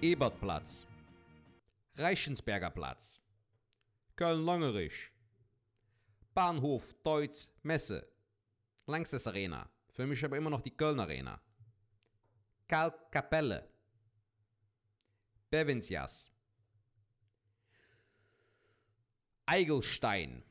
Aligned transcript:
Ebertplatz, 0.00 0.86
Reichensberger 1.96 2.70
Platz, 2.70 3.20
Köln-Longerich, 4.14 5.10
Bahnhof 6.34 6.94
Deutz 7.02 7.50
Messe, 7.64 8.08
Langstes 8.86 9.26
Arena, 9.26 9.68
für 9.90 10.06
mich 10.06 10.24
aber 10.24 10.36
immer 10.36 10.50
noch 10.50 10.60
die 10.60 10.76
Köln 10.76 11.00
Arena, 11.00 11.40
Kalkkapelle, 12.68 13.68
Bevensias, 15.50 16.30
Eigelstein, 19.46 20.44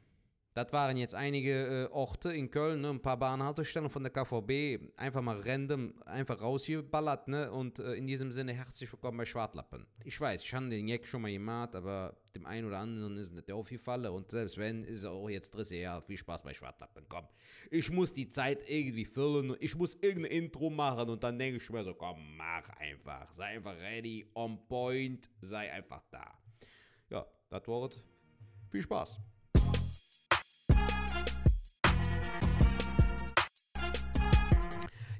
das 0.57 0.73
waren 0.73 0.97
jetzt 0.97 1.13
einige 1.13 1.85
äh, 1.85 1.93
Orte 1.93 2.34
in 2.34 2.49
Köln, 2.49 2.81
ne, 2.81 2.89
ein 2.89 2.99
paar 2.99 3.17
Bahnhaltestellen 3.17 3.91
von 3.91 4.02
der 4.02 4.11
KVB, 4.11 4.97
einfach 4.97 5.21
mal 5.21 5.39
random, 5.39 5.93
einfach 6.03 6.41
rausgeballert, 6.41 7.27
ne? 7.27 7.52
Und 7.52 7.77
äh, 7.77 7.93
in 7.93 8.07
diesem 8.07 8.31
Sinne 8.31 8.53
herzlich 8.53 8.91
willkommen 8.91 9.20
bei 9.20 9.25
Schwartlappen. 9.27 9.85
Ich 10.03 10.20
weiß, 10.20 10.41
ich 10.41 10.52
habe 10.55 10.67
den 10.70 10.88
Jack 10.88 11.05
schon 11.05 11.21
mal 11.21 11.31
gemacht, 11.31 11.75
aber 11.75 12.17
dem 12.33 12.47
einen 12.47 12.66
oder 12.66 12.80
anderen 12.80 13.17
ist 13.17 13.33
nicht 13.33 13.52
aufgefallen 13.52 14.07
und 14.07 14.31
selbst 14.31 14.57
wenn, 14.57 14.83
ist 14.83 15.03
er 15.03 15.11
auch 15.11 15.30
jetzt 15.30 15.52
dritte 15.52 15.75
Ja, 15.75 16.02
viel 16.02 16.17
Spaß 16.17 16.41
bei 16.41 16.55
Schwartlappen. 16.55 17.05
Komm, 17.08 17.27
ich 17.69 17.91
muss 17.91 18.11
die 18.11 18.27
Zeit 18.27 18.67
irgendwie 18.67 19.05
füllen, 19.05 19.55
ich 19.59 19.75
muss 19.75 19.94
irgendein 19.94 20.31
Intro 20.31 20.71
machen 20.71 21.08
und 21.08 21.23
dann 21.23 21.38
denke 21.38 21.58
ich 21.58 21.69
mir 21.69 21.83
so, 21.83 21.94
komm, 21.94 22.35
mach 22.35 22.67
einfach, 22.80 23.31
sei 23.31 23.58
einfach 23.58 23.77
ready, 23.77 24.27
on 24.33 24.67
point, 24.67 25.30
sei 25.39 25.71
einfach 25.71 26.03
da. 26.09 26.35
Ja, 27.11 27.27
das 27.49 27.67
Wort. 27.67 28.03
Viel 28.71 28.81
Spaß. 28.81 29.19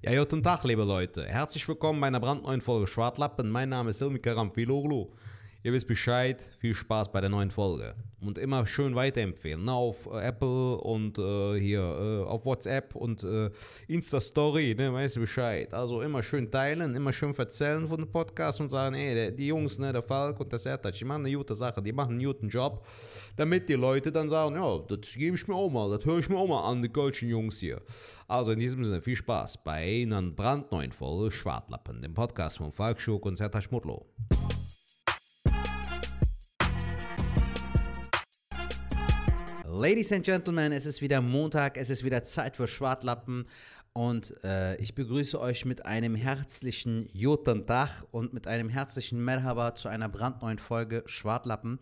Ja, 0.10 0.20
guten 0.20 0.42
Tag, 0.42 0.64
liebe 0.64 0.86
Leute. 0.86 1.26
Herzlich 1.26 1.68
willkommen 1.68 2.00
bei 2.00 2.08
einer 2.08 2.22
brandneuen 2.22 2.62
Folge 2.62 2.88
Schwartlappen. 2.88 3.50
Mein 3.50 3.68
Name 3.68 3.90
ist 3.90 3.98
Silmi 3.98 4.20
Karamfiloglu. 4.20 5.08
Ihr 5.68 5.74
wisst 5.74 5.90
Bescheid. 5.90 6.42
Viel 6.60 6.74
Spaß 6.74 7.12
bei 7.12 7.20
der 7.20 7.30
neuen 7.30 7.52
Folge. 7.52 7.94
Und 8.22 8.38
immer 8.38 8.66
schön 8.66 8.96
weiterempfehlen. 8.96 9.68
Auf 9.68 10.06
äh, 10.06 10.26
Apple 10.26 10.78
und 10.78 11.18
äh, 11.18 11.60
hier 11.60 11.82
äh, 11.82 12.26
auf 12.26 12.46
WhatsApp 12.46 12.96
und 12.96 13.22
äh, 13.26 13.50
Insta-Story, 13.90 14.76
ne, 14.78 14.94
weißt 14.94 15.18
du 15.18 15.20
Bescheid. 15.20 15.74
Also 15.74 16.02
immer 16.02 16.24
schön 16.24 16.50
teilen, 16.50 16.96
immer 16.96 17.12
schön 17.12 17.36
erzählen 17.38 17.86
von 17.86 17.98
dem 17.98 18.10
Podcast 18.10 18.62
und 18.62 18.70
sagen, 18.70 18.96
ey, 18.96 19.36
die 19.36 19.48
Jungs, 19.48 19.78
ne, 19.78 19.92
der 19.92 20.04
Falk 20.04 20.40
und 20.40 20.50
der 20.50 20.58
Sertac, 20.58 20.94
die 20.94 21.04
machen 21.04 21.26
eine 21.26 21.36
gute 21.36 21.54
Sache, 21.54 21.82
die 21.82 21.92
machen 21.92 22.12
einen 22.12 22.24
guten 22.24 22.48
Job. 22.48 22.88
Damit 23.36 23.68
die 23.68 23.74
Leute 23.74 24.10
dann 24.10 24.30
sagen, 24.30 24.56
ja, 24.56 24.80
das 24.88 25.16
gebe 25.16 25.36
ich 25.36 25.46
mir 25.50 25.56
auch 25.56 25.70
mal, 25.70 25.90
das 25.90 26.06
höre 26.06 26.20
ich 26.20 26.30
mir 26.30 26.38
auch 26.38 26.48
mal 26.48 26.64
an, 26.64 26.82
die 26.82 26.88
golden 26.88 27.28
Jungs 27.28 27.60
hier. 27.60 27.82
Also 28.30 28.54
in 28.54 28.60
diesem 28.60 28.86
Sinne, 28.86 29.02
viel 29.02 29.18
Spaß 29.18 29.66
bei 29.66 30.04
einer 30.04 30.22
brandneuen 30.22 30.94
Folge 30.94 31.30
Schwartlappen, 31.30 32.02
dem 32.02 32.14
Podcast 32.14 32.60
von 32.60 32.72
Falk 32.72 33.02
Schuck 33.02 33.26
und 33.26 33.36
Sertac 33.36 33.70
Mutlo. 33.70 34.06
Ladies 39.78 40.12
and 40.12 40.26
Gentlemen, 40.26 40.72
es 40.72 40.88
ist 40.88 41.04
wieder 41.04 41.22
Montag, 41.22 41.78
es 41.78 41.92
ist 41.92 42.04
wieder 42.04 42.24
Zeit 42.24 42.58
für 42.58 42.68
Schwartlappen 42.68 43.46
und 43.94 44.34
äh, 44.44 44.76
ich 44.78 44.96
begrüße 44.96 45.40
euch 45.40 45.66
mit 45.66 45.86
einem 45.86 46.16
herzlichen 46.16 47.08
Joten 47.14 47.68
Tag 47.68 48.04
und 48.10 48.34
mit 48.34 48.48
einem 48.48 48.70
herzlichen 48.70 49.24
Merhaba 49.24 49.76
zu 49.76 49.88
einer 49.88 50.10
brandneuen 50.10 50.58
Folge 50.58 51.04
Schwartlappen. 51.06 51.78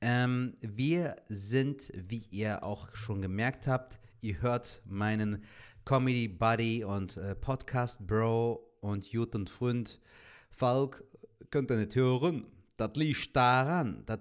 Ähm, 0.00 0.56
wir 0.60 1.16
sind, 1.28 1.92
wie 1.96 2.28
ihr 2.30 2.62
auch 2.62 2.94
schon 2.94 3.20
gemerkt 3.20 3.66
habt, 3.66 3.98
ihr 4.20 4.40
hört 4.40 4.80
meinen 4.84 5.42
Comedy 5.84 6.28
Buddy 6.28 6.84
und 6.84 7.16
äh, 7.16 7.34
Podcast 7.34 8.06
Bro 8.06 8.70
und 8.80 9.10
Joten 9.10 9.48
Freund 9.48 10.00
Falk, 10.48 11.02
könnt 11.50 11.72
ihr 11.72 11.78
nicht 11.78 11.96
hören. 11.96 12.46
Das 12.76 12.92
liegt 12.94 13.34
daran, 13.34 14.04
dass 14.06 14.20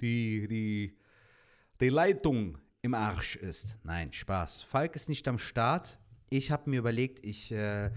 die, 0.00 0.46
die 0.46 0.96
die 1.80 1.88
Leitung 1.88 2.58
im 2.82 2.94
Arsch 2.94 3.36
ist. 3.36 3.76
Nein, 3.82 4.12
Spaß. 4.12 4.62
Falk 4.62 4.94
ist 4.96 5.08
nicht 5.08 5.26
am 5.26 5.38
Start. 5.38 5.98
Ich 6.30 6.50
habe 6.50 6.70
mir 6.70 6.78
überlegt, 6.78 7.24
ich 7.24 7.50
äh, 7.52 7.90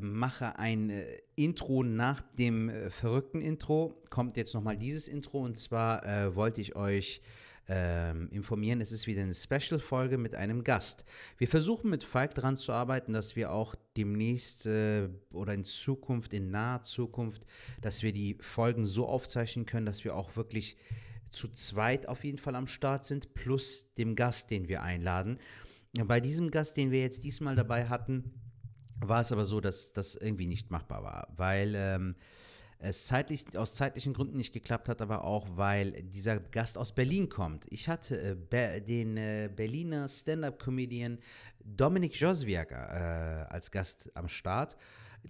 mache 0.00 0.58
ein 0.58 0.90
äh, 0.90 1.04
Intro 1.36 1.82
nach 1.82 2.22
dem 2.38 2.68
äh, 2.68 2.90
verrückten 2.90 3.40
Intro. 3.40 4.00
Kommt 4.10 4.36
jetzt 4.36 4.54
nochmal 4.54 4.76
dieses 4.76 5.08
Intro 5.08 5.40
und 5.40 5.58
zwar 5.58 6.06
äh, 6.06 6.34
wollte 6.34 6.60
ich 6.60 6.76
euch 6.76 7.22
ähm, 7.68 8.28
informieren. 8.32 8.80
Es 8.80 8.92
ist 8.92 9.06
wieder 9.06 9.22
eine 9.22 9.34
Special-Folge 9.34 10.18
mit 10.18 10.34
einem 10.34 10.64
Gast. 10.64 11.04
Wir 11.38 11.46
versuchen 11.46 11.88
mit 11.88 12.02
Falk 12.02 12.34
daran 12.34 12.56
zu 12.56 12.72
arbeiten, 12.72 13.12
dass 13.12 13.36
wir 13.36 13.52
auch 13.52 13.76
demnächst 13.96 14.66
äh, 14.66 15.08
oder 15.32 15.54
in 15.54 15.64
Zukunft, 15.64 16.32
in 16.32 16.50
naher 16.50 16.82
Zukunft, 16.82 17.46
dass 17.80 18.02
wir 18.02 18.12
die 18.12 18.36
Folgen 18.40 18.84
so 18.84 19.06
aufzeichnen 19.06 19.66
können, 19.66 19.86
dass 19.86 20.04
wir 20.04 20.16
auch 20.16 20.36
wirklich 20.36 20.76
zu 21.30 21.48
zweit 21.48 22.08
auf 22.08 22.24
jeden 22.24 22.38
Fall 22.38 22.56
am 22.56 22.66
Start 22.66 23.04
sind, 23.04 23.34
plus 23.34 23.92
dem 23.94 24.16
Gast, 24.16 24.50
den 24.50 24.68
wir 24.68 24.82
einladen. 24.82 25.38
Bei 26.04 26.20
diesem 26.20 26.50
Gast, 26.50 26.76
den 26.76 26.90
wir 26.90 27.00
jetzt 27.00 27.24
diesmal 27.24 27.56
dabei 27.56 27.88
hatten, 27.88 28.32
war 29.00 29.20
es 29.20 29.32
aber 29.32 29.44
so, 29.44 29.60
dass 29.60 29.92
das 29.92 30.14
irgendwie 30.14 30.46
nicht 30.46 30.70
machbar 30.70 31.02
war, 31.02 31.28
weil 31.36 31.74
ähm, 31.74 32.14
es 32.78 33.06
zeitlich, 33.06 33.56
aus 33.56 33.74
zeitlichen 33.74 34.14
Gründen 34.14 34.36
nicht 34.36 34.52
geklappt 34.52 34.88
hat, 34.88 35.02
aber 35.02 35.24
auch, 35.24 35.46
weil 35.54 35.92
dieser 36.02 36.38
Gast 36.38 36.78
aus 36.78 36.94
Berlin 36.94 37.28
kommt. 37.28 37.66
Ich 37.70 37.88
hatte 37.88 38.38
äh, 38.50 38.80
den 38.80 39.16
äh, 39.16 39.50
Berliner 39.54 40.08
Stand-Up-Comedian 40.08 41.18
Dominik 41.62 42.18
Joswiak 42.18 42.72
äh, 42.72 42.74
als 42.74 43.70
Gast 43.70 44.10
am 44.14 44.28
Start. 44.28 44.76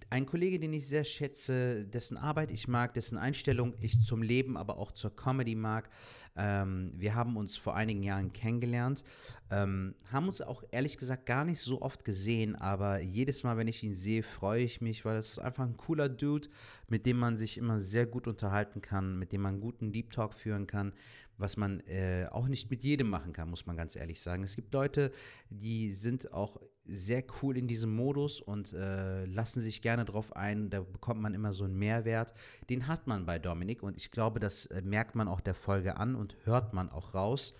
Ein 0.08 0.26
Kollege, 0.26 0.58
den 0.58 0.72
ich 0.72 0.86
sehr 0.86 1.04
schätze, 1.04 1.84
dessen 1.86 2.16
Arbeit 2.16 2.50
ich 2.50 2.68
mag, 2.68 2.94
dessen 2.94 3.18
Einstellung 3.18 3.74
ich 3.80 4.00
zum 4.02 4.22
Leben, 4.22 4.56
aber 4.56 4.78
auch 4.78 4.92
zur 4.92 5.14
Comedy 5.14 5.54
mag. 5.54 5.88
Ähm, 6.36 6.92
wir 6.96 7.14
haben 7.14 7.36
uns 7.36 7.56
vor 7.56 7.74
einigen 7.74 8.02
Jahren 8.02 8.32
kennengelernt, 8.32 9.02
ähm, 9.50 9.94
haben 10.12 10.28
uns 10.28 10.40
auch 10.40 10.62
ehrlich 10.70 10.96
gesagt 10.96 11.26
gar 11.26 11.44
nicht 11.44 11.60
so 11.60 11.82
oft 11.82 12.04
gesehen, 12.04 12.54
aber 12.54 13.00
jedes 13.00 13.42
Mal, 13.42 13.56
wenn 13.56 13.68
ich 13.68 13.82
ihn 13.82 13.94
sehe, 13.94 14.22
freue 14.22 14.62
ich 14.62 14.80
mich, 14.80 15.04
weil 15.04 15.16
das 15.16 15.32
ist 15.32 15.38
einfach 15.40 15.64
ein 15.64 15.76
cooler 15.76 16.08
Dude, 16.08 16.48
mit 16.88 17.04
dem 17.04 17.18
man 17.18 17.36
sich 17.36 17.58
immer 17.58 17.80
sehr 17.80 18.06
gut 18.06 18.28
unterhalten 18.28 18.80
kann, 18.80 19.18
mit 19.18 19.32
dem 19.32 19.42
man 19.42 19.54
einen 19.54 19.60
guten 19.60 19.92
Deep 19.92 20.12
Talk 20.12 20.34
führen 20.34 20.66
kann, 20.66 20.92
was 21.36 21.56
man 21.56 21.80
äh, 21.80 22.26
auch 22.30 22.46
nicht 22.46 22.70
mit 22.70 22.84
jedem 22.84 23.10
machen 23.10 23.32
kann, 23.32 23.50
muss 23.50 23.66
man 23.66 23.76
ganz 23.76 23.96
ehrlich 23.96 24.20
sagen. 24.20 24.44
Es 24.44 24.54
gibt 24.54 24.72
Leute, 24.72 25.10
die 25.48 25.92
sind 25.92 26.32
auch 26.32 26.60
sehr 26.84 27.24
cool 27.42 27.56
in 27.56 27.68
diesem 27.68 27.94
Modus 27.94 28.41
und 28.41 28.72
äh, 28.72 29.24
lassen 29.26 29.60
sich 29.60 29.82
gerne 29.82 30.04
drauf 30.04 30.34
ein. 30.36 30.70
Da 30.70 30.80
bekommt 30.80 31.20
man 31.20 31.34
immer 31.34 31.52
so 31.52 31.64
einen 31.64 31.78
Mehrwert. 31.78 32.34
Den 32.68 32.86
hat 32.86 33.06
man 33.06 33.26
bei 33.26 33.38
Dominik 33.38 33.82
und 33.82 33.96
ich 33.96 34.10
glaube, 34.10 34.41
das 34.41 34.66
äh, 34.66 34.82
merkt 34.82 35.14
man 35.14 35.28
auch 35.28 35.40
der 35.40 35.54
Folge 35.54 35.96
an 35.96 36.14
und 36.14 36.36
hört 36.44 36.72
man 36.72 36.90
auch 36.90 37.14
raus. 37.14 37.54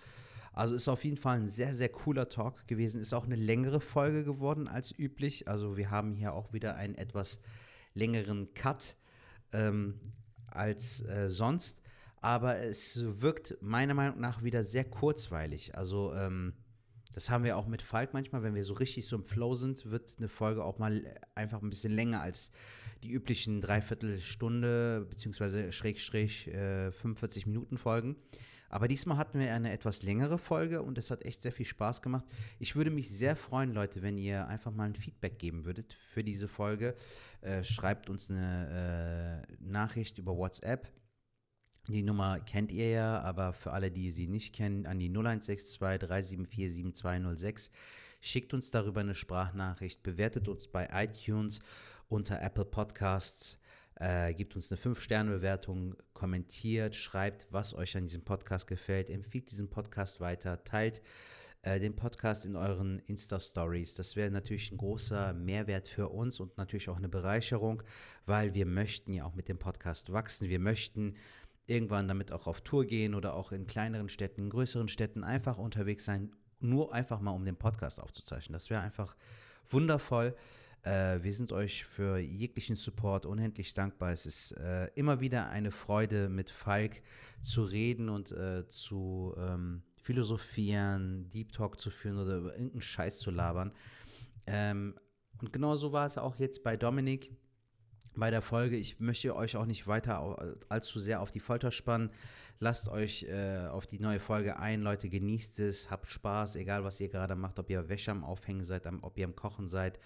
Also 0.53 0.75
ist 0.75 0.89
auf 0.89 1.05
jeden 1.05 1.17
Fall 1.17 1.37
ein 1.37 1.47
sehr, 1.47 1.73
sehr 1.73 1.89
cooler 1.89 2.27
Talk 2.27 2.67
gewesen. 2.67 2.99
Ist 2.99 3.13
auch 3.13 3.25
eine 3.25 3.35
längere 3.35 3.79
Folge 3.79 4.23
geworden 4.25 4.67
als 4.67 4.97
üblich. 4.97 5.47
Also 5.47 5.77
wir 5.77 5.91
haben 5.91 6.13
hier 6.13 6.33
auch 6.33 6.51
wieder 6.51 6.75
einen 6.75 6.95
etwas 6.95 7.39
längeren 7.93 8.53
Cut 8.53 8.97
ähm, 9.53 9.99
als 10.47 11.01
äh, 11.03 11.29
sonst. 11.29 11.81
Aber 12.17 12.59
es 12.59 12.99
wirkt 13.21 13.57
meiner 13.61 13.93
Meinung 13.93 14.19
nach 14.19 14.43
wieder 14.43 14.63
sehr 14.63 14.83
kurzweilig. 14.83 15.75
Also 15.75 16.13
ähm, 16.13 16.53
das 17.13 17.29
haben 17.29 17.43
wir 17.43 17.57
auch 17.57 17.67
mit 17.67 17.81
Falk 17.81 18.13
manchmal, 18.13 18.43
wenn 18.43 18.55
wir 18.55 18.63
so 18.63 18.73
richtig 18.73 19.07
so 19.07 19.15
im 19.15 19.25
Flow 19.25 19.55
sind, 19.55 19.89
wird 19.89 20.15
eine 20.17 20.29
Folge 20.29 20.63
auch 20.63 20.79
mal 20.79 21.03
einfach 21.35 21.61
ein 21.61 21.69
bisschen 21.69 21.93
länger 21.93 22.21
als 22.21 22.51
die 23.03 23.11
üblichen 23.11 23.61
Dreiviertelstunde 23.61 25.05
beziehungsweise 25.09 25.71
Schrägstrich 25.71 26.47
äh, 26.47 26.91
45 26.91 27.47
Minuten 27.47 27.77
Folgen. 27.77 28.15
Aber 28.69 28.87
diesmal 28.87 29.17
hatten 29.17 29.37
wir 29.37 29.53
eine 29.53 29.71
etwas 29.73 30.01
längere 30.01 30.37
Folge 30.37 30.81
und 30.81 30.97
es 30.97 31.11
hat 31.11 31.25
echt 31.25 31.41
sehr 31.41 31.51
viel 31.51 31.65
Spaß 31.65 32.01
gemacht. 32.01 32.25
Ich 32.57 32.77
würde 32.77 32.89
mich 32.89 33.09
sehr 33.09 33.35
freuen, 33.35 33.73
Leute, 33.73 34.01
wenn 34.01 34.17
ihr 34.17 34.47
einfach 34.47 34.71
mal 34.71 34.85
ein 34.85 34.95
Feedback 34.95 35.39
geben 35.39 35.65
würdet 35.65 35.91
für 35.91 36.23
diese 36.23 36.47
Folge. 36.47 36.95
Äh, 37.41 37.65
schreibt 37.65 38.09
uns 38.09 38.31
eine 38.31 39.43
äh, 39.49 39.53
Nachricht 39.59 40.19
über 40.19 40.37
WhatsApp 40.37 40.87
die 41.87 42.03
Nummer 42.03 42.39
kennt 42.39 42.71
ihr 42.71 42.89
ja, 42.89 43.21
aber 43.21 43.53
für 43.53 43.71
alle, 43.71 43.91
die 43.91 44.11
sie 44.11 44.27
nicht 44.27 44.53
kennen, 44.53 44.85
an 44.85 44.99
die 44.99 45.09
0162 45.09 45.79
374 45.79 46.73
7206. 46.73 47.71
Schickt 48.21 48.53
uns 48.53 48.69
darüber 48.69 49.01
eine 49.01 49.15
Sprachnachricht, 49.15 50.03
bewertet 50.03 50.47
uns 50.47 50.67
bei 50.67 50.87
iTunes 50.93 51.59
unter 52.07 52.41
Apple 52.41 52.65
Podcasts, 52.65 53.57
äh, 53.95 54.33
gibt 54.33 54.55
uns 54.55 54.71
eine 54.71 54.79
5-Sterne-Bewertung, 54.79 55.95
kommentiert, 56.13 56.95
schreibt, 56.95 57.47
was 57.49 57.73
euch 57.73 57.97
an 57.97 58.03
diesem 58.03 58.23
Podcast 58.23 58.67
gefällt, 58.67 59.09
empfiehlt 59.09 59.49
diesen 59.49 59.69
Podcast 59.69 60.19
weiter, 60.19 60.63
teilt 60.63 61.01
äh, 61.63 61.79
den 61.79 61.95
Podcast 61.95 62.45
in 62.45 62.55
euren 62.55 62.99
Insta-Stories. 63.05 63.95
Das 63.95 64.15
wäre 64.15 64.31
natürlich 64.31 64.71
ein 64.71 64.77
großer 64.77 65.33
Mehrwert 65.33 65.87
für 65.87 66.09
uns 66.09 66.39
und 66.39 66.57
natürlich 66.57 66.89
auch 66.89 66.97
eine 66.97 67.09
Bereicherung, 67.09 67.83
weil 68.25 68.53
wir 68.55 68.65
möchten 68.65 69.13
ja 69.13 69.25
auch 69.25 69.35
mit 69.35 69.47
dem 69.47 69.59
Podcast 69.59 70.11
wachsen. 70.11 70.49
Wir 70.49 70.59
möchten 70.59 71.15
irgendwann 71.67 72.07
damit 72.07 72.31
auch 72.31 72.47
auf 72.47 72.61
Tour 72.61 72.85
gehen 72.85 73.15
oder 73.15 73.35
auch 73.35 73.51
in 73.51 73.67
kleineren 73.67 74.09
Städten, 74.09 74.49
größeren 74.49 74.87
Städten 74.87 75.23
einfach 75.23 75.57
unterwegs 75.57 76.05
sein, 76.05 76.31
nur 76.59 76.93
einfach 76.93 77.19
mal 77.21 77.31
um 77.31 77.45
den 77.45 77.55
Podcast 77.55 78.01
aufzuzeichnen. 78.01 78.53
Das 78.53 78.69
wäre 78.69 78.81
einfach 78.81 79.15
wundervoll. 79.69 80.35
Äh, 80.83 81.21
wir 81.21 81.33
sind 81.33 81.51
euch 81.51 81.85
für 81.85 82.17
jeglichen 82.17 82.75
Support 82.75 83.25
unendlich 83.25 83.73
dankbar. 83.73 84.11
Es 84.11 84.25
ist 84.25 84.53
äh, 84.53 84.87
immer 84.95 85.19
wieder 85.21 85.49
eine 85.49 85.71
Freude, 85.71 86.29
mit 86.29 86.49
Falk 86.49 87.01
zu 87.41 87.63
reden 87.63 88.09
und 88.09 88.31
äh, 88.31 88.67
zu 88.67 89.35
ähm, 89.37 89.83
philosophieren, 90.01 91.29
Deep 91.29 91.51
Talk 91.51 91.79
zu 91.79 91.91
führen 91.91 92.17
oder 92.17 92.37
über 92.37 92.53
irgendeinen 92.53 92.81
Scheiß 92.81 93.19
zu 93.19 93.31
labern. 93.31 93.71
Ähm, 94.47 94.95
und 95.39 95.53
genau 95.53 95.75
so 95.75 95.91
war 95.91 96.05
es 96.05 96.17
auch 96.17 96.37
jetzt 96.37 96.63
bei 96.63 96.77
Dominik 96.77 97.31
bei 98.15 98.29
der 98.29 98.41
Folge. 98.41 98.75
Ich 98.75 98.99
möchte 98.99 99.35
euch 99.35 99.55
auch 99.55 99.65
nicht 99.65 99.87
weiter 99.87 100.55
allzu 100.69 100.99
sehr 100.99 101.21
auf 101.21 101.31
die 101.31 101.39
Folter 101.39 101.71
spannen. 101.71 102.11
Lasst 102.59 102.89
euch 102.89 103.23
äh, 103.23 103.67
auf 103.71 103.87
die 103.87 103.99
neue 103.99 104.19
Folge 104.19 104.59
ein, 104.59 104.81
Leute, 104.81 105.09
genießt 105.09 105.59
es, 105.61 105.89
habt 105.89 106.11
Spaß, 106.11 106.57
egal 106.57 106.83
was 106.83 106.99
ihr 106.99 107.09
gerade 107.09 107.35
macht, 107.35 107.57
ob 107.57 107.69
ihr 107.71 107.89
Wäsche 107.89 108.11
am 108.11 108.23
Aufhängen 108.23 108.63
seid, 108.63 108.85
ob 109.01 109.17
ihr 109.17 109.25
am 109.25 109.35
Kochen 109.35 109.67
seid, 109.67 109.99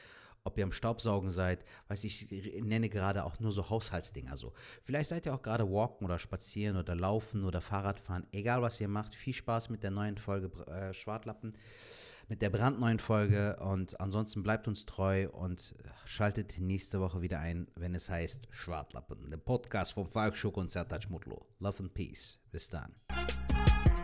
ob 0.46 0.58
ihr 0.58 0.64
am 0.64 0.72
Staubsaugen 0.72 1.30
seid, 1.30 1.66
weiß 1.90 2.06
ich, 2.06 2.30
nenne 2.62 2.88
gerade 2.88 3.26
auch 3.26 3.42
nur 3.42 3.52
so 3.52 3.70
Haushaltsdinger 3.70 4.38
so. 4.38 4.54
Vielleicht 4.84 5.10
seid 5.10 5.26
ihr 5.26 5.34
auch 5.34 5.42
gerade 5.42 5.70
walken 5.70 6.06
oder 6.06 6.18
spazieren 6.18 6.78
oder 6.78 6.96
laufen 6.96 7.44
oder 7.44 7.60
Fahrradfahren, 7.60 8.26
egal 8.32 8.62
was 8.62 8.80
ihr 8.80 8.88
macht. 8.88 9.16
Viel 9.16 9.34
Spaß 9.34 9.70
mit 9.70 9.84
der 9.84 9.92
neuen 9.92 10.18
Folge 10.18 10.50
äh, 10.68 10.94
Schwartlappen 10.94 11.58
mit 12.28 12.42
der 12.42 12.50
brandneuen 12.50 13.00
Folge. 13.00 13.58
Und 13.58 14.00
ansonsten 14.00 14.44
bleibt 14.44 14.68
uns 14.68 14.86
treu 14.86 15.30
und 15.30 15.76
schaltet 16.06 16.60
nächste 16.60 17.00
Woche 17.00 17.22
wieder 17.22 17.40
ein, 17.40 17.68
wenn 17.76 17.96
es 17.96 18.10
heißt 18.10 18.48
Schwartlappen, 18.50 19.30
der 19.30 19.38
Podcast 19.38 19.94
vom 19.94 20.08
Sertac 20.08 21.10
Mutlu. 21.10 21.38
Love 21.60 21.84
and 21.84 21.94
Peace. 21.94 22.40
Bis 22.52 22.70
dann. 22.70 22.96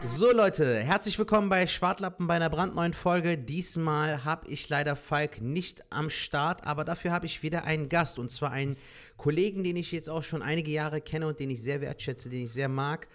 So 0.03 0.31
Leute, 0.31 0.79
herzlich 0.79 1.19
willkommen 1.19 1.49
bei 1.49 1.67
Schwartlappen 1.67 2.25
bei 2.25 2.35
einer 2.35 2.49
brandneuen 2.49 2.93
Folge. 2.93 3.37
Diesmal 3.37 4.25
habe 4.25 4.47
ich 4.47 4.67
leider 4.67 4.95
Falk 4.95 5.41
nicht 5.41 5.83
am 5.91 6.09
Start, 6.09 6.65
aber 6.65 6.83
dafür 6.85 7.11
habe 7.11 7.27
ich 7.27 7.43
wieder 7.43 7.65
einen 7.65 7.87
Gast 7.87 8.17
und 8.17 8.31
zwar 8.31 8.51
einen 8.51 8.77
Kollegen, 9.17 9.63
den 9.63 9.75
ich 9.75 9.91
jetzt 9.91 10.09
auch 10.09 10.23
schon 10.23 10.41
einige 10.41 10.71
Jahre 10.71 11.01
kenne 11.01 11.27
und 11.27 11.39
den 11.39 11.51
ich 11.51 11.61
sehr 11.61 11.81
wertschätze, 11.81 12.29
den 12.29 12.45
ich 12.45 12.51
sehr 12.51 12.69
mag 12.69 13.07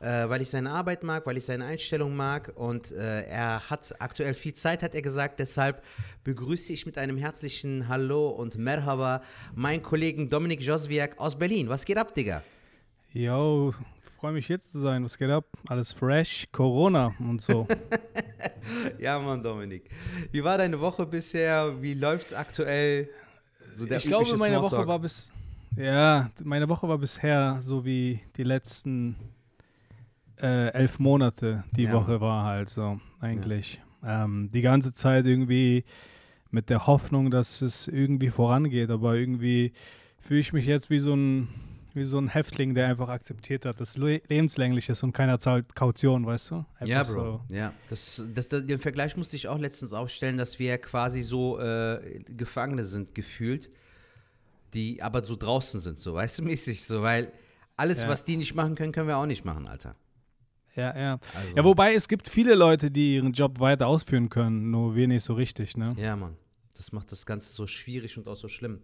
äh, 0.00 0.28
weil 0.28 0.42
ich 0.42 0.50
seine 0.50 0.70
Arbeit 0.70 1.02
mag, 1.02 1.26
weil 1.26 1.36
ich 1.36 1.44
seine 1.44 1.64
Einstellung 1.64 2.16
mag 2.16 2.52
und 2.54 2.92
äh, 2.92 3.22
er 3.22 3.68
hat 3.70 3.94
aktuell 3.98 4.34
viel 4.34 4.54
Zeit, 4.54 4.82
hat 4.82 4.94
er 4.94 5.02
gesagt. 5.02 5.40
Deshalb 5.40 5.82
begrüße 6.24 6.72
ich 6.72 6.86
mit 6.86 6.98
einem 6.98 7.16
herzlichen 7.16 7.88
Hallo 7.88 8.28
und 8.28 8.56
Merhaba 8.56 9.22
meinen 9.54 9.82
Kollegen 9.82 10.28
Dominik 10.28 10.62
Joswiak 10.62 11.18
aus 11.18 11.36
Berlin. 11.36 11.68
Was 11.68 11.84
geht 11.84 11.98
ab, 11.98 12.14
Digga? 12.14 12.42
Yo, 13.12 13.72
freue 14.18 14.32
mich 14.32 14.46
hier 14.46 14.60
zu 14.60 14.78
sein. 14.78 15.04
Was 15.04 15.18
geht 15.18 15.30
ab? 15.30 15.46
Alles 15.68 15.92
fresh, 15.92 16.46
Corona 16.50 17.14
und 17.18 17.42
so. 17.42 17.66
ja, 18.98 19.18
Mann, 19.18 19.42
Dominik. 19.42 19.88
Wie 20.32 20.42
war 20.42 20.58
deine 20.58 20.80
Woche 20.80 21.06
bisher? 21.06 21.80
Wie 21.80 21.94
läuft 21.94 22.26
es 22.26 22.32
aktuell? 22.32 23.08
So 23.74 23.86
ich 23.86 24.04
glaube, 24.04 24.36
meine 24.36 24.62
Woche 24.62 24.86
war 24.86 24.98
bis 24.98 25.30
ja, 25.76 26.30
meine 26.44 26.68
Woche 26.68 26.88
war 26.88 26.98
bisher 26.98 27.56
so 27.60 27.84
wie 27.84 28.20
die 28.36 28.44
letzten 28.44 29.16
äh, 30.40 30.68
elf 30.68 30.98
Monate 30.98 31.64
die 31.76 31.84
ja. 31.84 31.92
Woche 31.92 32.20
war 32.20 32.44
halt 32.44 32.70
so 32.70 33.00
eigentlich. 33.20 33.80
Ja. 34.02 34.24
Ähm, 34.24 34.50
die 34.52 34.62
ganze 34.62 34.92
Zeit 34.92 35.26
irgendwie 35.26 35.84
mit 36.50 36.70
der 36.70 36.86
Hoffnung, 36.86 37.30
dass 37.30 37.62
es 37.62 37.88
irgendwie 37.88 38.30
vorangeht, 38.30 38.90
aber 38.90 39.14
irgendwie 39.14 39.72
fühle 40.20 40.40
ich 40.40 40.52
mich 40.52 40.66
jetzt 40.66 40.90
wie 40.90 41.00
so 41.00 41.14
ein 41.14 41.48
wie 41.94 42.04
so 42.04 42.18
ein 42.18 42.28
Häftling, 42.28 42.74
der 42.74 42.88
einfach 42.88 43.08
akzeptiert 43.08 43.64
hat, 43.64 43.80
dass 43.80 43.96
le 43.96 44.20
lebenslänglich 44.28 44.88
ist 44.88 45.02
und 45.04 45.12
keiner 45.12 45.38
zahlt 45.38 45.76
Kaution, 45.76 46.26
weißt 46.26 46.50
du? 46.50 46.54
Einfach 46.74 46.86
ja, 46.86 47.02
Bro. 47.04 47.42
So. 47.48 47.54
Ja, 47.54 47.72
das, 47.88 48.24
das, 48.34 48.48
das, 48.48 48.66
den 48.66 48.80
Vergleich 48.80 49.16
musste 49.16 49.36
ich 49.36 49.46
auch 49.46 49.58
letztens 49.58 49.92
aufstellen, 49.92 50.36
dass 50.36 50.58
wir 50.58 50.76
quasi 50.78 51.22
so 51.22 51.60
äh, 51.60 52.20
Gefangene 52.36 52.84
sind, 52.84 53.14
gefühlt, 53.14 53.70
die 54.74 55.02
aber 55.02 55.22
so 55.22 55.36
draußen 55.36 55.78
sind, 55.78 56.00
so, 56.00 56.14
weißt 56.14 56.40
du, 56.40 56.42
mäßig, 56.42 56.84
so, 56.84 57.02
weil 57.02 57.30
alles, 57.76 58.02
ja. 58.02 58.08
was 58.08 58.24
die 58.24 58.36
nicht 58.36 58.54
machen 58.54 58.74
können, 58.74 58.92
können 58.92 59.08
wir 59.08 59.16
auch 59.16 59.26
nicht 59.26 59.44
machen, 59.44 59.68
Alter. 59.68 59.94
Ja, 60.76 60.96
ja. 60.96 61.18
Also. 61.34 61.56
Ja, 61.56 61.64
wobei 61.64 61.94
es 61.94 62.08
gibt 62.08 62.28
viele 62.28 62.54
Leute, 62.54 62.90
die 62.90 63.16
ihren 63.16 63.32
Job 63.32 63.60
weiter 63.60 63.86
ausführen 63.86 64.28
können, 64.28 64.70
nur 64.70 64.94
wir 64.94 65.06
nicht 65.08 65.22
so 65.22 65.34
richtig, 65.34 65.76
ne? 65.76 65.94
Ja, 65.96 66.16
Mann. 66.16 66.36
Das 66.76 66.92
macht 66.92 67.12
das 67.12 67.24
Ganze 67.26 67.52
so 67.52 67.66
schwierig 67.66 68.18
und 68.18 68.26
auch 68.26 68.36
so 68.36 68.48
schlimm. 68.48 68.80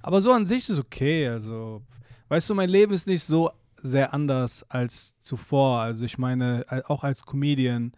Aber 0.00 0.20
so 0.20 0.32
an 0.32 0.46
sich 0.46 0.68
ist 0.68 0.78
okay. 0.78 1.28
Also, 1.28 1.82
weißt 2.28 2.48
du, 2.48 2.54
mein 2.54 2.70
Leben 2.70 2.92
ist 2.92 3.06
nicht 3.06 3.24
so 3.24 3.50
sehr 3.82 4.14
anders 4.14 4.64
als 4.70 5.18
zuvor. 5.20 5.80
Also, 5.80 6.06
ich 6.06 6.16
meine, 6.16 6.64
auch 6.86 7.04
als 7.04 7.26
Comedian 7.26 7.92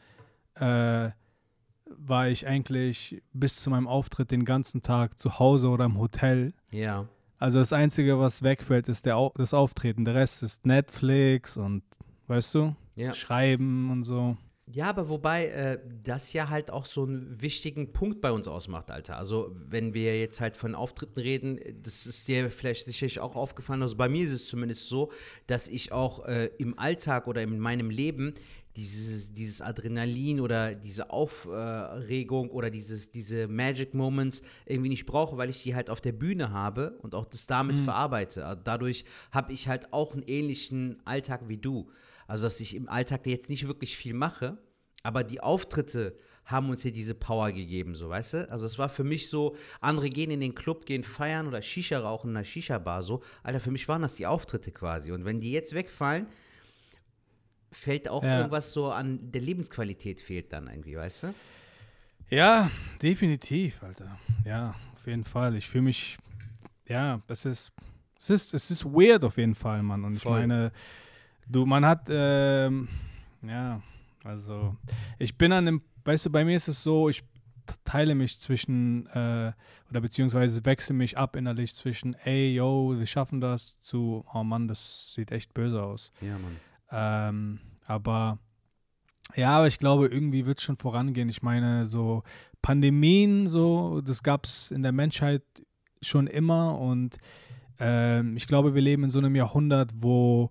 äh, 0.57 1.11
war 1.87 2.29
ich 2.29 2.47
eigentlich 2.47 3.23
bis 3.33 3.57
zu 3.61 3.71
meinem 3.71 3.87
Auftritt 3.87 4.31
den 4.31 4.45
ganzen 4.45 4.83
Tag 4.83 5.19
zu 5.19 5.39
Hause 5.39 5.69
oder 5.69 5.85
im 5.85 5.99
Hotel. 5.99 6.53
Ja. 6.71 7.07
Also 7.39 7.59
das 7.59 7.73
Einzige, 7.73 8.19
was 8.19 8.43
wegfällt, 8.43 8.89
ist 8.89 9.05
der, 9.05 9.31
das 9.35 9.53
Auftreten. 9.53 10.05
Der 10.05 10.15
Rest 10.15 10.43
ist 10.43 10.65
Netflix 10.65 11.57
und 11.57 11.83
weißt 12.27 12.55
du? 12.55 12.77
Ja. 12.95 13.15
Schreiben 13.15 13.91
und 13.91 14.03
so. 14.03 14.37
Ja, 14.75 14.89
aber 14.89 15.09
wobei 15.09 15.49
äh, 15.49 15.79
das 16.03 16.33
ja 16.33 16.49
halt 16.49 16.71
auch 16.71 16.87
so 16.87 17.03
einen 17.03 17.43
wichtigen 17.43 17.93
Punkt 17.93 18.21
bei 18.21 18.33
uns 18.33 18.49
ausmacht, 18.49 18.91
Alter. 18.91 19.19
Also, 19.19 19.51
wenn 19.55 19.93
wir 19.93 20.19
jetzt 20.19 20.41
halt 20.41 20.57
von 20.57 20.75
Auftritten 20.75 21.21
reden, 21.21 21.61
das 21.83 22.07
ist 22.07 22.27
dir 22.29 22.49
vielleicht 22.49 22.87
sicherlich 22.87 23.21
auch 23.21 23.37
aufgefallen. 23.37 23.83
Also, 23.83 23.97
bei 23.97 24.09
mir 24.09 24.25
ist 24.25 24.33
es 24.33 24.47
zumindest 24.47 24.89
so, 24.89 25.13
dass 25.47 25.69
ich 25.69 25.93
auch 25.93 26.25
äh, 26.25 26.51
im 26.59 26.79
Alltag 26.79 27.27
oder 27.27 27.43
in 27.43 27.59
meinem 27.59 27.91
Leben 27.91 28.35
dieses, 28.77 29.35
dieses 29.35 29.61
Adrenalin 29.61 30.41
oder 30.41 30.75
diese 30.75 31.11
Aufregung 31.11 32.49
oder 32.49 32.71
dieses, 32.71 33.11
diese 33.11 33.49
Magic 33.49 33.93
Moments 33.93 34.43
irgendwie 34.65 34.89
nicht 34.89 35.05
brauche, 35.05 35.37
weil 35.37 35.51
ich 35.51 35.63
die 35.63 35.75
halt 35.75 35.91
auf 35.91 36.01
der 36.01 36.13
Bühne 36.13 36.51
habe 36.51 36.97
und 37.03 37.15
auch 37.15 37.27
das 37.27 37.47
damit 37.47 37.77
mhm. 37.77 37.85
verarbeite. 37.85 38.59
Dadurch 38.65 39.05
habe 39.31 39.53
ich 39.53 39.69
halt 39.69 39.93
auch 39.93 40.15
einen 40.15 40.23
ähnlichen 40.23 41.03
Alltag 41.05 41.49
wie 41.49 41.59
du. 41.59 41.91
Also, 42.33 42.47
dass 42.47 42.61
ich 42.61 42.75
im 42.75 42.89
Alltag 42.89 43.27
jetzt 43.27 43.51
nicht 43.51 43.69
wirklich 43.69 43.95
viel 43.95 44.15
mache, 44.15 44.57
aber 45.03 45.23
die 45.23 45.41
Auftritte 45.41 46.17
haben 46.47 46.71
uns 46.71 46.83
ja 46.83 46.91
diese 46.91 47.15
Power 47.15 47.53
gegeben, 47.53 47.95
so, 47.95 48.09
weißt 48.09 48.33
du? 48.33 48.51
Also, 48.51 48.65
es 48.65 48.79
war 48.79 48.89
für 48.89 49.05
mich 49.05 49.29
so, 49.29 49.55
andere 49.83 50.09
gehen 50.09 50.31
in 50.31 50.41
den 50.41 50.55
Club, 50.55 50.87
gehen 50.87 51.05
feiern 51.05 51.47
oder 51.47 51.61
Shisha 51.61 51.99
rauchen 51.99 52.31
in 52.31 52.37
einer 52.39 52.47
Shisha-Bar, 52.47 53.03
so. 53.03 53.23
Alter, 53.43 53.61
für 53.61 53.71
mich 53.71 53.87
waren 53.87 54.01
das 54.01 54.15
die 54.15 54.27
Auftritte 54.27 54.73
quasi. 54.73 55.13
Und 55.13 55.27
wenn 55.27 55.41
die 55.41 55.53
jetzt 55.53 55.75
wegfallen, 55.75 56.27
fällt 57.71 58.09
auch 58.09 58.25
ja. 58.25 58.39
irgendwas 58.39 58.73
so 58.73 58.91
an 58.91 59.31
der 59.31 59.43
Lebensqualität 59.43 60.23
fehlt 60.23 60.55
dann 60.55 60.69
irgendwie, 60.69 60.97
weißt 60.97 61.25
du? 61.25 61.35
Ja, 62.31 62.71
definitiv, 63.03 63.83
Alter. 63.83 64.19
Ja, 64.47 64.75
auf 64.95 65.07
jeden 65.07 65.25
Fall. 65.25 65.55
Ich 65.55 65.69
fühle 65.69 65.83
mich, 65.83 66.17
ja, 66.89 67.21
es 67.29 67.45
ist, 67.45 67.73
es 68.19 68.31
ist, 68.31 68.55
es 68.55 68.71
ist 68.71 68.87
weird 68.87 69.23
auf 69.23 69.37
jeden 69.37 69.55
Fall, 69.55 69.83
Mann. 69.83 70.03
Und 70.03 70.15
ich 70.15 70.23
Voll. 70.23 70.41
meine, 70.41 70.73
Du, 71.53 71.67
man 71.67 71.85
hat, 71.85 72.07
ähm, 72.09 72.89
ja, 73.43 73.83
also 74.25 74.75
ich 75.19 75.37
bin 75.37 75.53
an 75.53 75.67
dem, 75.67 75.83
weißt 76.03 76.25
du, 76.25 76.31
bei 76.31 76.47
mir 76.47 76.57
ist 76.57 76.69
es 76.69 76.83
so, 76.83 77.11
ich 77.11 77.23
teile 77.85 78.15
mich 78.15 78.39
zwischen, 78.39 79.07
äh, 79.09 79.53
oder 79.91 80.01
beziehungsweise 80.01 80.65
wechsle 80.65 80.95
mich 80.95 81.19
ab 81.19 81.37
innerlich 81.37 81.75
zwischen, 81.75 82.15
ey, 82.25 82.55
yo, 82.55 82.95
wir 82.97 83.07
schaffen 83.07 83.43
das, 83.43 83.77
zu, 83.77 84.25
oh 84.33 84.43
Mann, 84.43 84.67
das 84.67 85.13
sieht 85.13 85.31
echt 85.31 85.53
böse 85.53 85.83
aus. 85.83 86.11
Ja, 86.23 86.39
Mann. 86.39 86.57
Ähm, 86.91 87.59
aber, 87.85 88.39
ja, 89.35 89.59
aber 89.59 89.69
ich 89.69 89.79
glaube, 89.79 90.07
irgendwie 90.07 90.47
wird 90.47 90.57
es 90.57 90.65
schon 90.65 90.79
vorangehen. 90.79 91.29
Ich 91.29 91.43
meine, 91.43 91.85
so 91.85 92.23
Pandemien, 92.63 93.47
so, 93.47 94.01
das 94.01 94.23
gab 94.23 94.47
es 94.47 94.71
in 94.71 94.83
der 94.83 94.93
Menschheit 94.93 95.43
schon 96.01 96.29
immer 96.29 96.79
und 96.79 97.19
ähm, 97.79 98.39
ich 98.39 98.47
glaube, 98.47 98.75
wir 98.75 98.81
leben 98.81 99.05
in 99.05 99.11
so 99.11 99.19
einem 99.19 99.35
Jahrhundert, 99.37 99.91
wo 99.97 100.51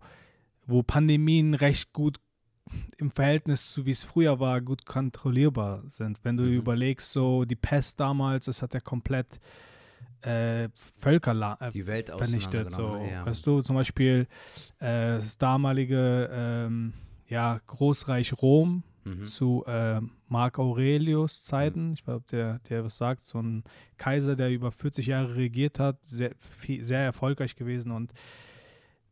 wo 0.66 0.84
Pandemien 0.84 1.54
recht 1.54 1.94
gut 1.94 2.20
im 2.98 3.12
Verhältnis 3.12 3.74
zu 3.74 3.86
wie 3.86 3.92
es 3.92 4.04
früher 4.04 4.40
war, 4.40 4.62
gut 4.62 4.86
kontrollierbar 4.86 5.84
sind. 5.90 6.20
Wenn 6.24 6.38
du 6.38 6.44
mhm. 6.44 6.54
überlegst, 6.54 7.12
so 7.12 7.46
die 7.46 7.56
Pest 7.56 8.00
damals, 8.00 8.46
das 8.46 8.62
hat 8.62 8.74
ja 8.74 8.80
komplett 8.80 9.40
äh, 10.22 10.70
Völker 11.00 11.58
äh, 11.60 11.72
die 11.72 11.88
Welt 11.88 12.10
vernichtet. 12.10 12.72
So. 12.72 12.96
Ja. 13.12 13.26
Weißt 13.26 13.46
du, 13.46 13.62
zum 13.62 13.76
Beispiel 13.76 14.28
äh, 14.80 15.18
das 15.18 15.38
damalige 15.38 16.30
ähm, 16.32 16.94
ja, 17.28 17.60
Großreich 17.68 18.34
Rom 18.42 18.84
mhm. 19.04 19.24
zu 19.24 19.64
äh, 19.66 20.00
Marc 20.28 20.60
Aurelius 20.60 21.44
Zeiten, 21.44 21.88
mhm. 21.88 21.94
ich 21.94 22.08
weiß, 22.08 22.16
ob 22.16 22.28
der, 22.28 22.60
der 22.70 22.86
was 22.86 22.98
sagt, 22.98 23.24
so 23.24 23.40
ein 23.40 23.64
Kaiser, 23.98 24.36
der 24.36 24.52
über 24.52 24.72
40 24.72 25.08
Jahre 25.08 25.36
regiert 25.36 25.80
hat, 25.80 25.98
sehr, 26.04 26.32
viel, 26.38 26.86
sehr 26.86 27.00
erfolgreich 27.00 27.56
gewesen 27.56 27.92
und 27.92 28.14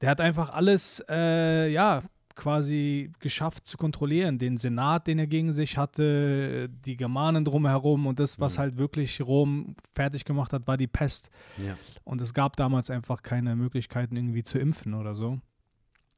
der 0.01 0.09
hat 0.09 0.21
einfach 0.21 0.51
alles, 0.51 1.03
äh, 1.09 1.69
ja, 1.71 2.03
quasi 2.35 3.11
geschafft 3.19 3.67
zu 3.67 3.77
kontrollieren. 3.77 4.39
Den 4.39 4.55
Senat, 4.55 5.07
den 5.07 5.19
er 5.19 5.27
gegen 5.27 5.51
sich 5.51 5.77
hatte, 5.77 6.69
die 6.69 6.95
Germanen 6.95 7.43
drumherum 7.43 8.07
und 8.07 8.19
das, 8.19 8.39
was 8.39 8.55
mhm. 8.55 8.59
halt 8.59 8.77
wirklich 8.77 9.21
Rom 9.21 9.75
fertig 9.93 10.23
gemacht 10.23 10.53
hat, 10.53 10.65
war 10.65 10.77
die 10.77 10.87
Pest. 10.87 11.29
Ja. 11.57 11.77
Und 12.05 12.21
es 12.21 12.33
gab 12.33 12.55
damals 12.55 12.89
einfach 12.89 13.23
keine 13.23 13.57
Möglichkeiten, 13.57 14.15
irgendwie 14.15 14.43
zu 14.43 14.57
impfen 14.57 14.93
oder 14.93 15.15
so. 15.15 15.41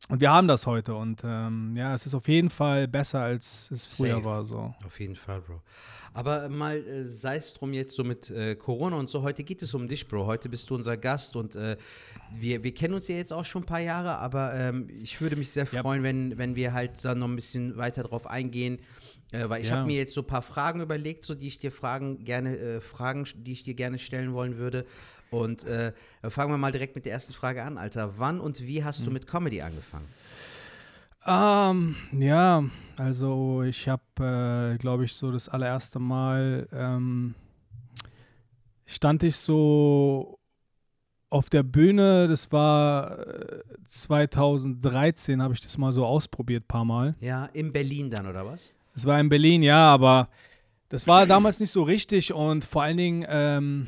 Und 0.10 0.20
wir 0.20 0.31
haben 0.31 0.48
das 0.48 0.65
heute 0.65 0.96
und 0.96 1.22
ähm, 1.24 1.75
ja, 1.75 1.93
es 1.93 2.05
ist 2.05 2.13
auf 2.13 2.27
jeden 2.27 2.50
Fall 2.50 2.88
besser, 2.88 3.22
als 3.22 3.70
es 3.72 3.98
früher 3.98 4.15
Safe. 4.15 4.25
war. 4.25 4.43
So. 4.43 4.74
Auf 4.86 5.00
jeden 5.00 5.15
Fall, 5.15 5.41
Bro. 5.41 5.62
Aber 6.13 6.50
mal 6.50 6.77
äh, 6.77 7.05
sei 7.05 7.38
es 7.38 7.53
drum 7.53 7.72
jetzt 7.72 7.96
so 7.96 8.03
mit 8.03 8.29
äh, 8.29 8.55
Corona 8.55 8.98
und 8.98 9.10
so, 9.10 9.22
heute 9.22 9.43
geht 9.43 9.62
es 9.62 9.74
um 9.74 9.88
dich, 9.88 10.08
Bro. 10.08 10.25
Heute 10.25 10.50
bist 10.50 10.70
du 10.70 10.75
unser 10.75 10.98
Gast 10.98 11.36
und 11.36 11.55
äh, 11.55 11.77
wir, 12.34 12.63
wir 12.63 12.74
kennen 12.74 12.93
uns 12.96 13.08
ja 13.08 13.15
jetzt 13.15 13.31
auch 13.31 13.46
schon 13.46 13.63
ein 13.63 13.67
paar 13.67 13.79
Jahre, 13.79 14.17
aber 14.17 14.53
ähm, 14.53 14.89
ich 14.89 15.22
würde 15.22 15.36
mich 15.36 15.51
sehr 15.51 15.65
freuen, 15.65 16.01
ja. 16.01 16.10
wenn, 16.10 16.38
wenn 16.38 16.55
wir 16.55 16.74
halt 16.74 17.05
dann 17.05 17.20
noch 17.20 17.27
ein 17.27 17.36
bisschen 17.36 17.77
weiter 17.77 18.03
drauf 18.03 18.27
eingehen. 18.27 18.79
Äh, 19.31 19.48
weil 19.48 19.62
ich 19.62 19.70
ja. 19.70 19.77
habe 19.77 19.88
mir 19.88 19.96
jetzt 19.96 20.13
so 20.13 20.22
ein 20.22 20.27
paar 20.27 20.41
Fragen 20.41 20.81
überlegt, 20.81 21.24
so 21.24 21.36
die 21.36 21.48
ich 21.48 21.60
dir 21.60 21.72
fragen 21.72 22.25
gerne 22.25 22.58
äh, 22.58 22.81
Fragen, 22.81 23.25
die 23.36 23.53
ich 23.53 23.63
dir 23.63 23.75
gerne 23.75 23.98
stellen 23.98 24.34
wollen 24.34 24.58
würde. 24.58 24.86
Und 25.32 25.64
äh, 25.64 25.94
fangen 26.30 26.52
wir 26.52 26.58
mal 26.58 26.74
direkt 26.74 26.96
mit 26.96 27.06
der 27.06 27.14
ersten 27.14 27.34
Frage 27.34 27.64
an, 27.64 27.78
Alter. 27.78 28.20
Wann 28.20 28.40
und 28.40 28.62
wie 28.62 28.84
hast 28.84 29.00
hm. 29.00 29.06
du 29.06 29.12
mit 29.12 29.28
Comedy 29.28 29.62
angefangen? 29.62 30.08
Ähm, 31.26 31.96
ja, 32.12 32.64
also 32.98 33.64
ich 33.64 33.88
habe, 33.88 34.74
äh, 34.76 34.78
glaube 34.78 35.06
ich, 35.06 35.14
so 35.14 35.32
das 35.32 35.48
allererste 35.48 36.00
Mal 36.00 36.68
ähm, 36.74 37.36
stand 38.86 39.24
ich 39.24 39.38
so 39.38 40.40
auf 41.30 41.50
der 41.50 41.64
Bühne, 41.64 42.28
das 42.28 42.52
war 42.52 43.26
2013, 43.86 45.40
äh, 45.40 45.44
habe 45.44 45.54
ich 45.54 45.62
das 45.62 45.78
mal 45.78 45.94
so 45.94 46.06
ausprobiert, 46.06 46.68
paar 46.68 46.84
Mal. 46.84 47.14
Ja, 47.22 47.46
in 47.46 47.72
Berlin 47.72 48.10
dann, 48.10 48.28
oder 48.28 48.46
was? 48.46 48.74
Das 48.94 49.06
war 49.06 49.18
in 49.20 49.30
Berlin, 49.30 49.64
ja, 49.64 49.94
aber 49.94 50.28
das 50.90 51.08
war 51.08 51.26
damals 51.26 51.62
nicht 51.62 51.72
so 51.72 51.84
richtig 51.84 52.34
und 52.34 52.66
vor 52.66 52.84
allen 52.84 52.98
Dingen, 52.98 53.26
ähm, 53.30 53.88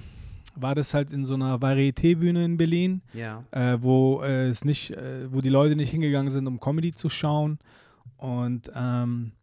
war 0.56 0.76
das 0.76 0.94
halt 0.94 1.12
in 1.12 1.26
so 1.26 1.34
einer 1.34 1.58
Varieté-Bühne 1.62 2.46
in 2.46 2.58
Berlin, 2.58 3.02
ja. 3.14 3.44
äh, 3.52 3.78
wo 3.82 4.22
äh, 4.22 4.48
es 4.48 4.66
nicht, 4.66 4.92
äh, 4.92 5.32
wo 5.32 5.42
die 5.42 5.50
Leute 5.50 5.76
nicht 5.76 5.92
hingegangen 5.92 6.32
sind, 6.32 6.48
um 6.48 6.60
Comedy 6.60 6.94
zu 6.94 7.10
schauen. 7.10 7.60
Und 8.18 8.72
ähm, 8.76 9.34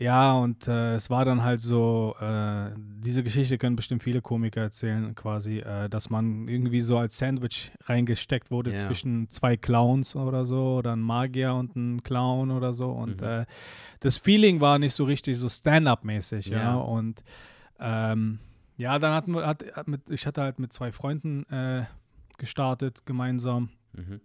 ja, 0.00 0.32
und 0.32 0.66
äh, 0.66 0.94
es 0.94 1.10
war 1.10 1.26
dann 1.26 1.42
halt 1.42 1.60
so, 1.60 2.14
äh, 2.22 2.70
diese 2.78 3.22
Geschichte 3.22 3.58
können 3.58 3.76
bestimmt 3.76 4.02
viele 4.02 4.22
Komiker 4.22 4.62
erzählen, 4.62 5.14
quasi, 5.14 5.58
äh, 5.58 5.90
dass 5.90 6.08
man 6.08 6.48
irgendwie 6.48 6.80
so 6.80 6.96
als 6.96 7.18
Sandwich 7.18 7.70
reingesteckt 7.84 8.50
wurde 8.50 8.70
ja. 8.70 8.76
zwischen 8.78 9.28
zwei 9.28 9.58
Clowns 9.58 10.16
oder 10.16 10.46
so, 10.46 10.76
oder 10.78 10.94
ein 10.94 11.02
Magier 11.02 11.52
und 11.52 11.76
ein 11.76 12.02
Clown 12.02 12.50
oder 12.50 12.72
so. 12.72 12.90
Und 12.90 13.20
mhm. 13.20 13.44
das 14.00 14.16
Feeling 14.16 14.62
war 14.62 14.78
nicht 14.78 14.94
so 14.94 15.04
richtig 15.04 15.36
so 15.36 15.50
Stand-up-mäßig, 15.50 16.46
ja. 16.46 16.58
ja. 16.58 16.74
Und 16.76 17.22
ähm, 17.78 18.38
ja, 18.80 18.98
dann 18.98 19.12
hatten 19.12 19.34
wir, 19.34 19.46
hat, 19.46 19.62
hat 19.76 19.88
mit, 19.88 20.08
ich 20.08 20.26
hatte 20.26 20.40
halt 20.40 20.58
mit 20.58 20.72
zwei 20.72 20.90
Freunden 20.90 21.44
äh, 21.50 21.84
gestartet, 22.38 23.04
gemeinsam. 23.04 23.68
Mhm. 23.92 24.22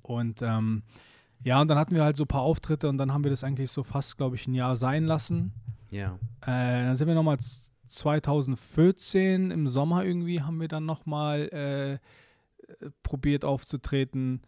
Und 0.00 0.42
ähm, 0.42 0.84
ja, 1.42 1.60
und 1.60 1.66
dann 1.66 1.76
hatten 1.76 1.96
wir 1.96 2.04
halt 2.04 2.16
so 2.16 2.22
ein 2.22 2.28
paar 2.28 2.42
Auftritte 2.42 2.88
und 2.88 2.98
dann 2.98 3.12
haben 3.12 3.24
wir 3.24 3.32
das 3.32 3.42
eigentlich 3.42 3.72
so 3.72 3.82
fast, 3.82 4.16
glaube 4.16 4.36
ich, 4.36 4.46
ein 4.46 4.54
Jahr 4.54 4.76
sein 4.76 5.04
lassen. 5.04 5.52
Ja. 5.90 6.20
Äh, 6.42 6.84
dann 6.84 6.94
sind 6.94 7.08
wir 7.08 7.16
nochmal 7.16 7.38
2014 7.88 9.50
im 9.50 9.66
Sommer 9.66 10.04
irgendwie, 10.04 10.40
haben 10.40 10.60
wir 10.60 10.68
dann 10.68 10.86
nochmal 10.86 11.48
äh, 11.48 11.98
probiert 13.02 13.44
aufzutreten. 13.44 14.42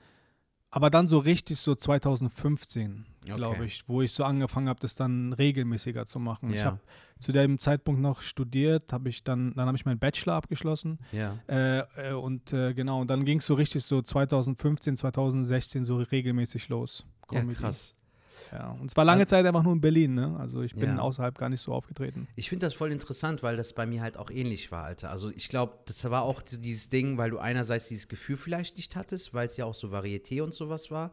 Aber 0.79 0.91
dann 0.91 1.09
so 1.09 1.19
richtig 1.19 1.59
so 1.59 1.75
2015 1.75 3.05
glaube 3.37 3.57
okay. 3.57 3.65
ich, 3.65 3.85
wo 3.89 4.03
ich 4.03 4.13
so 4.13 4.25
angefangen 4.25 4.69
habe, 4.69 4.81
das 4.81 4.95
dann 4.95 5.33
regelmäßiger 5.33 6.07
zu 6.07 6.19
machen. 6.19 6.51
Ja. 6.51 6.57
Ich 6.57 6.65
habe 6.65 6.81
zu 7.19 7.33
dem 7.33 7.59
Zeitpunkt 7.59 8.01
noch 8.01 8.21
studiert, 8.21 8.93
habe 8.93 9.09
ich 9.09 9.25
dann, 9.25 9.55
dann 9.55 9.67
habe 9.67 9.77
ich 9.77 9.85
meinen 9.85 9.99
Bachelor 9.99 10.35
abgeschlossen. 10.35 10.99
Ja. 11.13 11.37
Äh, 11.49 12.11
äh, 12.11 12.13
und 12.13 12.53
äh, 12.53 12.75
genau, 12.75 13.01
und 13.01 13.11
dann 13.11 13.25
ging 13.25 13.39
es 13.39 13.47
so 13.47 13.55
richtig 13.55 13.85
so 13.85 14.03
2015, 14.03 14.97
2016 14.97 15.85
so 15.85 15.97
regelmäßig 15.97 16.69
los. 16.69 17.05
Ja, 17.31 17.45
krass. 17.45 17.95
Ja, 18.53 18.71
und 18.81 18.91
es 18.91 18.97
war 18.97 19.05
lange 19.05 19.23
also, 19.23 19.31
Zeit 19.31 19.47
einfach 19.47 19.63
nur 19.63 19.73
in 19.73 19.81
Berlin, 19.81 20.15
ne? 20.15 20.37
Also 20.39 20.63
ich 20.63 20.75
bin 20.75 20.97
ja. 20.97 20.99
außerhalb 20.99 21.37
gar 21.37 21.49
nicht 21.49 21.61
so 21.61 21.73
aufgetreten. 21.73 22.29
Ich 22.37 22.49
finde 22.49 22.67
das 22.67 22.75
voll 22.75 22.93
interessant, 22.93 23.43
weil 23.43 23.57
das 23.57 23.73
bei 23.73 23.87
mir 23.87 24.03
halt 24.03 24.17
auch 24.17 24.31
ähnlich 24.31 24.71
war, 24.73 24.85
Alter. 24.85 25.11
Also 25.11 25.31
ich 25.31 25.49
glaube, 25.49 25.79
das 25.87 26.09
war 26.11 26.23
auch 26.23 26.43
dieses 26.43 26.89
Ding, 26.89 27.19
weil 27.19 27.31
du 27.31 27.39
einerseits 27.39 27.89
dieses 27.89 28.09
Gefühl 28.09 28.37
vielleicht 28.37 28.77
nicht 28.77 28.97
hattest, 28.97 29.35
weil 29.35 29.47
es 29.47 29.57
ja 29.57 29.65
auch 29.65 29.75
so 29.75 29.89
Varieté 29.89 30.43
und 30.43 30.55
sowas 30.55 30.91
war 30.91 31.13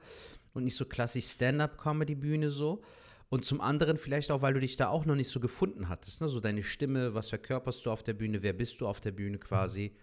und 0.54 0.64
nicht 0.64 0.76
so 0.76 0.86
klassisch 0.86 1.26
Stand-up-Comedy-Bühne 1.26 2.50
so. 2.50 2.82
Und 3.30 3.44
zum 3.44 3.60
anderen 3.60 3.98
vielleicht 3.98 4.32
auch, 4.32 4.42
weil 4.42 4.54
du 4.54 4.60
dich 4.60 4.78
da 4.78 4.90
auch 4.90 5.06
noch 5.06 5.16
nicht 5.16 5.30
so 5.30 5.40
gefunden 5.40 5.90
hattest, 5.90 6.22
ne? 6.22 6.30
So 6.30 6.40
deine 6.40 6.64
Stimme, 6.64 7.14
was 7.16 7.30
verkörperst 7.30 7.86
du 7.86 7.92
auf 7.92 8.04
der 8.04 8.14
Bühne, 8.14 8.44
wer 8.44 8.54
bist 8.54 8.80
du 8.80 8.88
auf 8.88 9.02
der 9.02 9.12
Bühne 9.12 9.40
quasi? 9.40 9.96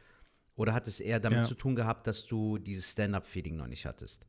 Oder 0.54 0.74
hat 0.74 0.86
es 0.86 1.00
eher 1.00 1.20
damit 1.20 1.40
ja. 1.40 1.44
zu 1.44 1.54
tun 1.54 1.74
gehabt, 1.74 2.06
dass 2.06 2.26
du 2.26 2.58
dieses 2.58 2.92
Stand-up-Feeling 2.92 3.56
noch 3.56 3.68
nicht 3.68 3.86
hattest? 3.86 4.26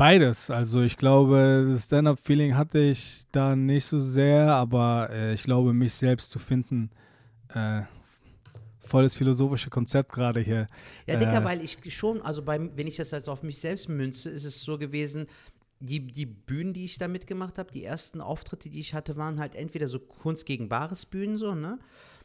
Beides. 0.00 0.50
Also 0.50 0.80
ich 0.80 0.96
glaube, 0.96 1.68
das 1.70 1.84
Stand-up-Feeling 1.84 2.56
hatte 2.56 2.78
ich 2.78 3.26
da 3.32 3.54
nicht 3.54 3.84
so 3.84 4.00
sehr, 4.00 4.50
aber 4.50 5.10
äh, 5.10 5.34
ich 5.34 5.42
glaube, 5.42 5.74
mich 5.74 5.92
selbst 5.92 6.30
zu 6.30 6.38
finden, 6.38 6.90
äh, 7.52 7.82
volles 8.78 9.14
philosophische 9.14 9.68
Konzept 9.68 10.10
gerade 10.10 10.40
hier. 10.40 10.68
Ja, 11.06 11.16
Dicker, 11.16 11.42
äh, 11.42 11.44
weil 11.44 11.60
ich 11.60 11.76
schon, 11.94 12.22
also 12.22 12.42
beim, 12.42 12.70
wenn 12.76 12.86
ich 12.86 12.96
das 12.96 13.10
jetzt 13.10 13.28
auf 13.28 13.42
mich 13.42 13.58
selbst 13.58 13.90
münze, 13.90 14.30
ist 14.30 14.46
es 14.46 14.62
so 14.62 14.78
gewesen, 14.78 15.26
die, 15.80 16.06
die 16.06 16.24
Bühnen, 16.24 16.72
die 16.72 16.84
ich 16.84 16.98
da 16.98 17.06
mitgemacht 17.06 17.58
habe, 17.58 17.70
die 17.70 17.84
ersten 17.84 18.22
Auftritte, 18.22 18.70
die 18.70 18.80
ich 18.80 18.94
hatte, 18.94 19.18
waren 19.18 19.38
halt 19.38 19.54
entweder 19.54 19.86
so 19.86 19.98
Kunst 19.98 20.46
gegen 20.46 20.70
Bares 20.70 21.04
Bühnen, 21.04 21.36
so, 21.36 21.54
ne? 21.54 21.78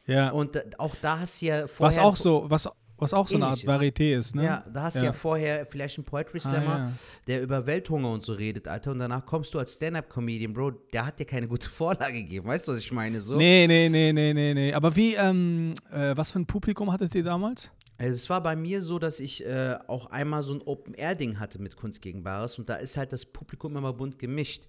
Ja. 0.08 0.30
Und 0.30 0.80
auch 0.80 0.96
da 1.02 1.20
hast 1.20 1.42
du 1.42 1.48
ja 1.48 1.68
vorher. 1.68 1.98
Was 1.98 2.02
auch 2.02 2.16
so, 2.16 2.46
was 2.48 2.70
was 2.98 3.14
auch 3.14 3.28
so 3.28 3.36
eine 3.36 3.48
Art 3.48 3.60
Varieté 3.60 4.18
ist, 4.18 4.36
ne? 4.36 4.44
Ja, 4.46 4.64
da 4.72 4.84
hast 4.84 4.96
du 4.96 5.00
ja. 5.00 5.08
ja 5.08 5.14
vorher 5.14 5.66
vielleicht 5.66 5.98
einen 5.98 6.06
Poetry 6.06 6.38
ah, 6.38 6.50
Slammer, 6.50 6.76
ah, 6.76 6.78
ja. 6.78 6.92
der 7.28 7.44
über 7.44 7.66
Welthunger 7.66 8.12
und 8.12 8.24
so 8.24 8.34
redet, 8.34 8.68
Alter. 8.68 8.92
Und 8.92 9.00
danach 9.00 9.26
kommst 9.26 9.54
du 9.54 9.60
als 9.60 9.74
Stand-Up-Comedian, 9.74 10.54
Bro, 10.54 10.72
der 10.94 11.06
hat 11.06 11.20
dir 11.20 11.26
keine 11.26 11.48
gute 11.48 11.70
Vorlage 11.72 12.14
gegeben. 12.14 12.48
Weißt 12.48 12.68
du, 12.68 12.72
was 12.72 12.80
ich 12.80 12.92
meine? 12.92 13.20
So. 13.20 13.36
Nee, 13.36 13.68
nee, 13.68 13.90
nee, 13.90 14.14
nee, 14.14 14.34
nee, 14.34 14.54
nee. 14.54 14.74
Aber 14.74 14.96
wie, 14.96 15.16
ähm, 15.16 15.74
äh, 15.92 16.16
was 16.16 16.32
für 16.32 16.40
ein 16.40 16.46
Publikum 16.46 16.92
hattet 16.92 17.14
ihr 17.16 17.24
damals? 17.24 17.70
Also 17.98 18.14
es 18.14 18.30
war 18.30 18.42
bei 18.42 18.56
mir 18.56 18.82
so, 18.82 19.00
dass 19.00 19.20
ich 19.20 19.46
äh, 19.46 19.78
auch 19.88 20.08
einmal 20.08 20.44
so 20.44 20.54
ein 20.54 20.62
Open-Air-Ding 20.62 21.40
hatte 21.40 21.62
mit 21.62 21.78
Kunst 21.78 22.02
gegen 22.02 22.24
Bares 22.24 22.60
und 22.60 22.70
da 22.70 22.76
ist 22.76 22.98
halt 22.98 23.14
das 23.14 23.26
Publikum 23.26 23.78
immer 23.78 23.94
bunt 23.94 24.20
gemischt. 24.20 24.68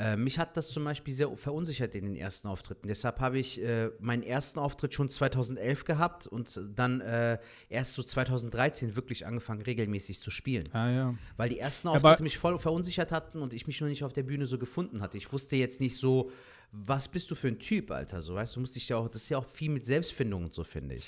Äh, 0.00 0.16
mich 0.16 0.38
hat 0.38 0.56
das 0.56 0.68
zum 0.68 0.84
Beispiel 0.84 1.12
sehr 1.12 1.36
verunsichert 1.36 1.92
in 1.96 2.04
den 2.04 2.14
ersten 2.14 2.46
Auftritten. 2.46 2.86
Deshalb 2.86 3.18
habe 3.18 3.38
ich 3.38 3.60
äh, 3.60 3.90
meinen 3.98 4.22
ersten 4.22 4.60
Auftritt 4.60 4.94
schon 4.94 5.08
2011 5.08 5.84
gehabt 5.84 6.28
und 6.28 6.60
dann 6.76 7.00
äh, 7.00 7.38
erst 7.68 7.94
so 7.94 8.04
2013 8.04 8.94
wirklich 8.94 9.26
angefangen, 9.26 9.60
regelmäßig 9.62 10.20
zu 10.20 10.30
spielen. 10.30 10.68
Ah, 10.72 10.90
ja. 10.90 11.14
Weil 11.36 11.48
die 11.48 11.58
ersten 11.58 11.88
Auftritte 11.88 12.08
Aber 12.14 12.22
mich 12.22 12.38
voll 12.38 12.58
verunsichert 12.60 13.10
hatten 13.10 13.42
und 13.42 13.52
ich 13.52 13.66
mich 13.66 13.80
noch 13.80 13.88
nicht 13.88 14.04
auf 14.04 14.12
der 14.12 14.22
Bühne 14.22 14.46
so 14.46 14.56
gefunden 14.56 15.00
hatte. 15.00 15.18
Ich 15.18 15.32
wusste 15.32 15.56
jetzt 15.56 15.80
nicht 15.80 15.96
so, 15.96 16.30
was 16.70 17.08
bist 17.08 17.30
du 17.30 17.34
für 17.34 17.48
ein 17.48 17.58
Typ, 17.58 17.90
Alter? 17.90 18.22
So, 18.22 18.34
weißt 18.34 18.54
du, 18.54 18.60
musst 18.60 18.76
dich 18.76 18.88
ja 18.88 18.98
auch, 18.98 19.08
das 19.08 19.22
ist 19.22 19.28
ja 19.30 19.38
auch 19.38 19.46
viel 19.46 19.70
mit 19.70 19.84
Selbstfindung 19.84 20.44
und 20.44 20.54
so, 20.54 20.64
finde 20.64 20.96
ich. 20.96 21.06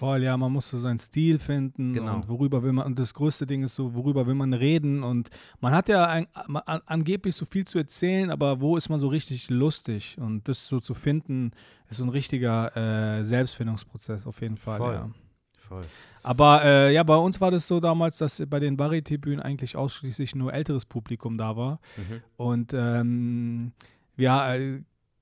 Voll, 0.00 0.22
ja, 0.22 0.34
man 0.38 0.50
muss 0.50 0.66
so 0.66 0.78
seinen 0.78 0.98
Stil 0.98 1.38
finden 1.38 1.92
genau. 1.92 2.14
und 2.14 2.28
worüber 2.30 2.62
will 2.62 2.72
man, 2.72 2.86
und 2.86 2.98
das 2.98 3.12
größte 3.12 3.44
Ding 3.44 3.62
ist 3.62 3.74
so, 3.74 3.94
worüber 3.94 4.26
will 4.26 4.34
man 4.34 4.54
reden 4.54 5.02
und 5.02 5.28
man 5.60 5.74
hat 5.74 5.90
ja 5.90 6.06
ein, 6.06 6.26
man, 6.46 6.62
angeblich 6.86 7.36
so 7.36 7.44
viel 7.44 7.66
zu 7.66 7.76
erzählen, 7.76 8.30
aber 8.30 8.62
wo 8.62 8.78
ist 8.78 8.88
man 8.88 8.98
so 8.98 9.08
richtig 9.08 9.50
lustig 9.50 10.16
und 10.18 10.48
das 10.48 10.68
so 10.68 10.80
zu 10.80 10.94
finden, 10.94 11.50
ist 11.90 11.98
so 11.98 12.04
ein 12.04 12.08
richtiger 12.08 12.74
äh, 13.18 13.24
Selbstfindungsprozess 13.24 14.26
auf 14.26 14.40
jeden 14.40 14.56
Fall, 14.56 14.78
Voll. 14.78 14.94
ja. 14.94 15.10
Voll. 15.58 15.82
Aber 16.22 16.64
äh, 16.64 16.94
ja, 16.94 17.02
bei 17.02 17.16
uns 17.16 17.38
war 17.42 17.50
das 17.50 17.68
so 17.68 17.78
damals, 17.78 18.16
dass 18.16 18.42
bei 18.48 18.58
den 18.58 18.78
Varieté-Bühnen 18.78 19.40
eigentlich 19.40 19.76
ausschließlich 19.76 20.34
nur 20.34 20.54
älteres 20.54 20.86
Publikum 20.86 21.36
da 21.36 21.56
war 21.56 21.78
mhm. 21.98 22.22
und 22.38 22.72
ähm, 22.72 23.72
ja, 24.16 24.54
äh, 24.54 24.80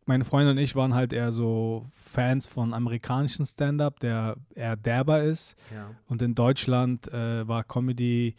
meine 0.08 0.24
Freundin 0.24 0.56
und 0.56 0.62
ich 0.62 0.74
waren 0.74 0.94
halt 0.94 1.12
eher 1.12 1.32
so 1.32 1.86
Fans 1.92 2.46
von 2.46 2.74
amerikanischen 2.74 3.46
Stand-up, 3.46 4.00
der 4.00 4.36
eher 4.54 4.76
derber 4.76 5.22
ist. 5.22 5.54
Ja. 5.72 5.90
Und 6.06 6.22
in 6.22 6.34
Deutschland 6.34 7.06
äh, 7.12 7.46
war 7.46 7.62
Comedy 7.62 8.34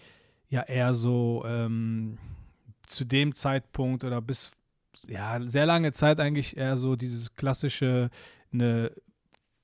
ja 0.49 0.63
eher 0.63 0.93
so 0.93 1.43
ähm, 1.47 2.17
zu 2.85 3.05
dem 3.05 3.33
Zeitpunkt 3.33 4.03
oder 4.03 4.19
bis 4.19 4.51
ja 5.07 5.39
sehr 5.47 5.65
lange 5.65 5.91
Zeit 5.91 6.19
eigentlich 6.19 6.57
eher 6.57 6.75
so 6.75 6.95
dieses 6.95 7.35
klassische 7.35 8.09
eine 8.51 8.91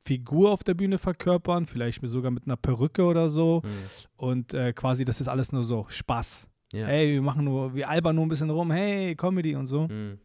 Figur 0.03 0.51
auf 0.51 0.63
der 0.63 0.75
Bühne 0.75 0.99
verkörpern, 0.99 1.65
vielleicht 1.65 2.07
sogar 2.07 2.29
mit 2.29 2.45
einer 2.45 2.57
Perücke 2.57 3.03
oder 3.03 3.29
so. 3.29 3.63
Mhm. 3.65 3.69
Und 4.15 4.53
äh, 4.53 4.71
quasi, 4.73 5.03
das 5.03 5.19
ist 5.19 5.27
alles 5.27 5.51
nur 5.51 5.63
so 5.63 5.87
Spaß. 5.89 6.47
Ja. 6.71 6.85
Hey, 6.85 7.13
wir 7.13 7.21
machen 7.23 7.45
nur, 7.45 7.73
wir 7.73 7.89
albern 7.89 8.15
nur 8.15 8.25
ein 8.25 8.29
bisschen 8.29 8.51
rum, 8.51 8.71
hey, 8.71 9.15
Comedy 9.15 9.55
und 9.55 9.65
so. 9.65 9.87
Mhm. 9.87 10.19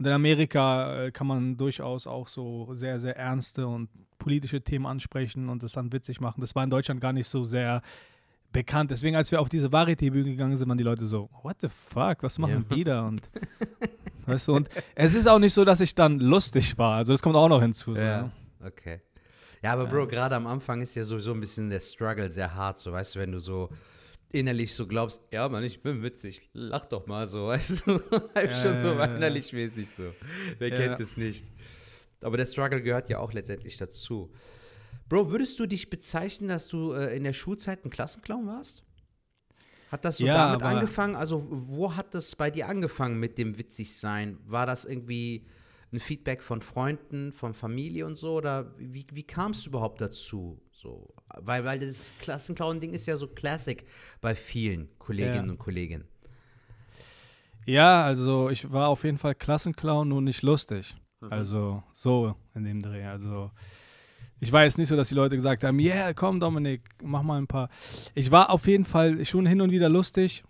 Und 0.00 0.06
in 0.06 0.12
Amerika 0.12 1.04
äh, 1.04 1.10
kann 1.10 1.26
man 1.26 1.58
durchaus 1.58 2.06
auch 2.06 2.26
so 2.26 2.70
sehr, 2.72 2.98
sehr 2.98 3.18
ernste 3.18 3.66
und 3.66 3.90
politische 4.16 4.62
Themen 4.62 4.86
ansprechen 4.86 5.50
und 5.50 5.62
das 5.62 5.72
dann 5.72 5.92
witzig 5.92 6.22
machen. 6.22 6.40
Das 6.40 6.54
war 6.54 6.64
in 6.64 6.70
Deutschland 6.70 7.02
gar 7.02 7.12
nicht 7.12 7.28
so 7.28 7.44
sehr 7.44 7.82
bekannt. 8.50 8.90
Deswegen, 8.90 9.14
als 9.14 9.30
wir 9.30 9.42
auf 9.42 9.50
diese 9.50 9.66
Varieté-Bühne 9.66 10.30
gegangen 10.30 10.56
sind, 10.56 10.70
waren 10.70 10.78
die 10.78 10.84
Leute 10.84 11.04
so, 11.04 11.28
what 11.42 11.58
the 11.60 11.68
fuck, 11.68 12.22
was 12.22 12.38
machen 12.38 12.64
ja. 12.70 12.74
die 12.74 12.84
da? 12.84 13.06
Und, 13.06 13.28
weißt 14.26 14.48
du, 14.48 14.54
und 14.54 14.70
es 14.94 15.12
ist 15.12 15.26
auch 15.26 15.38
nicht 15.38 15.52
so, 15.52 15.66
dass 15.66 15.82
ich 15.82 15.94
dann 15.94 16.18
lustig 16.18 16.78
war. 16.78 16.96
Also 16.96 17.12
das 17.12 17.20
kommt 17.20 17.36
auch 17.36 17.50
noch 17.50 17.60
hinzu. 17.60 17.94
So. 17.94 18.00
Ja, 18.00 18.30
okay. 18.64 19.02
Ja, 19.62 19.74
aber 19.74 19.84
Bro, 19.84 20.06
gerade 20.06 20.34
am 20.34 20.46
Anfang 20.46 20.80
ist 20.80 20.94
ja 20.94 21.04
sowieso 21.04 21.34
ein 21.34 21.40
bisschen 21.40 21.68
der 21.68 21.80
Struggle 21.80 22.30
sehr 22.30 22.54
hart, 22.54 22.78
so 22.78 22.90
weißt 22.90 23.16
du, 23.16 23.18
wenn 23.18 23.32
du 23.32 23.38
so 23.38 23.68
innerlich 24.32 24.74
so 24.74 24.86
glaubst, 24.86 25.20
ja 25.32 25.48
Mann, 25.48 25.64
ich 25.64 25.82
bin 25.82 26.02
witzig, 26.02 26.48
lach 26.52 26.86
doch 26.86 27.06
mal 27.06 27.26
so, 27.26 27.46
weißt 27.48 27.86
du, 27.86 28.00
halb 28.34 28.50
ja, 28.50 28.62
schon 28.62 28.80
so 28.80 28.94
ja, 28.94 29.04
innerlich 29.04 29.52
mäßig 29.52 29.88
so. 29.90 30.12
Wer 30.58 30.70
kennt 30.70 31.00
es 31.00 31.16
nicht? 31.16 31.46
Aber 32.22 32.36
der 32.36 32.46
Struggle 32.46 32.82
gehört 32.82 33.08
ja 33.08 33.18
auch 33.18 33.32
letztendlich 33.32 33.76
dazu. 33.76 34.30
Bro, 35.08 35.32
würdest 35.32 35.58
du 35.58 35.66
dich 35.66 35.90
bezeichnen, 35.90 36.48
dass 36.48 36.68
du 36.68 36.92
äh, 36.92 37.16
in 37.16 37.24
der 37.24 37.32
Schulzeit 37.32 37.84
ein 37.84 37.90
Klassenclown 37.90 38.46
warst? 38.46 38.84
Hat 39.90 40.04
das 40.04 40.18
so 40.18 40.26
ja, 40.26 40.34
damit 40.34 40.62
angefangen? 40.62 41.16
Also, 41.16 41.46
wo 41.50 41.96
hat 41.96 42.14
das 42.14 42.36
bei 42.36 42.50
dir 42.50 42.68
angefangen 42.68 43.18
mit 43.18 43.38
dem 43.38 43.58
Witzigsein? 43.58 44.38
War 44.46 44.66
das 44.66 44.84
irgendwie 44.84 45.48
ein 45.92 45.98
Feedback 45.98 46.42
von 46.42 46.62
Freunden, 46.62 47.32
von 47.32 47.54
Familie 47.54 48.06
und 48.06 48.14
so? 48.14 48.34
Oder 48.34 48.72
wie, 48.78 49.04
wie 49.12 49.24
kamst 49.24 49.66
du 49.66 49.70
überhaupt 49.70 50.00
dazu? 50.00 50.60
So, 50.80 51.12
weil, 51.40 51.64
weil 51.64 51.78
das 51.78 52.14
Klassenclown-Ding 52.20 52.94
ist 52.94 53.04
ja 53.04 53.16
so 53.18 53.26
Classic 53.26 53.84
bei 54.22 54.34
vielen 54.34 54.88
Kolleginnen 54.98 55.46
ja. 55.46 55.52
und 55.52 55.58
Kollegen. 55.58 56.04
Ja, 57.66 58.04
also 58.04 58.48
ich 58.48 58.72
war 58.72 58.88
auf 58.88 59.04
jeden 59.04 59.18
Fall 59.18 59.34
Klassenclown, 59.34 60.08
nur 60.08 60.22
nicht 60.22 60.40
lustig. 60.42 60.96
Mhm. 61.20 61.32
Also 61.32 61.82
so 61.92 62.34
in 62.54 62.64
dem 62.64 62.80
Dreh. 62.80 63.04
Also 63.04 63.50
ich 64.40 64.52
war 64.52 64.64
jetzt 64.64 64.78
nicht 64.78 64.88
so, 64.88 64.96
dass 64.96 65.08
die 65.08 65.14
Leute 65.14 65.36
gesagt 65.36 65.64
haben, 65.64 65.78
yeah, 65.78 66.14
komm 66.14 66.40
Dominik, 66.40 66.82
mach 67.02 67.22
mal 67.22 67.36
ein 67.36 67.46
paar. 67.46 67.68
Ich 68.14 68.30
war 68.30 68.48
auf 68.48 68.66
jeden 68.66 68.86
Fall 68.86 69.22
schon 69.26 69.44
hin 69.44 69.60
und 69.60 69.72
wieder 69.72 69.90
lustig, 69.90 70.44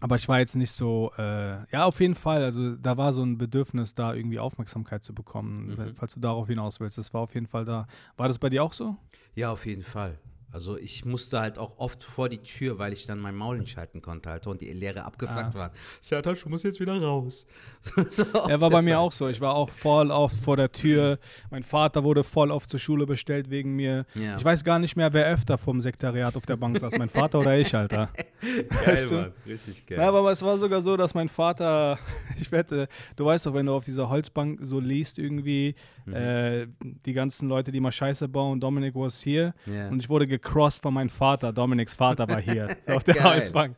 aber 0.00 0.16
ich 0.16 0.28
war 0.28 0.38
jetzt 0.38 0.56
nicht 0.56 0.72
so, 0.72 1.12
äh, 1.18 1.70
ja, 1.72 1.84
auf 1.84 2.00
jeden 2.00 2.14
Fall, 2.14 2.42
also 2.44 2.76
da 2.76 2.96
war 2.96 3.12
so 3.12 3.22
ein 3.22 3.38
Bedürfnis 3.38 3.94
da, 3.94 4.14
irgendwie 4.14 4.38
Aufmerksamkeit 4.38 5.02
zu 5.02 5.14
bekommen, 5.14 5.76
mhm. 5.76 5.94
falls 5.94 6.14
du 6.14 6.20
darauf 6.20 6.48
hinaus 6.48 6.80
willst. 6.80 6.98
Das 6.98 7.12
war 7.14 7.22
auf 7.22 7.34
jeden 7.34 7.46
Fall 7.46 7.64
da. 7.64 7.86
War 8.16 8.28
das 8.28 8.38
bei 8.38 8.48
dir 8.48 8.62
auch 8.62 8.72
so? 8.72 8.96
Ja, 9.34 9.50
auf 9.50 9.66
jeden 9.66 9.82
Fall. 9.82 10.18
Also 10.50 10.78
ich 10.78 11.04
musste 11.04 11.40
halt 11.40 11.58
auch 11.58 11.78
oft 11.78 12.02
vor 12.02 12.30
die 12.30 12.38
Tür, 12.38 12.78
weil 12.78 12.94
ich 12.94 13.04
dann 13.04 13.20
mein 13.20 13.34
Maul 13.34 13.58
nicht 13.58 13.72
schalten 13.72 14.00
konnte 14.00 14.30
halt 14.30 14.46
und 14.46 14.62
die 14.62 14.72
Lehre 14.72 15.04
abgefuckt 15.04 15.54
ah. 15.54 15.54
waren. 15.54 15.70
Sertac, 16.00 16.42
du 16.42 16.48
musst 16.48 16.64
jetzt 16.64 16.80
wieder 16.80 17.00
raus. 17.00 17.46
so 18.08 18.24
er 18.48 18.60
war 18.60 18.70
bei 18.70 18.80
mir 18.80 18.98
auch 18.98 19.12
so. 19.12 19.28
Ich 19.28 19.40
war 19.40 19.54
auch 19.54 19.68
voll 19.68 20.10
oft 20.10 20.36
vor 20.36 20.56
der 20.56 20.72
Tür. 20.72 21.18
Mein 21.50 21.62
Vater 21.62 22.02
wurde 22.02 22.24
voll 22.24 22.50
oft 22.50 22.70
zur 22.70 22.80
Schule 22.80 23.04
bestellt 23.04 23.50
wegen 23.50 23.76
mir. 23.76 24.06
Ja. 24.14 24.36
Ich 24.36 24.44
weiß 24.44 24.64
gar 24.64 24.78
nicht 24.78 24.96
mehr, 24.96 25.12
wer 25.12 25.26
öfter 25.26 25.58
vom 25.58 25.82
Sekretariat 25.82 26.34
auf 26.34 26.46
der 26.46 26.56
Bank 26.56 26.78
saß. 26.78 26.96
Mein 26.96 27.10
Vater 27.10 27.40
oder 27.40 27.58
ich, 27.58 27.74
Alter. 27.74 28.08
geil, 28.40 28.66
weißt 28.86 29.10
du? 29.10 29.14
Mann. 29.14 29.32
Richtig 29.46 29.86
geil. 29.86 29.98
Ja, 29.98 30.08
aber 30.08 30.30
es 30.30 30.42
war 30.42 30.56
sogar 30.56 30.80
so, 30.80 30.96
dass 30.96 31.14
mein 31.14 31.28
Vater, 31.28 31.98
ich 32.40 32.50
wette, 32.50 32.88
du 33.16 33.24
weißt 33.26 33.46
doch, 33.46 33.54
wenn 33.54 33.66
du 33.66 33.72
auf 33.72 33.84
dieser 33.84 34.08
Holzbank 34.08 34.60
so 34.62 34.80
liest 34.80 35.18
irgendwie, 35.18 35.74
mhm. 36.06 36.14
äh, 36.14 36.66
die 36.80 37.12
ganzen 37.12 37.48
Leute, 37.48 37.70
die 37.70 37.80
mal 37.80 37.92
Scheiße 37.92 38.28
bauen, 38.28 38.60
Dominic 38.60 38.94
was 38.94 39.20
hier. 39.20 39.54
Yeah. 39.66 39.88
Und 39.88 40.00
ich 40.00 40.08
wurde 40.08 40.26
gecrossed 40.40 40.82
von 40.82 40.94
meinem 40.94 41.08
Vater. 41.08 41.52
Dominics 41.52 41.94
Vater 41.94 42.28
war 42.28 42.40
hier 42.40 42.76
auf 42.86 43.04
der 43.04 43.14
geil. 43.14 43.24
Holzbank. 43.24 43.76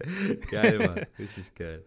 Geil, 0.50 0.79
Mann. 0.79 1.07
Richtig 1.19 1.55
geil. 1.55 1.85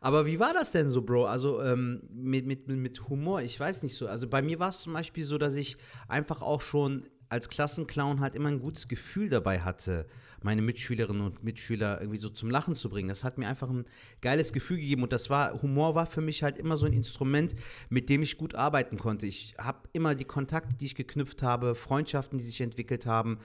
Aber 0.00 0.26
wie 0.26 0.38
war 0.38 0.54
das 0.54 0.70
denn 0.72 0.88
so, 0.88 1.02
Bro? 1.02 1.26
Also 1.26 1.62
ähm, 1.62 2.02
mit, 2.12 2.46
mit, 2.46 2.68
mit 2.68 3.08
Humor, 3.08 3.42
ich 3.42 3.58
weiß 3.58 3.82
nicht 3.82 3.96
so. 3.96 4.06
Also 4.06 4.28
bei 4.28 4.42
mir 4.42 4.60
war 4.60 4.68
es 4.68 4.82
zum 4.82 4.92
Beispiel 4.92 5.24
so, 5.24 5.38
dass 5.38 5.54
ich 5.54 5.76
einfach 6.06 6.40
auch 6.40 6.60
schon 6.60 7.08
als 7.28 7.48
Klassenclown 7.48 8.20
halt 8.20 8.34
immer 8.34 8.48
ein 8.48 8.60
gutes 8.60 8.88
Gefühl 8.88 9.28
dabei 9.28 9.60
hatte, 9.60 10.06
meine 10.42 10.62
Mitschülerinnen 10.62 11.22
und 11.22 11.42
Mitschüler 11.42 12.00
irgendwie 12.00 12.20
so 12.20 12.28
zum 12.28 12.50
Lachen 12.50 12.74
zu 12.74 12.88
bringen. 12.88 13.08
Das 13.08 13.24
hat 13.24 13.38
mir 13.38 13.48
einfach 13.48 13.68
ein 13.68 13.84
geiles 14.20 14.52
Gefühl 14.52 14.78
gegeben 14.78 15.02
und 15.02 15.12
das 15.12 15.30
war, 15.30 15.60
Humor 15.62 15.94
war 15.94 16.06
für 16.06 16.20
mich 16.20 16.42
halt 16.42 16.58
immer 16.58 16.76
so 16.76 16.86
ein 16.86 16.92
Instrument, 16.92 17.54
mit 17.88 18.08
dem 18.08 18.22
ich 18.22 18.38
gut 18.38 18.54
arbeiten 18.54 18.98
konnte. 18.98 19.26
Ich 19.26 19.54
habe 19.58 19.88
immer 19.92 20.14
die 20.14 20.24
Kontakte, 20.24 20.76
die 20.76 20.86
ich 20.86 20.94
geknüpft 20.94 21.42
habe, 21.42 21.74
Freundschaften, 21.74 22.38
die 22.38 22.44
sich 22.44 22.60
entwickelt 22.60 23.06
haben, 23.06 23.38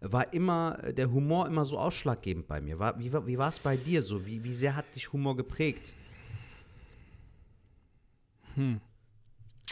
war 0.00 0.32
immer 0.32 0.78
der 0.92 1.12
Humor 1.12 1.46
immer 1.46 1.64
so 1.64 1.78
ausschlaggebend 1.78 2.46
bei 2.46 2.60
mir. 2.60 2.78
War, 2.78 2.98
wie, 2.98 3.12
wie 3.12 3.38
war 3.38 3.48
es 3.48 3.60
bei 3.60 3.76
dir 3.76 4.02
so? 4.02 4.26
Wie, 4.26 4.42
wie 4.42 4.54
sehr 4.54 4.76
hat 4.76 4.94
dich 4.94 5.12
Humor 5.12 5.36
geprägt? 5.36 5.94
Hm. 8.54 8.80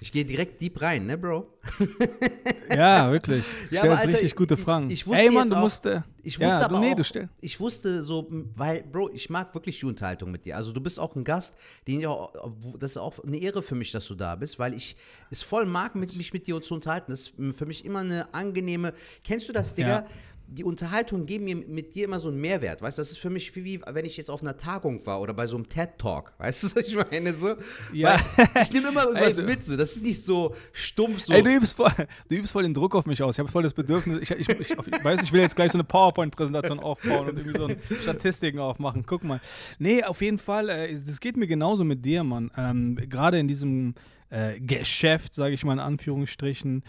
Ich 0.00 0.12
gehe 0.12 0.24
direkt 0.24 0.60
deep 0.60 0.80
rein, 0.80 1.06
ne, 1.06 1.18
Bro? 1.18 1.58
ja, 2.74 3.10
wirklich. 3.10 3.44
Ja, 3.70 3.80
Stellst 3.80 4.00
Alter, 4.00 4.12
richtig 4.12 4.36
gute 4.36 4.56
Fragen. 4.56 4.90
Ich, 4.90 5.00
ich 5.00 5.06
wusste 5.08 5.22
Ey, 5.24 5.30
Mann, 5.30 5.50
du 5.50 5.56
musst. 5.56 5.86
Ich 6.22 6.38
wusste 6.38 6.42
ja, 6.42 6.60
aber 6.60 6.76
du, 6.76 6.80
nee, 6.82 6.92
auch, 6.92 7.10
du 7.10 7.28
ich 7.40 7.58
wusste 7.58 8.02
so, 8.04 8.28
weil, 8.54 8.84
Bro, 8.84 9.10
ich 9.12 9.28
mag 9.28 9.52
wirklich 9.54 9.80
die 9.80 9.86
Unterhaltung 9.86 10.30
mit 10.30 10.44
dir. 10.44 10.56
Also 10.56 10.72
du 10.72 10.80
bist 10.80 11.00
auch 11.00 11.16
ein 11.16 11.24
Gast, 11.24 11.56
den 11.88 11.98
ich 11.98 12.06
auch, 12.06 12.32
das 12.78 12.92
ist 12.92 12.96
auch 12.98 13.18
eine 13.24 13.38
Ehre 13.38 13.60
für 13.60 13.74
mich, 13.74 13.90
dass 13.90 14.06
du 14.06 14.14
da 14.14 14.36
bist, 14.36 14.60
weil 14.60 14.72
ich 14.72 14.96
es 15.30 15.42
voll 15.42 15.66
mag, 15.66 15.96
mit, 15.96 16.14
mich 16.14 16.32
mit 16.32 16.46
dir 16.46 16.60
zu 16.60 16.74
unterhalten. 16.74 17.10
Das 17.10 17.20
ist 17.20 17.56
für 17.56 17.66
mich 17.66 17.84
immer 17.84 18.00
eine 18.00 18.32
angenehme. 18.32 18.92
Kennst 19.24 19.48
du 19.48 19.52
das, 19.52 19.74
Digga? 19.74 19.88
Ja 19.88 20.06
die 20.50 20.64
Unterhaltung 20.64 21.26
geben 21.26 21.44
mir 21.44 21.56
mit 21.56 21.94
dir 21.94 22.06
immer 22.06 22.18
so 22.18 22.30
einen 22.30 22.40
Mehrwert, 22.40 22.80
weißt 22.80 22.96
du? 22.96 23.02
Das 23.02 23.10
ist 23.10 23.18
für 23.18 23.28
mich 23.28 23.54
wie, 23.54 23.80
wenn 23.86 24.06
ich 24.06 24.16
jetzt 24.16 24.30
auf 24.30 24.40
einer 24.40 24.56
Tagung 24.56 25.04
war 25.04 25.20
oder 25.20 25.34
bei 25.34 25.46
so 25.46 25.56
einem 25.56 25.68
TED-Talk, 25.68 26.32
weißt 26.38 26.62
du, 26.62 26.66
was 26.76 26.88
ich 26.88 26.96
meine? 26.96 27.34
So, 27.34 27.54
ja. 27.92 28.18
ich 28.62 28.72
nehme 28.72 28.88
immer 28.88 29.04
irgendwas 29.04 29.38
Ey, 29.38 29.44
mit, 29.44 29.64
so. 29.64 29.76
Das 29.76 29.94
ist 29.94 30.04
nicht 30.04 30.22
so 30.22 30.54
stumpf 30.72 31.20
so. 31.20 31.34
Ey, 31.34 31.42
du 31.42 31.50
übst 31.50 31.76
voll, 31.76 31.92
du 32.28 32.34
übst 32.34 32.52
voll 32.52 32.62
den 32.62 32.72
Druck 32.72 32.94
auf 32.94 33.04
mich 33.04 33.22
aus. 33.22 33.36
Ich 33.36 33.40
habe 33.40 33.50
voll 33.50 33.62
das 33.62 33.74
Bedürfnis, 33.74 34.20
ich, 34.22 34.30
ich, 34.30 34.48
ich, 34.48 34.70
ich 34.70 35.04
weiß, 35.04 35.22
ich 35.22 35.32
will 35.32 35.42
jetzt 35.42 35.54
gleich 35.54 35.70
so 35.70 35.76
eine 35.76 35.84
PowerPoint-Präsentation 35.84 36.80
aufbauen 36.80 37.28
und 37.28 37.38
irgendwie 37.38 37.58
so 37.58 37.96
Statistiken 38.00 38.58
aufmachen. 38.58 39.04
Guck 39.06 39.24
mal. 39.24 39.40
Nee, 39.78 40.02
auf 40.02 40.22
jeden 40.22 40.38
Fall, 40.38 40.70
äh, 40.70 40.94
das 40.94 41.20
geht 41.20 41.36
mir 41.36 41.46
genauso 41.46 41.84
mit 41.84 42.04
dir, 42.06 42.24
Mann. 42.24 42.50
Ähm, 42.56 42.96
Gerade 42.96 43.38
in 43.38 43.48
diesem 43.48 43.94
äh, 44.30 44.60
Geschäft, 44.60 45.34
sage 45.34 45.54
ich 45.54 45.64
mal 45.64 45.74
in 45.74 45.78
Anführungsstrichen, 45.78 46.82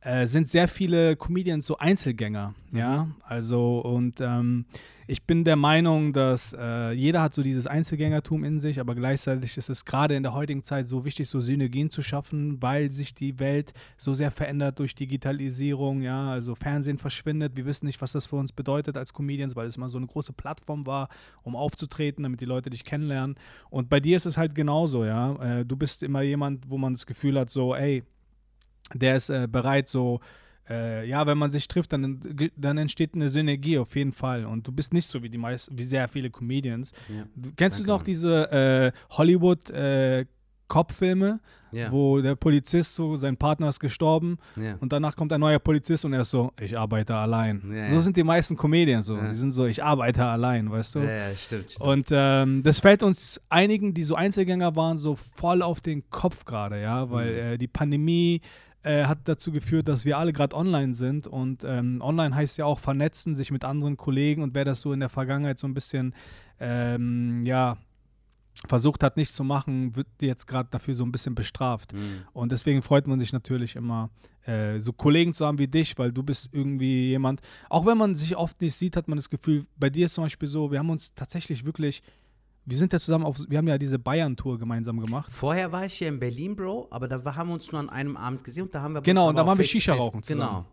äh, 0.00 0.26
sind 0.26 0.48
sehr 0.48 0.68
viele 0.68 1.16
Comedians 1.16 1.66
so 1.66 1.78
Einzelgänger, 1.78 2.54
mhm. 2.70 2.78
ja, 2.78 3.08
also 3.22 3.80
und 3.80 4.20
ähm, 4.20 4.64
ich 5.10 5.24
bin 5.24 5.42
der 5.42 5.56
Meinung, 5.56 6.12
dass 6.12 6.54
äh, 6.56 6.92
jeder 6.92 7.20
hat 7.20 7.34
so 7.34 7.42
dieses 7.42 7.66
Einzelgängertum 7.66 8.44
in 8.44 8.60
sich, 8.60 8.78
aber 8.78 8.94
gleichzeitig 8.94 9.56
ist 9.56 9.68
es 9.68 9.84
gerade 9.84 10.14
in 10.14 10.22
der 10.22 10.34
heutigen 10.34 10.62
Zeit 10.62 10.86
so 10.86 11.04
wichtig, 11.04 11.28
so 11.28 11.40
Synergien 11.40 11.90
zu 11.90 12.00
schaffen, 12.00 12.62
weil 12.62 12.92
sich 12.92 13.12
die 13.12 13.40
Welt 13.40 13.72
so 13.96 14.14
sehr 14.14 14.30
verändert 14.30 14.78
durch 14.78 14.94
Digitalisierung, 14.94 16.00
ja, 16.00 16.30
also 16.30 16.54
Fernsehen 16.54 16.96
verschwindet, 16.96 17.56
wir 17.56 17.66
wissen 17.66 17.86
nicht, 17.86 18.00
was 18.00 18.12
das 18.12 18.26
für 18.26 18.36
uns 18.36 18.52
bedeutet 18.52 18.96
als 18.96 19.12
Comedians, 19.12 19.56
weil 19.56 19.66
es 19.66 19.76
mal 19.76 19.88
so 19.88 19.98
eine 19.98 20.06
große 20.06 20.32
Plattform 20.32 20.86
war, 20.86 21.08
um 21.42 21.56
aufzutreten, 21.56 22.22
damit 22.22 22.40
die 22.40 22.44
Leute 22.44 22.70
dich 22.70 22.84
kennenlernen. 22.84 23.34
Und 23.68 23.90
bei 23.90 23.98
dir 23.98 24.16
ist 24.16 24.26
es 24.26 24.36
halt 24.36 24.54
genauso, 24.54 25.04
ja, 25.04 25.34
äh, 25.42 25.64
du 25.64 25.76
bist 25.76 26.04
immer 26.04 26.22
jemand, 26.22 26.70
wo 26.70 26.78
man 26.78 26.92
das 26.92 27.04
Gefühl 27.04 27.36
hat, 27.36 27.50
so, 27.50 27.74
ey, 27.74 28.04
der 28.94 29.16
ist 29.16 29.28
äh, 29.28 29.48
bereit, 29.50 29.88
so, 29.88 30.20
äh, 30.68 31.08
ja, 31.08 31.26
wenn 31.26 31.38
man 31.38 31.50
sich 31.50 31.68
trifft, 31.68 31.92
dann, 31.92 32.20
dann 32.56 32.78
entsteht 32.78 33.14
eine 33.14 33.28
Synergie 33.28 33.78
auf 33.78 33.96
jeden 33.96 34.12
Fall. 34.12 34.44
Und 34.44 34.66
du 34.66 34.72
bist 34.72 34.92
nicht 34.92 35.06
so 35.06 35.22
wie 35.22 35.28
die 35.28 35.38
meisten, 35.38 35.76
wie 35.76 35.84
sehr 35.84 36.08
viele 36.08 36.30
Comedians. 36.30 36.92
Ja, 37.08 37.24
kennst 37.56 37.80
du 37.80 37.84
noch 37.84 38.02
diese 38.02 38.50
äh, 38.52 38.92
Hollywood 39.10 39.70
äh, 39.70 40.26
Cop-Filme, 40.70 41.40
ja. 41.72 41.90
wo 41.90 42.20
der 42.20 42.36
Polizist 42.36 42.94
so, 42.94 43.16
sein 43.16 43.36
Partner 43.36 43.68
ist 43.68 43.80
gestorben 43.80 44.38
ja. 44.56 44.76
und 44.80 44.92
danach 44.92 45.16
kommt 45.16 45.32
ein 45.32 45.40
neuer 45.40 45.58
Polizist 45.58 46.04
und 46.04 46.12
er 46.12 46.20
ist 46.20 46.30
so, 46.30 46.52
ich 46.60 46.78
arbeite 46.78 47.14
allein. 47.14 47.60
Ja, 47.74 47.90
so 47.90 48.00
sind 48.00 48.16
die 48.16 48.22
meisten 48.22 48.56
Comedians 48.56 49.06
so. 49.06 49.16
Die 49.16 49.34
sind 49.34 49.52
so, 49.52 49.66
ich 49.66 49.82
arbeite 49.82 50.24
allein, 50.24 50.70
weißt 50.70 50.94
du? 50.94 51.00
Ja, 51.00 51.34
stimmt, 51.36 51.72
stimmt. 51.72 51.80
Und 51.80 52.06
ähm, 52.12 52.62
das 52.62 52.78
fällt 52.78 53.02
uns 53.02 53.40
einigen, 53.48 53.92
die 53.92 54.04
so 54.04 54.14
Einzelgänger 54.14 54.76
waren, 54.76 54.96
so 54.96 55.16
voll 55.16 55.60
auf 55.60 55.80
den 55.80 56.08
Kopf 56.10 56.44
gerade, 56.44 56.80
ja, 56.80 57.10
weil 57.10 57.32
mhm. 57.32 57.38
äh, 57.38 57.58
die 57.58 57.68
Pandemie 57.68 58.40
äh, 58.82 59.04
hat 59.04 59.20
dazu 59.24 59.52
geführt, 59.52 59.88
dass 59.88 60.04
wir 60.04 60.18
alle 60.18 60.32
gerade 60.32 60.56
online 60.56 60.94
sind. 60.94 61.26
Und 61.26 61.64
ähm, 61.64 62.00
online 62.00 62.34
heißt 62.34 62.58
ja 62.58 62.64
auch 62.64 62.80
vernetzen, 62.80 63.34
sich 63.34 63.50
mit 63.50 63.64
anderen 63.64 63.96
Kollegen. 63.96 64.42
Und 64.42 64.54
wer 64.54 64.64
das 64.64 64.80
so 64.80 64.92
in 64.92 65.00
der 65.00 65.08
Vergangenheit 65.08 65.58
so 65.58 65.66
ein 65.66 65.74
bisschen, 65.74 66.14
ähm, 66.58 67.42
ja, 67.44 67.76
versucht 68.66 69.02
hat, 69.02 69.16
nicht 69.16 69.32
zu 69.32 69.44
machen, 69.44 69.96
wird 69.96 70.08
jetzt 70.20 70.46
gerade 70.46 70.68
dafür 70.70 70.94
so 70.94 71.04
ein 71.04 71.12
bisschen 71.12 71.34
bestraft. 71.34 71.92
Mhm. 71.92 72.22
Und 72.32 72.52
deswegen 72.52 72.82
freut 72.82 73.06
man 73.06 73.18
sich 73.18 73.32
natürlich 73.32 73.76
immer, 73.76 74.10
äh, 74.44 74.80
so 74.80 74.92
Kollegen 74.92 75.32
zu 75.32 75.46
haben 75.46 75.58
wie 75.58 75.68
dich, 75.68 75.98
weil 75.98 76.12
du 76.12 76.22
bist 76.22 76.50
irgendwie 76.52 77.08
jemand, 77.08 77.40
auch 77.68 77.86
wenn 77.86 77.98
man 77.98 78.14
sich 78.14 78.36
oft 78.36 78.60
nicht 78.60 78.74
sieht, 78.74 78.96
hat 78.96 79.08
man 79.08 79.16
das 79.16 79.30
Gefühl, 79.30 79.66
bei 79.76 79.90
dir 79.90 80.06
ist 80.06 80.14
zum 80.14 80.24
Beispiel 80.24 80.48
so, 80.48 80.70
wir 80.70 80.78
haben 80.78 80.90
uns 80.90 81.14
tatsächlich 81.14 81.64
wirklich 81.64 82.02
wir 82.64 82.76
sind 82.76 82.92
ja 82.92 82.98
zusammen 82.98 83.24
auf, 83.24 83.38
wir 83.48 83.58
haben 83.58 83.68
ja 83.68 83.78
diese 83.78 83.98
Bayern-Tour 83.98 84.58
gemeinsam 84.58 85.00
gemacht. 85.00 85.32
Vorher 85.32 85.72
war 85.72 85.86
ich 85.86 85.94
hier 85.94 86.08
in 86.08 86.18
Berlin, 86.18 86.54
Bro, 86.54 86.88
aber 86.90 87.08
da 87.08 87.34
haben 87.34 87.48
wir 87.48 87.54
uns 87.54 87.70
nur 87.72 87.80
an 87.80 87.90
einem 87.90 88.16
Abend 88.16 88.44
gesehen 88.44 88.64
und 88.64 88.74
da 88.74 88.82
haben 88.82 88.94
wir 88.94 89.00
Genau, 89.00 89.28
und 89.28 89.36
da 89.36 89.46
waren 89.46 89.58
wir 89.58 89.64
Shisha 89.64 89.94
rauchen 89.94 90.22
zusammen. 90.22 90.48
Genau. 90.48 90.66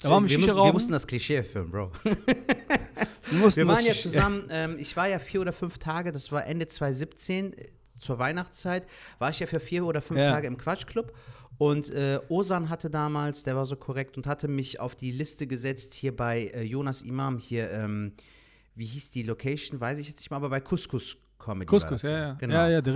Da 0.00 0.10
waren 0.10 0.22
wir, 0.24 0.28
Shisha 0.28 0.52
rauchen. 0.52 0.68
Wir 0.68 0.72
mussten 0.72 0.92
das 0.92 1.06
Klischee 1.06 1.36
erfüllen, 1.36 1.70
Bro. 1.70 1.92
wir, 2.04 3.56
wir 3.56 3.66
waren 3.66 3.84
ja 3.84 3.94
zusammen, 3.94 4.44
ähm, 4.50 4.76
ich 4.78 4.96
war 4.96 5.08
ja 5.08 5.18
vier 5.18 5.40
oder 5.40 5.52
fünf 5.52 5.78
Tage, 5.78 6.12
das 6.12 6.30
war 6.32 6.46
Ende 6.46 6.66
2017, 6.66 7.52
äh, 7.52 7.66
zur 8.00 8.18
Weihnachtszeit, 8.18 8.84
war 9.18 9.30
ich 9.30 9.40
ja 9.40 9.46
für 9.46 9.60
vier 9.60 9.84
oder 9.84 10.02
fünf 10.02 10.20
ja. 10.20 10.32
Tage 10.32 10.46
im 10.46 10.58
Quatschclub. 10.58 11.12
Und 11.56 11.90
äh, 11.90 12.18
Osan 12.28 12.68
hatte 12.68 12.90
damals, 12.90 13.44
der 13.44 13.56
war 13.56 13.64
so 13.64 13.76
korrekt 13.76 14.16
und 14.16 14.26
hatte 14.26 14.48
mich 14.48 14.80
auf 14.80 14.96
die 14.96 15.12
Liste 15.12 15.46
gesetzt 15.46 15.94
hier 15.94 16.14
bei 16.14 16.48
äh, 16.48 16.62
Jonas 16.62 17.02
Imam 17.02 17.38
hier, 17.38 17.70
ähm, 17.70 18.12
wie 18.74 18.86
hieß 18.86 19.12
die 19.12 19.22
Location, 19.22 19.80
weiß 19.80 19.98
ich 19.98 20.08
jetzt 20.08 20.18
nicht 20.18 20.30
mal, 20.30 20.36
aber 20.36 20.50
bei 20.50 20.60
Couscous 20.60 21.16
Comedy. 21.44 21.66
Couscous, 21.66 22.02
ja, 22.02 22.18
ja. 22.18 22.32
Genau. 22.34 22.54
ja, 22.54 22.68
ja, 22.68 22.80
der 22.80 22.94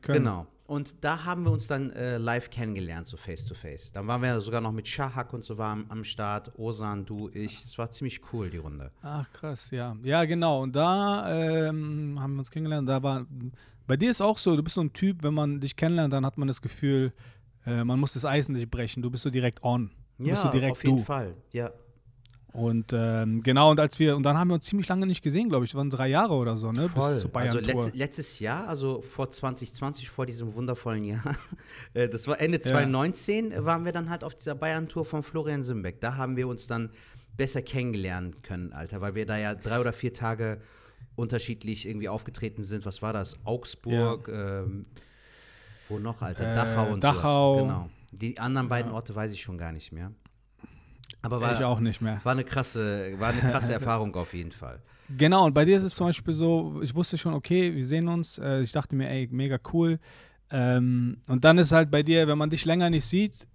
Köln. 0.00 0.18
Genau. 0.18 0.46
Und 0.66 1.04
da 1.04 1.24
haben 1.24 1.44
wir 1.44 1.50
uns 1.50 1.66
dann 1.66 1.90
äh, 1.90 2.16
live 2.16 2.48
kennengelernt, 2.48 3.06
so 3.06 3.16
face 3.16 3.44
to 3.44 3.54
face. 3.54 3.92
Dann 3.92 4.06
waren 4.06 4.22
wir 4.22 4.40
sogar 4.40 4.60
noch 4.60 4.72
mit 4.72 4.88
Shahak 4.88 5.34
und 5.34 5.44
so 5.44 5.58
war 5.58 5.76
am, 5.88 6.04
Start. 6.04 6.52
Osan, 6.56 7.04
du, 7.04 7.28
ich. 7.34 7.64
Es 7.64 7.76
war 7.76 7.90
ziemlich 7.90 8.20
cool, 8.32 8.48
die 8.48 8.56
Runde. 8.58 8.90
Ach, 9.02 9.30
krass, 9.32 9.70
ja. 9.70 9.96
Ja, 10.02 10.24
genau. 10.24 10.62
Und 10.62 10.74
da 10.74 11.68
ähm, 11.68 12.16
haben 12.18 12.34
wir 12.34 12.38
uns 12.38 12.50
kennengelernt. 12.50 12.88
Da 12.88 13.02
war, 13.02 13.26
bei 13.86 13.96
dir 13.96 14.10
ist 14.10 14.22
auch 14.22 14.38
so, 14.38 14.56
du 14.56 14.62
bist 14.62 14.76
so 14.76 14.80
ein 14.80 14.92
Typ, 14.92 15.22
wenn 15.22 15.34
man 15.34 15.60
dich 15.60 15.76
kennenlernt, 15.76 16.12
dann 16.12 16.24
hat 16.24 16.38
man 16.38 16.48
das 16.48 16.62
Gefühl, 16.62 17.12
äh, 17.66 17.84
man 17.84 18.00
muss 18.00 18.14
das 18.14 18.24
Eisen 18.24 18.54
nicht 18.54 18.70
brechen. 18.70 19.02
Du 19.02 19.10
bist 19.10 19.24
so 19.24 19.30
direkt 19.30 19.62
on. 19.62 19.90
Du 20.18 20.24
ja, 20.24 20.36
so 20.36 20.48
direkt 20.48 20.72
auf 20.72 20.84
jeden 20.84 20.98
du. 20.98 21.02
Fall. 21.02 21.34
Ja. 21.50 21.70
Und 22.52 22.92
ähm, 22.92 23.42
genau, 23.42 23.70
und 23.70 23.80
als 23.80 23.98
wir, 23.98 24.14
und 24.14 24.24
dann 24.24 24.36
haben 24.36 24.48
wir 24.48 24.54
uns 24.54 24.66
ziemlich 24.66 24.86
lange 24.86 25.06
nicht 25.06 25.22
gesehen, 25.22 25.48
glaube 25.48 25.64
ich. 25.64 25.70
Das 25.70 25.78
waren 25.78 25.88
drei 25.88 26.08
Jahre 26.08 26.34
oder 26.34 26.58
so, 26.58 26.70
ne? 26.70 26.86
Voll. 26.88 27.12
Bis 27.14 27.22
zur 27.22 27.34
also 27.34 27.58
letzt, 27.60 27.96
letztes 27.96 28.38
Jahr, 28.40 28.68
also 28.68 29.00
vor 29.00 29.30
2020, 29.30 30.10
vor 30.10 30.26
diesem 30.26 30.54
wundervollen 30.54 31.04
Jahr, 31.04 31.36
äh, 31.94 32.10
das 32.10 32.28
war 32.28 32.38
Ende 32.40 32.60
2019, 32.60 33.52
ja. 33.52 33.64
waren 33.64 33.86
wir 33.86 33.92
dann 33.92 34.10
halt 34.10 34.22
auf 34.22 34.34
dieser 34.34 34.54
Bayern-Tour 34.54 35.06
von 35.06 35.22
Florian 35.22 35.62
Simbeck. 35.62 36.00
Da 36.00 36.16
haben 36.16 36.36
wir 36.36 36.46
uns 36.46 36.66
dann 36.66 36.90
besser 37.38 37.62
kennenlernen 37.62 38.42
können, 38.42 38.74
Alter, 38.74 39.00
weil 39.00 39.14
wir 39.14 39.24
da 39.24 39.38
ja 39.38 39.54
drei 39.54 39.80
oder 39.80 39.94
vier 39.94 40.12
Tage 40.12 40.60
unterschiedlich 41.16 41.88
irgendwie 41.88 42.10
aufgetreten 42.10 42.64
sind. 42.64 42.84
Was 42.84 43.00
war 43.00 43.14
das? 43.14 43.38
Augsburg, 43.44 44.28
ja. 44.28 44.60
ähm, 44.60 44.84
wo 45.88 45.98
noch, 45.98 46.20
Alter? 46.20 46.52
Äh, 46.52 46.54
Dachau 46.54 46.92
und 46.92 47.02
Dachau. 47.02 47.58
Sowas. 47.58 47.62
Genau. 47.62 47.90
Die 48.12 48.38
anderen 48.38 48.68
beiden 48.68 48.92
Orte 48.92 49.14
weiß 49.14 49.32
ich 49.32 49.40
schon 49.40 49.56
gar 49.56 49.72
nicht 49.72 49.90
mehr. 49.90 50.12
Aber 51.22 51.40
war, 51.40 51.54
ich 51.54 51.64
auch 51.64 51.80
nicht 51.80 52.00
mehr. 52.00 52.20
War 52.24 52.32
eine 52.32 52.44
krasse, 52.44 53.14
war 53.18 53.30
eine 53.30 53.40
krasse 53.40 53.72
Erfahrung 53.78 54.14
auf 54.16 54.34
jeden 54.34 54.52
Fall. 54.52 54.80
Genau, 55.16 55.46
und 55.46 55.54
bei 55.54 55.64
dir 55.64 55.76
ist 55.76 55.84
es 55.84 55.94
zum 55.94 56.06
Beispiel 56.06 56.34
so, 56.34 56.80
ich 56.82 56.94
wusste 56.94 57.18
schon, 57.18 57.34
okay, 57.34 57.74
wir 57.74 57.84
sehen 57.84 58.08
uns. 58.08 58.38
Äh, 58.38 58.62
ich 58.62 58.72
dachte 58.72 58.96
mir, 58.96 59.08
ey, 59.08 59.28
mega 59.30 59.58
cool. 59.72 59.98
Ähm, 60.50 61.18
und 61.28 61.44
dann 61.44 61.58
ist 61.58 61.72
halt 61.72 61.90
bei 61.90 62.02
dir, 62.02 62.28
wenn 62.28 62.38
man 62.38 62.50
dich 62.50 62.64
länger 62.64 62.90
nicht 62.90 63.06
sieht, 63.06 63.46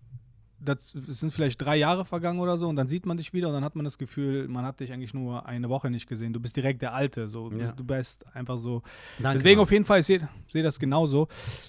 das 0.59 0.89
sind 0.89 1.31
vielleicht 1.31 1.61
drei 1.61 1.77
Jahre 1.77 2.03
vergangen 2.03 2.39
oder 2.39 2.57
so 2.57 2.67
und 2.67 2.75
dann 2.75 2.87
sieht 2.87 3.05
man 3.05 3.17
dich 3.17 3.33
wieder 3.33 3.47
und 3.47 3.53
dann 3.53 3.63
hat 3.63 3.75
man 3.75 3.83
das 3.83 3.97
Gefühl, 3.97 4.47
man 4.47 4.65
hat 4.65 4.79
dich 4.79 4.91
eigentlich 4.91 5.13
nur 5.13 5.45
eine 5.45 5.69
Woche 5.69 5.89
nicht 5.89 6.07
gesehen. 6.07 6.33
Du 6.33 6.39
bist 6.39 6.55
direkt 6.55 6.81
der 6.81 6.93
Alte, 6.93 7.27
so 7.27 7.51
ja. 7.51 7.71
du, 7.71 7.83
bist 7.83 8.25
einfach 8.33 8.57
so. 8.57 8.81
Danke, 9.19 9.37
Deswegen 9.37 9.57
Mann. 9.57 9.63
auf 9.63 9.71
jeden 9.71 9.85
Fall, 9.85 9.99
ich 9.99 10.07
sehe 10.07 10.27
seh 10.51 10.63
das 10.63 10.79
genauso. 10.79 11.27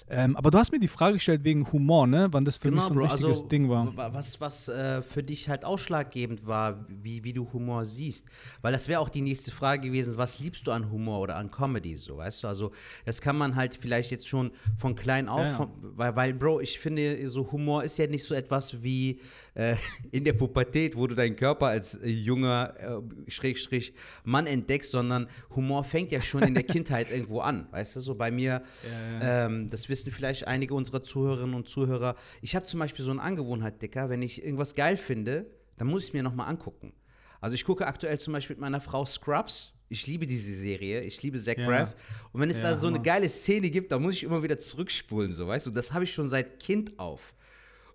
Ähm, 0.09 0.35
aber 0.35 0.49
du 0.51 0.57
hast 0.57 0.71
mir 0.71 0.79
die 0.79 0.87
Frage 0.87 1.15
gestellt 1.15 1.43
wegen 1.43 1.71
Humor, 1.71 2.07
ne? 2.07 2.27
Wann 2.31 2.45
das 2.45 2.57
für 2.57 2.69
genau, 2.69 2.77
mich 2.77 2.85
so 2.85 2.93
ein 2.93 2.97
Bro, 2.97 3.03
wichtiges 3.05 3.37
also, 3.37 3.47
Ding 3.47 3.69
war. 3.69 4.13
Was, 4.13 4.41
was 4.41 4.67
äh, 4.67 5.01
für 5.01 5.23
dich 5.23 5.49
halt 5.49 5.65
ausschlaggebend 5.65 6.47
war, 6.47 6.85
wie, 6.87 7.23
wie 7.23 7.33
du 7.33 7.51
Humor 7.53 7.85
siehst. 7.85 8.25
Weil 8.61 8.71
das 8.71 8.87
wäre 8.87 8.99
auch 8.99 9.09
die 9.09 9.21
nächste 9.21 9.51
Frage 9.51 9.87
gewesen, 9.87 10.17
was 10.17 10.39
liebst 10.39 10.65
du 10.65 10.71
an 10.71 10.89
Humor 10.91 11.19
oder 11.19 11.35
an 11.35 11.51
Comedy, 11.51 11.95
so, 11.95 12.17
weißt 12.17 12.43
du? 12.43 12.47
Also 12.47 12.71
das 13.05 13.21
kann 13.21 13.37
man 13.37 13.55
halt 13.55 13.75
vielleicht 13.75 14.11
jetzt 14.11 14.27
schon 14.27 14.51
von 14.77 14.95
klein 14.95 15.29
auf, 15.29 15.41
ja, 15.41 15.51
ja. 15.51 15.57
Von, 15.57 15.69
weil, 15.81 16.15
weil, 16.15 16.33
Bro, 16.33 16.61
ich 16.61 16.79
finde, 16.79 17.29
so 17.29 17.51
Humor 17.51 17.83
ist 17.83 17.97
ja 17.97 18.07
nicht 18.07 18.25
so 18.25 18.33
etwas 18.33 18.78
wie 18.83 19.19
äh, 19.53 19.75
in 20.11 20.23
der 20.23 20.33
Pubertät, 20.33 20.95
wo 20.95 21.07
du 21.07 21.15
deinen 21.15 21.35
Körper 21.35 21.67
als 21.67 21.95
äh, 21.95 22.07
junger 22.07 22.73
äh, 22.79 23.31
Schrägstrich 23.31 23.93
Mann 24.23 24.47
entdeckst, 24.47 24.91
sondern 24.91 25.27
Humor 25.55 25.83
fängt 25.83 26.11
ja 26.11 26.21
schon 26.21 26.43
in 26.43 26.53
der 26.53 26.63
Kindheit 26.69 27.11
irgendwo 27.11 27.41
an. 27.41 27.67
Weißt 27.71 27.95
du, 27.95 27.99
so 27.99 28.15
bei 28.15 28.31
mir, 28.31 28.63
ja, 28.83 29.19
ja. 29.21 29.45
Ähm, 29.45 29.69
das 29.69 29.89
wissen 29.89 30.11
vielleicht 30.11 30.47
einige 30.47 30.73
unserer 30.73 31.03
Zuhörerinnen 31.03 31.55
und 31.55 31.67
Zuhörer. 31.67 32.15
Ich 32.41 32.55
habe 32.55 32.65
zum 32.65 32.79
Beispiel 32.79 33.05
so 33.05 33.11
eine 33.11 33.21
Angewohnheit, 33.21 33.81
Dicker, 33.81 34.09
wenn 34.09 34.21
ich 34.21 34.43
irgendwas 34.43 34.75
geil 34.75 34.97
finde, 34.97 35.45
dann 35.77 35.87
muss 35.87 36.03
ich 36.03 36.09
es 36.09 36.13
mir 36.13 36.23
nochmal 36.23 36.47
angucken. 36.47 36.93
Also 37.41 37.55
ich 37.55 37.63
gucke 37.63 37.87
aktuell 37.87 38.19
zum 38.19 38.33
Beispiel 38.33 38.55
mit 38.55 38.61
meiner 38.61 38.81
Frau 38.81 39.05
Scrubs. 39.05 39.73
Ich 39.87 40.05
liebe 40.05 40.27
diese 40.27 40.53
Serie, 40.53 41.01
ich 41.01 41.21
liebe 41.23 41.41
Zach 41.41 41.57
ja. 41.57 41.65
Braff. 41.65 41.95
Und 42.31 42.41
wenn 42.41 42.49
es 42.49 42.61
ja, 42.61 42.71
da 42.71 42.75
so 42.75 42.87
eine 42.87 43.01
geile 43.01 43.27
Szene 43.27 43.69
gibt, 43.71 43.91
dann 43.91 44.03
muss 44.03 44.15
ich 44.15 44.23
immer 44.23 44.43
wieder 44.43 44.59
zurückspulen, 44.59 45.33
so 45.33 45.47
weißt 45.47 45.65
du. 45.65 45.71
Das 45.71 45.93
habe 45.93 46.03
ich 46.03 46.13
schon 46.13 46.29
seit 46.29 46.59
Kind 46.59 46.99
auf. 46.99 47.33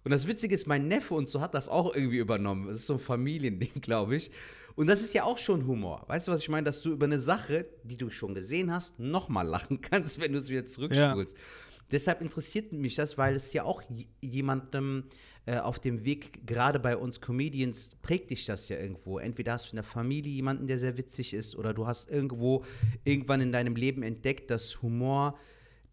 Und 0.04 0.10
das 0.10 0.28
Witzige 0.28 0.54
ist, 0.54 0.66
mein 0.66 0.86
Neffe 0.86 1.14
und 1.14 1.28
so 1.28 1.40
hat 1.40 1.54
das 1.54 1.68
auch 1.68 1.94
irgendwie 1.94 2.18
übernommen. 2.18 2.66
Das 2.66 2.76
ist 2.76 2.86
so 2.86 2.94
ein 2.94 2.98
Familiending, 2.98 3.72
glaube 3.80 4.16
ich. 4.16 4.30
Und 4.76 4.88
das 4.88 5.00
ist 5.00 5.14
ja 5.14 5.24
auch 5.24 5.38
schon 5.38 5.66
Humor. 5.66 6.04
Weißt 6.08 6.28
du, 6.28 6.32
was 6.32 6.40
ich 6.40 6.48
meine? 6.48 6.64
Dass 6.64 6.82
du 6.82 6.92
über 6.92 7.06
eine 7.06 7.20
Sache, 7.20 7.66
die 7.84 7.96
du 7.96 8.10
schon 8.10 8.34
gesehen 8.34 8.72
hast, 8.72 8.98
nochmal 8.98 9.46
lachen 9.46 9.80
kannst, 9.80 10.20
wenn 10.20 10.32
du 10.32 10.38
es 10.38 10.48
wieder 10.48 10.66
zurückspulst. 10.66 11.36
Ja. 11.36 11.42
Deshalb 11.90 12.22
interessiert 12.22 12.72
mich 12.72 12.94
das, 12.96 13.18
weil 13.18 13.34
es 13.34 13.52
ja 13.52 13.64
auch 13.64 13.82
jemandem 14.20 15.04
äh, 15.46 15.58
auf 15.58 15.78
dem 15.78 16.04
Weg, 16.04 16.46
gerade 16.46 16.80
bei 16.80 16.96
uns 16.96 17.20
Comedians, 17.20 17.96
prägt 18.02 18.30
dich 18.30 18.46
das 18.46 18.68
ja 18.68 18.78
irgendwo. 18.78 19.18
Entweder 19.18 19.52
hast 19.52 19.66
du 19.66 19.70
in 19.72 19.76
der 19.76 19.84
Familie 19.84 20.32
jemanden, 20.32 20.66
der 20.66 20.78
sehr 20.78 20.96
witzig 20.96 21.34
ist, 21.34 21.56
oder 21.56 21.72
du 21.72 21.86
hast 21.86 22.10
irgendwo 22.10 22.64
irgendwann 23.04 23.40
in 23.42 23.52
deinem 23.52 23.76
Leben 23.76 24.02
entdeckt, 24.02 24.50
dass 24.50 24.82
Humor 24.82 25.38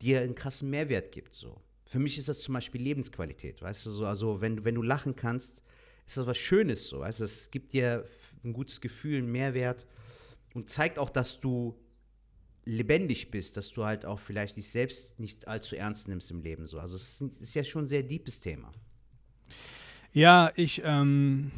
dir 0.02 0.22
einen 0.22 0.34
krassen 0.34 0.70
Mehrwert 0.70 1.12
gibt. 1.12 1.36
So 1.36 1.62
für 1.92 2.00
mich 2.00 2.18
ist 2.18 2.30
das 2.30 2.40
zum 2.40 2.54
Beispiel 2.54 2.82
Lebensqualität, 2.82 3.62
weißt 3.62 3.86
du, 3.86 3.90
so, 3.90 4.06
also 4.06 4.40
wenn, 4.40 4.64
wenn 4.64 4.76
du 4.76 4.82
lachen 4.82 5.18
kannst, 5.18 5.62
ist 6.08 6.16
das 6.16 6.26
was 6.26 6.38
Schönes, 6.38 6.88
so, 6.88 7.02
weißt 7.02 7.20
du, 7.20 7.26
es 7.26 7.52
gibt 7.52 7.74
dir 7.74 8.06
ein 8.46 8.54
gutes 8.54 8.80
Gefühl, 8.80 9.18
einen 9.18 9.30
Mehrwert 9.30 9.86
und 10.54 10.70
zeigt 10.70 10.98
auch, 10.98 11.10
dass 11.10 11.42
du 11.42 11.78
lebendig 12.64 13.30
bist, 13.30 13.58
dass 13.58 13.74
du 13.74 13.84
halt 13.84 14.06
auch 14.06 14.20
vielleicht 14.20 14.56
dich 14.56 14.70
selbst 14.70 15.20
nicht 15.20 15.50
allzu 15.50 15.76
ernst 15.76 16.08
nimmst 16.08 16.32
im 16.32 16.40
Leben, 16.40 16.66
so, 16.66 16.80
also 16.80 16.96
es 16.96 17.20
ist 17.20 17.56
ja 17.56 17.64
schon 17.66 17.84
ein 17.84 17.90
sehr 17.90 18.04
deepes 18.04 18.40
Thema. 18.40 18.72
Ja, 20.14 20.54
ich, 20.56 20.82
ähm, 20.86 21.52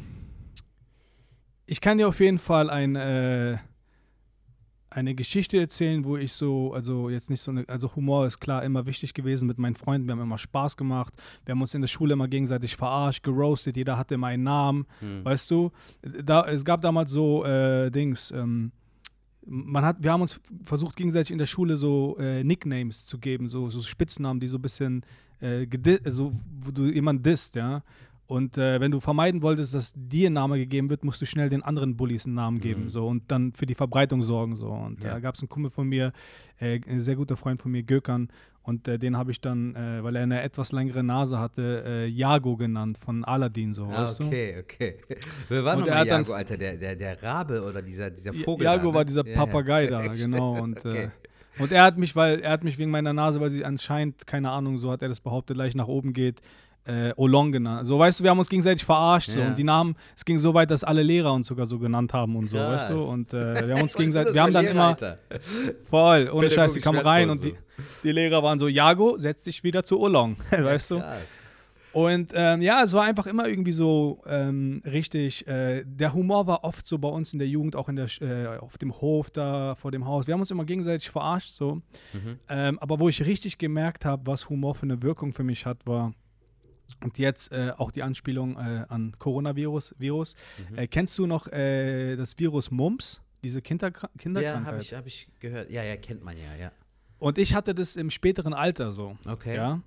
ich 1.66 1.80
kann 1.80 1.98
dir 1.98 2.08
auf 2.08 2.18
jeden 2.18 2.38
Fall 2.38 2.70
ein, 2.70 2.96
äh, 2.96 3.58
eine 4.94 5.14
Geschichte 5.14 5.58
erzählen, 5.58 6.04
wo 6.04 6.16
ich 6.16 6.32
so, 6.32 6.72
also 6.72 7.10
jetzt 7.10 7.28
nicht 7.28 7.40
so 7.40 7.50
eine, 7.50 7.68
also 7.68 7.94
Humor 7.96 8.26
ist 8.26 8.38
klar 8.38 8.62
immer 8.62 8.86
wichtig 8.86 9.12
gewesen 9.12 9.48
mit 9.48 9.58
meinen 9.58 9.74
Freunden. 9.74 10.06
Wir 10.06 10.12
haben 10.12 10.20
immer 10.20 10.38
Spaß 10.38 10.76
gemacht. 10.76 11.14
Wir 11.44 11.52
haben 11.52 11.60
uns 11.60 11.74
in 11.74 11.80
der 11.80 11.88
Schule 11.88 12.12
immer 12.12 12.28
gegenseitig 12.28 12.76
verarscht, 12.76 13.24
geroastet. 13.24 13.76
Jeder 13.76 13.98
hatte 13.98 14.14
immer 14.14 14.28
einen 14.28 14.44
Namen, 14.44 14.86
hm. 15.00 15.24
weißt 15.24 15.50
du. 15.50 15.72
Da, 16.24 16.46
es 16.46 16.64
gab 16.64 16.80
damals 16.80 17.10
so 17.10 17.44
äh, 17.44 17.90
Dings. 17.90 18.30
Ähm, 18.30 18.70
man 19.44 19.84
hat, 19.84 19.96
wir 20.00 20.12
haben 20.12 20.22
uns 20.22 20.40
versucht 20.64 20.96
gegenseitig 20.96 21.32
in 21.32 21.38
der 21.38 21.46
Schule 21.46 21.76
so 21.76 22.16
äh, 22.18 22.44
Nicknames 22.44 23.04
zu 23.04 23.18
geben, 23.18 23.48
so, 23.48 23.66
so 23.68 23.82
Spitznamen, 23.82 24.40
die 24.40 24.48
so 24.48 24.58
ein 24.58 24.62
bisschen, 24.62 25.04
äh, 25.40 25.66
so, 26.06 26.32
wo 26.60 26.70
du 26.70 26.84
jemanden 26.84 27.24
disst, 27.24 27.56
ja. 27.56 27.82
Und 28.26 28.56
äh, 28.56 28.80
wenn 28.80 28.90
du 28.90 29.00
vermeiden 29.00 29.42
wolltest, 29.42 29.74
dass 29.74 29.92
dir 29.94 30.30
ein 30.30 30.32
Name 30.32 30.56
gegeben 30.56 30.88
wird, 30.88 31.04
musst 31.04 31.20
du 31.20 31.26
schnell 31.26 31.50
den 31.50 31.62
anderen 31.62 31.96
Bullies 31.96 32.24
einen 32.24 32.34
Namen 32.34 32.60
geben 32.60 32.84
mhm. 32.84 32.88
so, 32.88 33.06
und 33.06 33.30
dann 33.30 33.52
für 33.52 33.66
die 33.66 33.74
Verbreitung 33.74 34.22
sorgen. 34.22 34.56
So. 34.56 34.68
Und 34.70 35.04
da 35.04 35.20
gab 35.20 35.34
es 35.34 35.42
einen 35.42 35.50
Kumpel 35.50 35.70
von 35.70 35.86
mir, 35.86 36.12
äh, 36.58 36.80
ein 36.88 37.00
sehr 37.00 37.16
guter 37.16 37.36
Freund 37.36 37.60
von 37.60 37.70
mir, 37.70 37.82
Gökern, 37.82 38.28
und 38.64 38.88
äh, 38.88 38.98
den 38.98 39.18
habe 39.18 39.30
ich 39.30 39.42
dann, 39.42 39.74
äh, 39.74 40.02
weil 40.02 40.16
er 40.16 40.22
eine 40.22 40.42
etwas 40.42 40.72
längere 40.72 41.04
Nase 41.04 41.38
hatte, 41.38 41.84
äh, 41.86 42.06
Jago 42.06 42.56
genannt 42.56 42.96
von 42.96 43.22
Aladdin. 43.22 43.74
So, 43.74 43.84
ah, 43.84 44.10
okay, 44.18 44.56
okay. 44.58 44.96
Wer 45.50 45.64
war 45.66 45.76
nochmal 45.76 46.06
Jago, 46.06 46.32
Alter? 46.32 46.56
Der, 46.56 46.78
der, 46.78 46.96
der 46.96 47.22
Rabe 47.22 47.62
oder 47.62 47.82
dieser, 47.82 48.10
dieser 48.10 48.32
Vogel? 48.32 48.64
Jago 48.64 48.84
da, 48.84 48.88
ne? 48.88 48.94
war 48.94 49.04
dieser 49.04 49.22
Papagei 49.22 49.84
ja, 49.84 49.90
da, 49.90 50.06
genau. 50.14 50.62
Und, 50.62 50.82
äh, 50.86 50.88
okay. 50.88 51.10
und 51.58 51.72
er 51.72 51.82
hat 51.82 51.98
mich, 51.98 52.16
weil 52.16 52.40
er 52.40 52.52
hat 52.52 52.64
mich 52.64 52.78
wegen 52.78 52.90
meiner 52.90 53.12
Nase, 53.12 53.38
weil 53.38 53.50
sie 53.50 53.66
anscheinend, 53.66 54.26
keine 54.26 54.50
Ahnung, 54.50 54.78
so 54.78 54.90
hat 54.90 55.02
er 55.02 55.08
das 55.08 55.20
behauptet, 55.20 55.58
leicht 55.58 55.76
nach 55.76 55.88
oben 55.88 56.14
geht, 56.14 56.40
äh, 56.86 57.12
Olong 57.16 57.52
genannt. 57.52 57.86
So, 57.86 57.98
weißt 57.98 58.20
du, 58.20 58.24
wir 58.24 58.30
haben 58.30 58.38
uns 58.38 58.48
gegenseitig 58.48 58.84
verarscht. 58.84 59.30
So, 59.30 59.40
und 59.40 59.56
die 59.56 59.64
Namen, 59.64 59.96
es 60.16 60.24
ging 60.24 60.38
so 60.38 60.54
weit, 60.54 60.70
dass 60.70 60.84
alle 60.84 61.02
Lehrer 61.02 61.32
uns 61.32 61.46
sogar 61.46 61.66
so 61.66 61.78
genannt 61.78 62.12
haben 62.12 62.36
und 62.36 62.48
so, 62.48 62.56
Krass. 62.56 62.82
weißt 62.82 62.90
du? 62.90 63.02
Und 63.02 63.32
äh, 63.32 63.66
wir 63.66 63.74
haben 63.76 63.82
uns 63.82 63.94
gegenseitig, 63.94 64.34
wir 64.34 64.42
haben 64.42 64.52
dann 64.52 64.66
immer. 64.66 64.88
Alter? 64.88 65.18
Voll, 65.88 66.30
ohne 66.32 66.50
Scheiß, 66.50 66.74
die 66.74 66.80
kamen 66.80 67.00
rein 67.00 67.30
und 67.30 67.42
die, 67.42 67.54
die, 68.02 68.12
Lehrer 68.12 68.42
waren 68.42 68.58
so: 68.58 68.68
Jago, 68.68 69.16
setz 69.18 69.44
dich 69.44 69.64
wieder 69.64 69.84
zu 69.84 70.00
Olong, 70.00 70.36
weißt 70.50 70.90
du? 70.92 70.98
Krass. 70.98 71.40
Und 71.94 72.32
ähm, 72.34 72.60
ja, 72.60 72.82
es 72.82 72.92
war 72.92 73.04
einfach 73.04 73.28
immer 73.28 73.46
irgendwie 73.46 73.70
so 73.70 74.20
ähm, 74.26 74.82
richtig. 74.84 75.46
Äh, 75.46 75.84
der 75.86 76.12
Humor 76.12 76.48
war 76.48 76.64
oft 76.64 76.84
so 76.88 76.98
bei 76.98 77.08
uns 77.08 77.32
in 77.32 77.38
der 77.38 77.46
Jugend, 77.46 77.76
auch 77.76 77.88
in 77.88 77.94
der, 77.94 78.08
äh, 78.20 78.58
auf 78.58 78.78
dem 78.78 79.00
Hof 79.00 79.30
da 79.30 79.76
vor 79.76 79.92
dem 79.92 80.04
Haus. 80.04 80.26
Wir 80.26 80.34
haben 80.34 80.40
uns 80.40 80.50
immer 80.50 80.64
gegenseitig 80.64 81.08
verarscht 81.08 81.50
so. 81.50 81.76
Mhm. 81.76 82.38
Ähm, 82.48 82.78
aber 82.80 82.98
wo 82.98 83.08
ich 83.08 83.24
richtig 83.24 83.58
gemerkt 83.58 84.04
habe, 84.04 84.26
was 84.26 84.48
Humor 84.50 84.74
für 84.74 84.82
eine 84.82 85.04
Wirkung 85.04 85.32
für 85.32 85.44
mich 85.44 85.66
hat, 85.66 85.86
war 85.86 86.12
und 87.02 87.18
jetzt 87.18 87.52
äh, 87.52 87.72
auch 87.76 87.90
die 87.90 88.02
Anspielung 88.02 88.56
äh, 88.56 88.84
an 88.88 89.12
Coronavirus. 89.18 89.94
Virus. 89.98 90.34
Mhm. 90.70 90.78
Äh, 90.78 90.86
kennst 90.86 91.18
du 91.18 91.26
noch 91.26 91.46
äh, 91.48 92.16
das 92.16 92.38
Virus 92.38 92.70
Mumps, 92.70 93.20
diese 93.42 93.62
Kinderkra 93.62 94.08
Kinderkrankheit? 94.18 94.64
Ja, 94.64 94.72
habe 94.72 94.82
ich, 94.82 94.94
hab 94.94 95.06
ich 95.06 95.28
gehört. 95.40 95.70
Ja, 95.70 95.82
ja, 95.82 95.96
kennt 95.96 96.22
man 96.24 96.36
ja, 96.36 96.54
ja. 96.56 96.72
Und 97.18 97.38
ich 97.38 97.54
hatte 97.54 97.74
das 97.74 97.96
im 97.96 98.10
späteren 98.10 98.52
Alter 98.52 98.92
so. 98.92 99.16
Okay. 99.26 99.56
Ja. 99.56 99.80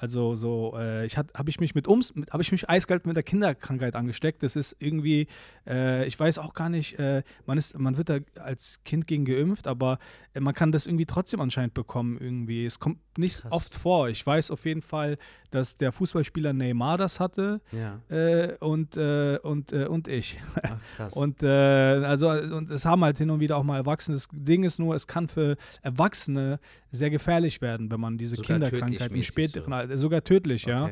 Also 0.00 0.36
so, 0.36 0.74
äh, 0.78 1.04
ich 1.06 1.18
habe 1.18 1.50
ich 1.50 1.58
mich 1.58 1.74
mit 1.74 1.88
ums, 1.88 2.14
habe 2.30 2.40
ich 2.40 2.52
mich 2.52 2.70
eiskalt 2.70 3.04
mit 3.04 3.16
der 3.16 3.24
Kinderkrankheit 3.24 3.96
angesteckt. 3.96 4.44
Das 4.44 4.54
ist 4.54 4.76
irgendwie, 4.78 5.26
äh, 5.66 6.06
ich 6.06 6.18
weiß 6.18 6.38
auch 6.38 6.54
gar 6.54 6.68
nicht, 6.68 7.00
äh, 7.00 7.24
man 7.46 7.58
ist, 7.58 7.76
man 7.76 7.96
wird 7.96 8.08
da 8.08 8.18
als 8.40 8.78
Kind 8.84 9.08
gegen 9.08 9.24
geimpft, 9.24 9.66
aber 9.66 9.98
äh, 10.34 10.40
man 10.40 10.54
kann 10.54 10.70
das 10.70 10.86
irgendwie 10.86 11.06
trotzdem 11.06 11.40
anscheinend 11.40 11.74
bekommen 11.74 12.16
irgendwie. 12.16 12.64
Es 12.64 12.78
kommt 12.78 13.00
nicht 13.18 13.42
Krass. 13.42 13.50
oft 13.50 13.74
vor. 13.74 14.08
Ich 14.08 14.24
weiß 14.24 14.52
auf 14.52 14.64
jeden 14.66 14.82
Fall, 14.82 15.18
dass 15.50 15.76
der 15.76 15.92
Fußballspieler 15.92 16.52
Neymar 16.52 16.98
das 16.98 17.20
hatte 17.20 17.60
ja. 17.72 18.00
Äh, 18.14 18.56
und 18.58 18.96
äh, 18.96 19.38
und 19.42 19.72
und 19.72 20.08
ich. 20.08 20.38
Ach, 20.62 20.78
krass. 20.96 21.12
und 21.16 21.42
also 21.44 22.30
und 22.30 22.70
es 22.70 22.84
haben 22.84 23.04
halt 23.04 23.18
hin 23.18 23.30
und 23.30 23.40
wieder 23.40 23.56
auch 23.56 23.62
mal 23.62 23.76
Erwachsene. 23.76 24.16
Das 24.16 24.28
Ding 24.32 24.64
ist 24.64 24.78
nur, 24.78 24.94
es 24.94 25.06
kann 25.06 25.28
für 25.28 25.56
Erwachsene 25.82 26.58
sehr 26.90 27.10
gefährlich 27.10 27.60
werden, 27.60 27.90
wenn 27.90 28.00
man 28.00 28.18
diese 28.18 28.36
Sogar 28.36 28.58
Kinderkrankheiten 28.58 29.22
späteren 29.22 29.70
so. 29.70 29.74
Alter, 29.74 29.98
sogar 29.98 30.24
tödlich, 30.24 30.64
okay. 30.64 30.72
ja. 30.72 30.90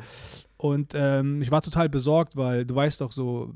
Und 0.59 0.93
ähm, 0.95 1.43
ich 1.43 1.51
war 1.51 1.61
total 1.61 1.89
besorgt, 1.89 2.37
weil 2.37 2.65
du 2.65 2.75
weißt 2.75 3.01
doch 3.01 3.13
so, 3.13 3.53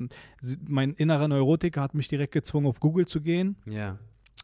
mein 0.67 0.93
innerer 0.95 1.29
Neurotiker 1.29 1.81
hat 1.81 1.95
mich 1.95 2.09
direkt 2.09 2.33
gezwungen, 2.33 2.67
auf 2.67 2.81
Google 2.81 3.07
zu 3.07 3.21
gehen. 3.23 3.57
Ja. 3.67 3.99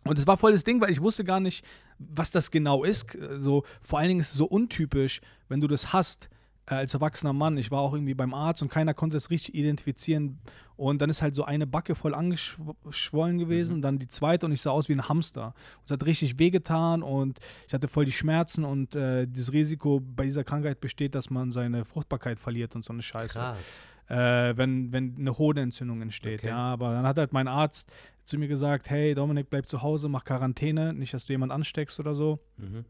Und 0.05 0.19
es 0.19 0.27
war 0.27 0.37
voll 0.37 0.53
das 0.53 0.65
Ding, 0.65 0.81
weil 0.81 0.91
ich 0.91 1.03
wusste 1.03 1.25
gar 1.25 1.41
nicht, 1.41 1.65
was 1.99 2.31
das 2.31 2.51
genau 2.51 2.85
ist. 2.85 3.07
So, 3.37 3.65
vor 3.83 3.99
allen 3.99 4.09
Dingen 4.09 4.21
ist 4.21 4.31
es 4.31 4.37
so 4.37 4.47
untypisch, 4.47 5.21
wenn 5.49 5.61
du 5.61 5.67
das 5.67 5.93
hast 5.93 6.25
äh, 6.25 6.36
als 6.67 6.95
erwachsener 6.95 7.33
Mann. 7.33 7.57
Ich 7.57 7.71
war 7.71 7.81
auch 7.81 7.95
irgendwie 7.95 8.15
beim 8.15 8.35
Arzt 8.35 8.61
und 8.63 8.69
keiner 8.69 8.93
konnte 8.93 9.17
es 9.17 9.31
richtig 9.31 9.55
identifizieren. 9.55 10.39
Und 10.77 11.01
dann 11.01 11.09
ist 11.09 11.23
halt 11.23 11.35
so 11.35 11.45
eine 11.45 11.67
Backe 11.67 11.95
voll 11.95 12.15
angeschwollen 12.15 13.39
gewesen 13.39 13.79
mhm. 13.79 13.83
dann 13.83 13.99
die 13.99 14.09
zweite 14.09 14.45
und 14.45 14.53
ich 14.53 14.61
sah 14.61 14.71
aus 14.71 14.89
wie 14.89 14.93
ein 14.93 15.09
Hamster. 15.09 15.55
Und 15.79 15.85
es 15.87 15.91
hat 15.91 16.05
richtig 16.05 16.39
wehgetan 16.39 17.03
und 17.03 17.39
ich 17.67 17.73
hatte 17.73 17.89
voll 17.89 18.05
die 18.05 18.13
Schmerzen 18.13 18.65
und 18.65 18.95
äh, 18.95 19.27
das 19.27 19.53
Risiko 19.53 20.01
bei 20.01 20.25
dieser 20.25 20.45
Krankheit 20.45 20.81
besteht, 20.81 21.15
dass 21.15 21.31
man 21.31 21.51
seine 21.51 21.85
Fruchtbarkeit 21.85 22.39
verliert 22.39 22.75
und 22.77 22.85
so 22.85 22.93
eine 22.93 23.03
Scheiße. 23.03 23.39
Krass. 23.39 23.87
Äh, 24.09 24.57
wenn, 24.57 24.93
wenn 24.93 25.17
eine 25.19 25.37
Hodenentzündung 25.39 26.03
entsteht. 26.03 26.41
Okay. 26.41 26.49
Ja, 26.49 26.59
aber 26.59 26.93
dann 26.93 27.07
hat 27.07 27.17
halt 27.17 27.33
mein 27.33 27.49
Arzt 27.49 27.91
zu 28.25 28.39
mir 28.39 28.49
gesagt, 28.49 28.91
hey 28.91 29.15
Dominik, 29.15 29.51
bleib 29.51 29.67
zu 29.67 29.83
Hause, 29.83 30.09
mach 30.09 30.25
Quarantäne, 30.25 30.93
nicht, 30.93 31.15
dass 31.15 31.27
du 31.27 31.33
jemand 31.33 31.53
ansteckst 31.53 31.99
oder 31.99 32.15
so. 32.15 32.39
Mhm. 32.57 32.85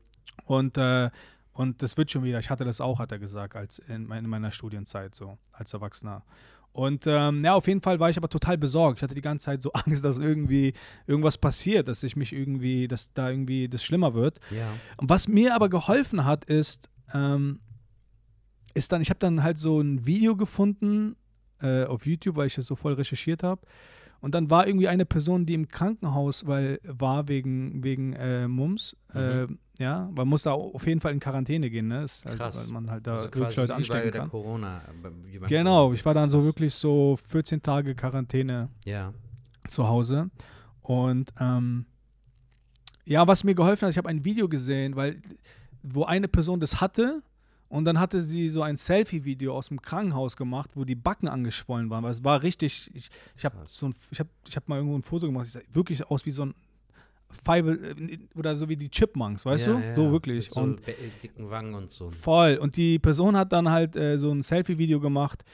Und 0.45 0.77
äh, 0.77 1.11
und 1.57 1.83
das 1.83 1.97
wird 1.97 2.11
schon 2.11 2.23
wieder. 2.23 2.39
Ich 2.39 2.51
hatte 2.51 2.65
das 2.65 2.83
auch, 2.83 2.99
hat 2.99 3.13
er 3.13 3.19
gesagt, 3.19 3.57
als 3.57 3.79
in, 3.79 4.11
in 4.11 4.29
meiner 4.29 4.51
Studienzeit 4.51 5.15
so, 5.15 5.39
als 5.53 5.73
Erwachsener. 5.73 6.23
Und 6.73 7.07
ähm, 7.07 7.43
ja, 7.43 7.55
auf 7.55 7.67
jeden 7.67 7.81
Fall 7.81 7.99
war 7.99 8.11
ich 8.11 8.19
aber 8.19 8.29
total 8.29 8.59
besorgt. 8.59 8.99
Ich 8.99 9.03
hatte 9.03 9.15
die 9.15 9.23
ganze 9.23 9.47
Zeit 9.47 9.63
so 9.63 9.73
Angst, 9.73 10.05
dass 10.05 10.19
irgendwie 10.19 10.75
irgendwas 11.07 11.39
passiert, 11.39 11.89
dass 11.89 12.03
ich 12.03 12.15
mich 12.15 12.35
irgendwie, 12.35 12.87
dass 12.89 13.11
da 13.15 13.31
irgendwie 13.31 13.69
das 13.69 13.83
schlimmer 13.83 14.13
wird. 14.13 14.39
Ja. 14.51 14.69
Und 14.99 15.09
was 15.09 15.29
mir 15.29 15.55
aber 15.55 15.71
geholfen 15.71 16.27
hat, 16.27 16.45
ist, 16.45 16.91
ähm, 17.15 17.61
ist 18.75 18.93
dann, 18.93 19.01
ich 19.01 19.09
habe 19.09 19.19
dann 19.19 19.43
halt 19.43 19.57
so 19.57 19.81
ein 19.81 20.05
Video 20.05 20.37
gefunden 20.37 21.17
äh, 21.63 21.85
auf 21.85 22.05
YouTube, 22.05 22.37
weil 22.37 22.49
ich 22.49 22.59
es 22.59 22.67
so 22.67 22.77
voll 22.77 22.93
recherchiert 22.93 23.43
habe. 23.43 23.63
Und 24.21 24.35
dann 24.35 24.51
war 24.51 24.67
irgendwie 24.67 24.89
eine 24.89 25.07
Person, 25.07 25.47
die 25.47 25.55
im 25.55 25.69
Krankenhaus 25.69 26.47
weil, 26.47 26.81
war 26.83 27.29
wegen, 27.29 27.83
wegen 27.83 28.13
äh, 28.13 28.47
Mumps. 28.47 28.95
Mhm. 29.15 29.21
Äh, 29.21 29.47
ja, 29.79 30.11
man 30.15 30.27
muss 30.29 30.45
da 30.45 30.53
auf 30.53 30.87
jeden 30.87 31.01
Fall 31.01 31.13
in 31.13 31.21
Quarantäne 31.21 31.69
gehen, 31.69 31.89
ne? 31.89 32.05
Ist, 32.05 32.27
also, 32.27 32.39
Krass. 32.39 32.67
weil 32.67 32.75
man 32.75 32.91
halt 32.91 33.07
da 33.07 33.17
also 33.17 33.25
wirklich 33.25 33.57
Leute 33.57 33.75
anstecken 33.75 34.11
kann. 34.11 34.31
Corona, 34.31 34.81
genau, 35.49 35.93
ich 35.93 36.05
war 36.05 36.15
dann 36.15 36.31
so 36.31 36.43
wirklich 36.43 36.75
so 36.75 37.19
14 37.25 37.63
Tage 37.63 37.95
Quarantäne 37.95 38.71
ja. 38.85 39.13
zu 39.69 39.87
Hause. 39.87 40.31
Und 40.81 41.33
ähm, 41.41 41.85
ja, 43.05 43.27
was 43.27 43.45
mir 43.45 43.55
geholfen 43.55 43.87
hat, 43.87 43.91
ich 43.91 43.99
habe 43.99 44.09
ein 44.09 44.25
Video 44.25 44.49
gesehen, 44.49 44.97
weil 44.97 45.21
wo 45.83 46.05
eine 46.05 46.27
Person 46.27 46.59
das 46.59 46.81
hatte 46.81 47.23
und 47.69 47.85
dann 47.85 47.99
hatte 47.99 48.21
sie 48.21 48.49
so 48.49 48.63
ein 48.63 48.77
Selfie-Video 48.77 49.57
aus 49.57 49.69
dem 49.69 49.83
Krankenhaus 49.83 50.37
gemacht, 50.37 50.71
wo 50.75 50.85
die 50.85 50.95
Backen 50.95 51.29
angeschwollen 51.29 51.91
waren. 51.91 52.05
Weil 52.05 52.13
es 52.13 52.25
war 52.25 52.43
richtig, 52.43 52.91
ich, 52.95 53.11
ich 53.37 53.45
habe 53.45 53.57
so 53.67 53.93
ich 54.11 54.21
hab, 54.21 54.29
ich 54.49 54.57
hab 54.57 54.69
mal 54.69 54.77
irgendwo 54.77 54.97
ein 54.97 55.03
Foto 55.03 55.27
gemacht, 55.27 55.47
ich 55.47 55.53
sah 55.53 55.61
wirklich 55.73 56.07
aus 56.07 56.25
wie 56.27 56.31
so 56.31 56.47
ein 56.47 56.55
Five 57.31 57.67
äh, 57.67 58.19
oder 58.35 58.57
so 58.57 58.69
wie 58.69 58.77
die 58.77 58.91
Chipmunks, 58.91 59.45
weißt 59.45 59.67
ja, 59.67 59.73
du? 59.73 59.79
Ja, 59.81 59.95
so 59.95 60.13
wirklich. 60.13 60.51
So 60.51 60.61
und 60.61 60.81
dicken 61.23 61.51
Wangen 61.51 61.75
und 61.75 61.91
so. 61.91 62.11
Voll. 62.11 62.57
Und 62.57 62.77
die 62.77 62.99
Person 62.99 63.37
hat 63.37 63.53
dann 63.53 63.71
halt 63.71 63.97
äh, 63.97 64.19
so 64.19 64.31
ein 64.31 64.43
Selfie-Video 64.43 65.01
gemacht, 65.01 65.45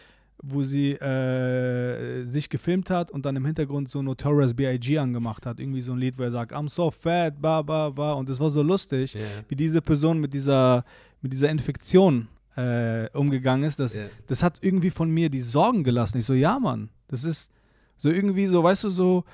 wo 0.43 0.65
sie 0.65 0.93
äh, 0.93 2.25
sich 2.25 2.49
gefilmt 2.49 2.91
hat 2.91 3.11
und 3.11 3.25
dann 3.25 3.37
im 3.37 3.45
Hintergrund 3.45 3.89
so 3.89 4.03
Notorious 4.03 4.55
B.I.G. 4.55 4.99
angemacht 4.99 5.47
hat. 5.47 5.61
Irgendwie 5.61 5.83
so 5.83 5.93
ein 5.93 5.99
Lied, 5.99 6.19
wo 6.19 6.25
er 6.25 6.31
sagt, 6.31 6.53
I'm 6.53 6.69
so 6.69 6.91
fat, 6.91 7.41
ba, 7.41 7.63
ba, 7.63 7.91
ba. 7.91 8.13
Und 8.15 8.29
es 8.29 8.41
war 8.41 8.51
so 8.51 8.63
lustig, 8.63 9.15
yeah. 9.15 9.25
wie 9.49 9.55
diese 9.55 9.81
Person 9.81 10.19
mit 10.19 10.35
dieser, 10.35 10.85
mit 11.21 11.33
dieser 11.33 11.49
Infektion 11.49 12.29
äh, 12.57 13.09
umgegangen 13.13 13.65
ist. 13.65 13.79
Das, 13.79 13.97
yeah. 13.97 14.09
das 14.27 14.43
hat 14.43 14.59
irgendwie 14.63 14.91
von 14.91 15.09
mir 15.11 15.31
die 15.31 15.41
Sorgen 15.41 15.85
gelassen. 15.85 16.19
Ich 16.19 16.27
so, 16.27 16.35
ja, 16.35 16.59
Mann, 16.59 16.91
das 17.07 17.23
ist 17.25 17.53
so 17.97 18.11
irgendwie 18.11 18.49
so, 18.49 18.65
weißt 18.65 18.85
du, 18.85 18.91
so 18.91 19.25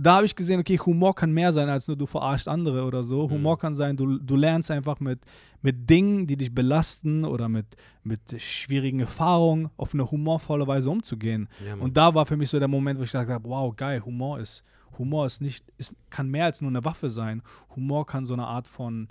da 0.00 0.16
habe 0.16 0.26
ich 0.26 0.34
gesehen, 0.34 0.60
okay, 0.60 0.78
Humor 0.78 1.14
kann 1.14 1.32
mehr 1.32 1.52
sein 1.52 1.68
als 1.68 1.88
nur 1.88 1.96
du 1.96 2.06
verarscht 2.06 2.48
andere 2.48 2.84
oder 2.84 3.02
so. 3.02 3.26
Mhm. 3.26 3.32
Humor 3.32 3.58
kann 3.58 3.74
sein, 3.74 3.96
du, 3.96 4.18
du 4.18 4.36
lernst 4.36 4.70
einfach 4.70 5.00
mit, 5.00 5.20
mit 5.62 5.88
Dingen, 5.88 6.26
die 6.26 6.36
dich 6.36 6.54
belasten 6.54 7.24
oder 7.24 7.48
mit, 7.48 7.66
mit 8.02 8.40
schwierigen 8.40 9.00
Erfahrungen 9.00 9.70
auf 9.76 9.94
eine 9.94 10.10
humorvolle 10.10 10.66
Weise 10.66 10.90
umzugehen. 10.90 11.48
Ja, 11.66 11.74
und 11.74 11.96
da 11.96 12.14
war 12.14 12.26
für 12.26 12.36
mich 12.36 12.50
so 12.50 12.58
der 12.58 12.68
Moment, 12.68 12.98
wo 12.98 13.02
ich 13.02 13.10
gesagt 13.10 13.30
habe, 13.30 13.48
wow, 13.48 13.74
geil, 13.74 14.04
Humor 14.04 14.38
ist, 14.38 14.64
Humor 14.98 15.26
ist 15.26 15.40
nicht, 15.40 15.64
ist, 15.76 15.94
kann 16.10 16.28
mehr 16.28 16.46
als 16.46 16.60
nur 16.60 16.70
eine 16.70 16.84
Waffe 16.84 17.10
sein. 17.10 17.42
Humor 17.76 18.06
kann 18.06 18.26
so 18.26 18.34
eine 18.34 18.46
Art 18.46 18.68
von 18.68 19.08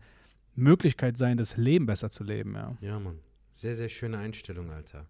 Möglichkeit 0.55 1.17
sein, 1.17 1.37
das 1.37 1.57
Leben 1.57 1.85
besser 1.85 2.09
zu 2.09 2.23
leben, 2.23 2.55
ja. 2.55 2.75
Ja, 2.81 2.99
Mann. 2.99 3.19
Sehr, 3.51 3.75
sehr 3.75 3.89
schöne 3.89 4.17
Einstellung, 4.17 4.69
Alter. 4.71 5.05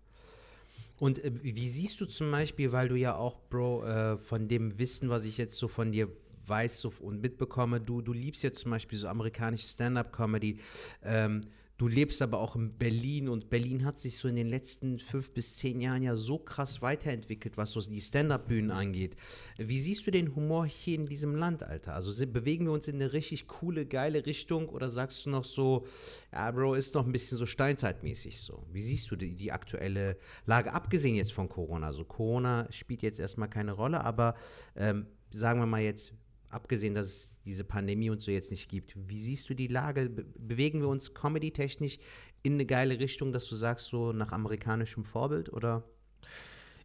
Und 0.99 1.23
äh, 1.23 1.31
wie 1.41 1.69
siehst 1.69 2.01
du 2.01 2.05
zum 2.05 2.31
Beispiel, 2.31 2.71
weil 2.71 2.89
du 2.89 2.95
ja 2.95 3.15
auch, 3.15 3.37
Bro, 3.49 3.85
äh, 3.85 4.17
von 4.17 4.47
dem 4.47 4.77
Wissen, 4.79 5.09
was 5.09 5.25
ich 5.25 5.37
jetzt 5.37 5.57
so 5.57 5.67
von 5.67 5.91
dir 5.91 6.09
weiß 6.45 6.79
so, 6.79 6.91
und 7.01 7.21
mitbekomme, 7.21 7.79
du, 7.79 8.01
du 8.01 8.13
liebst 8.13 8.43
ja 8.43 8.51
zum 8.51 8.71
Beispiel 8.71 8.97
so 8.97 9.07
amerikanische 9.07 9.67
Stand-up-Comedy. 9.67 10.59
Ähm, 11.03 11.41
Du 11.77 11.87
lebst 11.87 12.23
aber 12.23 12.39
auch 12.39 12.55
in 12.55 12.75
Berlin 12.75 13.29
und 13.29 13.51
Berlin 13.51 13.85
hat 13.85 13.99
sich 13.99 14.17
so 14.17 14.27
in 14.27 14.35
den 14.35 14.47
letzten 14.47 14.97
fünf 14.97 15.31
bis 15.31 15.57
zehn 15.57 15.79
Jahren 15.79 16.01
ja 16.01 16.15
so 16.15 16.39
krass 16.39 16.81
weiterentwickelt, 16.81 17.55
was 17.55 17.71
so 17.71 17.79
die 17.79 18.01
Stand-Up-Bühnen 18.01 18.71
angeht. 18.71 19.15
Wie 19.57 19.79
siehst 19.79 20.07
du 20.07 20.11
den 20.11 20.35
Humor 20.35 20.65
hier 20.65 20.95
in 20.95 21.05
diesem 21.05 21.35
Land, 21.35 21.61
Alter? 21.61 21.93
Also 21.93 22.25
bewegen 22.25 22.65
wir 22.65 22.71
uns 22.71 22.87
in 22.87 22.95
eine 22.95 23.13
richtig 23.13 23.47
coole, 23.47 23.85
geile 23.85 24.25
Richtung 24.25 24.69
oder 24.69 24.89
sagst 24.89 25.25
du 25.25 25.29
noch 25.29 25.45
so, 25.45 25.85
ja, 26.33 26.49
Bro, 26.49 26.73
ist 26.73 26.95
noch 26.95 27.05
ein 27.05 27.11
bisschen 27.11 27.37
so 27.37 27.45
steinzeitmäßig 27.45 28.39
so? 28.39 28.65
Wie 28.71 28.81
siehst 28.81 29.11
du 29.11 29.15
die, 29.15 29.35
die 29.35 29.51
aktuelle 29.51 30.17
Lage, 30.47 30.73
abgesehen 30.73 31.15
jetzt 31.15 31.33
von 31.33 31.47
Corona? 31.47 31.87
Also 31.87 32.05
Corona 32.05 32.67
spielt 32.71 33.03
jetzt 33.03 33.19
erstmal 33.19 33.51
keine 33.51 33.73
Rolle, 33.73 34.03
aber 34.03 34.33
ähm, 34.75 35.05
sagen 35.29 35.59
wir 35.59 35.67
mal 35.67 35.81
jetzt, 35.81 36.13
abgesehen, 36.49 36.95
dass 36.95 37.07
es 37.07 37.37
diese 37.45 37.63
Pandemie 37.63 38.09
und 38.09 38.21
so 38.21 38.31
jetzt 38.31 38.51
nicht 38.51 38.69
gibt, 38.69 38.93
wie 38.95 39.19
siehst 39.19 39.49
du 39.49 39.53
die 39.53 39.67
Lage? 39.67 40.09
Be 40.09 40.25
bewegen 40.37 40.81
wir 40.81 40.87
uns 40.87 41.13
comedy-technisch 41.13 41.99
in 42.43 42.53
eine 42.53 42.65
geile 42.65 42.99
Richtung, 42.99 43.33
dass 43.33 43.47
du 43.47 43.55
sagst, 43.55 43.87
so 43.87 44.13
nach 44.13 44.31
amerikanischem 44.31 45.03
Vorbild 45.03 45.51
oder? 45.51 45.83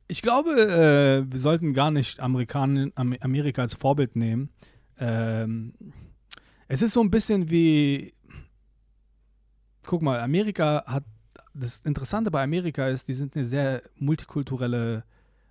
Ich 0.09 0.21
glaube, 0.21 0.51
äh, 0.51 1.31
wir 1.31 1.39
sollten 1.39 1.75
gar 1.75 1.91
nicht 1.91 2.21
Amerikan 2.21 2.93
Amerika 2.97 3.63
als 3.63 3.75
Vorbild 3.75 4.17
nehmen. 4.17 4.51
Ähm, 4.99 5.75
es 6.69 6.83
ist 6.83 6.93
so 6.93 7.01
ein 7.01 7.11
bisschen 7.11 7.51
wie, 7.51 8.15
guck 9.85 10.03
mal, 10.03 10.21
Amerika 10.21 10.85
hat, 10.87 11.05
das 11.55 11.81
Interessante 11.81 12.31
bei 12.31 12.43
Amerika 12.43 12.89
ist, 12.89 13.09
die 13.09 13.13
sind 13.13 13.37
eine 13.37 13.45
sehr 13.45 13.83
multikulturelle, 13.97 15.05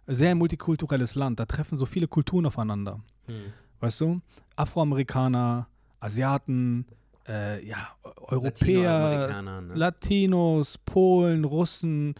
sehr 0.08 0.36
multikulturelles 0.36 1.16
Land. 1.16 1.40
Da 1.40 1.46
treffen 1.46 1.78
so 1.78 1.86
viele 1.86 2.08
Kulturen 2.08 2.46
aufeinander. 2.46 3.04
Hm. 3.28 3.54
Weißt 3.82 4.00
du? 4.02 4.22
Afroamerikaner, 4.56 5.68
Asiaten, 6.00 6.86
äh, 7.28 7.66
ja, 7.66 7.90
Europäer, 8.16 9.42
ne? 9.42 9.74
Latinos, 9.74 10.78
Polen, 10.78 11.44
Russen, 11.44 12.16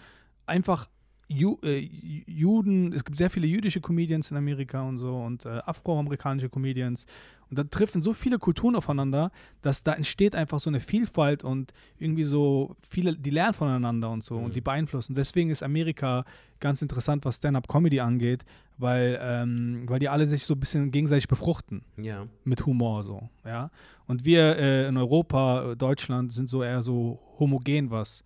einfach 0.46 0.88
Ju 1.32 1.58
äh, 1.64 1.90
Juden, 2.28 2.94
es 2.94 3.04
gibt 3.04 3.18
sehr 3.18 3.30
viele 3.30 3.48
jüdische 3.48 3.80
Comedians 3.80 4.32
in 4.32 4.38
Amerika 4.38 4.82
und 4.82 4.98
so 4.98 5.16
und 5.16 5.46
äh, 5.46 5.62
afroamerikanische 5.66 6.50
Comedians. 6.50 7.06
Und 7.50 7.58
da 7.58 7.64
treffen 7.64 8.02
so 8.02 8.14
viele 8.14 8.40
Kulturen 8.40 8.76
aufeinander, 8.76 9.32
dass 9.62 9.84
da 9.84 9.94
entsteht 9.94 10.36
einfach 10.36 10.60
so 10.60 10.70
eine 10.70 10.80
Vielfalt 10.80 11.44
und 11.44 11.74
irgendwie 12.00 12.24
so 12.24 12.76
viele, 12.82 13.16
die 13.16 13.30
lernen 13.30 13.54
voneinander 13.54 14.10
und 14.10 14.24
so 14.24 14.38
mhm. 14.38 14.46
und 14.46 14.56
die 14.56 14.62
beeinflussen. 14.62 15.16
Deswegen 15.16 15.50
ist 15.50 15.62
Amerika 15.62 16.24
ganz 16.60 16.82
interessant, 16.82 17.26
was 17.26 17.38
Stand-up-Comedy 17.38 18.00
angeht, 18.00 18.46
weil, 18.78 19.20
ähm, 19.22 19.84
weil 19.88 20.00
die 20.00 20.08
alle 20.08 20.28
sich 20.28 20.46
so 20.46 20.54
ein 20.54 20.60
bisschen 20.60 20.92
gegenseitig 20.92 21.28
befruchten. 21.28 21.84
Ja. 21.98 22.26
Mit 22.46 22.66
Humor 22.66 23.04
so, 23.04 23.30
ja. 23.46 23.70
Und 24.08 24.24
wir 24.24 24.58
äh, 24.58 24.88
in 24.88 24.98
Europa, 24.98 25.76
Deutschland, 25.76 26.32
sind 26.32 26.50
so 26.50 26.64
eher 26.64 26.82
so 26.82 27.20
homogen, 27.38 27.92
was 27.92 28.24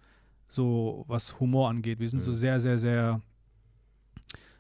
so 0.48 1.06
was 1.08 1.40
Humor 1.40 1.70
angeht. 1.70 2.00
Wir 2.00 2.10
sind 2.10 2.20
mhm. 2.20 2.26
so 2.26 2.34
sehr, 2.34 2.60
sehr, 2.60 2.78
sehr 2.78 3.22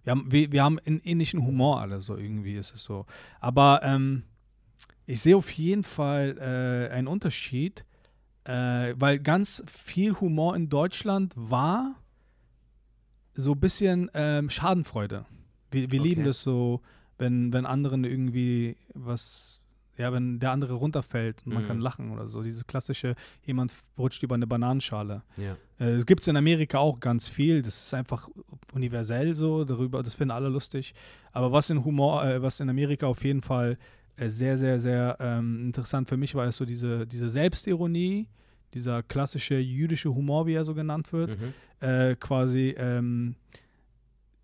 wir 0.04 0.12
haben, 0.12 0.32
wir, 0.32 0.52
wir 0.52 0.63
haben 0.63 0.78
einen 0.86 1.00
ähnlichen 1.00 1.45
Humor 1.45 1.82
alle, 1.82 2.00
so 2.00 2.15
irgendwie 2.15 2.56
ist 2.56 2.76
es 2.76 2.84
so. 2.84 3.06
Aber 3.39 3.82
ähm, 3.84 4.24
ich 5.08 5.21
sehe 5.21 5.36
auf 5.36 5.50
jeden 5.52 5.84
Fall 5.84 6.38
äh, 6.38 6.93
einen 6.93 7.08
Unterschied 7.08 7.86
Äh, 8.45 8.93
weil 9.00 9.17
ganz 9.19 9.63
viel 9.65 10.13
Humor 10.19 10.56
in 10.56 10.69
Deutschland 10.69 11.34
war 11.36 11.95
so 13.34 13.54
ein 13.54 13.60
bisschen 13.60 14.12
ähm, 14.13 14.52
Schadenfreude. 14.52 15.26
Wir, 15.71 15.89
wir 15.89 16.00
okay. 16.00 16.10
lieben 16.10 16.26
das 16.26 16.41
so, 16.41 16.82
wenn, 17.17 17.52
wenn 17.54 17.65
anderen 17.65 18.04
irgendwie 18.04 18.78
was, 18.93 19.62
ja, 19.97 20.12
wenn 20.12 20.39
der 20.39 20.51
andere 20.51 20.73
runterfällt 20.73 21.43
und 21.45 21.53
man 21.53 21.63
mhm. 21.63 21.67
kann 21.67 21.79
lachen 21.79 22.12
oder 22.12 22.27
so. 22.27 22.43
Dieses 22.43 22.67
klassische, 22.67 23.15
jemand 23.43 23.71
rutscht 23.97 24.23
über 24.23 24.36
eine 24.36 24.47
Bananenschale. 24.47 25.23
Ja. 25.38 25.53
Äh, 25.79 25.95
das 25.95 26.05
gibt 26.05 26.21
es 26.21 26.27
in 26.27 26.38
Amerika 26.38 26.79
auch 26.79 26.99
ganz 26.99 27.27
viel. 27.27 27.62
Das 27.62 27.84
ist 27.84 27.93
einfach 27.93 28.29
universell 28.73 29.36
so, 29.36 29.63
darüber, 29.63 30.03
das 30.03 30.15
finden 30.15 30.31
alle 30.31 30.49
lustig. 30.49 30.93
Aber 31.31 31.51
was 31.51 31.69
in 31.69 31.84
Humor, 31.84 32.25
äh, 32.25 32.41
was 32.41 32.60
in 32.60 32.69
Amerika 32.69 33.08
auf 33.08 33.23
jeden 33.23 33.41
Fall 33.41 33.77
äh, 34.17 34.29
sehr, 34.29 34.58
sehr, 34.58 34.79
sehr 34.79 35.17
ähm, 35.19 35.67
interessant 35.67 36.10
für 36.10 36.17
mich 36.17 36.36
war, 36.36 36.47
ist 36.47 36.58
so 36.58 36.65
diese, 36.65 37.08
diese 37.08 37.29
Selbstironie, 37.29 38.27
dieser 38.73 39.03
klassische 39.03 39.55
jüdische 39.55 40.13
Humor, 40.13 40.45
wie 40.47 40.53
er 40.53 40.65
so 40.65 40.73
genannt 40.73 41.13
wird, 41.13 41.38
mhm. 41.39 41.53
äh, 41.88 42.15
quasi 42.15 42.75
ähm, 42.77 43.36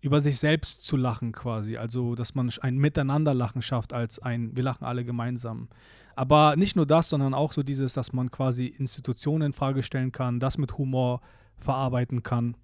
über 0.02 0.20
sich 0.20 0.38
selbst 0.38 0.82
zu 0.82 0.96
lachen 0.96 1.32
quasi. 1.32 1.76
Also, 1.76 2.16
dass 2.16 2.34
man 2.34 2.50
ein 2.60 2.76
Miteinanderlachen 2.76 3.62
schafft 3.62 3.92
als 3.92 4.18
ein, 4.18 4.54
wir 4.54 4.64
lachen 4.64 4.84
alle 4.84 5.04
gemeinsam. 5.04 5.68
Aber 6.16 6.56
nicht 6.56 6.76
nur 6.76 6.86
das, 6.86 7.08
sondern 7.08 7.34
auch 7.34 7.52
so 7.52 7.62
dieses, 7.62 7.94
dass 7.94 8.12
man 8.12 8.30
quasi 8.30 8.66
Institutionen 8.66 9.46
in 9.46 9.52
Frage 9.52 9.82
stellen 9.82 10.12
kann, 10.12 10.40
das 10.40 10.58
mit 10.58 10.76
Humor 10.76 11.20
verarbeiten 11.56 12.24
kann. 12.24 12.56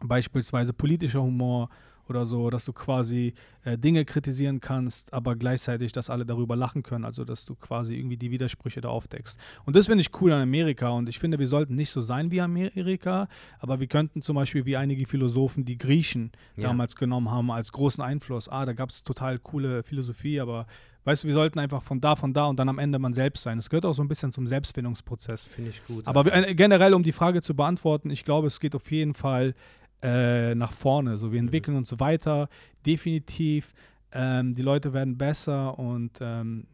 Beispielsweise 0.00 0.72
politischer 0.72 1.22
Humor 1.22 1.70
oder 2.10 2.26
so, 2.26 2.50
dass 2.50 2.64
du 2.64 2.72
quasi 2.72 3.34
äh, 3.64 3.78
Dinge 3.78 4.04
kritisieren 4.04 4.60
kannst, 4.60 5.12
aber 5.12 5.36
gleichzeitig, 5.36 5.92
dass 5.92 6.10
alle 6.10 6.26
darüber 6.26 6.56
lachen 6.56 6.82
können, 6.82 7.04
also 7.04 7.24
dass 7.24 7.44
du 7.44 7.54
quasi 7.54 7.94
irgendwie 7.94 8.16
die 8.16 8.30
Widersprüche 8.30 8.80
da 8.80 8.88
aufdeckst. 8.88 9.38
Und 9.64 9.76
das 9.76 9.86
finde 9.86 10.02
ich 10.02 10.08
cool 10.20 10.32
an 10.32 10.42
Amerika 10.42 10.90
und 10.90 11.08
ich 11.08 11.18
finde, 11.18 11.38
wir 11.38 11.46
sollten 11.46 11.74
nicht 11.74 11.90
so 11.90 12.00
sein 12.00 12.30
wie 12.30 12.40
Amerika, 12.40 13.28
aber 13.58 13.80
wir 13.80 13.86
könnten 13.86 14.22
zum 14.22 14.36
Beispiel 14.36 14.64
wie 14.66 14.76
einige 14.76 15.06
Philosophen 15.06 15.64
die 15.64 15.78
Griechen 15.78 16.32
ja. 16.56 16.68
damals 16.68 16.96
genommen 16.96 17.30
haben 17.30 17.50
als 17.50 17.72
großen 17.72 18.02
Einfluss. 18.02 18.48
Ah, 18.48 18.66
da 18.66 18.72
gab 18.72 18.90
es 18.90 19.04
total 19.04 19.38
coole 19.38 19.82
Philosophie, 19.82 20.40
aber 20.40 20.66
Weißt 21.08 21.24
du, 21.24 21.28
wir 21.28 21.32
sollten 21.32 21.58
einfach 21.58 21.82
von 21.82 22.02
da, 22.02 22.16
von 22.16 22.34
da 22.34 22.44
und 22.48 22.58
dann 22.58 22.68
am 22.68 22.78
Ende 22.78 22.98
man 22.98 23.14
selbst 23.14 23.42
sein. 23.42 23.56
Es 23.56 23.70
gehört 23.70 23.86
auch 23.86 23.94
so 23.94 24.02
ein 24.02 24.08
bisschen 24.08 24.30
zum 24.30 24.46
Selbstfindungsprozess. 24.46 25.46
Finde 25.46 25.70
ich 25.70 25.82
gut. 25.86 26.06
Aber 26.06 26.26
ja. 26.26 26.52
generell, 26.52 26.92
um 26.92 27.02
die 27.02 27.12
Frage 27.12 27.40
zu 27.40 27.54
beantworten, 27.54 28.10
ich 28.10 28.26
glaube, 28.26 28.46
es 28.46 28.60
geht 28.60 28.74
auf 28.74 28.90
jeden 28.90 29.14
Fall 29.14 29.54
äh, 30.02 30.54
nach 30.54 30.72
vorne. 30.72 31.18
So, 31.18 31.32
wir 31.32 31.40
mhm. 31.40 31.48
entwickeln 31.48 31.76
uns 31.76 31.98
weiter, 31.98 32.48
definitiv. 32.86 33.74
Ähm, 34.12 34.54
die 34.54 34.62
Leute 34.62 34.92
werden 34.92 35.18
besser 35.18 35.78
und, 35.78 36.18
ähm, 36.20 36.66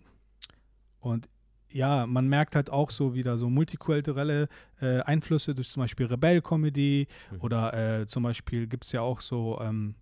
und 1.01 1.29
ja, 1.71 2.07
man 2.07 2.29
merkt 2.29 2.55
halt 2.55 2.71
auch 2.71 2.91
so 2.91 3.15
wieder 3.15 3.37
so 3.37 3.51
multikulturelle 3.51 4.49
äh, 4.81 5.01
Einflüsse 5.01 5.55
durch 5.55 5.71
zum 5.71 5.83
Beispiel 5.83 6.07
Rebell-Comedy 6.07 7.09
mhm. 7.33 7.41
oder 7.41 8.01
äh, 8.01 8.07
zum 8.07 8.23
Beispiel 8.23 8.69
gibt 8.69 8.85
es 8.85 8.93
ja 8.93 9.01
auch 9.01 9.21
so 9.21 9.59
ähm, 9.61 9.97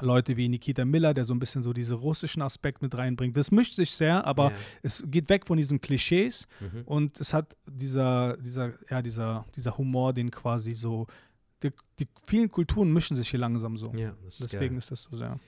Leute 0.00 0.36
wie 0.36 0.48
Nikita 0.48 0.84
Miller, 0.84 1.14
der 1.14 1.24
so 1.24 1.34
ein 1.34 1.40
bisschen 1.40 1.62
so 1.62 1.72
diesen 1.72 1.96
russischen 1.96 2.42
Aspekt 2.42 2.82
mit 2.82 2.96
reinbringt. 2.96 3.36
Das 3.36 3.50
mischt 3.50 3.74
sich 3.74 3.90
sehr, 3.90 4.24
aber 4.24 4.50
ja. 4.50 4.56
es 4.82 5.04
geht 5.06 5.28
weg 5.28 5.46
von 5.46 5.56
diesen 5.56 5.80
Klischees 5.80 6.46
mhm. 6.60 6.82
und 6.84 7.20
es 7.20 7.34
hat 7.34 7.56
dieser, 7.66 8.36
dieser, 8.36 8.74
ja, 8.88 9.02
dieser, 9.02 9.44
dieser 9.56 9.76
Humor, 9.76 10.12
den 10.12 10.30
quasi 10.30 10.74
so 10.74 11.06
die, 11.62 11.72
die, 11.98 12.08
vielen 12.26 12.50
Kulturen 12.50 12.92
mischen 12.92 13.16
sich 13.16 13.30
hier 13.30 13.40
langsam 13.40 13.76
so. 13.76 13.92
Ja, 13.94 14.14
ist 14.26 14.40
Deswegen 14.40 14.74
geil. 14.74 14.78
ist 14.78 14.90
das 14.90 15.02
so 15.02 15.16
sehr. 15.16 15.38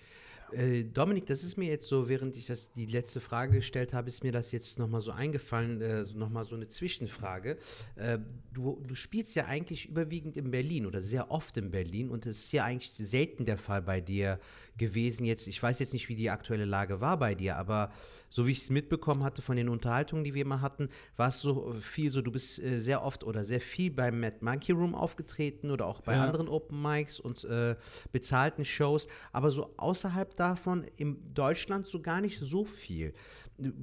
Äh, 0.52 0.84
Dominik, 0.84 1.26
das 1.26 1.44
ist 1.44 1.56
mir 1.56 1.68
jetzt 1.68 1.86
so, 1.86 2.08
während 2.08 2.36
ich 2.36 2.46
das 2.46 2.72
die 2.72 2.86
letzte 2.86 3.20
Frage 3.20 3.58
gestellt 3.58 3.92
habe, 3.92 4.08
ist 4.08 4.24
mir 4.24 4.32
das 4.32 4.52
jetzt 4.52 4.78
nochmal 4.78 5.00
so 5.00 5.12
eingefallen, 5.12 5.80
äh, 5.80 6.04
nochmal 6.14 6.44
so 6.44 6.56
eine 6.56 6.68
Zwischenfrage. 6.68 7.58
Äh, 7.96 8.18
du, 8.52 8.82
du 8.86 8.94
spielst 8.94 9.34
ja 9.36 9.46
eigentlich 9.46 9.88
überwiegend 9.88 10.36
in 10.36 10.50
Berlin 10.50 10.86
oder 10.86 11.00
sehr 11.00 11.30
oft 11.30 11.56
in 11.56 11.70
Berlin 11.70 12.10
und 12.10 12.26
es 12.26 12.44
ist 12.44 12.52
ja 12.52 12.64
eigentlich 12.64 12.92
selten 12.96 13.44
der 13.44 13.58
Fall 13.58 13.82
bei 13.82 14.00
dir 14.00 14.40
gewesen. 14.76 15.24
Jetzt, 15.24 15.46
ich 15.48 15.62
weiß 15.62 15.78
jetzt 15.78 15.92
nicht, 15.92 16.08
wie 16.08 16.16
die 16.16 16.30
aktuelle 16.30 16.64
Lage 16.64 17.00
war 17.00 17.18
bei 17.18 17.34
dir, 17.34 17.56
aber 17.56 17.90
so 18.30 18.46
wie 18.46 18.52
ich 18.52 18.62
es 18.62 18.70
mitbekommen 18.70 19.24
hatte 19.24 19.42
von 19.42 19.56
den 19.56 19.68
Unterhaltungen, 19.68 20.24
die 20.24 20.34
wir 20.34 20.42
immer 20.42 20.60
hatten, 20.60 20.88
war 21.16 21.28
es 21.28 21.40
so 21.40 21.74
viel 21.80 22.10
so, 22.10 22.22
du 22.22 22.30
bist 22.30 22.60
äh, 22.60 22.78
sehr 22.78 23.04
oft 23.04 23.24
oder 23.24 23.44
sehr 23.44 23.60
viel 23.60 23.90
beim 23.90 24.20
Mad 24.20 24.36
Monkey 24.40 24.72
Room 24.72 24.94
aufgetreten 24.94 25.70
oder 25.70 25.86
auch 25.86 26.00
bei 26.00 26.14
ja. 26.14 26.24
anderen 26.24 26.48
Open 26.48 26.80
Mics 26.80 27.18
und 27.20 27.44
äh, 27.44 27.76
bezahlten 28.12 28.64
Shows, 28.64 29.08
aber 29.32 29.50
so 29.50 29.74
außerhalb 29.76 30.36
davon 30.36 30.84
in 30.96 31.34
Deutschland 31.34 31.86
so 31.86 32.00
gar 32.00 32.20
nicht 32.20 32.38
so 32.38 32.64
viel. 32.64 33.12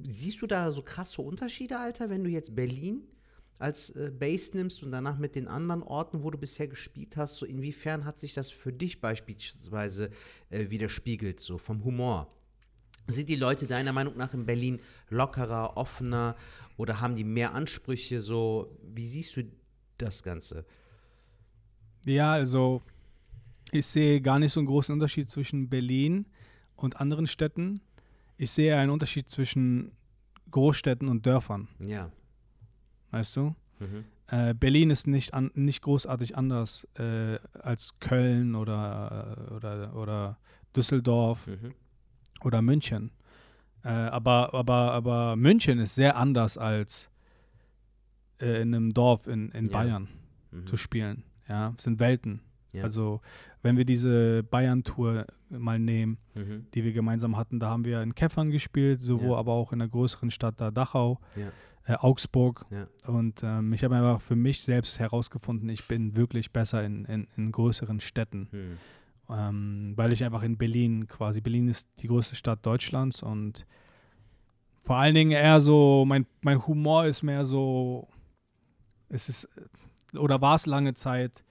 Siehst 0.04 0.42
du 0.42 0.46
da 0.46 0.70
so 0.70 0.82
krasse 0.82 1.22
Unterschiede, 1.22 1.78
Alter, 1.78 2.10
wenn 2.10 2.24
du 2.24 2.30
jetzt 2.30 2.56
Berlin 2.56 3.02
als 3.58 3.90
äh, 3.90 4.10
Base 4.16 4.56
nimmst 4.56 4.82
und 4.82 4.92
danach 4.92 5.18
mit 5.18 5.34
den 5.34 5.48
anderen 5.48 5.82
Orten, 5.82 6.22
wo 6.22 6.30
du 6.30 6.38
bisher 6.38 6.68
gespielt 6.68 7.16
hast, 7.16 7.36
so 7.36 7.46
inwiefern 7.46 8.04
hat 8.04 8.18
sich 8.18 8.34
das 8.34 8.50
für 8.50 8.72
dich 8.72 9.00
beispielsweise 9.00 10.10
äh, 10.50 10.70
widerspiegelt, 10.70 11.40
so 11.40 11.58
vom 11.58 11.84
Humor? 11.84 12.32
Sind 13.06 13.28
die 13.28 13.36
Leute 13.36 13.66
deiner 13.66 13.92
Meinung 13.92 14.16
nach 14.16 14.34
in 14.34 14.44
Berlin 14.44 14.80
lockerer, 15.08 15.76
offener 15.76 16.36
oder 16.76 17.00
haben 17.00 17.16
die 17.16 17.24
mehr 17.24 17.54
Ansprüche? 17.54 18.20
So, 18.20 18.78
wie 18.82 19.06
siehst 19.06 19.36
du 19.36 19.44
das 19.96 20.22
Ganze? 20.22 20.66
Ja, 22.04 22.32
also 22.32 22.82
ich 23.72 23.86
sehe 23.86 24.20
gar 24.20 24.38
nicht 24.38 24.52
so 24.52 24.60
einen 24.60 24.66
großen 24.66 24.92
Unterschied 24.92 25.30
zwischen 25.30 25.68
Berlin 25.68 26.26
und 26.76 27.00
anderen 27.00 27.26
Städten. 27.26 27.80
Ich 28.36 28.50
sehe 28.50 28.76
einen 28.76 28.90
Unterschied 28.90 29.28
zwischen 29.30 29.92
Großstädten 30.50 31.08
und 31.08 31.26
Dörfern. 31.26 31.68
Ja. 31.80 32.12
Weißt 33.10 33.36
du? 33.36 33.54
Mhm. 33.80 34.04
Äh, 34.26 34.54
Berlin 34.54 34.90
ist 34.90 35.06
nicht, 35.06 35.34
an, 35.34 35.50
nicht 35.54 35.82
großartig 35.82 36.36
anders 36.36 36.86
äh, 36.98 37.38
als 37.58 37.94
Köln 38.00 38.54
oder, 38.54 39.52
oder, 39.56 39.96
oder 39.96 40.38
Düsseldorf. 40.74 41.46
Mhm 41.46 41.74
oder 42.42 42.62
München. 42.62 43.10
Äh, 43.84 43.88
aber, 43.88 44.54
aber, 44.54 44.92
aber 44.92 45.36
München 45.36 45.78
ist 45.78 45.94
sehr 45.94 46.16
anders 46.16 46.58
als 46.58 47.10
äh, 48.40 48.62
in 48.62 48.74
einem 48.74 48.94
Dorf 48.94 49.26
in, 49.26 49.50
in 49.50 49.66
ja. 49.66 49.72
Bayern 49.72 50.08
mhm. 50.50 50.66
zu 50.66 50.76
spielen. 50.76 51.24
Ja, 51.48 51.74
es 51.76 51.84
sind 51.84 52.00
Welten. 52.00 52.40
Ja. 52.72 52.82
Also, 52.82 53.22
wenn 53.62 53.76
wir 53.76 53.86
diese 53.86 54.42
Bayern-Tour 54.42 55.26
mal 55.48 55.78
nehmen, 55.78 56.18
mhm. 56.34 56.66
die 56.74 56.84
wir 56.84 56.92
gemeinsam 56.92 57.36
hatten, 57.36 57.60
da 57.60 57.70
haben 57.70 57.84
wir 57.84 58.02
in 58.02 58.14
Käffern 58.14 58.50
gespielt, 58.50 59.00
sowohl 59.00 59.30
ja. 59.30 59.36
aber 59.36 59.52
auch 59.52 59.72
in 59.72 59.78
der 59.78 59.88
größeren 59.88 60.30
Stadt 60.30 60.60
da 60.60 60.70
Dachau, 60.70 61.18
äh, 61.88 61.94
Augsburg. 61.94 62.66
Und 63.06 63.42
ähm, 63.42 63.72
ich 63.72 63.82
habe 63.82 63.96
einfach 63.96 64.20
für 64.20 64.36
mich 64.36 64.62
selbst 64.62 65.00
herausgefunden, 65.00 65.68
ich 65.68 65.88
bin 65.88 66.16
wirklich 66.16 66.52
besser 66.52 66.84
in, 66.84 67.04
in, 67.06 67.26
in 67.36 67.50
größeren 67.50 67.98
Städten. 67.98 68.48
Mhm 68.52 68.78
ähm, 69.30 69.92
weil 69.96 70.12
ich 70.12 70.24
einfach 70.24 70.42
in 70.42 70.56
Berlin 70.56 71.06
quasi, 71.06 71.40
Berlin 71.40 71.68
ist 71.68 71.88
die 71.98 72.08
größte 72.08 72.34
Stadt 72.34 72.64
Deutschlands 72.64 73.22
und 73.22 73.66
vor 74.84 74.96
allen 74.96 75.14
Dingen 75.14 75.32
eher 75.32 75.60
so, 75.60 76.04
mein, 76.06 76.26
mein 76.40 76.66
Humor 76.66 77.04
ist 77.06 77.22
mehr 77.22 77.44
so, 77.44 78.08
es 79.10 79.28
ist, 79.28 79.48
oder 80.14 80.40
war 80.40 80.54
es 80.54 80.64
lange 80.64 80.94
Zeit, 80.94 81.44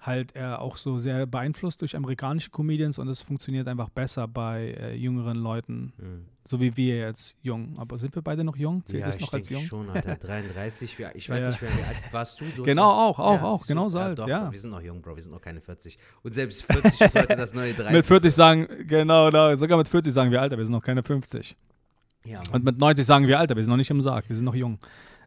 halt 0.00 0.34
er 0.34 0.60
auch 0.60 0.76
so 0.76 0.98
sehr 0.98 1.26
beeinflusst 1.26 1.82
durch 1.82 1.94
amerikanische 1.94 2.50
Comedians 2.50 2.98
und 2.98 3.08
es 3.08 3.20
funktioniert 3.20 3.68
einfach 3.68 3.90
besser 3.90 4.26
bei 4.26 4.74
äh, 4.80 4.94
jüngeren 4.94 5.36
Leuten, 5.36 5.92
mhm. 5.98 6.24
so 6.44 6.58
wie 6.60 6.76
wir 6.76 6.98
jetzt 6.98 7.36
jung. 7.42 7.78
Aber 7.78 7.98
sind 7.98 8.14
wir 8.14 8.22
beide 8.22 8.42
noch 8.42 8.56
jung? 8.56 8.84
Zählt 8.86 9.02
ja, 9.02 9.06
das 9.08 9.20
noch 9.20 9.32
als 9.32 9.50
jung? 9.50 9.62
schon, 9.62 9.90
Alter. 9.90 10.14
33, 10.20 10.98
ich 11.14 11.28
weiß 11.28 11.42
ja. 11.42 11.48
nicht 11.50 11.62
wie 11.62 11.66
alt 11.66 11.96
warst 12.12 12.40
du? 12.40 12.44
du 12.56 12.62
genau, 12.62 12.90
auch, 12.90 13.18
auch, 13.18 13.34
ja, 13.34 13.44
auch, 13.44 13.66
genau 13.66 13.88
so 13.90 13.98
alt, 13.98 14.18
doch, 14.18 14.26
ja. 14.26 14.50
Wir 14.50 14.58
sind 14.58 14.70
noch 14.70 14.80
jung, 14.80 15.02
Bro, 15.02 15.16
wir 15.16 15.22
sind 15.22 15.32
noch 15.32 15.42
keine 15.42 15.60
40. 15.60 15.98
Und 16.22 16.32
selbst 16.32 16.64
40 16.64 17.00
ist 17.00 17.14
heute 17.14 17.36
das 17.36 17.52
neue 17.52 17.74
30. 17.74 17.92
mit 17.92 18.06
40 18.06 18.34
sagen, 18.34 18.68
genau, 18.86 19.26
genau, 19.26 19.54
sogar 19.56 19.76
mit 19.76 19.88
40 19.88 20.12
sagen 20.12 20.30
wir, 20.30 20.40
Alter, 20.40 20.56
wir 20.56 20.64
sind 20.64 20.74
noch 20.74 20.84
keine 20.84 21.02
50. 21.02 21.56
Ja, 22.24 22.42
und 22.52 22.64
mit 22.64 22.78
90 22.78 23.04
sagen 23.04 23.26
wir, 23.26 23.38
Alter, 23.38 23.56
wir 23.56 23.64
sind 23.64 23.70
noch 23.70 23.76
nicht 23.76 23.90
im 23.90 24.00
Sarg, 24.00 24.28
wir 24.28 24.36
sind 24.36 24.44
noch 24.44 24.54
jung. 24.54 24.78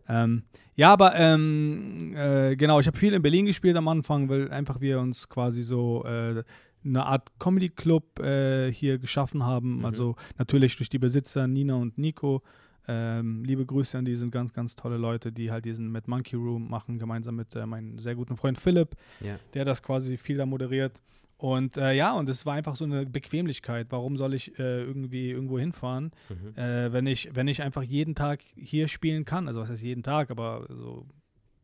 Ähm, 0.08 0.44
ja, 0.76 0.92
aber 0.92 1.16
ähm, 1.16 2.14
äh, 2.16 2.56
genau, 2.56 2.80
ich 2.80 2.88
habe 2.88 2.98
viel 2.98 3.14
in 3.14 3.22
Berlin 3.22 3.46
gespielt 3.46 3.76
am 3.78 3.88
Anfang, 3.88 4.30
weil 4.30 4.52
einfach 4.52 4.82
wir 4.82 5.00
uns 5.00 5.30
quasi 5.30 5.64
so 5.64 6.04
äh, 6.06 6.44
eine 6.86 7.06
Art 7.06 7.32
Comedy-Club 7.40 8.20
äh, 8.20 8.72
hier 8.72 8.98
geschaffen 8.98 9.44
haben. 9.44 9.80
Mhm. 9.80 9.86
Also 9.86 10.16
natürlich 10.38 10.76
durch 10.78 10.90
die 10.90 11.00
Besitzer 11.00 11.48
Nina 11.48 11.76
und 11.76 11.98
Nico. 11.98 12.42
Ähm, 12.86 13.46
liebe 13.46 13.66
Grüße 13.66 13.98
an 13.98 14.04
die, 14.04 14.16
sind 14.16 14.32
ganz, 14.32 14.52
ganz 14.52 14.76
tolle 14.76 14.98
Leute, 14.98 15.32
die 15.32 15.52
halt 15.52 15.64
diesen 15.64 15.90
Mad 15.90 16.10
Monkey 16.10 16.36
Room 16.36 16.70
machen, 16.70 17.00
gemeinsam 17.00 17.38
mit 17.38 17.56
äh, 17.56 17.66
meinem 17.66 17.98
sehr 17.98 18.16
guten 18.16 18.36
Freund 18.36 18.58
Philipp, 18.58 18.98
ja. 19.22 19.38
der 19.54 19.64
das 19.64 19.82
quasi 19.82 20.18
viel 20.18 20.36
da 20.36 20.46
moderiert. 20.46 21.00
Und 21.44 21.76
äh, 21.76 21.92
ja, 21.92 22.14
und 22.14 22.30
es 22.30 22.46
war 22.46 22.54
einfach 22.54 22.78
so 22.78 22.86
eine 22.86 23.06
Bequemlichkeit. 23.06 23.88
Warum 23.90 24.16
soll 24.16 24.34
ich 24.34 24.58
äh, 24.60 24.82
irgendwie 24.82 25.30
irgendwo 25.30 25.60
hinfahren, 25.60 26.12
mhm. 26.30 26.58
äh, 26.58 26.94
wenn, 26.94 27.06
ich, 27.06 27.36
wenn 27.36 27.50
ich 27.50 27.62
einfach 27.62 27.84
jeden 27.84 28.16
Tag 28.16 28.40
hier 28.56 28.88
spielen 28.88 29.26
kann? 29.26 29.50
Also 29.50 29.60
was 29.60 29.70
heißt 29.70 29.84
jeden 29.84 30.04
Tag, 30.04 30.32
aber 30.32 30.66
so 30.70 31.06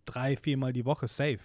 drei, 0.04 0.36
viermal 0.36 0.74
die 0.74 0.84
Woche 0.84 1.08
safe. 1.08 1.40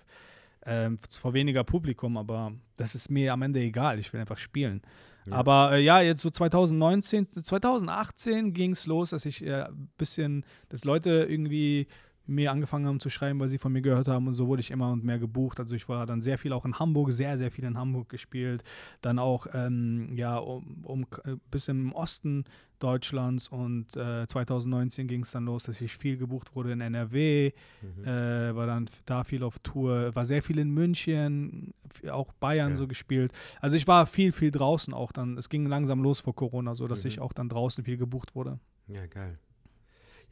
Ähm, 0.66 0.98
vor 1.08 1.32
weniger 1.32 1.62
Publikum, 1.62 2.16
aber 2.16 2.50
das 2.74 2.96
ist 2.96 3.08
mir 3.08 3.32
am 3.32 3.42
Ende 3.42 3.60
egal. 3.60 4.00
Ich 4.00 4.12
will 4.12 4.20
einfach 4.20 4.38
spielen. 4.38 4.82
Ja. 5.26 5.34
Aber 5.34 5.74
äh, 5.74 5.80
ja, 5.80 6.00
jetzt 6.00 6.22
so 6.22 6.28
2019, 6.28 7.28
2018 7.28 8.52
ging 8.52 8.72
es 8.72 8.86
los, 8.86 9.10
dass 9.10 9.26
ich 9.26 9.44
ein 9.44 9.48
äh, 9.48 9.68
bisschen, 9.96 10.44
dass 10.70 10.84
Leute 10.84 11.24
irgendwie 11.30 11.86
mir 12.26 12.50
angefangen 12.50 12.86
haben 12.86 13.00
zu 13.00 13.10
schreiben, 13.10 13.38
weil 13.40 13.48
sie 13.48 13.58
von 13.58 13.72
mir 13.72 13.82
gehört 13.82 14.08
haben 14.08 14.26
und 14.26 14.34
so 14.34 14.46
wurde 14.46 14.60
ich 14.60 14.70
immer 14.70 14.90
und 14.90 15.04
mehr 15.04 15.18
gebucht. 15.18 15.60
Also 15.60 15.74
ich 15.74 15.88
war 15.88 16.06
dann 16.06 16.22
sehr 16.22 16.38
viel 16.38 16.52
auch 16.52 16.64
in 16.64 16.78
Hamburg, 16.78 17.12
sehr, 17.12 17.36
sehr 17.38 17.50
viel 17.50 17.64
in 17.64 17.76
Hamburg 17.76 18.08
gespielt. 18.08 18.62
Dann 19.00 19.18
auch 19.18 19.46
ähm, 19.52 20.14
ja 20.16 20.38
um, 20.38 20.84
um, 20.84 21.06
bis 21.50 21.68
im 21.68 21.92
Osten 21.92 22.44
Deutschlands 22.78 23.48
und 23.48 23.96
äh, 23.96 24.26
2019 24.26 25.06
ging 25.06 25.22
es 25.22 25.30
dann 25.30 25.46
los, 25.46 25.64
dass 25.64 25.80
ich 25.80 25.96
viel 25.96 26.16
gebucht 26.16 26.54
wurde 26.54 26.72
in 26.72 26.80
NRW, 26.80 27.52
mhm. 27.80 28.04
äh, 28.04 28.54
war 28.54 28.66
dann 28.66 28.90
da 29.06 29.24
viel 29.24 29.42
auf 29.42 29.58
Tour, 29.60 30.14
war 30.14 30.24
sehr 30.24 30.42
viel 30.42 30.58
in 30.58 30.70
München, 30.70 31.72
auch 32.10 32.32
Bayern 32.34 32.72
ja. 32.72 32.76
so 32.76 32.86
gespielt. 32.86 33.32
Also 33.60 33.76
ich 33.76 33.86
war 33.86 34.06
viel, 34.06 34.32
viel 34.32 34.50
draußen 34.50 34.92
auch 34.92 35.12
dann. 35.12 35.38
Es 35.38 35.48
ging 35.48 35.66
langsam 35.66 36.02
los 36.02 36.20
vor 36.20 36.34
Corona, 36.34 36.74
so 36.74 36.86
dass 36.86 37.04
mhm. 37.04 37.08
ich 37.08 37.20
auch 37.20 37.32
dann 37.32 37.48
draußen 37.48 37.84
viel 37.84 37.96
gebucht 37.96 38.34
wurde. 38.34 38.58
Ja, 38.86 39.06
geil. 39.06 39.38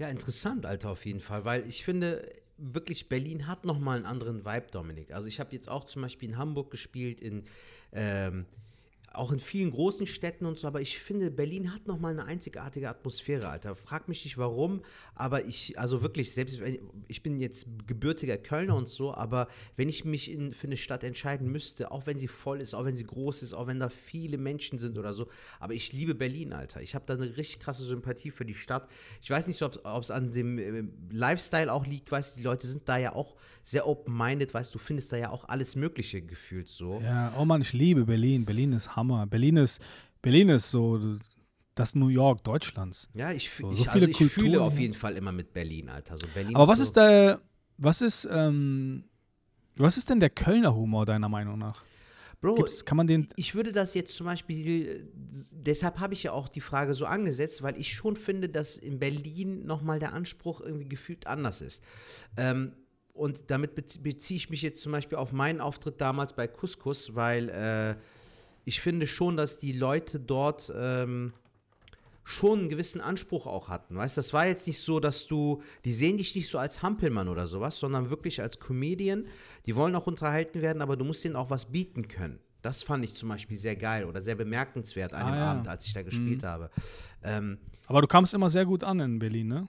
Ja, 0.02 0.08
interessant, 0.08 0.66
Alter, 0.66 0.90
auf 0.90 1.06
jeden 1.06 1.20
Fall, 1.20 1.44
weil 1.44 1.64
ich 1.68 1.84
finde, 1.84 2.28
wirklich, 2.58 3.08
Berlin 3.08 3.46
hat 3.46 3.64
nochmal 3.64 3.98
einen 3.98 4.04
anderen 4.04 4.44
Vibe, 4.44 4.66
Dominik. 4.72 5.12
Also 5.12 5.28
ich 5.28 5.38
habe 5.38 5.52
jetzt 5.52 5.68
auch 5.68 5.84
zum 5.84 6.02
Beispiel 6.02 6.30
in 6.30 6.38
Hamburg 6.38 6.72
gespielt, 6.72 7.20
in 7.20 7.44
ähm, 7.92 8.46
auch 9.14 9.32
in 9.32 9.40
vielen 9.40 9.70
großen 9.70 10.06
Städten 10.06 10.46
und 10.46 10.58
so, 10.58 10.66
aber 10.66 10.80
ich 10.80 10.98
finde, 10.98 11.30
Berlin 11.30 11.72
hat 11.74 11.86
nochmal 11.86 12.12
eine 12.12 12.24
einzigartige 12.24 12.88
Atmosphäre, 12.88 13.48
Alter. 13.48 13.76
Frag 13.76 14.08
mich 14.08 14.24
nicht 14.24 14.38
warum, 14.38 14.82
aber 15.14 15.44
ich, 15.44 15.78
also 15.78 16.02
wirklich, 16.02 16.32
selbst 16.32 16.60
ich 17.08 17.22
bin 17.22 17.38
jetzt 17.38 17.66
gebürtiger 17.86 18.38
Kölner 18.38 18.76
und 18.76 18.88
so, 18.88 19.14
aber 19.14 19.48
wenn 19.76 19.88
ich 19.88 20.04
mich 20.04 20.32
in, 20.32 20.52
für 20.52 20.66
eine 20.66 20.76
Stadt 20.76 21.04
entscheiden 21.04 21.50
müsste, 21.50 21.90
auch 21.90 22.06
wenn 22.06 22.18
sie 22.18 22.28
voll 22.28 22.60
ist, 22.60 22.74
auch 22.74 22.84
wenn 22.84 22.96
sie 22.96 23.04
groß 23.04 23.42
ist, 23.42 23.52
auch 23.52 23.66
wenn 23.66 23.80
da 23.80 23.88
viele 23.88 24.38
Menschen 24.38 24.78
sind 24.78 24.98
oder 24.98 25.12
so, 25.12 25.28
aber 25.60 25.74
ich 25.74 25.92
liebe 25.92 26.14
Berlin, 26.14 26.52
Alter. 26.52 26.80
Ich 26.80 26.94
habe 26.94 27.04
da 27.06 27.14
eine 27.14 27.36
richtig 27.36 27.60
krasse 27.60 27.84
Sympathie 27.84 28.30
für 28.30 28.44
die 28.44 28.54
Stadt. 28.54 28.88
Ich 29.20 29.30
weiß 29.30 29.46
nicht 29.46 29.62
ob 29.62 30.02
es 30.02 30.10
an 30.10 30.32
dem 30.32 30.58
äh, 30.58 30.84
Lifestyle 31.10 31.72
auch 31.72 31.86
liegt, 31.86 32.10
weißt 32.10 32.34
du, 32.34 32.40
die 32.40 32.44
Leute 32.44 32.66
sind 32.66 32.88
da 32.88 32.96
ja 32.96 33.14
auch 33.14 33.36
sehr 33.62 33.86
open-minded, 33.86 34.52
weißt 34.52 34.74
du, 34.74 34.78
findest 34.78 35.12
da 35.12 35.16
ja 35.16 35.30
auch 35.30 35.48
alles 35.48 35.76
Mögliche 35.76 36.20
gefühlt 36.20 36.68
so. 36.68 37.00
Ja, 37.00 37.32
oh 37.38 37.44
Mann, 37.44 37.62
ich 37.62 37.72
liebe 37.72 38.04
Berlin. 38.04 38.44
Berlin 38.44 38.72
ist 38.72 38.96
Hammer. 38.96 39.01
Berlin 39.04 39.56
ist, 39.56 39.80
Berlin 40.20 40.48
ist 40.50 40.70
so 40.70 41.18
das 41.74 41.94
New 41.94 42.08
York 42.08 42.44
Deutschlands. 42.44 43.08
Ja, 43.14 43.32
ich, 43.32 43.50
so, 43.50 43.70
ich, 43.70 43.84
so 43.84 43.90
also 43.90 44.06
ich 44.06 44.16
fühle 44.16 44.60
auf 44.60 44.78
jeden 44.78 44.94
Fall 44.94 45.16
immer 45.16 45.32
mit 45.32 45.52
Berlin, 45.52 45.88
Alter. 45.88 46.18
So 46.18 46.26
Berlin 46.34 46.54
Aber 46.54 46.68
was 46.68 46.80
ist, 46.80 46.94
so 46.94 47.00
ist 47.00 47.06
der, 47.08 47.40
was 47.78 48.00
ist, 48.00 48.28
ähm, 48.30 49.04
was 49.76 49.96
ist 49.96 50.10
denn 50.10 50.20
der 50.20 50.30
Kölner 50.30 50.74
Humor 50.74 51.06
deiner 51.06 51.28
Meinung 51.28 51.58
nach? 51.58 51.82
Bro, 52.42 52.56
Gibt's, 52.56 52.84
kann 52.84 52.96
man 52.96 53.06
den 53.06 53.28
ich 53.36 53.54
würde 53.54 53.70
das 53.70 53.94
jetzt 53.94 54.16
zum 54.16 54.26
Beispiel, 54.26 55.08
deshalb 55.52 56.00
habe 56.00 56.12
ich 56.12 56.24
ja 56.24 56.32
auch 56.32 56.48
die 56.48 56.60
Frage 56.60 56.92
so 56.92 57.06
angesetzt, 57.06 57.62
weil 57.62 57.78
ich 57.78 57.94
schon 57.94 58.16
finde, 58.16 58.48
dass 58.48 58.76
in 58.76 58.98
Berlin 58.98 59.64
nochmal 59.64 60.00
der 60.00 60.12
Anspruch 60.12 60.60
irgendwie 60.60 60.88
gefühlt 60.88 61.28
anders 61.28 61.60
ist. 61.60 61.84
Ähm, 62.36 62.72
und 63.12 63.50
damit 63.50 63.76
beziehe 63.76 64.36
ich 64.36 64.50
mich 64.50 64.62
jetzt 64.62 64.82
zum 64.82 64.90
Beispiel 64.90 65.18
auf 65.18 65.32
meinen 65.32 65.60
Auftritt 65.60 66.00
damals 66.00 66.32
bei 66.32 66.48
Couscous, 66.48 67.14
weil 67.14 67.48
äh, 67.48 67.94
ich 68.64 68.80
finde 68.80 69.06
schon, 69.06 69.36
dass 69.36 69.58
die 69.58 69.72
Leute 69.72 70.20
dort 70.20 70.72
ähm, 70.76 71.32
schon 72.24 72.60
einen 72.60 72.68
gewissen 72.68 73.00
Anspruch 73.00 73.46
auch 73.46 73.68
hatten. 73.68 73.96
Weißt, 73.96 74.16
das 74.16 74.32
war 74.32 74.46
jetzt 74.46 74.66
nicht 74.66 74.78
so, 74.78 75.00
dass 75.00 75.26
du, 75.26 75.62
die 75.84 75.92
sehen 75.92 76.16
dich 76.16 76.34
nicht 76.34 76.48
so 76.48 76.58
als 76.58 76.82
Hampelmann 76.82 77.28
oder 77.28 77.46
sowas, 77.46 77.78
sondern 77.78 78.10
wirklich 78.10 78.40
als 78.40 78.60
Comedian. 78.60 79.26
Die 79.66 79.74
wollen 79.74 79.94
auch 79.96 80.06
unterhalten 80.06 80.62
werden, 80.62 80.82
aber 80.82 80.96
du 80.96 81.04
musst 81.04 81.24
ihnen 81.24 81.36
auch 81.36 81.50
was 81.50 81.66
bieten 81.66 82.06
können. 82.06 82.38
Das 82.62 82.84
fand 82.84 83.04
ich 83.04 83.14
zum 83.14 83.28
Beispiel 83.28 83.56
sehr 83.56 83.74
geil 83.74 84.04
oder 84.04 84.20
sehr 84.20 84.36
bemerkenswert 84.36 85.12
an 85.14 85.22
ah, 85.22 85.30
dem 85.30 85.34
ja. 85.34 85.50
Abend, 85.50 85.68
als 85.68 85.84
ich 85.84 85.94
da 85.94 86.02
gespielt 86.02 86.42
mhm. 86.42 86.46
habe. 86.46 86.70
Ähm, 87.24 87.58
aber 87.86 88.02
du 88.02 88.06
kamst 88.06 88.34
immer 88.34 88.50
sehr 88.50 88.64
gut 88.64 88.84
an 88.84 89.00
in 89.00 89.18
Berlin, 89.18 89.48
ne? 89.48 89.68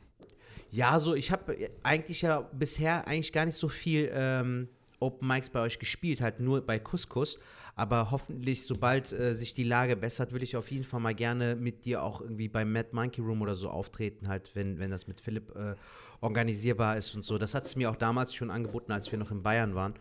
Ja, 0.70 1.00
so 1.00 1.14
ich 1.14 1.32
habe 1.32 1.70
eigentlich 1.84 2.22
ja 2.22 2.42
bisher 2.42 3.08
eigentlich 3.08 3.32
gar 3.32 3.46
nicht 3.46 3.58
so 3.58 3.68
viel 3.68 4.12
ähm, 4.14 4.70
Open 5.04 5.28
Mics 5.28 5.50
bei 5.50 5.60
euch 5.60 5.80
gespielt, 5.80 6.22
halt 6.22 6.40
nur 6.40 6.62
bei 6.62 6.80
Couscous. 6.80 7.38
Aber 7.76 8.12
hoffentlich, 8.12 8.66
sobald 8.66 9.12
äh, 9.12 9.34
sich 9.34 9.54
die 9.54 9.64
Lage 9.64 9.96
bessert, 9.96 10.32
will 10.32 10.44
ich 10.44 10.56
auf 10.56 10.70
jeden 10.70 10.84
Fall 10.84 11.00
mal 11.00 11.16
gerne 11.16 11.56
mit 11.56 11.86
dir 11.86 12.04
auch 12.04 12.22
irgendwie 12.22 12.48
beim 12.48 12.72
Mad 12.72 12.90
Monkey 12.92 13.22
Room 13.22 13.42
oder 13.42 13.56
so 13.56 13.70
auftreten, 13.70 14.28
halt, 14.28 14.52
wenn, 14.54 14.78
wenn 14.80 14.92
das 14.92 15.08
mit 15.08 15.22
Philipp 15.22 15.56
äh, 15.56 15.76
organisierbar 16.22 16.98
ist 16.98 17.16
und 17.16 17.24
so. 17.24 17.38
Das 17.38 17.56
hat 17.56 17.66
es 17.66 17.76
mir 17.76 17.90
auch 17.90 17.96
damals 17.96 18.34
schon 18.34 18.52
angeboten, 18.52 18.92
als 18.92 19.12
wir 19.12 19.18
noch 19.18 19.32
in 19.32 19.42
Bayern 19.42 19.74
waren. 19.76 19.96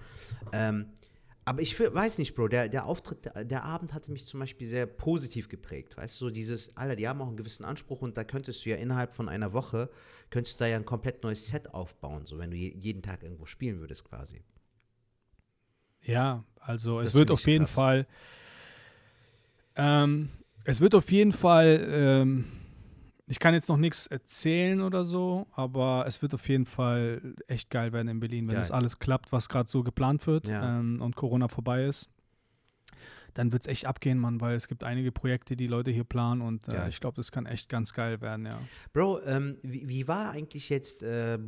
Ähm, 0.53 0.87
aber 1.45 1.61
ich 1.61 1.79
weiß 1.81 2.19
nicht, 2.19 2.35
Bro, 2.37 2.49
der, 2.49 2.69
der 2.69 2.87
Auftritt, 2.87 3.25
der, 3.25 3.45
der, 3.45 3.65
Abend 3.65 3.95
hatte 3.95 4.13
mich 4.13 4.27
zum 4.27 4.39
Beispiel 4.39 4.67
sehr 4.67 4.87
positiv 4.87 5.49
geprägt. 5.49 5.97
Weißt 5.97 6.21
du, 6.21 6.27
so 6.27 6.31
dieses, 6.31 6.77
Alter, 6.77 6.95
die 6.95 7.09
haben 7.09 7.21
auch 7.21 7.27
einen 7.27 7.37
gewissen 7.37 7.65
Anspruch 7.65 8.01
und 8.01 8.17
da 8.17 8.23
könntest 8.23 8.65
du 8.65 8.71
ja 8.71 8.77
innerhalb 8.77 9.13
von 9.13 9.29
einer 9.29 9.53
Woche, 9.53 9.91
könntest 10.31 10.61
du 10.61 10.65
da 10.65 10.69
ja 10.69 10.77
ein 10.77 10.85
komplett 10.85 11.25
neues 11.25 11.49
Set 11.49 11.75
aufbauen, 11.75 12.27
so 12.27 12.39
wenn 12.39 12.53
du 12.53 12.57
je, 12.57 12.73
jeden 12.79 13.03
Tag 13.03 13.25
irgendwo 13.25 13.47
spielen 13.47 13.81
würdest 13.81 14.05
quasi. 14.05 14.43
Ja, 16.05 16.45
also 16.61 17.01
es 17.01 17.09
das 17.09 17.15
wird 17.15 17.31
auf 17.31 17.47
jeden 17.47 17.65
krass. 17.65 17.75
Fall, 17.75 18.07
ähm, 19.77 20.29
es 20.65 20.81
wird 20.81 20.95
auf 20.95 21.11
jeden 21.11 21.33
Fall, 21.33 21.87
ähm, 21.91 22.45
ich 23.27 23.39
kann 23.39 23.55
jetzt 23.55 23.69
noch 23.69 23.77
nichts 23.77 24.07
erzählen 24.07 24.81
oder 24.81 25.05
so, 25.05 25.47
aber 25.53 26.05
es 26.07 26.23
wird 26.23 26.35
auf 26.35 26.49
jeden 26.49 26.67
Fall 26.67 27.35
echt 27.49 27.71
geil 27.71 27.93
werden 27.93 28.09
in 28.09 28.21
Berlin, 28.21 28.47
wenn 28.47 28.53
geil. 28.53 28.61
das 28.61 28.71
alles 28.71 28.99
klappt, 28.99 29.33
was 29.33 29.49
gerade 29.49 29.69
so 29.69 29.83
geplant 29.83 30.27
wird 30.27 30.49
ja. 30.49 30.79
ähm, 30.79 31.01
und 31.01 31.17
Corona 31.17 31.49
vorbei 31.49 31.85
ist. 31.85 32.09
Dann 33.35 33.51
wird 33.51 33.63
es 33.63 33.69
echt 33.69 33.87
abgehen, 33.87 34.19
Mann, 34.19 34.43
weil 34.43 34.57
es 34.57 34.69
gibt 34.69 34.85
einige 34.85 35.11
Projekte, 35.11 35.57
die 35.57 35.67
Leute 35.67 35.91
hier 35.91 36.05
planen 36.05 36.43
und 36.43 36.69
äh, 36.69 36.89
ich 36.89 37.01
glaube, 37.01 37.17
das 37.17 37.33
kann 37.33 37.47
echt 37.47 37.71
ganz 37.71 37.95
geil 37.95 38.21
werden, 38.21 38.45
ja. 38.45 38.59
Bro, 38.93 39.23
ähm, 39.23 39.57
wie, 39.63 39.89
wie, 39.89 40.07
war 40.07 40.31
eigentlich 40.31 40.69
jetzt, 40.69 41.03
äh, 41.03 41.39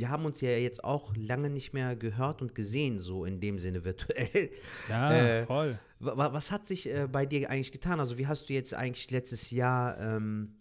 wir 0.00 0.08
haben 0.08 0.24
uns 0.24 0.40
ja 0.40 0.48
jetzt 0.52 0.82
auch 0.82 1.12
lange 1.14 1.50
nicht 1.50 1.74
mehr 1.74 1.94
gehört 1.94 2.40
und 2.40 2.54
gesehen, 2.54 2.98
so 2.98 3.26
in 3.26 3.38
dem 3.38 3.58
Sinne 3.58 3.84
virtuell. 3.84 4.50
Ja, 4.88 5.12
äh, 5.40 5.46
voll. 5.46 5.78
Was 5.98 6.50
hat 6.50 6.66
sich 6.66 6.88
äh, 6.88 7.06
bei 7.06 7.26
dir 7.26 7.50
eigentlich 7.50 7.70
getan? 7.70 8.00
Also 8.00 8.16
wie 8.16 8.26
hast 8.26 8.48
du 8.48 8.54
jetzt 8.54 8.72
eigentlich 8.72 9.10
letztes 9.10 9.50
Jahr 9.50 10.00
ähm, 10.00 10.54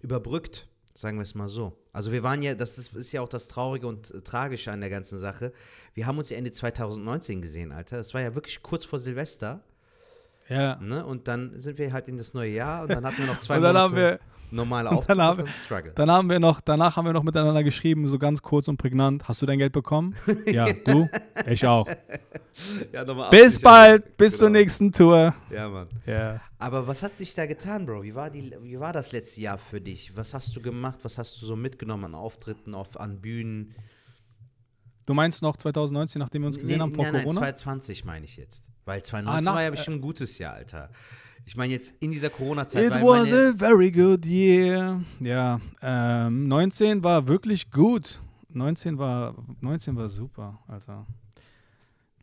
überbrückt, 0.00 0.68
sagen 0.92 1.18
wir 1.18 1.22
es 1.22 1.36
mal 1.36 1.46
so. 1.46 1.78
Also 1.92 2.10
wir 2.10 2.24
waren 2.24 2.42
ja, 2.42 2.56
das 2.56 2.76
ist 2.76 3.12
ja 3.12 3.20
auch 3.20 3.28
das 3.28 3.46
Traurige 3.46 3.86
und 3.86 4.12
äh, 4.12 4.22
Tragische 4.22 4.72
an 4.72 4.80
der 4.80 4.90
ganzen 4.90 5.20
Sache. 5.20 5.52
Wir 5.94 6.06
haben 6.06 6.18
uns 6.18 6.30
ja 6.30 6.36
Ende 6.36 6.50
2019 6.50 7.40
gesehen, 7.40 7.70
Alter. 7.70 7.96
Das 7.98 8.12
war 8.12 8.22
ja 8.22 8.34
wirklich 8.34 8.60
kurz 8.60 8.84
vor 8.84 8.98
Silvester. 8.98 9.62
Ja. 10.48 10.80
Ne? 10.80 11.06
Und 11.06 11.28
dann 11.28 11.56
sind 11.56 11.78
wir 11.78 11.92
halt 11.92 12.08
in 12.08 12.18
das 12.18 12.34
neue 12.34 12.50
Jahr 12.50 12.82
und 12.82 12.90
dann 12.90 13.06
hatten 13.06 13.18
wir 13.18 13.26
noch 13.26 13.38
zwei 13.38 13.58
und 13.58 13.62
dann 13.62 13.76
Monate. 13.76 13.88
Haben 13.88 13.96
wir 13.96 14.20
Normale 14.50 14.90
Auftritte 14.90 15.22
haben, 15.22 15.42
und 15.42 15.48
Struggle. 15.48 15.92
Dann 15.94 16.10
haben 16.10 16.30
wir 16.30 16.38
noch, 16.38 16.60
danach 16.60 16.96
haben 16.96 17.06
wir 17.06 17.12
noch 17.12 17.22
miteinander 17.22 17.62
geschrieben, 17.62 18.06
so 18.08 18.18
ganz 18.18 18.42
kurz 18.42 18.68
und 18.68 18.76
prägnant. 18.76 19.28
Hast 19.28 19.42
du 19.42 19.46
dein 19.46 19.58
Geld 19.58 19.72
bekommen? 19.72 20.14
ja, 20.46 20.66
du? 20.72 21.08
Ich 21.46 21.66
auch. 21.66 21.86
Ja, 22.92 23.04
bis 23.30 23.60
bald, 23.60 24.16
bis 24.16 24.34
genau. 24.34 24.38
zur 24.38 24.50
nächsten 24.50 24.92
Tour. 24.92 25.34
Ja, 25.50 25.68
Mann. 25.68 25.88
Ja. 26.06 26.40
Aber 26.58 26.86
was 26.86 27.02
hat 27.02 27.16
sich 27.16 27.34
da 27.34 27.46
getan, 27.46 27.86
Bro? 27.86 28.02
Wie 28.02 28.14
war, 28.14 28.30
die, 28.30 28.52
wie 28.62 28.80
war 28.80 28.92
das 28.92 29.12
letzte 29.12 29.40
Jahr 29.40 29.58
für 29.58 29.80
dich? 29.80 30.16
Was 30.16 30.34
hast 30.34 30.56
du 30.56 30.60
gemacht? 30.60 30.98
Was 31.02 31.18
hast 31.18 31.40
du 31.40 31.46
so 31.46 31.54
mitgenommen 31.54 32.06
an 32.06 32.14
Auftritten, 32.14 32.74
auf, 32.74 32.98
an 32.98 33.20
Bühnen? 33.20 33.74
Du 35.06 35.14
meinst 35.14 35.40
noch 35.42 35.56
2019, 35.56 36.18
nachdem 36.18 36.42
wir 36.42 36.48
uns 36.48 36.58
gesehen 36.58 36.76
nee, 36.76 36.82
haben 36.82 36.94
vor 36.94 37.04
nein, 37.04 37.12
Corona? 37.22 37.40
Nein, 37.40 37.56
2020 37.56 38.04
meine 38.04 38.24
ich 38.24 38.36
jetzt. 38.36 38.64
Weil 38.84 39.02
2019 39.02 39.48
ah, 39.48 39.54
war 39.54 39.62
ja 39.62 39.70
bestimmt 39.70 39.98
ein 39.98 40.00
gutes 40.00 40.38
Jahr, 40.38 40.54
Alter. 40.54 40.90
Ich 41.48 41.56
meine 41.56 41.72
jetzt 41.72 41.94
in 42.00 42.10
dieser 42.10 42.28
Corona-Zeit. 42.28 42.84
It 42.84 42.92
was 43.02 43.32
a 43.32 43.54
very 43.56 43.90
good 43.90 44.26
year. 44.26 45.00
Ja, 45.18 45.58
ähm, 45.80 46.46
19 46.46 47.02
war 47.02 47.26
wirklich 47.26 47.70
gut. 47.70 48.20
19 48.50 48.98
war, 48.98 49.34
19 49.62 49.96
war 49.96 50.10
super, 50.10 50.58
Alter. 50.68 51.06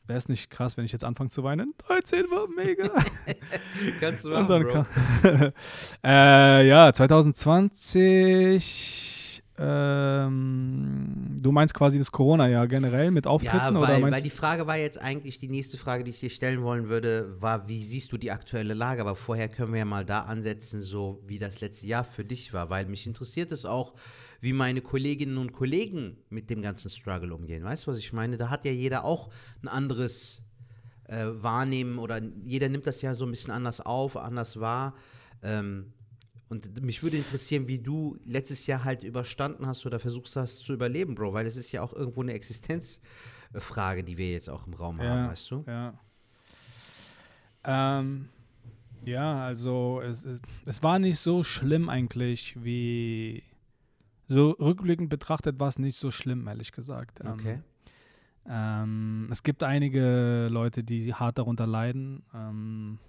Wäre 0.06 0.20
es 0.20 0.30
nicht 0.30 0.52
krass, 0.52 0.78
wenn 0.78 0.86
ich 0.86 0.92
jetzt 0.92 1.04
anfange 1.04 1.32
zu 1.32 1.44
weinen? 1.44 1.74
19 1.90 2.30
war 2.30 2.48
mega. 2.56 2.88
Kannst 4.00 4.26
du 4.26 4.30
machen, 4.30 4.46
Bro. 4.46 4.86
Kann, 5.24 5.54
äh, 6.04 6.68
ja, 6.68 6.94
2020 6.94 9.15
ähm, 9.58 11.38
du 11.40 11.52
meinst 11.52 11.74
quasi 11.74 11.98
das 11.98 12.12
Corona-Jahr 12.12 12.68
generell 12.68 13.12
mit 13.12 13.26
Auftritten? 13.26 13.58
Ja, 13.58 13.74
weil, 13.74 14.02
oder 14.02 14.12
weil 14.12 14.22
die 14.22 14.30
Frage 14.30 14.68
war 14.68 14.78
jetzt 14.78 15.00
eigentlich, 15.00 15.40
die 15.40 15.48
nächste 15.48 15.78
Frage, 15.78 16.04
die 16.04 16.12
ich 16.12 16.20
dir 16.20 16.30
stellen 16.30 16.62
wollen 16.62 16.90
würde, 16.90 17.42
war, 17.42 17.68
wie 17.70 17.82
siehst 17.84 18.12
du 18.12 18.18
die 18.18 18.32
aktuelle 18.32 18.74
Lage? 18.74 19.02
Aber 19.02 19.16
vorher 19.16 19.48
können 19.48 19.72
wir 19.72 19.80
ja 19.80 19.86
mal 19.86 20.04
da 20.04 20.22
ansetzen, 20.22 20.82
so 20.82 21.24
wie 21.26 21.40
das 21.40 21.62
letzte 21.62 21.88
Jahr 21.88 22.04
für 22.04 22.26
dich 22.26 22.54
war, 22.54 22.70
weil 22.70 22.86
mich 22.88 23.08
interessiert 23.08 23.54
es 23.54 23.66
auch, 23.66 23.94
wie 24.42 24.52
meine 24.52 24.82
Kolleginnen 24.82 25.38
und 25.38 25.54
Kollegen 25.54 26.18
mit 26.30 26.50
dem 26.50 26.62
ganzen 26.62 26.90
Struggle 26.90 27.34
umgehen. 27.34 27.64
Weißt 27.64 27.88
du, 27.88 27.92
was 27.92 27.98
ich 27.98 28.12
meine? 28.12 28.38
Da 28.38 28.50
hat 28.50 28.66
ja 28.66 28.72
jeder 28.72 29.06
auch 29.06 29.30
ein 29.64 29.70
anderes 29.70 30.44
äh, 31.06 31.28
Wahrnehmen 31.28 31.98
oder 31.98 32.22
jeder 32.44 32.68
nimmt 32.68 32.88
das 32.88 33.02
ja 33.02 33.16
so 33.16 33.26
ein 33.26 33.32
bisschen 33.32 33.54
anders 33.54 33.80
auf, 33.80 34.18
anders 34.18 34.60
wahr. 34.60 34.96
Ähm, 35.42 35.94
und 36.50 36.82
mich 36.84 37.02
würde 37.02 37.18
interessieren, 37.18 37.68
wie 37.68 37.80
du 37.80 38.18
letztes 38.24 38.68
Jahr 38.68 38.84
halt 38.84 39.04
überstanden 39.04 39.66
hast 39.66 39.86
oder 39.86 40.00
versuchst 40.00 40.36
hast 40.36 40.58
zu 40.58 40.74
überleben, 40.74 41.16
Bro, 41.16 41.34
weil 41.34 41.46
es 41.46 41.58
ist 41.58 41.72
ja 41.72 41.82
auch 41.82 41.94
irgendwo 41.94 42.22
eine 42.22 42.34
Existenzfrage, 42.34 44.04
die 44.04 44.18
wir 44.18 44.32
jetzt 44.32 44.50
auch 44.50 44.68
im 44.68 44.74
Raum 44.74 45.00
ja, 45.00 45.06
haben, 45.06 45.30
weißt 45.30 45.52
du? 45.52 45.64
Ja. 45.68 46.00
Ähm, 47.64 48.30
ja, 49.04 49.44
also 49.46 50.02
es, 50.04 50.24
es, 50.24 50.40
es 50.66 50.84
war 50.84 51.00
nicht 51.00 51.20
so 51.20 51.44
schlimm 51.44 51.90
eigentlich, 51.90 52.56
wie 52.64 53.44
so 54.28 54.52
rückblickend 54.52 55.10
betrachtet 55.10 55.60
war 55.60 55.68
es 55.68 55.80
nicht 55.80 55.98
so 55.98 56.12
schlimm, 56.12 56.48
ehrlich 56.48 56.72
gesagt. 56.72 57.22
Ähm, 57.24 57.34
okay. 57.34 57.60
Ähm, 58.48 59.28
es 59.32 59.44
gibt 59.44 59.64
einige 59.64 60.48
Leute, 60.52 60.84
die 60.84 61.14
hart 61.14 61.38
darunter 61.38 61.68
leiden. 61.68 62.24
Ähm, 62.34 63.00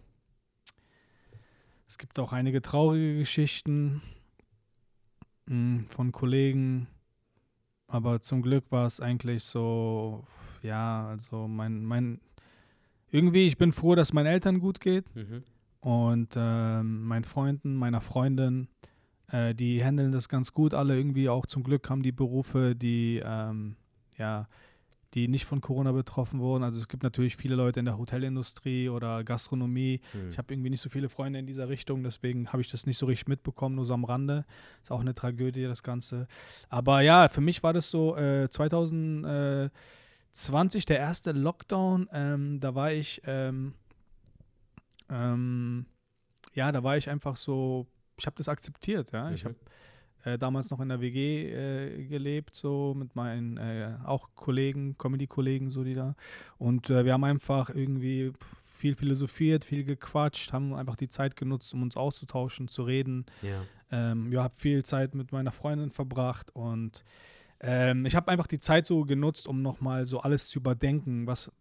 es 1.87 1.99
gibt 1.99 2.19
auch 2.19 2.33
einige 2.33 2.63
traurige 2.63 3.19
Geschichten 3.19 4.03
hm, 5.49 5.85
von 5.89 6.13
Kollegen. 6.13 6.89
Aber 7.89 8.21
zum 8.21 8.43
Glück 8.43 8.65
war 8.71 8.87
es 8.87 9.01
eigentlich 9.01 9.45
so, 9.45 10.25
ja, 10.63 11.07
also 11.07 11.47
mein, 11.47 11.85
mein, 11.85 12.21
irgendwie, 13.11 13.47
ich 13.47 13.57
bin 13.57 13.73
froh, 13.73 13.95
dass 13.95 14.13
meinen 14.13 14.27
Eltern 14.27 14.59
gut 14.59 14.81
geht. 14.81 15.05
Mhm. 15.15 15.45
Und 15.81 16.35
äh, 16.35 16.83
meinen 16.83 17.25
Freunden, 17.25 17.77
meiner 17.77 18.01
Freundin, 18.01 18.67
äh, 19.29 19.55
die 19.55 19.85
handeln 19.85 20.11
das 20.11 20.29
ganz 20.29 20.53
gut. 20.53 20.75
Alle 20.75 20.97
irgendwie 20.97 21.29
auch 21.29 21.47
zum 21.47 21.63
Glück 21.63 21.89
haben 21.89 22.03
die 22.03 22.13
Berufe, 22.13 22.75
die, 22.75 23.23
ähm, 23.25 23.77
ja, 24.19 24.49
die 25.17 25.27
nicht 25.29 25.47
von 25.47 25.63
Corona 25.63 25.93
betroffen 25.93 26.41
wurden. 26.41 26.63
Also 26.63 26.79
es 26.79 26.89
gibt 26.89 27.03
natürlich 27.03 27.37
viele 27.37 27.55
Leute 27.55 27.81
in 27.81 27.87
der 27.87 27.97
Hotelindustrie 27.97 28.91
oder 28.91 29.25
Gastronomie. 29.25 30.03
Mhm. 30.13 30.29
Ich 30.29 30.37
habe 30.37 30.53
irgendwie 30.53 30.69
nicht 30.69 30.83
so 30.83 30.91
viele 30.91 31.09
Freunde 31.09 31.39
in 31.39 31.47
dieser 31.47 31.71
Richtung, 31.71 32.03
deswegen 32.03 32.53
habe 32.53 32.61
ich 32.61 32.71
das 32.71 32.85
nicht 32.85 32.99
so 32.99 33.07
richtig 33.07 33.27
mitbekommen, 33.27 33.77
nur 33.77 33.87
so 33.87 33.95
am 33.95 34.05
Rande. 34.05 34.45
Ist 34.83 34.93
auch 34.93 35.01
eine 35.01 35.15
Tragödie, 35.15 35.65
das 35.65 35.83
Ganze. 35.83 36.29
Aber 36.69 37.01
ja, 37.01 37.31
für 37.31 37.41
mich 37.41 37.63
war 37.63 37.73
das 37.73 37.89
so 37.89 38.15
äh, 38.15 38.51
2020 38.51 40.85
der 40.85 40.99
erste 40.99 41.33
Lockdown. 41.33 42.11
Ähm, 42.13 42.61
da 42.61 42.75
war 42.75 42.93
ich, 42.93 43.23
ähm, 43.25 43.73
ähm, 45.09 45.87
ja, 46.53 46.71
da 46.73 46.85
war 46.85 46.99
ich 46.99 47.09
einfach 47.09 47.39
so, 47.39 47.87
ich 48.19 48.27
habe 48.27 48.37
das 48.37 48.51
akzeptiert, 48.51 49.13
ja. 49.13 49.31
Mhm. 49.31 49.35
Ich 49.35 49.47
habe 49.47 49.57
äh, 50.27 50.39
damals 50.39 50.71
noch 50.71 50.81
in 50.81 50.89
der 50.89 51.01
WG 51.01 51.51
äh, 51.53 52.05
gelebt, 52.05 52.57
so 52.57 52.95
mit 52.95 53.15
meinen 53.15 53.57
äh, 53.59 53.95
auch 54.05 54.29
Kollegen, 54.35 54.99
Comedy-Kollegen, 54.99 55.71
so 55.71 55.85
die 55.85 55.95
da. 55.95 56.17
Und 56.59 56.91
äh, 56.91 57.05
wir 57.05 57.13
haben 57.13 57.25
einfach 57.25 57.71
irgendwie 57.71 58.33
viel 58.65 58.97
philosophiert, 58.97 59.65
viel 59.65 59.85
gequatscht, 59.85 60.53
haben 60.53 60.75
einfach 60.75 60.97
die 60.97 61.09
Zeit 61.09 61.37
genutzt, 61.37 61.73
um 61.73 61.83
uns 61.83 61.97
auszutauschen, 61.97 62.67
zu 62.67 62.83
reden. 62.83 63.25
Ja, 63.41 63.63
ähm, 63.93 64.33
ja 64.33 64.43
habe 64.43 64.55
viel 64.57 64.85
Zeit 64.85 65.15
mit 65.15 65.31
meiner 65.31 65.53
Freundin 65.53 65.91
verbracht 65.91 66.51
und 66.55 67.05
ähm, 67.61 68.05
ich 68.05 68.17
habe 68.17 68.31
einfach 68.31 68.49
die 68.49 68.59
Zeit 68.59 68.85
so 68.85 69.05
genutzt, 69.05 69.47
um 69.47 69.63
nochmal 69.63 70.07
so 70.07 70.21
alles 70.21 70.49
zu 70.49 70.59
überdenken, 70.59 71.27
was 71.27 71.53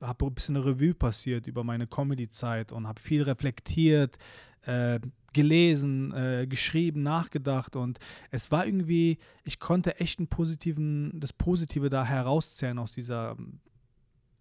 habe 0.00 0.26
ein 0.26 0.34
bisschen 0.34 0.56
eine 0.56 0.64
Revue 0.64 0.94
passiert 0.94 1.46
über 1.46 1.64
meine 1.64 1.86
Comedy-Zeit 1.86 2.72
und 2.72 2.86
habe 2.86 3.00
viel 3.00 3.22
reflektiert, 3.22 4.18
äh, 4.62 5.00
gelesen, 5.32 6.12
äh, 6.14 6.46
geschrieben, 6.48 7.02
nachgedacht 7.02 7.76
und 7.76 7.98
es 8.30 8.50
war 8.50 8.66
irgendwie, 8.66 9.18
ich 9.44 9.60
konnte 9.60 10.00
echt 10.00 10.18
einen 10.18 10.28
positiven, 10.28 11.20
das 11.20 11.32
Positive 11.32 11.90
da 11.90 12.04
herauszählen 12.04 12.78
aus 12.78 12.92
dieser 12.92 13.36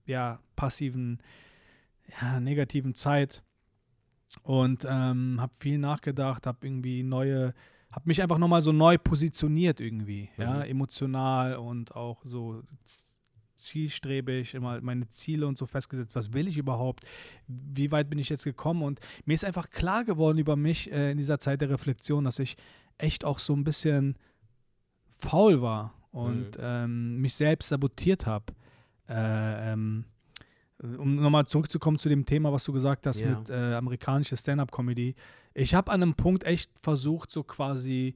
ja, 0.06 0.40
passiven, 0.56 1.20
ja, 2.22 2.40
negativen 2.40 2.96
Zeit 2.96 3.44
und 4.44 4.86
ähm, 4.90 5.40
habe 5.42 5.54
viel 5.58 5.78
nachgedacht, 5.78 6.48
habe 6.48 6.66
irgendwie 6.66 7.04
neue, 7.04 7.54
habe 7.92 8.06
mich 8.06 8.22
einfach 8.22 8.38
nochmal 8.38 8.62
so 8.62 8.72
neu 8.72 8.98
positioniert 8.98 9.82
irgendwie, 9.82 10.30
mhm. 10.38 10.44
ja, 10.44 10.64
emotional 10.64 11.56
und 11.56 11.96
auch 11.96 12.24
so 12.24 12.64
zielstrebig, 13.66 14.54
immer 14.54 14.82
meine 14.82 15.08
Ziele 15.10 15.48
und 15.48 15.58
so 15.58 15.66
festgesetzt, 15.66 16.16
was 16.16 16.34
will 16.34 16.48
ich 16.48 16.58
überhaupt, 16.58 17.06
wie 17.48 17.92
weit 17.92 18.10
bin 18.10 18.20
ich 18.20 18.30
jetzt 18.30 18.44
gekommen 18.44 18.84
und 18.84 19.00
mir 19.26 19.34
ist 19.34 19.46
einfach 19.46 19.70
klar 19.70 20.04
geworden 20.04 20.38
über 20.38 20.56
mich 20.56 20.92
äh, 20.92 21.12
in 21.12 21.18
dieser 21.18 21.40
Zeit 21.40 21.62
der 21.62 21.70
Reflexion, 21.70 22.24
dass 22.24 22.40
ich 22.40 22.56
echt 22.98 23.26
auch 23.26 23.40
so 23.40 23.54
ein 23.54 23.64
bisschen 23.64 24.16
faul 25.18 25.62
war 25.62 25.94
und 26.12 26.58
mhm. 26.58 26.62
ähm, 26.62 27.22
mich 27.22 27.36
selbst 27.36 27.70
sabotiert 27.70 28.26
habe. 28.26 28.54
Äh, 29.08 29.74
ähm, 29.74 30.06
um 30.82 31.16
nochmal 31.16 31.46
zurückzukommen 31.46 31.98
zu 31.98 32.10
dem 32.10 32.26
Thema, 32.26 32.52
was 32.52 32.64
du 32.66 32.74
gesagt 32.74 33.08
hast 33.08 33.20
ja. 33.20 33.40
mit 33.40 33.50
äh, 33.50 33.76
amerikanischer 33.76 34.36
Stand-up-Comedy. 34.36 35.16
Ich 35.54 35.74
habe 35.74 35.92
an 35.92 36.04
einem 36.04 36.16
Punkt 36.16 36.44
echt 36.44 36.70
versucht, 36.80 37.32
so 37.32 37.44
quasi 37.44 38.16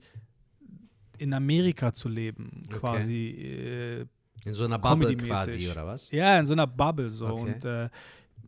in 1.17 1.33
Amerika 1.33 1.93
zu 1.93 2.09
leben, 2.09 2.63
okay. 2.67 2.79
quasi 2.79 3.27
äh, 3.29 4.05
in 4.45 4.53
so 4.53 4.65
einer 4.65 4.79
Bubble 4.79 5.15
quasi, 5.17 5.69
oder 5.69 5.85
was? 5.85 6.11
Ja, 6.11 6.39
in 6.39 6.45
so 6.45 6.53
einer 6.53 6.67
Bubble 6.67 7.09
so. 7.09 7.27
Okay. 7.27 7.41
Und 7.41 7.65
äh, 7.65 7.89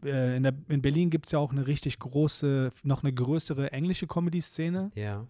äh 0.04 0.38
in, 0.38 0.44
der, 0.44 0.54
in 0.70 0.82
Berlin 0.82 1.10
gibt 1.10 1.26
es 1.26 1.32
ja 1.32 1.40
auch 1.40 1.52
eine 1.52 1.68
richtig 1.68 2.00
große, 2.00 2.72
noch 2.84 3.04
eine 3.04 3.14
größere 3.14 3.72
englische 3.72 4.08
Comedy-Szene. 4.08 4.92
Ja. 4.96 5.26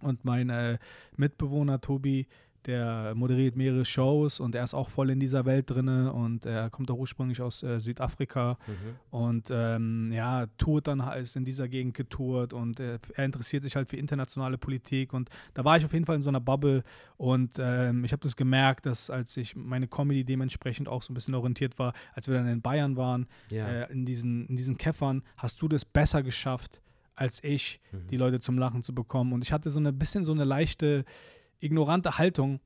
Und 0.00 0.24
mein 0.24 0.50
äh, 0.50 0.78
Mitbewohner 1.16 1.80
Tobi, 1.80 2.26
der 2.66 3.14
moderiert 3.14 3.56
mehrere 3.56 3.84
Shows 3.84 4.40
und 4.40 4.54
er 4.54 4.64
ist 4.64 4.74
auch 4.74 4.88
voll 4.88 5.10
in 5.10 5.20
dieser 5.20 5.44
Welt 5.44 5.70
drin 5.70 5.88
und 5.88 6.46
er 6.46 6.70
kommt 6.70 6.90
auch 6.90 6.98
ursprünglich 6.98 7.40
aus 7.40 7.62
äh, 7.62 7.80
Südafrika 7.80 8.58
mhm. 8.66 8.72
und 9.10 9.48
ähm, 9.50 10.10
ja, 10.12 10.46
tourt 10.58 10.88
dann, 10.88 11.00
ist 11.18 11.36
in 11.36 11.44
dieser 11.44 11.68
Gegend 11.68 11.94
getourt 11.94 12.52
und 12.52 12.80
äh, 12.80 12.98
er 13.14 13.24
interessiert 13.24 13.62
sich 13.64 13.76
halt 13.76 13.88
für 13.88 13.96
internationale 13.96 14.58
Politik 14.58 15.12
und 15.12 15.30
da 15.54 15.64
war 15.64 15.76
ich 15.76 15.84
auf 15.84 15.92
jeden 15.92 16.06
Fall 16.06 16.16
in 16.16 16.22
so 16.22 16.30
einer 16.30 16.40
Bubble 16.40 16.82
und 17.16 17.56
ähm, 17.58 18.04
ich 18.04 18.12
habe 18.12 18.22
das 18.22 18.36
gemerkt, 18.36 18.86
dass 18.86 19.10
als 19.10 19.36
ich 19.36 19.54
meine 19.54 19.86
Comedy 19.86 20.24
dementsprechend 20.24 20.88
auch 20.88 21.02
so 21.02 21.12
ein 21.12 21.14
bisschen 21.14 21.34
orientiert 21.34 21.78
war, 21.78 21.92
als 22.14 22.28
wir 22.28 22.34
dann 22.34 22.48
in 22.48 22.62
Bayern 22.62 22.96
waren, 22.96 23.26
ja. 23.50 23.66
äh, 23.66 23.92
in, 23.92 24.06
diesen, 24.06 24.46
in 24.46 24.56
diesen 24.56 24.78
Käffern, 24.78 25.22
hast 25.36 25.60
du 25.62 25.68
das 25.68 25.84
besser 25.84 26.22
geschafft 26.22 26.80
als 27.16 27.42
ich, 27.44 27.80
mhm. 27.92 28.06
die 28.08 28.16
Leute 28.16 28.40
zum 28.40 28.58
Lachen 28.58 28.82
zu 28.82 28.94
bekommen 28.94 29.32
und 29.32 29.44
ich 29.44 29.52
hatte 29.52 29.70
so 29.70 29.80
ein 29.80 29.98
bisschen 29.98 30.24
so 30.24 30.32
eine 30.32 30.44
leichte 30.44 31.04
ignorante 31.64 32.18
Haltung, 32.18 32.60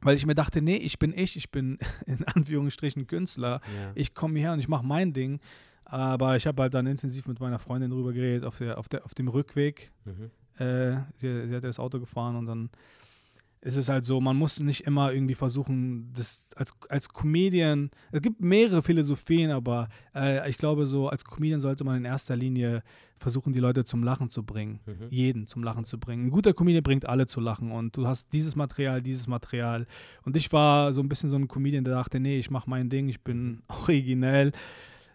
weil 0.00 0.16
ich 0.16 0.26
mir 0.26 0.34
dachte, 0.34 0.62
nee, 0.62 0.76
ich 0.76 0.98
bin 0.98 1.12
ich, 1.16 1.36
ich 1.36 1.50
bin 1.50 1.78
in 2.06 2.24
Anführungsstrichen 2.24 3.06
Künstler. 3.06 3.60
Ja. 3.76 3.92
Ich 3.94 4.14
komme 4.14 4.34
hierher 4.38 4.52
und 4.52 4.60
ich 4.60 4.68
mache 4.68 4.84
mein 4.84 5.12
Ding. 5.12 5.40
Aber 5.84 6.36
ich 6.36 6.46
habe 6.46 6.62
halt 6.62 6.74
dann 6.74 6.86
intensiv 6.86 7.26
mit 7.26 7.40
meiner 7.40 7.58
Freundin 7.58 7.90
drüber 7.90 8.12
geredet 8.12 8.44
auf, 8.44 8.58
der, 8.58 8.78
auf, 8.78 8.88
der, 8.88 9.04
auf 9.04 9.12
dem 9.14 9.26
Rückweg. 9.26 9.90
Mhm. 10.04 10.30
Äh, 10.64 11.00
sie, 11.16 11.48
sie 11.48 11.54
hat 11.54 11.64
das 11.64 11.80
Auto 11.80 11.98
gefahren 11.98 12.36
und 12.36 12.46
dann 12.46 12.70
ist 13.62 13.76
es 13.76 13.90
halt 13.90 14.04
so, 14.04 14.20
man 14.20 14.36
muss 14.36 14.58
nicht 14.60 14.86
immer 14.86 15.12
irgendwie 15.12 15.34
versuchen, 15.34 16.10
das 16.14 16.48
als, 16.56 16.72
als 16.88 17.08
Comedian, 17.10 17.90
es 18.10 18.22
gibt 18.22 18.40
mehrere 18.40 18.80
Philosophien, 18.80 19.50
aber 19.50 19.88
äh, 20.14 20.48
ich 20.48 20.56
glaube, 20.56 20.86
so 20.86 21.08
als 21.08 21.24
Comedian 21.24 21.60
sollte 21.60 21.84
man 21.84 21.98
in 21.98 22.06
erster 22.06 22.36
Linie 22.36 22.82
versuchen, 23.18 23.52
die 23.52 23.60
Leute 23.60 23.84
zum 23.84 24.02
Lachen 24.02 24.30
zu 24.30 24.44
bringen. 24.44 24.80
Mhm. 24.86 25.06
Jeden 25.10 25.46
zum 25.46 25.62
Lachen 25.62 25.84
zu 25.84 26.00
bringen. 26.00 26.26
Ein 26.26 26.30
guter 26.30 26.54
Comedian 26.54 26.82
bringt 26.82 27.06
alle 27.06 27.26
zu 27.26 27.40
lachen 27.40 27.70
und 27.70 27.96
du 27.98 28.06
hast 28.06 28.32
dieses 28.32 28.56
Material, 28.56 29.02
dieses 29.02 29.26
Material. 29.26 29.86
Und 30.22 30.36
ich 30.36 30.50
war 30.52 30.94
so 30.94 31.02
ein 31.02 31.08
bisschen 31.10 31.28
so 31.28 31.36
ein 31.36 31.46
Comedian, 31.46 31.84
der 31.84 31.94
dachte, 31.94 32.18
nee, 32.18 32.38
ich 32.38 32.50
mache 32.50 32.70
mein 32.70 32.88
Ding, 32.88 33.10
ich 33.10 33.20
bin 33.20 33.62
originell 33.68 34.52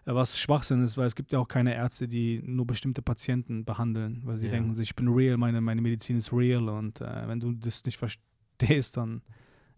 was 0.08 0.38
Schwachsinn 0.38 0.84
ist, 0.84 0.96
weil 0.96 1.08
es 1.08 1.16
gibt 1.16 1.32
ja 1.32 1.40
auch 1.40 1.48
keine 1.48 1.74
Ärzte, 1.74 2.06
die 2.06 2.40
nur 2.44 2.64
bestimmte 2.64 3.02
Patienten 3.02 3.64
behandeln, 3.64 4.22
weil 4.22 4.38
sie 4.38 4.46
ja. 4.46 4.52
denken, 4.52 4.80
ich 4.80 4.94
bin 4.94 5.08
real, 5.08 5.36
meine, 5.36 5.60
meine 5.60 5.80
Medizin 5.80 6.16
ist 6.16 6.32
real 6.32 6.68
und 6.68 7.00
äh, 7.00 7.26
wenn 7.26 7.40
du 7.40 7.50
das 7.50 7.84
nicht 7.84 7.96
verstehst, 7.96 8.24
ist 8.62 8.96
dann. 8.96 9.22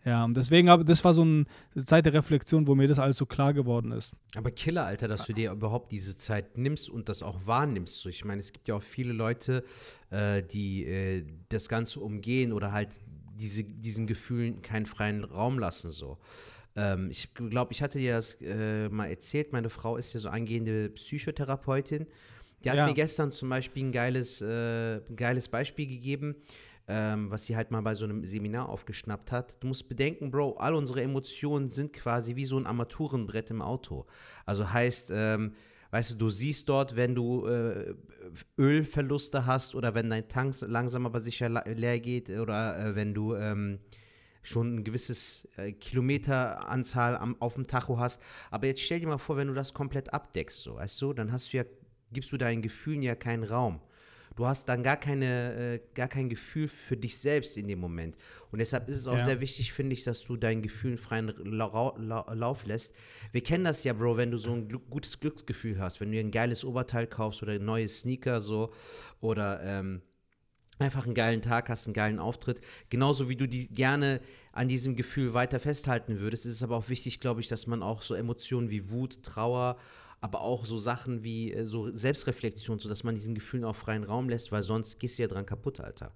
Ja, 0.05 0.25
und 0.25 0.37
deswegen, 0.37 0.69
aber 0.69 0.85
das 0.85 1.05
war 1.05 1.13
so 1.13 1.23
eine 1.23 1.45
Zeit 1.85 2.07
der 2.07 2.15
Reflexion, 2.15 2.67
wo 2.67 2.75
mir 2.75 2.89
das 2.89 2.99
alles 2.99 3.17
so 3.17 3.27
klar 3.27 3.53
geworden 3.53 3.93
ist. 3.93 4.13
Aber 4.37 4.51
Killer, 4.51 4.87
Alter, 4.87 5.09
dass 5.09 5.27
du 5.27 5.33
dir 5.33 5.53
überhaupt 5.53 5.91
diese 5.93 6.17
Zeit 6.17 6.57
nimmst 6.57 6.89
und 6.89 7.09
das 7.09 7.23
auch 7.23 7.47
wahrnimmst. 7.47 8.01
So, 8.01 8.09
ich 8.09 8.25
meine, 8.25 8.41
es 8.41 8.53
gibt 8.53 8.69
ja 8.69 8.77
auch 8.77 8.83
viele 8.83 9.13
Leute, 9.13 9.65
äh, 10.11 10.43
die 10.43 10.87
äh, 10.87 11.25
das 11.49 11.69
Ganze 11.69 12.01
umgehen 12.01 12.53
oder 12.53 12.73
halt 12.73 12.89
diese, 13.35 13.65
diesen 13.65 14.07
Gefühlen 14.07 14.63
keinen 14.63 14.87
freien 14.87 15.25
Raum 15.25 15.59
lassen. 15.59 15.91
So. 15.91 16.19
Ähm, 16.77 17.11
ich 17.11 17.35
glaube, 17.35 17.73
ich 17.73 17.83
hatte 17.83 17.99
dir 17.99 18.15
das 18.15 18.39
äh, 18.41 18.89
mal 18.89 19.07
erzählt, 19.07 19.53
meine 19.53 19.69
Frau 19.69 19.97
ist 19.97 20.13
ja 20.13 20.21
so 20.21 20.29
angehende 20.29 20.91
Psychotherapeutin. 20.91 22.07
Die 22.65 22.71
hat 22.71 22.77
ja. 22.77 22.87
mir 22.87 22.95
gestern 22.95 23.31
zum 23.31 23.49
Beispiel 23.49 23.85
ein 23.85 23.93
geiles, 23.93 24.41
äh, 24.43 24.97
ein 24.97 25.17
geiles 25.17 25.49
Beispiel 25.49 25.87
gegeben 25.87 26.37
ähm, 26.89 27.31
was 27.31 27.45
sie 27.45 27.55
halt 27.55 27.71
mal 27.71 27.83
bei 27.83 27.95
so 27.95 28.05
einem 28.05 28.25
Seminar 28.25 28.69
aufgeschnappt 28.71 29.31
hat. 29.31 29.63
Du 29.63 29.69
musst 29.69 29.89
bedenken, 29.89 30.31
Bro, 30.31 30.57
all 30.57 30.75
unsere 30.75 31.03
Emotionen 31.03 31.69
sind 31.69 31.93
quasi 31.93 32.35
wie 32.35 32.47
so 32.47 32.59
ein 32.59 32.67
Armaturenbrett 32.67 33.51
im 33.51 33.61
Auto. 33.61 34.07
Also 34.47 34.73
heißt, 34.73 35.13
ähm, 35.15 35.53
weißt 35.91 36.13
du, 36.13 36.15
du 36.17 36.31
siehst 36.31 36.69
dort, 36.69 36.97
wenn 36.97 37.15
du 37.15 37.47
äh, 37.47 37.95
Ölverluste 38.57 39.45
hast 39.45 39.75
oder 39.75 39.95
wenn 39.95 40.09
dein 40.09 40.29
Tank 40.29 40.55
langsam 40.63 41.05
aber 41.05 41.21
sicher 41.21 41.51
leer 41.51 42.01
geht 42.01 42.31
oder 42.31 42.79
äh, 42.79 42.97
wenn 42.97 43.13
du 43.13 43.35
ähm, 43.35 43.81
schon 44.41 44.77
ein 44.77 44.85
gewisses 44.85 45.47
äh, 45.59 45.73
Kilometeranzahl 45.73 47.19
am, 47.19 47.37
auf 47.41 47.55
dem 47.55 47.67
Tacho 47.67 47.99
hast. 47.99 48.23
Aber 48.51 48.67
jetzt 48.67 48.81
stell 48.81 49.01
dir 49.01 49.09
mal 49.09 49.19
vor, 49.19 49.37
wenn 49.37 49.49
du 49.49 49.55
das 49.55 49.75
komplett 49.75 50.15
abdeckst, 50.15 50.63
so, 50.63 50.77
weißt 50.77 51.03
du, 51.03 51.13
dann 51.13 51.33
hast 51.33 51.53
du 51.53 51.59
ja, 51.59 51.65
gibst 52.13 52.33
du 52.33 52.39
deinen 52.39 52.63
Gefühlen 52.63 53.03
ja 53.03 53.15
keinen 53.15 53.45
Raum 53.45 53.83
du 54.39 54.47
hast 54.47 54.69
dann 54.69 54.85
gar, 54.85 54.97
keine, 54.97 55.55
äh, 55.55 55.81
gar 55.95 56.07
kein 56.07 56.29
Gefühl 56.29 56.69
für 56.69 56.97
dich 56.97 57.19
selbst 57.19 57.57
in 57.57 57.67
dem 57.67 57.81
Moment. 57.81 58.17
Und 58.53 58.61
deshalb 58.61 58.89
ist 58.89 58.97
es 58.97 59.09
auch 59.09 59.19
ja. 59.19 59.25
sehr 59.25 59.41
wichtig, 59.41 59.73
finde 59.73 59.95
ich, 59.95 60.05
dass 60.05 60.23
du 60.23 60.37
deinen 60.37 60.63
Gefühlen 60.63 60.97
freien 60.97 61.35
La 61.45 61.95
La 61.99 62.33
Lauf 62.35 62.65
lässt. 62.65 62.95
Wir 63.33 63.43
kennen 63.43 63.65
das 63.65 63.83
ja, 63.83 63.93
Bro, 63.95 64.17
wenn 64.17 64.31
du 64.31 64.37
so 64.37 64.53
ein 64.53 64.69
gutes 64.69 65.19
Glücksgefühl 65.19 65.81
hast, 65.81 66.01
wenn 66.01 66.13
du 66.13 66.19
dir 66.19 66.21
ein 66.21 66.31
geiles 66.31 66.65
Oberteil 66.65 67.09
kaufst 67.09 67.43
oder 67.43 67.59
neue 67.59 67.89
Sneaker 67.89 68.41
so 68.41 68.73
oder 69.21 69.61
ähm, 69.65 70.03
einfach 70.79 71.05
einen 71.05 71.15
geilen 71.15 71.43
Tag 71.43 71.69
hast, 71.69 71.89
einen 71.89 71.95
geilen 71.95 72.21
Auftritt. 72.21 72.61
Genauso 72.91 73.29
wie 73.29 73.35
du 73.35 73.49
die 73.49 73.67
gerne 73.67 74.21
an 74.53 74.69
diesem 74.69 74.95
Gefühl 74.95 75.35
weiter 75.35 75.59
festhalten 75.59 76.21
würdest, 76.21 76.47
ist 76.47 76.53
es 76.53 76.63
aber 76.63 76.77
auch 76.77 76.89
wichtig, 76.89 77.19
glaube 77.19 77.41
ich, 77.41 77.49
dass 77.49 77.67
man 77.67 77.83
auch 77.83 78.03
so 78.03 78.15
Emotionen 78.15 78.71
wie 78.71 78.89
Wut, 78.89 79.25
Trauer, 79.25 79.79
aber 80.21 80.41
auch 80.41 80.65
so 80.65 80.79
Sachen 80.79 81.23
wie 81.23 81.53
äh, 81.53 81.65
so 81.65 81.91
Selbstreflexion, 81.91 82.79
sodass 82.79 83.05
man 83.05 83.15
diesen 83.15 83.35
Gefühlen 83.35 83.65
auch 83.65 83.77
freien 83.77 84.05
Raum 84.05 84.29
lässt, 84.29 84.53
weil 84.53 84.63
sonst 84.63 84.99
gehst 84.99 85.19
du 85.19 85.23
ja 85.23 85.29
dran 85.29 85.47
kaputt, 85.47 85.81
Alter. 85.81 86.13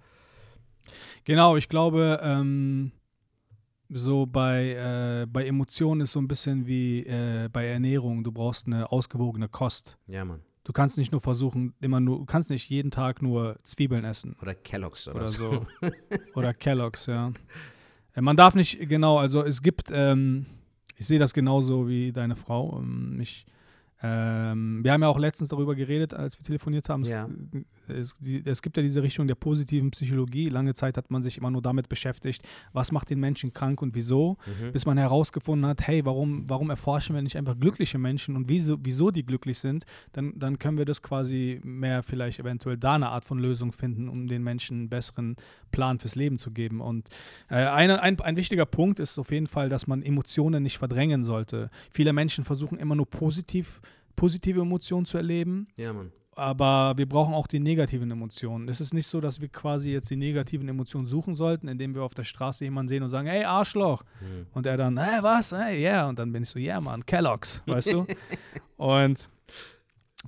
Genau, 1.25 1.57
ich 1.57 1.69
glaube, 1.69 2.21
ähm, 2.23 2.93
so 3.89 4.27
bei, 4.27 5.23
äh, 5.23 5.27
bei 5.27 5.47
Emotionen 5.47 6.03
ist 6.03 6.13
so 6.13 6.21
ein 6.21 6.29
bisschen 6.29 6.67
wie 6.67 7.07
äh, 7.07 7.49
bei 7.53 7.67
Ernährung. 7.67 8.25
Du 8.25 8.33
brauchst 8.33 8.67
eine 8.67 8.91
ausgewogene 8.91 9.49
Kost. 9.49 9.99
Ja, 10.07 10.25
Mann. 10.25 10.41
Du 10.65 10.73
kannst 10.73 10.97
nicht 10.97 11.11
nur 11.11 11.21
versuchen, 11.21 11.75
immer 11.81 11.99
nur, 11.99 12.19
du 12.19 12.25
kannst 12.25 12.49
nicht 12.49 12.69
jeden 12.71 12.93
Tag 12.93 13.21
nur 13.21 13.59
Zwiebeln 13.65 14.05
essen. 14.05 14.37
Oder 14.41 14.55
Kelloggs 14.55 15.09
oder, 15.09 15.17
oder 15.17 15.29
so. 15.29 15.67
oder 16.35 16.55
Kelloggs, 16.55 17.07
ja. 17.07 17.33
Äh, 18.15 18.21
man 18.21 18.37
darf 18.37 18.55
nicht, 18.55 18.79
genau, 18.89 19.19
also 19.19 19.45
es 19.45 19.63
gibt, 19.63 19.91
ähm, 19.93 20.47
ich 20.97 21.07
sehe 21.07 21.19
das 21.19 21.35
genauso 21.35 21.89
wie 21.89 22.13
deine 22.13 22.37
Frau. 22.37 22.79
Ähm, 22.79 23.19
ich, 23.21 23.45
ähm, 24.03 24.81
wir 24.83 24.93
haben 24.93 25.03
ja 25.03 25.09
auch 25.09 25.19
letztens 25.19 25.51
darüber 25.51 25.75
geredet, 25.75 26.13
als 26.13 26.39
wir 26.39 26.45
telefoniert 26.45 26.89
haben. 26.89 27.05
Ja. 27.05 27.29
Es, 27.55 27.63
die, 28.21 28.43
es, 28.45 28.63
gibt 28.63 28.77
ja 28.77 28.83
diese 28.83 29.03
Richtung 29.03 29.27
der 29.27 29.35
positiven 29.35 29.91
Psychologie. 29.91 30.49
Lange 30.49 30.75
Zeit 30.75 30.97
hat 30.97 31.11
man 31.11 31.23
sich 31.23 31.39
immer 31.39 31.51
nur 31.51 31.63
damit 31.63 31.89
beschäftigt, 31.89 32.43
was 32.73 32.93
macht 32.93 33.11
den 33.11 33.21
Menschen 33.21 33.53
krank 33.53 33.83
und 33.83 33.95
wieso, 33.95 34.37
mhm. 34.47 34.73
bis 34.73 34.87
man 34.87 34.99
herausgefunden 34.99 35.67
hat, 35.67 35.87
hey, 35.87 36.05
warum, 36.05 36.49
warum 36.49 36.71
erforschen 36.71 37.15
wir 37.15 37.23
nicht 37.23 37.37
einfach 37.37 37.59
glückliche 37.59 37.99
Menschen 37.99 38.37
und 38.37 38.49
wieso, 38.49 38.79
wieso 38.83 39.11
die 39.11 39.25
glücklich 39.25 39.59
sind? 39.59 39.85
Dann, 40.13 40.39
dann 40.39 40.59
können 40.59 40.79
wir 40.79 40.85
das 40.85 41.03
quasi 41.03 41.61
mehr 41.65 42.03
vielleicht 42.03 42.39
eventuell 42.39 42.77
da 42.77 42.95
eine 42.95 43.09
Art 43.09 43.25
von 43.25 43.39
Lösung 43.39 43.73
finden, 43.73 44.09
um 44.09 44.29
den 44.29 44.43
Menschen 44.43 44.79
einen 44.79 44.89
besseren 44.89 45.37
Plan 45.71 45.99
fürs 45.99 46.15
Leben 46.15 46.39
zu 46.39 46.51
geben. 46.51 46.81
Und 46.81 47.09
äh, 47.49 47.57
eine, 47.57 48.03
ein, 48.03 48.21
ein 48.21 48.37
wichtiger 48.37 48.67
Punkt 48.67 48.99
ist 48.99 49.19
auf 49.19 49.31
jeden 49.31 49.47
Fall, 49.47 49.69
dass 49.69 49.87
man 49.87 50.03
Emotionen 50.03 50.63
nicht 50.63 50.79
verdrängen 50.79 51.25
sollte. 51.25 51.71
Viele 51.91 52.13
Menschen 52.13 52.45
versuchen 52.45 52.79
immer 52.79 52.95
nur 52.95 53.09
positiv 53.09 53.81
positive 54.17 54.61
Emotionen 54.61 55.07
zu 55.07 55.17
erleben. 55.17 55.69
Ja, 55.77 55.93
Mann. 55.93 56.13
Aber 56.35 56.95
wir 56.97 57.07
brauchen 57.07 57.35
auch 57.35 57.47
die 57.47 57.61
negativen 57.61 58.11
Emotionen. 58.11 58.69
Es 58.69 58.81
ist 58.81 58.95
nicht 58.95 59.07
so, 59.07 59.21
dass 59.21 59.43
wir 59.43 59.49
quasi 59.49 59.91
jetzt 59.91 60.09
die 60.09 60.17
negativen 60.17 60.67
Emotionen 60.67 61.07
suchen 61.07 61.35
sollten, 61.35 61.69
indem 61.69 61.95
wir 61.95 62.03
auf 62.03 62.15
der 62.15 62.25
Straße 62.25 62.65
jemanden 62.65 62.89
sehen 62.89 63.03
und 63.03 63.11
sagen, 63.11 63.29
hey, 63.29 63.45
Arschloch. 63.45 64.03
Mhm. 64.21 64.47
Und 64.53 64.67
er 64.67 64.79
dann, 64.79 64.99
hey, 64.99 65.23
was? 65.23 65.53
Hey, 65.53 65.83
yeah. 65.83 66.09
Und 66.09 66.19
dann 66.19 66.33
bin 66.33 66.43
ich 66.43 66.49
so, 66.49 66.59
yeah, 66.59 66.81
Mann, 66.81 67.05
Kellogg's, 67.05 67.63
weißt 67.67 67.93
du? 67.93 68.07
und 68.77 69.29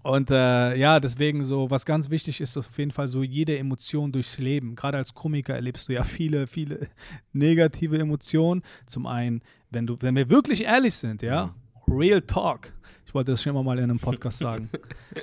und 0.03 0.31
äh, 0.31 0.77
ja, 0.77 1.01
deswegen 1.01 1.45
so, 1.45 1.71
was 1.71 1.87
ganz 1.87 2.11
wichtig 2.11 2.41
ist, 2.41 2.57
auf 2.57 2.77
jeden 2.77 2.91
Fall 2.91 3.09
so 3.09 3.23
jede 3.23 3.57
Emotion 3.57 4.13
durchs 4.13 4.39
Leben. 4.39 4.75
Gerade 4.75 4.99
als 4.99 5.15
Komiker 5.15 5.55
erlebst 5.55 5.89
du 5.89 5.93
ja 5.93 6.03
viele, 6.03 6.47
viele 6.47 6.89
negative 7.33 7.99
Emotionen. 7.99 8.63
Zum 8.87 9.07
einen, 9.07 9.41
wenn 9.71 9.87
du, 9.87 9.97
wenn 10.01 10.17
wir 10.17 10.29
wirklich 10.29 10.65
ehrlich 10.65 10.95
sind, 10.95 11.23
ja, 11.23 11.55
mhm. 11.87 11.97
Real 11.97 12.21
Talk. 12.21 12.73
Ich 13.15 13.17
wollte 13.17 13.31
das 13.31 13.45
schon 13.45 13.51
immer 13.51 13.63
mal 13.63 13.79
in 13.79 13.85
einem 13.85 14.01
Podcast 14.01 14.41
sagen. 14.41 14.69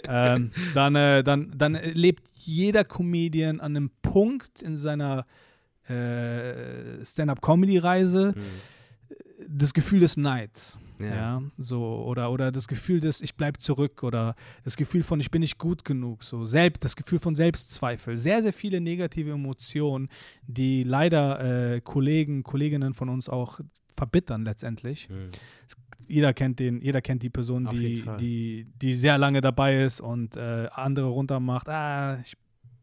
ähm, 0.06 0.52
dann, 0.74 0.96
äh, 0.96 1.26
dann, 1.26 1.52
dann 1.58 1.74
lebt 1.74 2.24
jeder 2.36 2.86
Comedian 2.86 3.60
an 3.60 3.76
einem 3.76 3.92
Punkt 4.02 4.62
in 4.62 4.78
seiner 4.78 5.26
äh, 5.89 7.04
Stand-up-Comedy-Reise 7.04 8.34
mhm. 8.34 9.46
das 9.46 9.74
Gefühl 9.74 10.00
des 10.00 10.16
Neids. 10.16 10.80
Ja. 11.04 11.16
ja. 11.16 11.41
so 11.58 12.04
oder 12.06 12.32
oder 12.32 12.52
das 12.52 12.68
Gefühl 12.68 12.99
des 12.99 13.22
ich 13.22 13.36
bleib 13.36 13.60
zurück 13.60 14.04
oder 14.04 14.36
das 14.64 14.76
Gefühl 14.76 15.04
von 15.04 15.20
ich 15.20 15.32
bin 15.32 15.41
nicht 15.41 15.58
gut 15.58 15.86
genug 15.86 16.24
so 16.24 16.45
selbst 16.45 16.84
das 16.84 16.95
Gefühl 16.95 17.20
von 17.20 17.36
Selbstzweifel 17.36 18.18
sehr 18.18 18.41
sehr 18.41 18.54
viele 18.54 18.82
negative 18.82 19.32
Emotionen 19.32 20.10
die 20.47 20.84
leider 20.84 21.74
äh, 21.74 21.82
Kollegen 21.82 22.43
Kolleginnen 22.43 22.93
von 22.93 23.10
uns 23.10 23.30
auch 23.30 23.60
verbittern 23.95 24.43
letztendlich 24.43 25.10
mhm 25.10 25.32
jeder 26.08 26.34
kennt 26.34 26.60
den, 26.60 26.82
jeder 26.82 27.02
kennt 27.02 27.24
die 27.24 27.30
Person, 27.30 27.68
die, 27.72 28.04
die, 28.20 28.68
die 28.82 28.93
sehr 28.93 29.18
lange 29.18 29.41
dabei 29.41 29.84
ist 29.84 30.02
und 30.02 30.36
äh, 30.36 30.68
andere 30.72 31.08
runtermacht. 31.08 31.70
Ah, 31.70 32.20
ich, 32.24 32.36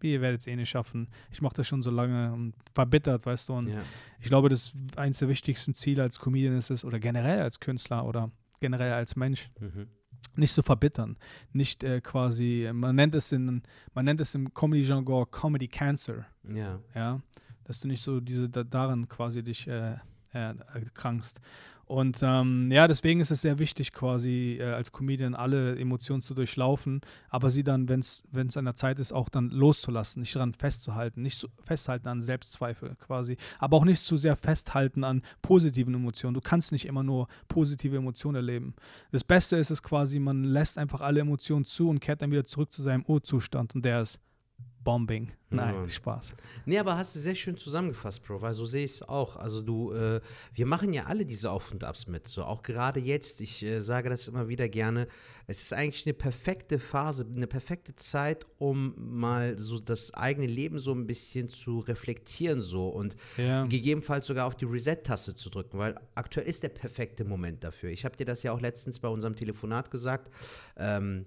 ihr 0.03 0.21
werdet 0.21 0.41
es 0.41 0.47
eh 0.47 0.57
nicht 0.57 0.71
schaffen. 0.71 1.09
Ich 1.31 1.41
mache 1.41 1.57
das 1.57 1.67
schon 1.67 1.83
so 1.83 1.91
lange 1.91 2.33
und 2.33 2.55
verbittert, 2.75 3.27
weißt 3.27 3.49
du. 3.49 3.55
Und 3.55 3.69
ja. 3.69 3.81
ich 4.21 4.29
glaube, 4.29 4.49
das 4.49 4.73
eines 4.97 5.19
der 5.19 5.29
wichtigsten 5.29 5.75
Ziele 5.75 6.03
als 6.03 6.19
Comedian 6.19 6.57
ist 6.57 6.71
es, 6.71 6.85
oder 6.85 6.99
generell 6.99 7.41
als 7.41 7.61
Künstler 7.61 8.05
oder 8.05 8.31
generell 8.61 8.93
als 8.93 9.17
Mensch. 9.17 9.51
Mhm. 9.61 9.89
Nicht 10.35 10.53
zu 10.53 10.63
verbittern, 10.63 11.17
nicht 11.53 11.83
äh, 11.83 12.01
quasi, 12.01 12.71
man 12.73 12.95
nennt 12.95 13.15
es 13.15 13.33
in, 13.33 13.63
man 13.95 14.05
nennt 14.05 14.21
es 14.21 14.35
im 14.35 14.53
Comedy-Jargon 14.55 15.31
Comedy 15.31 15.67
Cancer. 15.67 16.27
Ja. 16.45 16.81
Ja, 16.95 17.21
dass 17.65 17.81
du 17.81 17.89
nicht 17.89 18.03
so 18.03 18.21
diese 18.21 18.49
da, 18.49 18.63
daran 18.63 19.09
quasi 19.09 19.43
dich 19.43 19.67
äh, 19.67 19.97
äh, 20.33 20.55
krankst. 20.95 21.41
Und 21.89 22.19
ähm, 22.21 22.71
ja, 22.71 22.87
deswegen 22.87 23.21
ist 23.21 23.31
es 23.31 23.41
sehr 23.41 23.59
wichtig, 23.59 23.95
quasi 23.95 24.59
äh, 24.61 24.65
als 24.65 24.93
Comedian 24.93 25.35
alle 25.35 25.75
Emotionen 25.79 26.21
zu 26.21 26.35
durchlaufen, 26.35 27.01
aber 27.31 27.49
sie 27.49 27.65
dann, 27.65 27.89
wenn 27.89 28.01
es 28.01 28.57
an 28.59 28.67
der 28.67 28.75
Zeit 28.75 28.99
ist, 28.99 29.11
auch 29.11 29.31
dann 29.31 29.49
loszulassen, 29.49 30.21
nicht 30.21 30.37
daran 30.37 30.53
festzuhalten, 30.53 31.23
nicht 31.23 31.39
so 31.39 31.49
festhalten 31.65 32.07
an 32.09 32.21
Selbstzweifel 32.21 32.95
quasi, 32.97 33.39
aber 33.59 33.79
auch 33.79 33.87
nicht 33.87 34.03
zu 34.03 34.19
sehr 34.19 34.37
festhalten 34.37 35.03
an 35.03 35.23
positiven 35.41 35.95
Emotionen. 35.95 36.35
Du 36.35 36.43
kannst 36.43 36.73
nicht 36.73 36.85
immer 36.85 37.03
nur 37.03 37.27
positive 37.49 37.97
Emotionen 37.97 38.37
erleben. 38.37 38.75
Das 39.11 39.25
Beste 39.25 39.57
ist 39.57 39.71
es 39.71 39.83
quasi, 39.83 40.19
man 40.19 40.45
lässt 40.45 40.77
einfach 40.77 41.01
alle 41.01 41.21
Emotionen 41.21 41.65
zu 41.65 41.89
und 41.89 42.01
kehrt 42.01 42.21
dann 42.21 42.31
wieder 42.31 42.45
zurück 42.45 42.71
zu 42.71 42.83
seinem 42.83 43.07
Urzustand 43.07 43.75
und 43.75 43.83
der 43.83 44.03
ist 44.03 44.21
Bombing. 44.89 45.31
Nein, 45.51 45.75
ja. 45.75 45.87
Spaß. 45.87 46.35
Nee, 46.65 46.79
aber 46.79 46.97
hast 46.97 47.15
du 47.15 47.21
sehr 47.21 47.35
schön 47.35 47.59
zusammengefasst, 47.59 48.25
Bro, 48.25 48.41
weil 48.41 48.55
so 48.55 48.65
sehe 48.65 48.87
ich 48.87 48.93
es 48.93 49.03
auch. 49.03 49.37
Also 49.37 49.61
du, 49.61 49.93
äh, 49.93 50.23
wir 50.55 50.65
machen 50.65 50.95
ja 50.95 51.05
alle 51.05 51.27
diese 51.27 51.51
Auf 51.51 51.73
und 51.73 51.85
Abs 51.85 52.07
mit. 52.07 52.27
So 52.27 52.45
auch 52.45 52.63
gerade 52.63 52.99
jetzt, 52.99 53.43
ich 53.43 53.63
äh, 53.63 53.81
sage 53.81 54.09
das 54.09 54.29
immer 54.29 54.49
wieder 54.49 54.67
gerne, 54.71 55.07
es 55.47 55.61
ist 55.61 55.75
eigentlich 55.75 56.07
eine 56.07 56.15
perfekte 56.15 56.79
Phase, 56.79 57.27
eine 57.31 57.47
perfekte 57.47 57.97
Zeit, 57.97 58.47
um 58.57 58.95
mal 58.97 59.59
so 59.59 59.79
das 59.79 60.15
eigene 60.15 60.47
Leben 60.47 60.79
so 60.79 60.95
ein 60.95 61.07
bisschen 61.07 61.51
zu 61.51 61.81
reflektieren 61.81 62.63
so 62.63 62.89
und 62.89 63.17
ja. 63.37 63.67
gegebenenfalls 63.67 64.27
sogar 64.27 64.47
auf 64.47 64.57
die 64.57 64.65
Reset-Taste 64.65 65.35
zu 65.35 65.51
drücken, 65.51 65.77
weil 65.77 66.01
aktuell 66.15 66.47
ist 66.47 66.63
der 66.63 66.71
perfekte 66.71 67.27
Moment 67.27 67.63
dafür. 67.63 67.91
Ich 67.91 68.07
habe 68.07 68.17
dir 68.17 68.25
das 68.25 68.43
ja 68.43 68.53
auch 68.53 68.61
letztens 68.63 69.01
bei 69.01 69.09
unserem 69.09 69.37
Telefonat 69.37 69.91
gesagt. 69.91 70.33
Ähm, 70.79 71.27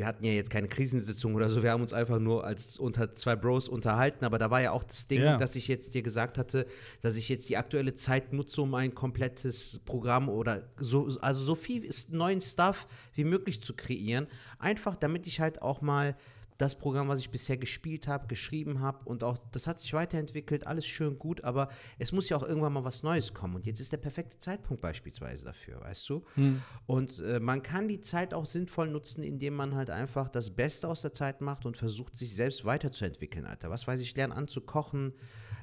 wir 0.00 0.06
hatten 0.06 0.24
ja 0.24 0.32
jetzt 0.32 0.48
keine 0.48 0.66
Krisensitzung 0.66 1.34
oder 1.34 1.50
so, 1.50 1.62
wir 1.62 1.72
haben 1.72 1.82
uns 1.82 1.92
einfach 1.92 2.18
nur 2.18 2.42
als 2.42 2.78
unter 2.78 3.12
zwei 3.14 3.36
Bros 3.36 3.68
unterhalten, 3.68 4.24
aber 4.24 4.38
da 4.38 4.50
war 4.50 4.62
ja 4.62 4.70
auch 4.72 4.82
das 4.82 5.06
Ding, 5.08 5.20
ja. 5.20 5.36
dass 5.36 5.56
ich 5.56 5.68
jetzt 5.68 5.92
dir 5.92 6.00
gesagt 6.00 6.38
hatte, 6.38 6.66
dass 7.02 7.18
ich 7.18 7.28
jetzt 7.28 7.50
die 7.50 7.58
aktuelle 7.58 7.94
Zeit 7.94 8.32
nutze, 8.32 8.62
um 8.62 8.74
ein 8.74 8.94
komplettes 8.94 9.78
Programm 9.84 10.30
oder 10.30 10.62
so, 10.78 11.18
also 11.20 11.44
so 11.44 11.54
viel 11.54 11.86
neuen 12.08 12.40
Stuff 12.40 12.86
wie 13.12 13.24
möglich 13.24 13.62
zu 13.62 13.74
kreieren, 13.74 14.26
einfach 14.58 14.96
damit 14.96 15.26
ich 15.26 15.38
halt 15.38 15.60
auch 15.60 15.82
mal 15.82 16.16
das 16.60 16.78
Programm, 16.78 17.08
was 17.08 17.20
ich 17.20 17.30
bisher 17.30 17.56
gespielt 17.56 18.06
habe, 18.08 18.26
geschrieben 18.26 18.80
habe 18.80 18.98
und 19.04 19.24
auch 19.24 19.38
das 19.52 19.66
hat 19.66 19.80
sich 19.80 19.92
weiterentwickelt, 19.92 20.66
alles 20.66 20.86
schön 20.86 21.18
gut, 21.18 21.42
aber 21.44 21.68
es 21.98 22.12
muss 22.12 22.28
ja 22.28 22.36
auch 22.36 22.42
irgendwann 22.42 22.72
mal 22.72 22.84
was 22.84 23.02
Neues 23.02 23.32
kommen 23.32 23.56
und 23.56 23.66
jetzt 23.66 23.80
ist 23.80 23.92
der 23.92 23.98
perfekte 23.98 24.38
Zeitpunkt 24.38 24.82
beispielsweise 24.82 25.46
dafür, 25.46 25.80
weißt 25.80 26.08
du? 26.08 26.24
Hm. 26.34 26.62
Und 26.86 27.20
äh, 27.20 27.40
man 27.40 27.62
kann 27.62 27.88
die 27.88 28.00
Zeit 28.00 28.34
auch 28.34 28.44
sinnvoll 28.44 28.88
nutzen, 28.88 29.22
indem 29.22 29.54
man 29.54 29.74
halt 29.74 29.90
einfach 29.90 30.28
das 30.28 30.50
Beste 30.50 30.88
aus 30.88 31.02
der 31.02 31.12
Zeit 31.12 31.40
macht 31.40 31.64
und 31.64 31.76
versucht, 31.76 32.16
sich 32.16 32.34
selbst 32.34 32.64
weiterzuentwickeln, 32.64 33.46
Alter. 33.46 33.70
Was 33.70 33.86
weiß 33.86 34.00
ich, 34.00 34.14
lernen 34.16 34.32
an 34.32 34.48
zu 34.48 34.60
kochen, 34.60 35.14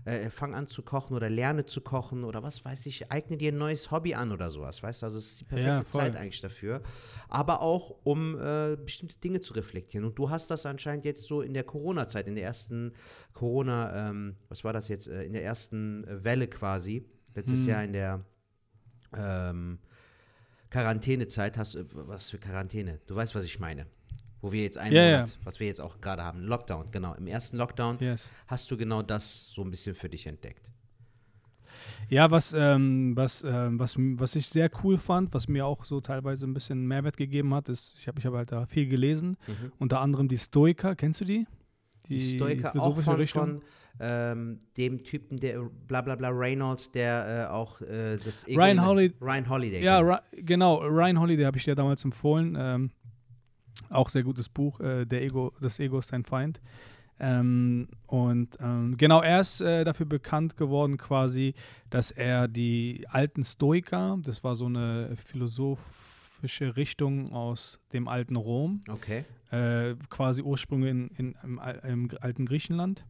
äh, 0.08 0.30
fang 0.30 0.55
an 0.55 0.68
zu 0.68 0.84
kochen 0.84 1.16
oder 1.16 1.30
lerne 1.30 1.66
zu 1.66 1.82
kochen 1.82 2.24
oder 2.24 2.41
was 2.41 2.64
weiß 2.64 2.86
ich, 2.86 3.12
eigne 3.12 3.36
dir 3.36 3.51
ein 3.51 3.58
neues 3.58 3.91
Hobby 3.91 4.14
an 4.14 4.32
oder 4.32 4.49
sowas, 4.49 4.82
weißt 4.82 5.01
du? 5.01 5.05
Also 5.08 5.18
es 5.18 5.32
ist 5.32 5.41
die 5.41 5.43
perfekte 5.43 5.70
ja, 5.70 5.86
Zeit 5.86 6.16
eigentlich 6.16 6.39
dafür. 6.39 6.82
Aber 7.28 7.62
auch, 7.62 7.93
um 8.03 8.39
äh, 8.39 8.78
bestimmte 8.78 9.20
Dinge 9.20 9.41
zu 9.41 9.53
reflektieren. 9.53 10.05
Und 10.05 10.18
du 10.18 10.30
hast 10.30 10.49
das 10.49 10.66
anscheinend 10.66 11.03
jetzt 11.03 11.24
so 11.24 11.41
in 11.41 11.53
der 11.53 11.66
Corona-Zeit, 11.66 12.28
in 12.28 12.36
der 12.36 12.45
ersten 12.45 12.93
Corona, 13.34 14.10
ähm, 14.10 14.38
was 14.47 14.64
war 14.64 14.72
das 14.72 14.88
jetzt, 14.88 15.10
äh, 15.10 15.24
in 15.24 15.34
der 15.34 15.43
ersten 15.43 16.05
Welle 16.08 16.47
quasi, 16.47 17.05
letztes 17.36 17.60
hm. 17.62 17.68
Jahr 17.68 17.84
in 17.84 17.91
der 17.91 18.26
ähm, 19.14 19.80
Quarantänezeit 20.70 21.58
hast 21.58 21.76
du, 21.76 21.86
was 21.91 22.30
für 22.30 22.38
Quarantäne? 22.38 23.01
Du 23.08 23.16
weißt, 23.16 23.36
was 23.36 23.43
ich 23.43 23.60
meine 23.60 23.88
wo 24.42 24.52
wir 24.52 24.64
jetzt 24.64 24.78
einen 24.78 24.94
yeah, 24.94 25.18
Monat, 25.18 25.30
yeah. 25.30 25.46
was 25.46 25.60
wir 25.60 25.68
jetzt 25.68 25.82
auch 25.82 26.00
gerade 26.02 26.24
haben, 26.24 26.42
Lockdown, 26.42 26.92
genau. 26.92 27.14
Im 27.16 27.28
ersten 27.28 27.58
Lockdown 27.58 27.98
yes. 28.00 28.30
hast 28.48 28.70
du 28.70 28.78
genau 28.78 29.02
das 29.02 29.50
so 29.52 29.64
ein 29.64 29.72
bisschen 29.72 29.96
für 29.96 30.10
dich 30.10 30.28
entdeckt. 30.28 30.72
Ja, 32.10 32.32
was, 32.32 32.54
ähm, 32.58 33.16
was, 33.16 33.44
ähm, 33.44 33.80
was, 33.80 33.96
was 33.98 34.36
ich 34.36 34.48
sehr 34.48 34.70
cool 34.84 34.98
fand, 34.98 35.34
was 35.34 35.48
mir 35.48 35.66
auch 35.66 35.84
so 35.84 36.00
teilweise 36.00 36.46
ein 36.46 36.54
bisschen 36.54 36.88
Mehrwert 36.88 37.18
gegeben 37.18 37.54
hat, 37.54 37.68
ist, 37.70 37.96
ich 38.00 38.08
habe 38.08 38.20
ich 38.20 38.26
hab 38.26 38.34
halt 38.34 38.52
da 38.52 38.66
viel 38.66 38.88
gelesen, 38.88 39.38
mhm. 39.48 39.72
unter 39.78 40.00
anderem 40.00 40.28
die 40.28 40.38
Stoiker, 40.38 40.96
kennst 40.96 41.22
du 41.22 41.26
die? 41.26 41.46
Die, 42.08 42.18
die 42.18 42.36
Stoiker 42.36 42.74
auch 42.80 42.98
von, 43.02 43.28
von 43.28 43.62
ähm, 44.00 44.60
dem 44.78 45.04
Typen, 45.04 45.40
der 45.40 45.60
bla 45.88 46.02
bla 46.02 46.16
bla 46.16 46.30
Reynolds, 46.30 46.92
der 46.92 47.50
äh, 47.50 47.52
auch 47.52 47.82
äh, 47.82 48.18
das 48.24 48.48
Ego 48.48 48.62
Ryan, 48.62 48.86
Holi 48.86 49.14
Ryan 49.20 49.50
Holiday. 49.50 49.84
Ja, 49.84 50.00
genau, 50.02 50.20
genau 50.32 50.78
Ryan 50.84 51.20
Holiday 51.20 51.46
habe 51.46 51.58
ich 51.58 51.66
dir 51.66 51.76
damals 51.76 52.06
empfohlen. 52.06 52.92
Auch 53.90 54.10
sehr 54.10 54.24
gutes 54.24 54.50
Buch, 54.50 54.80
äh, 54.80 55.06
der 55.06 55.22
Ego, 55.24 55.54
das 55.62 55.80
Ego 55.80 56.00
ist 56.00 56.12
dein 56.12 56.24
Feind. 56.24 56.62
Ähm, 57.20 57.88
und 58.06 58.58
ähm, 58.60 58.96
genau, 58.98 59.22
er 59.22 59.42
ist 59.42 59.60
äh, 59.62 59.84
dafür 59.84 60.06
bekannt 60.06 60.56
geworden, 60.56 60.98
quasi, 60.98 61.56
dass 61.90 62.12
er 62.12 62.48
die 62.48 63.06
alten 63.10 63.44
Stoiker, 63.44 64.20
das 64.22 64.44
war 64.44 64.56
so 64.56 64.66
eine 64.66 65.16
philosophische 65.16 66.76
Richtung 66.78 67.34
aus 67.34 67.80
dem 67.92 68.08
alten 68.08 68.36
Rom, 68.36 68.84
okay. 68.90 69.26
äh, 69.50 69.96
quasi 70.10 70.44
Ursprünge 70.44 70.90
in, 70.90 71.08
in, 71.18 71.36
im, 71.44 71.60
im 71.84 72.10
alten 72.22 72.46
Griechenland 72.46 73.04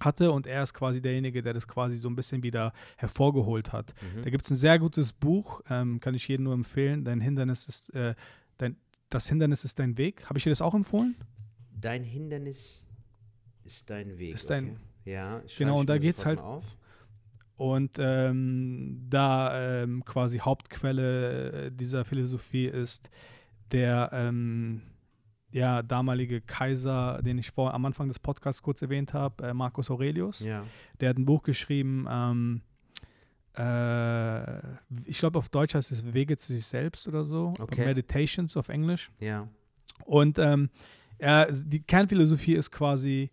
hatte 0.00 0.32
und 0.32 0.46
er 0.46 0.62
ist 0.64 0.74
quasi 0.74 1.00
derjenige, 1.00 1.42
der 1.42 1.52
das 1.52 1.66
quasi 1.68 1.96
so 1.96 2.08
ein 2.08 2.16
bisschen 2.16 2.42
wieder 2.42 2.72
hervorgeholt 2.96 3.72
hat. 3.72 3.94
Mhm. 4.00 4.22
Da 4.22 4.30
gibt 4.30 4.44
es 4.44 4.50
ein 4.50 4.56
sehr 4.56 4.78
gutes 4.78 5.12
Buch, 5.12 5.60
ähm, 5.70 6.00
kann 6.00 6.14
ich 6.14 6.26
jedem 6.28 6.44
nur 6.44 6.54
empfehlen. 6.54 7.04
Dein 7.04 7.20
Hindernis 7.20 7.66
ist, 7.66 7.94
äh, 7.94 8.14
dein, 8.58 8.76
das 9.14 9.28
Hindernis 9.28 9.64
ist 9.64 9.78
dein 9.78 9.96
Weg. 9.98 10.24
Habe 10.26 10.38
ich 10.38 10.44
dir 10.44 10.50
das 10.50 10.62
auch 10.62 10.74
empfohlen? 10.74 11.16
Dein 11.80 12.04
Hindernis 12.04 12.86
ist 13.64 13.90
dein 13.90 14.18
Weg. 14.18 14.34
Ist 14.34 14.50
dein, 14.50 14.70
okay. 14.70 14.76
Ja, 15.04 15.42
genau, 15.58 15.80
und 15.80 15.88
da 15.88 15.98
geht 15.98 16.16
es 16.16 16.26
halt. 16.26 16.40
Auf. 16.40 16.64
Und 17.56 17.98
ähm, 17.98 19.06
da 19.08 19.82
ähm, 19.82 20.04
quasi 20.04 20.38
Hauptquelle 20.38 21.70
dieser 21.70 22.04
Philosophie 22.04 22.66
ist 22.66 23.10
der 23.70 24.10
ähm, 24.12 24.82
ja, 25.52 25.82
damalige 25.82 26.40
Kaiser, 26.40 27.20
den 27.22 27.38
ich 27.38 27.50
vor, 27.50 27.74
am 27.74 27.84
Anfang 27.84 28.08
des 28.08 28.18
Podcasts 28.18 28.62
kurz 28.62 28.82
erwähnt 28.82 29.12
habe, 29.12 29.48
äh, 29.48 29.54
Marcus 29.54 29.90
Aurelius. 29.90 30.40
Ja. 30.40 30.64
Der 31.00 31.10
hat 31.10 31.18
ein 31.18 31.26
Buch 31.26 31.42
geschrieben, 31.42 32.06
ähm, 32.10 32.62
äh, 33.56 34.58
ich 35.04 35.18
glaube 35.18 35.38
auf 35.38 35.48
Deutsch 35.48 35.74
heißt 35.74 35.92
es 35.92 36.12
Wege 36.14 36.36
zu 36.36 36.52
sich 36.52 36.66
selbst 36.66 37.06
oder 37.08 37.24
so. 37.24 37.52
Okay. 37.58 37.84
Meditations 37.84 38.56
auf 38.56 38.68
Englisch. 38.68 39.10
Ja. 39.20 39.48
Und 40.04 40.38
ähm, 40.38 40.70
er, 41.18 41.50
die 41.52 41.80
Kernphilosophie 41.80 42.54
ist 42.54 42.70
quasi, 42.70 43.30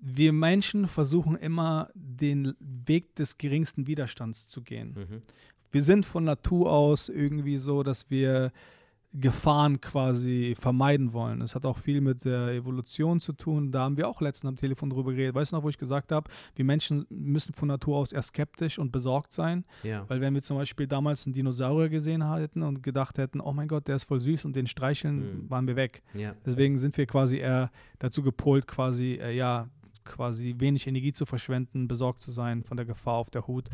wir 0.00 0.32
Menschen 0.32 0.86
versuchen 0.86 1.36
immer 1.36 1.90
den 1.94 2.54
Weg 2.60 3.14
des 3.16 3.36
geringsten 3.38 3.86
Widerstands 3.86 4.48
zu 4.48 4.62
gehen. 4.62 4.94
Mhm. 4.94 5.22
Wir 5.70 5.82
sind 5.82 6.06
von 6.06 6.24
Natur 6.24 6.72
aus 6.72 7.08
irgendwie 7.08 7.58
so, 7.58 7.82
dass 7.82 8.08
wir 8.10 8.52
Gefahren 9.14 9.80
quasi 9.80 10.54
vermeiden 10.58 11.14
wollen. 11.14 11.40
Es 11.40 11.54
hat 11.54 11.64
auch 11.64 11.78
viel 11.78 12.02
mit 12.02 12.26
der 12.26 12.48
Evolution 12.48 13.20
zu 13.20 13.32
tun. 13.32 13.72
Da 13.72 13.80
haben 13.80 13.96
wir 13.96 14.06
auch 14.06 14.20
letztens 14.20 14.50
am 14.50 14.56
Telefon 14.56 14.90
drüber 14.90 15.12
geredet. 15.12 15.34
Weißt 15.34 15.52
du 15.52 15.56
noch, 15.56 15.62
wo 15.62 15.70
ich 15.70 15.78
gesagt 15.78 16.12
habe, 16.12 16.30
wir 16.54 16.64
Menschen 16.66 17.06
müssen 17.08 17.54
von 17.54 17.68
Natur 17.68 17.96
aus 17.96 18.12
eher 18.12 18.20
skeptisch 18.20 18.78
und 18.78 18.92
besorgt 18.92 19.32
sein. 19.32 19.64
Ja. 19.82 20.04
Weil 20.08 20.20
wenn 20.20 20.34
wir 20.34 20.42
zum 20.42 20.58
Beispiel 20.58 20.86
damals 20.86 21.24
einen 21.24 21.32
Dinosaurier 21.32 21.88
gesehen 21.88 22.30
hätten 22.34 22.62
und 22.62 22.82
gedacht 22.82 23.16
hätten, 23.16 23.40
oh 23.40 23.52
mein 23.54 23.66
Gott, 23.66 23.88
der 23.88 23.96
ist 23.96 24.04
voll 24.04 24.20
süß 24.20 24.44
und 24.44 24.54
den 24.54 24.66
streicheln, 24.66 25.44
mhm. 25.44 25.50
waren 25.50 25.66
wir 25.66 25.76
weg. 25.76 26.02
Ja. 26.12 26.34
Deswegen 26.44 26.76
sind 26.78 26.94
wir 26.98 27.06
quasi 27.06 27.38
eher 27.38 27.70
dazu 27.98 28.22
gepolt, 28.22 28.66
quasi, 28.66 29.18
äh, 29.22 29.34
ja, 29.34 29.68
quasi 30.04 30.54
wenig 30.58 30.86
Energie 30.86 31.12
zu 31.12 31.24
verschwenden, 31.24 31.88
besorgt 31.88 32.20
zu 32.20 32.30
sein 32.30 32.62
von 32.62 32.76
der 32.76 32.84
Gefahr 32.84 33.14
auf 33.14 33.30
der 33.30 33.46
Hut. 33.46 33.68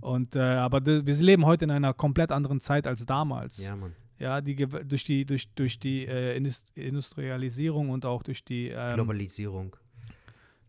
Und 0.00 0.34
äh, 0.34 0.40
aber 0.40 0.84
wir 0.84 1.14
leben 1.14 1.46
heute 1.46 1.64
in 1.64 1.70
einer 1.70 1.94
komplett 1.94 2.32
anderen 2.32 2.60
Zeit 2.60 2.88
als 2.88 3.06
damals. 3.06 3.64
Ja, 3.64 3.76
Mann 3.76 3.92
ja, 4.20 4.40
die 4.40 4.54
durch 4.54 5.04
die, 5.04 5.24
durch, 5.24 5.48
durch 5.54 5.78
die 5.78 6.06
äh, 6.06 6.36
Industrialisierung 6.74 7.90
und 7.90 8.04
auch 8.04 8.22
durch 8.22 8.44
die 8.44 8.68
ähm, 8.68 8.94
Globalisierung. 8.94 9.74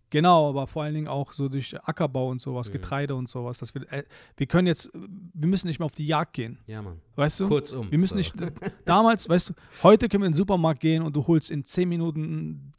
Genau, 0.09 0.49
aber 0.49 0.67
vor 0.67 0.83
allen 0.83 0.93
Dingen 0.93 1.07
auch 1.07 1.31
so 1.31 1.47
durch 1.47 1.73
Ackerbau 1.83 2.29
und 2.29 2.41
sowas, 2.41 2.67
mhm. 2.69 2.73
Getreide 2.73 3.15
und 3.15 3.29
sowas. 3.29 3.59
Dass 3.59 3.73
wir, 3.73 3.91
äh, 3.91 4.03
wir 4.35 4.47
können 4.47 4.67
jetzt, 4.67 4.89
wir 4.93 5.47
müssen 5.47 5.67
nicht 5.67 5.79
mehr 5.79 5.85
auf 5.85 5.95
die 5.95 6.07
Jagd 6.07 6.33
gehen. 6.33 6.59
Ja, 6.67 6.81
Mann. 6.81 6.99
Weißt 7.15 7.39
du? 7.41 7.47
Kurzum. 7.47 7.91
Wir 7.91 7.97
müssen 7.97 8.13
so. 8.13 8.17
nicht, 8.17 8.33
damals, 8.85 9.27
weißt 9.27 9.49
du, 9.49 9.53
heute 9.83 10.09
können 10.09 10.23
wir 10.23 10.27
in 10.27 10.33
den 10.33 10.37
Supermarkt 10.37 10.79
gehen 10.79 11.03
und 11.03 11.15
du 11.15 11.25
holst 11.27 11.51
in 11.51 11.65
zehn 11.65 11.87
Minuten 11.87 12.73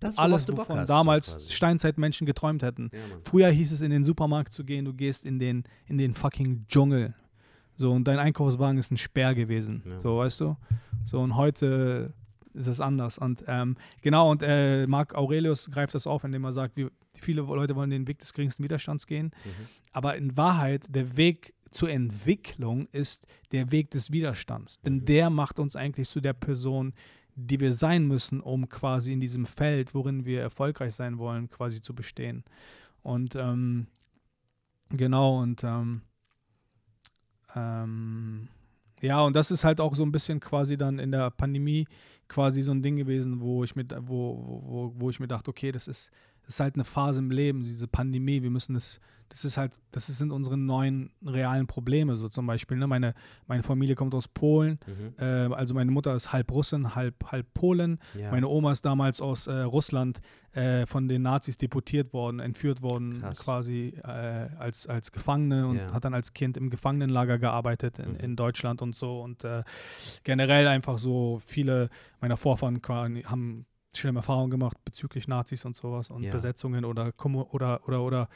das, 0.00 0.18
alles, 0.18 0.48
wovon 0.48 0.78
hast, 0.78 0.88
damals 0.88 1.44
so 1.44 1.50
Steinzeitmenschen 1.50 2.26
geträumt 2.26 2.62
hätten. 2.62 2.90
Ja, 2.92 2.98
Früher 3.24 3.48
hieß 3.48 3.72
es, 3.72 3.80
in 3.80 3.90
den 3.90 4.04
Supermarkt 4.04 4.52
zu 4.52 4.64
gehen, 4.64 4.84
du 4.84 4.92
gehst 4.92 5.24
in 5.24 5.38
den, 5.38 5.64
in 5.86 5.98
den 5.98 6.14
fucking 6.14 6.66
Dschungel. 6.68 7.14
So, 7.76 7.92
und 7.92 8.04
dein 8.04 8.18
Einkaufswagen 8.18 8.78
ist 8.78 8.90
ein 8.90 8.96
Sperr 8.96 9.34
gewesen. 9.34 9.82
Ja. 9.86 10.00
So, 10.00 10.18
weißt 10.18 10.40
du? 10.40 10.56
So, 11.04 11.20
und 11.20 11.36
heute 11.36 12.14
ist 12.54 12.66
es 12.66 12.80
anders. 12.80 13.18
Und 13.18 13.44
ähm, 13.46 13.76
genau, 14.02 14.30
und 14.30 14.42
äh, 14.42 14.86
Marc 14.86 15.14
Aurelius 15.14 15.70
greift 15.70 15.94
das 15.94 16.06
auf, 16.06 16.24
indem 16.24 16.44
er 16.44 16.52
sagt, 16.52 16.76
wie, 16.76 16.88
viele 17.20 17.42
Leute 17.42 17.76
wollen 17.76 17.90
den 17.90 18.06
Weg 18.06 18.18
des 18.18 18.32
geringsten 18.32 18.64
Widerstands 18.64 19.06
gehen. 19.06 19.32
Mhm. 19.44 19.68
Aber 19.92 20.16
in 20.16 20.36
Wahrheit, 20.36 20.86
der 20.88 21.16
Weg 21.16 21.54
zur 21.70 21.90
Entwicklung 21.90 22.88
ist 22.92 23.26
der 23.52 23.70
Weg 23.72 23.90
des 23.90 24.12
Widerstands. 24.12 24.80
Denn 24.82 24.96
mhm. 24.96 25.04
der 25.06 25.30
macht 25.30 25.58
uns 25.58 25.76
eigentlich 25.76 26.08
zu 26.08 26.20
der 26.20 26.34
Person, 26.34 26.92
die 27.34 27.60
wir 27.60 27.72
sein 27.72 28.06
müssen, 28.06 28.40
um 28.40 28.68
quasi 28.68 29.12
in 29.12 29.20
diesem 29.20 29.46
Feld, 29.46 29.94
worin 29.94 30.26
wir 30.26 30.42
erfolgreich 30.42 30.94
sein 30.94 31.18
wollen, 31.18 31.48
quasi 31.48 31.80
zu 31.80 31.94
bestehen. 31.94 32.44
Und 33.02 33.36
ähm, 33.36 33.86
genau, 34.90 35.40
und 35.40 35.64
ähm, 35.64 36.02
ähm, 37.56 38.48
ja, 39.00 39.20
und 39.20 39.34
das 39.34 39.50
ist 39.50 39.64
halt 39.64 39.80
auch 39.80 39.94
so 39.94 40.04
ein 40.04 40.12
bisschen 40.12 40.40
quasi 40.40 40.76
dann 40.76 40.98
in 40.98 41.10
der 41.10 41.30
Pandemie 41.30 41.86
quasi 42.28 42.62
so 42.62 42.72
ein 42.72 42.82
Ding 42.82 42.96
gewesen, 42.96 43.40
wo 43.40 43.64
ich 43.64 43.76
mir, 43.76 43.84
wo, 44.00 44.62
wo, 44.64 44.92
wo 44.96 45.10
ich 45.10 45.20
mir 45.20 45.28
dachte, 45.28 45.50
okay, 45.50 45.72
das 45.72 45.88
ist, 45.88 46.10
das 46.44 46.54
ist 46.54 46.60
halt 46.60 46.74
eine 46.74 46.84
Phase 46.84 47.20
im 47.20 47.30
Leben, 47.30 47.62
diese 47.62 47.86
Pandemie, 47.86 48.42
wir 48.42 48.50
müssen 48.50 48.76
es 48.76 49.00
das 49.32 49.46
ist 49.46 49.56
halt, 49.56 49.80
das 49.92 50.08
sind 50.08 50.30
unsere 50.30 50.58
neuen 50.58 51.10
realen 51.24 51.66
Probleme, 51.66 52.16
so 52.16 52.28
zum 52.28 52.46
Beispiel. 52.46 52.76
Ne? 52.76 52.86
Meine, 52.86 53.14
meine 53.46 53.62
Familie 53.62 53.94
kommt 53.94 54.14
aus 54.14 54.28
Polen, 54.28 54.78
mhm. 54.86 55.14
äh, 55.18 55.54
also 55.54 55.72
meine 55.72 55.90
Mutter 55.90 56.14
ist 56.14 56.34
halb 56.34 56.52
Russin, 56.52 56.94
halb, 56.94 57.14
halb 57.32 57.46
Polen. 57.54 57.98
Ja. 58.14 58.30
Meine 58.30 58.46
Oma 58.46 58.72
ist 58.72 58.84
damals 58.84 59.22
aus 59.22 59.46
äh, 59.46 59.60
Russland 59.60 60.20
äh, 60.52 60.84
von 60.84 61.08
den 61.08 61.22
Nazis 61.22 61.56
deportiert 61.56 62.12
worden, 62.12 62.40
entführt 62.40 62.82
worden, 62.82 63.22
Krass. 63.22 63.38
quasi 63.38 63.94
äh, 64.04 64.08
als, 64.58 64.86
als 64.86 65.12
Gefangene 65.12 65.66
und 65.66 65.76
ja. 65.78 65.94
hat 65.94 66.04
dann 66.04 66.12
als 66.12 66.34
Kind 66.34 66.58
im 66.58 66.68
Gefangenenlager 66.68 67.38
gearbeitet 67.38 68.00
in, 68.00 68.12
mhm. 68.12 68.20
in 68.20 68.36
Deutschland 68.36 68.82
und 68.82 68.94
so. 68.94 69.22
Und 69.22 69.44
äh, 69.44 69.62
generell 70.24 70.68
einfach 70.68 70.98
so 70.98 71.40
viele 71.42 71.88
meiner 72.20 72.36
Vorfahren 72.36 72.82
haben 73.24 73.64
schlimme 73.96 74.20
Erfahrungen 74.20 74.50
gemacht 74.50 74.76
bezüglich 74.84 75.28
Nazis 75.28 75.64
und 75.64 75.76
sowas 75.76 76.10
und 76.10 76.22
ja. 76.22 76.32
Besetzungen 76.32 76.84
oder, 76.84 77.12
oder, 77.18 77.86
oder, 77.86 78.02
oder 78.02 78.28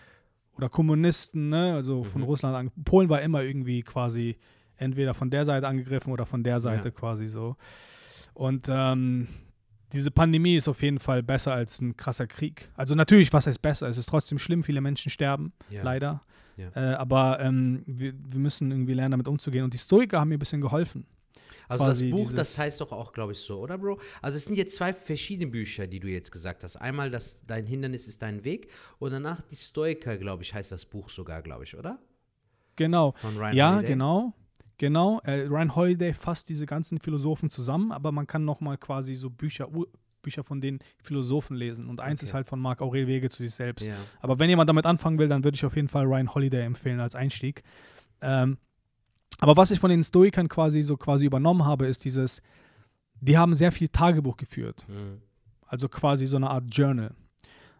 oder 0.56 0.68
Kommunisten, 0.68 1.50
ne? 1.50 1.74
also 1.74 2.04
von 2.04 2.22
mhm. 2.22 2.26
Russland 2.26 2.56
an. 2.56 2.84
Polen 2.84 3.08
war 3.08 3.20
immer 3.20 3.42
irgendwie 3.42 3.82
quasi 3.82 4.36
entweder 4.76 5.14
von 5.14 5.30
der 5.30 5.44
Seite 5.44 5.68
angegriffen 5.68 6.12
oder 6.12 6.26
von 6.26 6.42
der 6.42 6.60
Seite 6.60 6.88
ja. 6.88 6.90
quasi 6.90 7.28
so. 7.28 7.56
Und 8.34 8.66
ähm, 8.68 9.28
diese 9.92 10.10
Pandemie 10.10 10.56
ist 10.56 10.68
auf 10.68 10.82
jeden 10.82 10.98
Fall 10.98 11.22
besser 11.22 11.52
als 11.52 11.80
ein 11.80 11.96
krasser 11.96 12.26
Krieg. 12.26 12.70
Also 12.74 12.94
natürlich, 12.94 13.32
was 13.32 13.46
heißt 13.46 13.62
besser? 13.62 13.88
Es 13.88 13.98
ist 13.98 14.06
trotzdem 14.06 14.38
schlimm, 14.38 14.62
viele 14.62 14.80
Menschen 14.80 15.10
sterben, 15.10 15.52
ja. 15.70 15.82
leider. 15.82 16.22
Ja. 16.58 16.70
Äh, 16.74 16.94
aber 16.94 17.40
ähm, 17.40 17.82
wir, 17.86 18.14
wir, 18.14 18.40
müssen 18.40 18.70
irgendwie 18.70 18.94
lernen, 18.94 19.12
damit 19.12 19.28
umzugehen. 19.28 19.64
Und 19.64 19.74
die 19.74 19.78
Stoiker 19.78 20.20
haben 20.20 20.28
mir 20.28 20.36
ein 20.36 20.38
bisschen 20.38 20.62
geholfen. 20.62 21.06
Also 21.68 21.86
das 21.86 22.02
Buch, 22.02 22.32
das 22.32 22.58
heißt 22.58 22.80
doch 22.80 22.92
auch, 22.92 23.12
glaube 23.12 23.32
ich, 23.32 23.38
so, 23.38 23.60
oder 23.60 23.78
Bro? 23.78 23.98
Also 24.22 24.36
es 24.36 24.44
sind 24.44 24.56
jetzt 24.56 24.76
zwei 24.76 24.92
verschiedene 24.92 25.50
Bücher, 25.50 25.86
die 25.86 26.00
du 26.00 26.08
jetzt 26.08 26.30
gesagt 26.30 26.64
hast. 26.64 26.76
Einmal 26.76 27.10
das 27.10 27.44
Dein 27.46 27.66
Hindernis 27.66 28.08
ist 28.08 28.22
dein 28.22 28.44
Weg 28.44 28.70
und 28.98 29.12
danach 29.12 29.40
die 29.42 29.56
Stoiker, 29.56 30.16
glaube 30.16 30.42
ich, 30.42 30.54
heißt 30.54 30.72
das 30.72 30.86
Buch 30.86 31.08
sogar, 31.08 31.42
glaube 31.42 31.64
ich, 31.64 31.76
oder? 31.76 31.98
Genau. 32.76 33.14
Von 33.16 33.36
Ryan 33.36 33.56
ja, 33.56 33.72
Holiday. 33.72 33.88
genau. 33.88 34.32
Genau. 34.78 35.20
Äh, 35.24 35.46
Ryan 35.46 35.74
Holiday 35.74 36.12
fasst 36.12 36.48
diese 36.48 36.66
ganzen 36.66 37.00
Philosophen 37.00 37.48
zusammen, 37.48 37.92
aber 37.92 38.12
man 38.12 38.26
kann 38.26 38.44
noch 38.44 38.60
mal 38.60 38.76
quasi 38.76 39.14
so 39.14 39.30
Bücher 39.30 39.68
Bücher 40.26 40.42
von 40.42 40.60
den 40.60 40.80
Philosophen 41.00 41.56
lesen. 41.56 41.88
Und 41.88 42.00
eins 42.00 42.20
okay. 42.20 42.26
ist 42.26 42.34
halt 42.34 42.46
von 42.48 42.58
Marc 42.58 42.82
Aurel 42.82 43.06
Wege 43.06 43.30
zu 43.30 43.44
sich 43.44 43.54
selbst. 43.54 43.86
Ja. 43.86 43.94
Aber 44.20 44.40
wenn 44.40 44.50
jemand 44.50 44.68
damit 44.68 44.84
anfangen 44.84 45.20
will, 45.20 45.28
dann 45.28 45.44
würde 45.44 45.54
ich 45.54 45.64
auf 45.64 45.76
jeden 45.76 45.86
Fall 45.86 46.04
Ryan 46.04 46.34
Holiday 46.34 46.64
empfehlen 46.64 46.98
als 46.98 47.14
Einstieg. 47.14 47.62
Ähm, 48.20 48.58
aber 49.38 49.56
was 49.56 49.70
ich 49.70 49.78
von 49.78 49.90
den 49.90 50.02
Stoikern 50.02 50.48
quasi 50.48 50.82
so 50.82 50.96
quasi 50.96 51.26
übernommen 51.26 51.64
habe, 51.64 51.86
ist 51.86 52.04
dieses, 52.04 52.42
die 53.20 53.36
haben 53.36 53.54
sehr 53.54 53.72
viel 53.72 53.88
Tagebuch 53.88 54.36
geführt. 54.36 54.84
Mhm. 54.88 55.20
Also 55.66 55.88
quasi 55.88 56.26
so 56.26 56.36
eine 56.36 56.50
Art 56.50 56.64
Journal. 56.70 57.14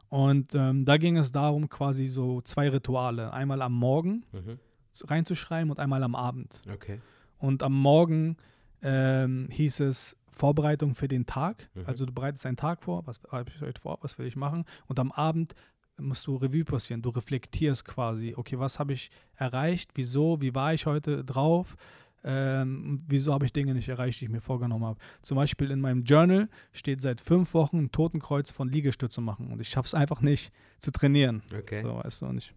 Und 0.08 0.54
ähm, 0.54 0.84
da 0.84 0.96
ging 0.96 1.16
es 1.16 1.32
darum, 1.32 1.68
quasi 1.68 2.08
so 2.08 2.40
zwei 2.40 2.68
Rituale. 2.68 3.32
Einmal 3.32 3.62
am 3.62 3.72
Morgen 3.72 4.24
mhm. 4.32 4.58
reinzuschreiben 5.04 5.70
und 5.70 5.78
einmal 5.78 6.02
am 6.02 6.14
Abend. 6.14 6.60
Okay. 6.72 7.00
Und 7.38 7.62
am 7.62 7.74
Morgen 7.74 8.36
ähm, 8.82 9.48
hieß 9.50 9.80
es 9.80 10.16
Vorbereitung 10.28 10.94
für 10.94 11.08
den 11.08 11.26
Tag. 11.26 11.68
Mhm. 11.74 11.84
Also 11.86 12.06
du 12.06 12.12
bereitest 12.12 12.46
einen 12.46 12.56
Tag 12.56 12.82
vor, 12.82 13.06
was 13.06 13.20
habe 13.30 13.50
ich 13.54 13.60
heute 13.60 13.80
vor, 13.80 13.98
was 14.02 14.18
will 14.18 14.26
ich 14.26 14.36
machen. 14.36 14.64
Und 14.86 14.98
am 14.98 15.10
Abend 15.12 15.54
musst 15.98 16.26
du 16.26 16.36
Revue 16.36 16.64
passieren. 16.64 17.02
Du 17.02 17.10
reflektierst 17.10 17.84
quasi, 17.84 18.34
okay, 18.36 18.58
was 18.58 18.78
habe 18.78 18.92
ich 18.92 19.10
erreicht, 19.36 19.90
wieso, 19.94 20.40
wie 20.40 20.54
war 20.54 20.74
ich 20.74 20.86
heute 20.86 21.24
drauf, 21.24 21.76
ähm, 22.24 23.04
wieso 23.06 23.32
habe 23.32 23.46
ich 23.46 23.52
Dinge 23.52 23.72
nicht 23.72 23.88
erreicht, 23.88 24.20
die 24.20 24.24
ich 24.24 24.30
mir 24.30 24.40
vorgenommen 24.40 24.84
habe. 24.84 24.98
Zum 25.22 25.36
Beispiel 25.36 25.70
in 25.70 25.80
meinem 25.80 26.02
Journal 26.02 26.48
steht 26.72 27.00
seit 27.00 27.20
fünf 27.20 27.54
Wochen 27.54 27.84
ein 27.84 27.92
Totenkreuz 27.92 28.50
von 28.50 28.68
Liegestütze 28.68 29.20
machen 29.20 29.52
und 29.52 29.60
ich 29.60 29.68
schaffe 29.68 29.86
es 29.86 29.94
einfach 29.94 30.20
nicht 30.20 30.52
zu 30.78 30.90
trainieren. 30.90 31.42
Okay. 31.56 31.82
So, 31.82 32.00
weißt 32.02 32.22
du, 32.22 32.32
nicht. 32.32 32.52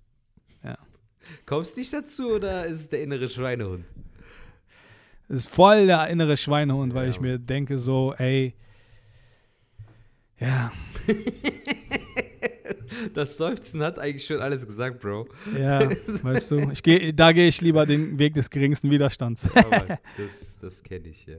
Ja. 0.64 0.78
Kommst 1.46 1.76
du 1.76 1.82
nicht 1.82 1.94
dazu 1.94 2.32
oder 2.32 2.66
ist 2.66 2.80
es 2.80 2.90
der 2.90 3.04
innere 3.04 3.30
Schweinehund? 3.30 3.86
Es 5.28 5.42
ist 5.42 5.50
voll 5.50 5.86
der 5.86 6.08
innere 6.08 6.36
Schweinehund, 6.38 6.96
weil 6.96 7.06
ja. 7.06 7.10
ich 7.12 7.20
mir 7.20 7.38
denke 7.38 7.78
so, 7.78 8.16
ey, 8.18 8.56
ja, 10.40 10.72
das 13.14 13.38
Seufzen 13.38 13.82
hat 13.84 14.00
eigentlich 14.00 14.26
schon 14.26 14.42
alles 14.42 14.66
gesagt, 14.66 15.00
Bro. 15.00 15.28
Ja, 15.58 15.90
weißt 16.08 16.52
du, 16.52 16.70
ich 16.72 16.84
geh, 16.84 17.12
da 17.12 17.32
gehe 17.32 17.48
ich 17.48 17.62
lieber 17.62 17.86
den 17.86 18.20
Weg 18.20 18.34
des 18.34 18.50
geringsten 18.50 18.90
Widerstands. 18.90 19.50
Aber 19.56 20.00
das 20.18 20.50
das 20.62 20.84
kenne 20.84 21.10
ich, 21.10 21.26
ja. 21.26 21.38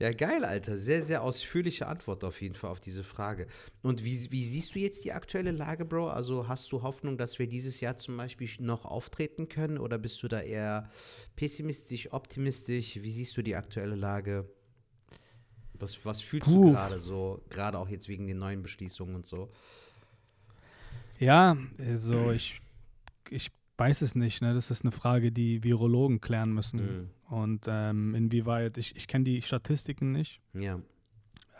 Ja, 0.00 0.10
geil, 0.10 0.44
Alter. 0.44 0.76
Sehr, 0.76 1.02
sehr 1.02 1.22
ausführliche 1.22 1.86
Antwort 1.86 2.24
auf 2.24 2.42
jeden 2.42 2.56
Fall 2.56 2.70
auf 2.70 2.80
diese 2.80 3.04
Frage. 3.04 3.46
Und 3.82 4.04
wie, 4.04 4.30
wie 4.32 4.44
siehst 4.44 4.74
du 4.74 4.80
jetzt 4.80 5.04
die 5.04 5.12
aktuelle 5.12 5.52
Lage, 5.52 5.84
Bro? 5.84 6.08
Also 6.08 6.48
hast 6.48 6.72
du 6.72 6.82
Hoffnung, 6.82 7.16
dass 7.16 7.38
wir 7.38 7.46
dieses 7.46 7.80
Jahr 7.80 7.96
zum 7.96 8.16
Beispiel 8.16 8.48
noch 8.58 8.84
auftreten 8.84 9.48
können? 9.48 9.78
Oder 9.78 9.98
bist 9.98 10.20
du 10.22 10.28
da 10.28 10.40
eher 10.40 10.90
pessimistisch, 11.36 12.12
optimistisch? 12.12 12.96
Wie 13.00 13.10
siehst 13.10 13.36
du 13.36 13.42
die 13.42 13.54
aktuelle 13.54 13.94
Lage? 13.94 14.50
Was, 15.74 16.04
was 16.04 16.20
fühlst 16.20 16.48
Puh. 16.48 16.66
du 16.66 16.72
gerade 16.72 16.98
so, 16.98 17.44
gerade 17.48 17.78
auch 17.78 17.88
jetzt 17.88 18.08
wegen 18.08 18.26
den 18.26 18.38
neuen 18.38 18.62
Beschließungen 18.62 19.14
und 19.14 19.26
so? 19.26 19.52
Ja, 21.18 21.56
also 21.78 22.30
ich, 22.32 22.60
ich 23.30 23.50
weiß 23.76 24.02
es 24.02 24.14
nicht. 24.14 24.42
Ne? 24.42 24.54
Das 24.54 24.70
ist 24.70 24.82
eine 24.82 24.92
Frage, 24.92 25.32
die 25.32 25.62
Virologen 25.62 26.20
klären 26.20 26.52
müssen. 26.52 26.80
Mhm. 26.80 27.10
Und 27.34 27.64
ähm, 27.68 28.14
inwieweit, 28.14 28.78
ich, 28.78 28.94
ich 28.96 29.08
kenne 29.08 29.24
die 29.24 29.42
Statistiken 29.42 30.12
nicht. 30.12 30.40
Ja. 30.52 30.80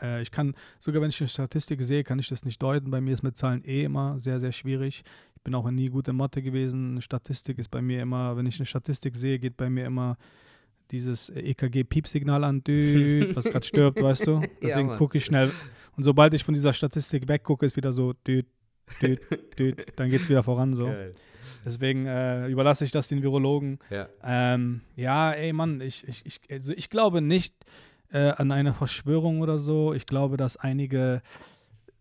Äh, 0.00 0.22
ich 0.22 0.30
kann, 0.30 0.54
sogar 0.78 1.02
wenn 1.02 1.10
ich 1.10 1.20
eine 1.20 1.28
Statistik 1.28 1.82
sehe, 1.82 2.04
kann 2.04 2.18
ich 2.18 2.28
das 2.28 2.44
nicht 2.44 2.62
deuten. 2.62 2.90
Bei 2.90 3.00
mir 3.00 3.12
ist 3.12 3.22
mit 3.22 3.36
Zahlen 3.36 3.64
eh 3.64 3.84
immer 3.84 4.18
sehr, 4.18 4.40
sehr 4.40 4.52
schwierig. 4.52 5.02
Ich 5.36 5.42
bin 5.42 5.54
auch 5.54 5.70
nie 5.70 5.88
gut 5.88 6.08
in 6.08 6.16
Mathe 6.16 6.42
gewesen. 6.42 7.00
Statistik 7.00 7.58
ist 7.58 7.70
bei 7.70 7.82
mir 7.82 8.02
immer, 8.02 8.36
wenn 8.36 8.46
ich 8.46 8.58
eine 8.58 8.66
Statistik 8.66 9.16
sehe, 9.16 9.38
geht 9.38 9.56
bei 9.56 9.68
mir 9.68 9.86
immer 9.86 10.16
dieses 10.90 11.30
EKG-Piepsignal 11.30 12.44
an, 12.44 12.62
düt, 12.62 13.34
was 13.36 13.44
gerade 13.44 13.66
stirbt, 13.66 14.02
weißt 14.02 14.26
du? 14.26 14.40
Deswegen 14.62 14.90
ja, 14.90 14.96
gucke 14.96 15.18
ich 15.18 15.24
schnell. 15.24 15.50
Und 15.96 16.04
sobald 16.04 16.34
ich 16.34 16.44
von 16.44 16.54
dieser 16.54 16.72
Statistik 16.72 17.28
weggucke, 17.28 17.66
ist 17.66 17.76
wieder 17.76 17.92
so, 17.92 18.12
düt, 18.26 18.46
düt, 19.02 19.20
düt, 19.58 19.86
dann 19.96 20.10
geht 20.10 20.22
es 20.22 20.28
wieder 20.28 20.42
voran 20.42 20.74
so. 20.74 20.86
Geil. 20.86 21.12
Deswegen 21.64 22.06
äh, 22.06 22.46
überlasse 22.48 22.84
ich 22.84 22.90
das 22.90 23.08
den 23.08 23.22
Virologen. 23.22 23.78
Ja, 23.90 24.08
ähm, 24.22 24.82
ja 24.96 25.32
ey 25.32 25.52
Mann, 25.52 25.80
ich, 25.80 26.06
ich, 26.06 26.24
ich, 26.26 26.40
also 26.50 26.72
ich 26.72 26.90
glaube 26.90 27.20
nicht 27.20 27.54
äh, 28.10 28.30
an 28.30 28.52
eine 28.52 28.74
Verschwörung 28.74 29.40
oder 29.40 29.58
so. 29.58 29.92
Ich 29.94 30.06
glaube, 30.06 30.36
dass 30.36 30.56
einige 30.56 31.22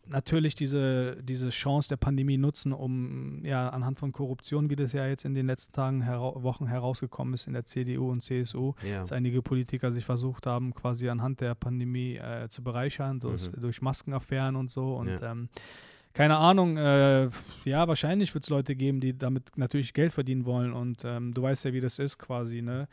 natürlich 0.05 0.55
diese, 0.55 1.17
diese 1.23 1.49
Chance 1.49 1.89
der 1.89 1.97
Pandemie 1.97 2.37
nutzen, 2.37 2.73
um 2.73 3.43
ja 3.45 3.69
anhand 3.69 3.99
von 3.99 4.11
Korruption, 4.11 4.69
wie 4.69 4.75
das 4.75 4.93
ja 4.93 5.07
jetzt 5.07 5.23
in 5.25 5.33
den 5.33 5.47
letzten 5.47 5.73
Tagen, 5.73 6.01
hera 6.01 6.43
Wochen 6.43 6.67
herausgekommen 6.67 7.33
ist 7.33 7.47
in 7.47 7.53
der 7.53 7.65
CDU 7.65 8.11
und 8.11 8.21
CSU, 8.21 8.73
ja. 8.87 9.01
dass 9.01 9.11
einige 9.11 9.41
Politiker 9.41 9.91
sich 9.91 10.03
versucht 10.03 10.45
haben, 10.45 10.73
quasi 10.73 11.09
anhand 11.09 11.41
der 11.41 11.55
Pandemie 11.55 12.17
äh, 12.17 12.49
zu 12.49 12.63
bereichern, 12.63 13.19
durch, 13.19 13.49
mhm. 13.51 13.61
durch 13.61 13.81
Maskenaffären 13.81 14.55
und 14.55 14.69
so. 14.69 14.95
Und 14.95 15.21
ja. 15.21 15.31
ähm, 15.31 15.49
keine 16.13 16.37
Ahnung, 16.37 16.77
äh, 16.77 17.29
ja, 17.65 17.87
wahrscheinlich 17.87 18.33
wird 18.33 18.43
es 18.43 18.49
Leute 18.49 18.75
geben, 18.75 18.99
die 18.99 19.17
damit 19.17 19.57
natürlich 19.57 19.93
Geld 19.93 20.11
verdienen 20.11 20.45
wollen 20.45 20.73
und 20.73 21.03
ähm, 21.03 21.31
du 21.31 21.41
weißt 21.41 21.65
ja, 21.65 21.73
wie 21.73 21.81
das 21.81 21.99
ist 21.99 22.17
quasi, 22.17 22.61
ne? 22.61 22.87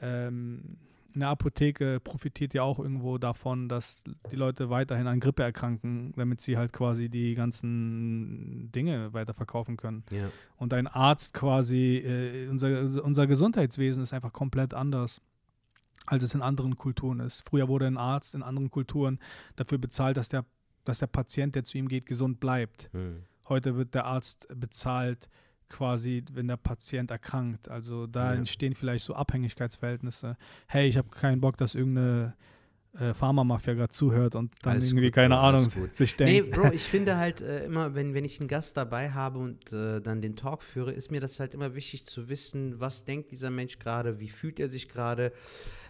Ähm, 0.00 0.78
eine 1.14 1.28
Apotheke 1.28 2.00
profitiert 2.00 2.54
ja 2.54 2.62
auch 2.62 2.78
irgendwo 2.78 3.18
davon, 3.18 3.68
dass 3.68 4.02
die 4.30 4.36
Leute 4.36 4.70
weiterhin 4.70 5.06
an 5.06 5.20
Grippe 5.20 5.42
erkranken, 5.42 6.14
damit 6.16 6.40
sie 6.40 6.56
halt 6.56 6.72
quasi 6.72 7.10
die 7.10 7.34
ganzen 7.34 8.72
Dinge 8.72 9.12
weiterverkaufen 9.12 9.76
können. 9.76 10.04
Ja. 10.10 10.30
Und 10.56 10.72
ein 10.72 10.86
Arzt 10.86 11.34
quasi, 11.34 11.98
äh, 11.98 12.48
unser, 12.48 13.04
unser 13.04 13.26
Gesundheitswesen 13.26 14.02
ist 14.02 14.12
einfach 14.12 14.32
komplett 14.32 14.74
anders 14.74 15.20
als 16.06 16.24
es 16.24 16.34
in 16.34 16.42
anderen 16.42 16.76
Kulturen 16.76 17.20
ist. 17.20 17.48
Früher 17.48 17.68
wurde 17.68 17.86
ein 17.86 17.96
Arzt 17.96 18.34
in 18.34 18.42
anderen 18.42 18.70
Kulturen 18.70 19.20
dafür 19.54 19.78
bezahlt, 19.78 20.16
dass 20.16 20.28
der 20.28 20.44
dass 20.84 20.98
der 20.98 21.06
Patient, 21.06 21.54
der 21.54 21.64
zu 21.64 21.78
ihm 21.78 21.88
geht, 21.88 22.06
gesund 22.06 22.40
bleibt. 22.40 22.90
Hm. 22.92 23.22
Heute 23.48 23.76
wird 23.76 23.94
der 23.94 24.04
Arzt 24.04 24.48
bezahlt, 24.54 25.28
quasi, 25.68 26.22
wenn 26.32 26.48
der 26.48 26.56
Patient 26.56 27.10
erkrankt. 27.10 27.68
Also 27.68 28.06
da 28.06 28.32
ja. 28.32 28.38
entstehen 28.38 28.74
vielleicht 28.74 29.04
so 29.04 29.14
Abhängigkeitsverhältnisse. 29.14 30.36
Hey, 30.68 30.88
ich 30.88 30.96
habe 30.96 31.08
keinen 31.08 31.40
Bock, 31.40 31.56
dass 31.56 31.74
irgendeine 31.74 32.34
äh, 32.98 33.14
Pharma-Mafia 33.14 33.74
gerade 33.74 33.88
zuhört 33.88 34.34
und 34.34 34.52
dann 34.62 34.74
alles 34.74 34.90
irgendwie, 34.90 35.06
gut, 35.06 35.14
keine 35.14 35.34
Bro, 35.34 35.42
Ahnung, 35.42 35.68
sich 35.68 36.16
denkt. 36.16 36.32
Nee, 36.32 36.42
Bro, 36.42 36.72
ich 36.72 36.82
finde 36.82 37.16
halt 37.16 37.40
äh, 37.40 37.64
immer, 37.64 37.94
wenn, 37.94 38.14
wenn 38.14 38.24
ich 38.24 38.38
einen 38.38 38.48
Gast 38.48 38.76
dabei 38.76 39.10
habe 39.10 39.38
und 39.38 39.72
äh, 39.72 40.00
dann 40.00 40.20
den 40.20 40.36
Talk 40.36 40.62
führe, 40.62 40.92
ist 40.92 41.10
mir 41.10 41.20
das 41.20 41.40
halt 41.40 41.54
immer 41.54 41.74
wichtig 41.74 42.04
zu 42.04 42.28
wissen, 42.28 42.78
was 42.80 43.04
denkt 43.04 43.30
dieser 43.32 43.50
Mensch 43.50 43.78
gerade, 43.78 44.20
wie 44.20 44.28
fühlt 44.28 44.60
er 44.60 44.68
sich 44.68 44.88
gerade 44.88 45.32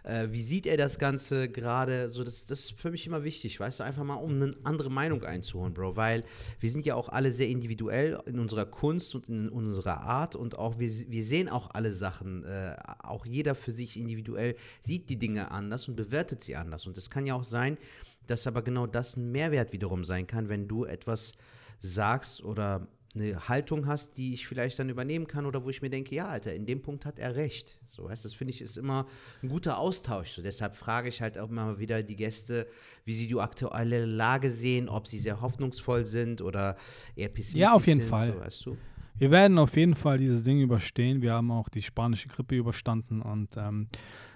äh, 0.05 0.29
wie 0.31 0.43
sieht 0.43 0.67
er 0.67 0.77
das 0.77 0.99
Ganze 0.99 1.49
gerade? 1.49 2.09
So, 2.09 2.25
das, 2.25 2.47
das 2.47 2.61
ist 2.61 2.81
für 2.81 2.91
mich 2.91 3.07
immer 3.07 3.25
wichtig, 3.25 3.61
weißt 3.61 3.81
du, 3.81 3.85
einfach 3.85 4.05
mal, 4.05 4.15
um 4.15 4.35
eine 4.35 4.51
andere 4.65 4.91
Meinung 4.91 5.25
einzuholen, 5.25 5.75
Bro, 5.75 5.97
weil 5.97 6.25
wir 6.61 6.71
sind 6.71 6.85
ja 6.85 6.95
auch 6.95 7.09
alle 7.09 7.33
sehr 7.33 7.49
individuell 7.49 8.19
in 8.27 8.39
unserer 8.39 8.67
Kunst 8.67 9.15
und 9.15 9.29
in 9.29 9.49
unserer 9.49 10.01
Art 10.01 10.37
und 10.37 10.59
auch 10.59 10.79
wir, 10.79 10.91
wir 11.09 11.25
sehen 11.25 11.49
auch 11.49 11.71
alle 11.73 11.93
Sachen, 11.93 12.45
äh, 12.45 12.77
auch 13.03 13.27
jeder 13.27 13.55
für 13.55 13.71
sich 13.71 13.97
individuell 13.97 14.57
sieht 14.81 15.09
die 15.09 15.19
Dinge 15.19 15.51
anders 15.51 15.89
und 15.89 15.97
bewertet 15.97 16.43
sie 16.43 16.57
anders. 16.57 16.87
Und 16.87 16.97
es 16.99 17.11
kann 17.11 17.27
ja 17.27 17.35
auch 17.35 17.45
sein, 17.45 17.79
dass 18.27 18.47
aber 18.47 18.63
genau 18.63 18.87
das 18.87 19.17
ein 19.17 19.31
Mehrwert 19.33 19.73
wiederum 19.73 20.05
sein 20.05 20.27
kann, 20.27 20.49
wenn 20.49 20.69
du 20.69 20.85
etwas 20.85 21.35
sagst 21.81 22.43
oder 22.45 22.87
eine 23.15 23.49
Haltung 23.49 23.87
hast, 23.87 24.17
die 24.17 24.33
ich 24.33 24.47
vielleicht 24.47 24.79
dann 24.79 24.89
übernehmen 24.89 25.27
kann 25.27 25.45
oder 25.45 25.65
wo 25.65 25.71
ich 25.71 25.83
mir 25.83 25.91
denke, 25.91 26.15
ja, 26.15 26.29
Alter, 26.29 26.55
in 26.55 26.65
dem 26.65 26.81
Punkt 26.81 27.05
hat 27.05 27.19
er 27.19 27.37
recht. 27.37 27.79
So, 27.87 28.09
heißt 28.09 28.25
das 28.25 28.35
finde 28.35 28.53
ich 28.53 28.63
ist 28.63 28.79
immer 28.79 29.07
ein 29.43 29.49
guter 29.49 29.79
Austausch. 29.79 30.31
So, 30.31 30.43
deshalb 30.43 30.77
frage 30.77 31.09
ich 31.09 31.21
halt 31.21 31.37
auch 31.39 31.51
immer 31.51 31.79
wieder 31.79 32.03
die 32.03 32.17
Gäste, 32.17 32.67
wie 33.05 33.15
sie 33.15 33.29
die 33.29 33.39
aktuelle 33.39 34.07
Lage 34.07 34.49
sehen, 34.49 34.89
ob 34.89 35.07
sie 35.07 35.19
sehr 35.19 35.41
hoffnungsvoll 35.41 36.07
sind 36.07 36.41
oder 36.41 36.77
eher 37.15 37.29
pessimistisch 37.29 37.61
Ja, 37.61 37.75
auf 37.75 37.87
jeden 37.87 38.01
sind, 38.01 38.09
Fall. 38.09 38.33
So, 38.33 38.41
weißt 38.41 38.67
du? 38.67 38.77
Wir 39.19 39.31
werden 39.31 39.59
auf 39.59 39.77
jeden 39.77 39.95
Fall 39.95 40.17
dieses 40.17 40.43
Ding 40.43 40.61
überstehen. 40.61 41.21
Wir 41.21 41.35
haben 41.35 41.51
auch 41.51 41.69
die 41.69 41.83
spanische 41.83 42.29
Grippe 42.29 42.57
überstanden 42.57 43.21
und 43.21 43.57
ähm, 43.57 43.89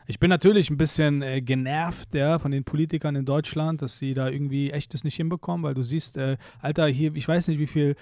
ich 0.09 0.21
bin 0.21 0.31
natürlich 0.31 0.71
ein 0.71 0.77
bisschen 0.77 1.23
äh, 1.23 1.41
genervt 1.41 2.15
ja, 2.15 2.39
von 2.39 2.53
den 2.53 2.63
Politikern 2.63 3.17
in 3.17 3.25
Deutschland, 3.25 3.83
dass 3.83 3.99
sie 3.99 4.15
da 4.15 4.29
irgendwie 4.29 4.71
echtes 4.71 5.03
nicht 5.03 5.17
hinbekommen, 5.17 5.65
weil 5.65 5.75
du 5.75 5.83
siehst, 5.83 6.17
äh, 6.17 6.37
Alter, 6.61 6.87
hier, 6.87 7.15
ich 7.17 7.27
weiß 7.27 7.49
nicht, 7.49 7.59
wie 7.59 7.67
viel 7.67 7.97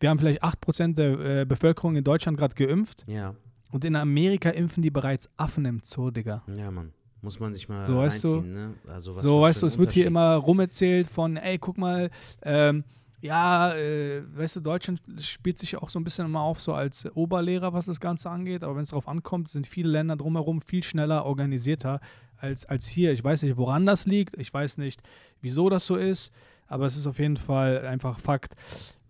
wir 0.00 0.10
haben 0.10 0.18
vielleicht 0.18 0.42
8% 0.42 0.94
der 0.94 1.40
äh, 1.40 1.44
Bevölkerung 1.44 1.96
in 1.96 2.04
Deutschland 2.04 2.38
gerade 2.38 2.54
geimpft. 2.54 3.04
Ja. 3.06 3.34
Und 3.70 3.84
in 3.84 3.96
Amerika 3.96 4.50
impfen 4.50 4.82
die 4.82 4.90
bereits 4.90 5.28
Affen 5.36 5.64
im 5.64 5.80
Zoo, 5.82 6.10
Digga. 6.10 6.42
Ja, 6.56 6.70
Mann. 6.70 6.92
Muss 7.20 7.40
man 7.40 7.52
sich 7.52 7.68
mal 7.68 7.86
so, 7.86 7.96
weißt 7.96 8.24
du, 8.24 8.40
ne? 8.42 8.74
Also 8.86 9.16
was, 9.16 9.24
so, 9.24 9.40
was 9.40 9.48
weißt 9.48 9.62
du, 9.62 9.66
es 9.66 9.78
wird 9.78 9.90
hier 9.90 10.06
immer 10.06 10.36
rumerzählt 10.36 11.08
von, 11.08 11.36
ey, 11.36 11.58
guck 11.58 11.76
mal, 11.76 12.10
ähm, 12.42 12.84
ja, 13.20 13.74
äh, 13.74 14.22
weißt 14.36 14.56
du, 14.56 14.60
Deutschland 14.60 15.02
spielt 15.18 15.58
sich 15.58 15.76
auch 15.76 15.90
so 15.90 15.98
ein 15.98 16.04
bisschen 16.04 16.26
immer 16.26 16.42
auf, 16.42 16.60
so 16.60 16.72
als 16.72 17.06
Oberlehrer, 17.16 17.72
was 17.72 17.86
das 17.86 17.98
Ganze 17.98 18.30
angeht. 18.30 18.62
Aber 18.62 18.76
wenn 18.76 18.84
es 18.84 18.90
darauf 18.90 19.08
ankommt, 19.08 19.48
sind 19.48 19.66
viele 19.66 19.88
Länder 19.88 20.14
drumherum 20.14 20.60
viel 20.60 20.84
schneller 20.84 21.24
organisierter 21.24 22.00
als, 22.36 22.64
als 22.66 22.86
hier. 22.86 23.12
Ich 23.12 23.24
weiß 23.24 23.42
nicht, 23.42 23.56
woran 23.56 23.84
das 23.84 24.06
liegt. 24.06 24.38
Ich 24.38 24.54
weiß 24.54 24.78
nicht, 24.78 25.02
wieso 25.40 25.68
das 25.68 25.86
so 25.86 25.96
ist. 25.96 26.32
Aber 26.68 26.86
es 26.86 26.96
ist 26.96 27.08
auf 27.08 27.18
jeden 27.18 27.36
Fall 27.36 27.84
einfach 27.84 28.20
Fakt. 28.20 28.54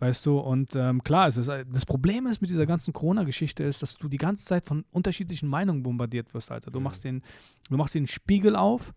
Weißt 0.00 0.24
du, 0.26 0.38
und 0.38 0.76
ähm, 0.76 1.02
klar, 1.02 1.26
es 1.26 1.36
ist, 1.36 1.48
das 1.48 1.84
Problem 1.84 2.26
ist 2.26 2.40
mit 2.40 2.50
dieser 2.50 2.66
ganzen 2.66 2.92
Corona-Geschichte 2.92 3.64
ist, 3.64 3.82
dass 3.82 3.96
du 3.96 4.08
die 4.08 4.16
ganze 4.16 4.44
Zeit 4.44 4.64
von 4.64 4.84
unterschiedlichen 4.92 5.48
Meinungen 5.48 5.82
bombardiert 5.82 6.32
wirst, 6.34 6.52
Alter. 6.52 6.70
Du 6.70 6.78
mhm. 6.78 6.84
machst 6.84 7.04
den, 7.04 7.22
du 7.68 7.76
machst 7.76 7.94
den 7.94 8.06
Spiegel 8.06 8.54
auf, 8.54 8.94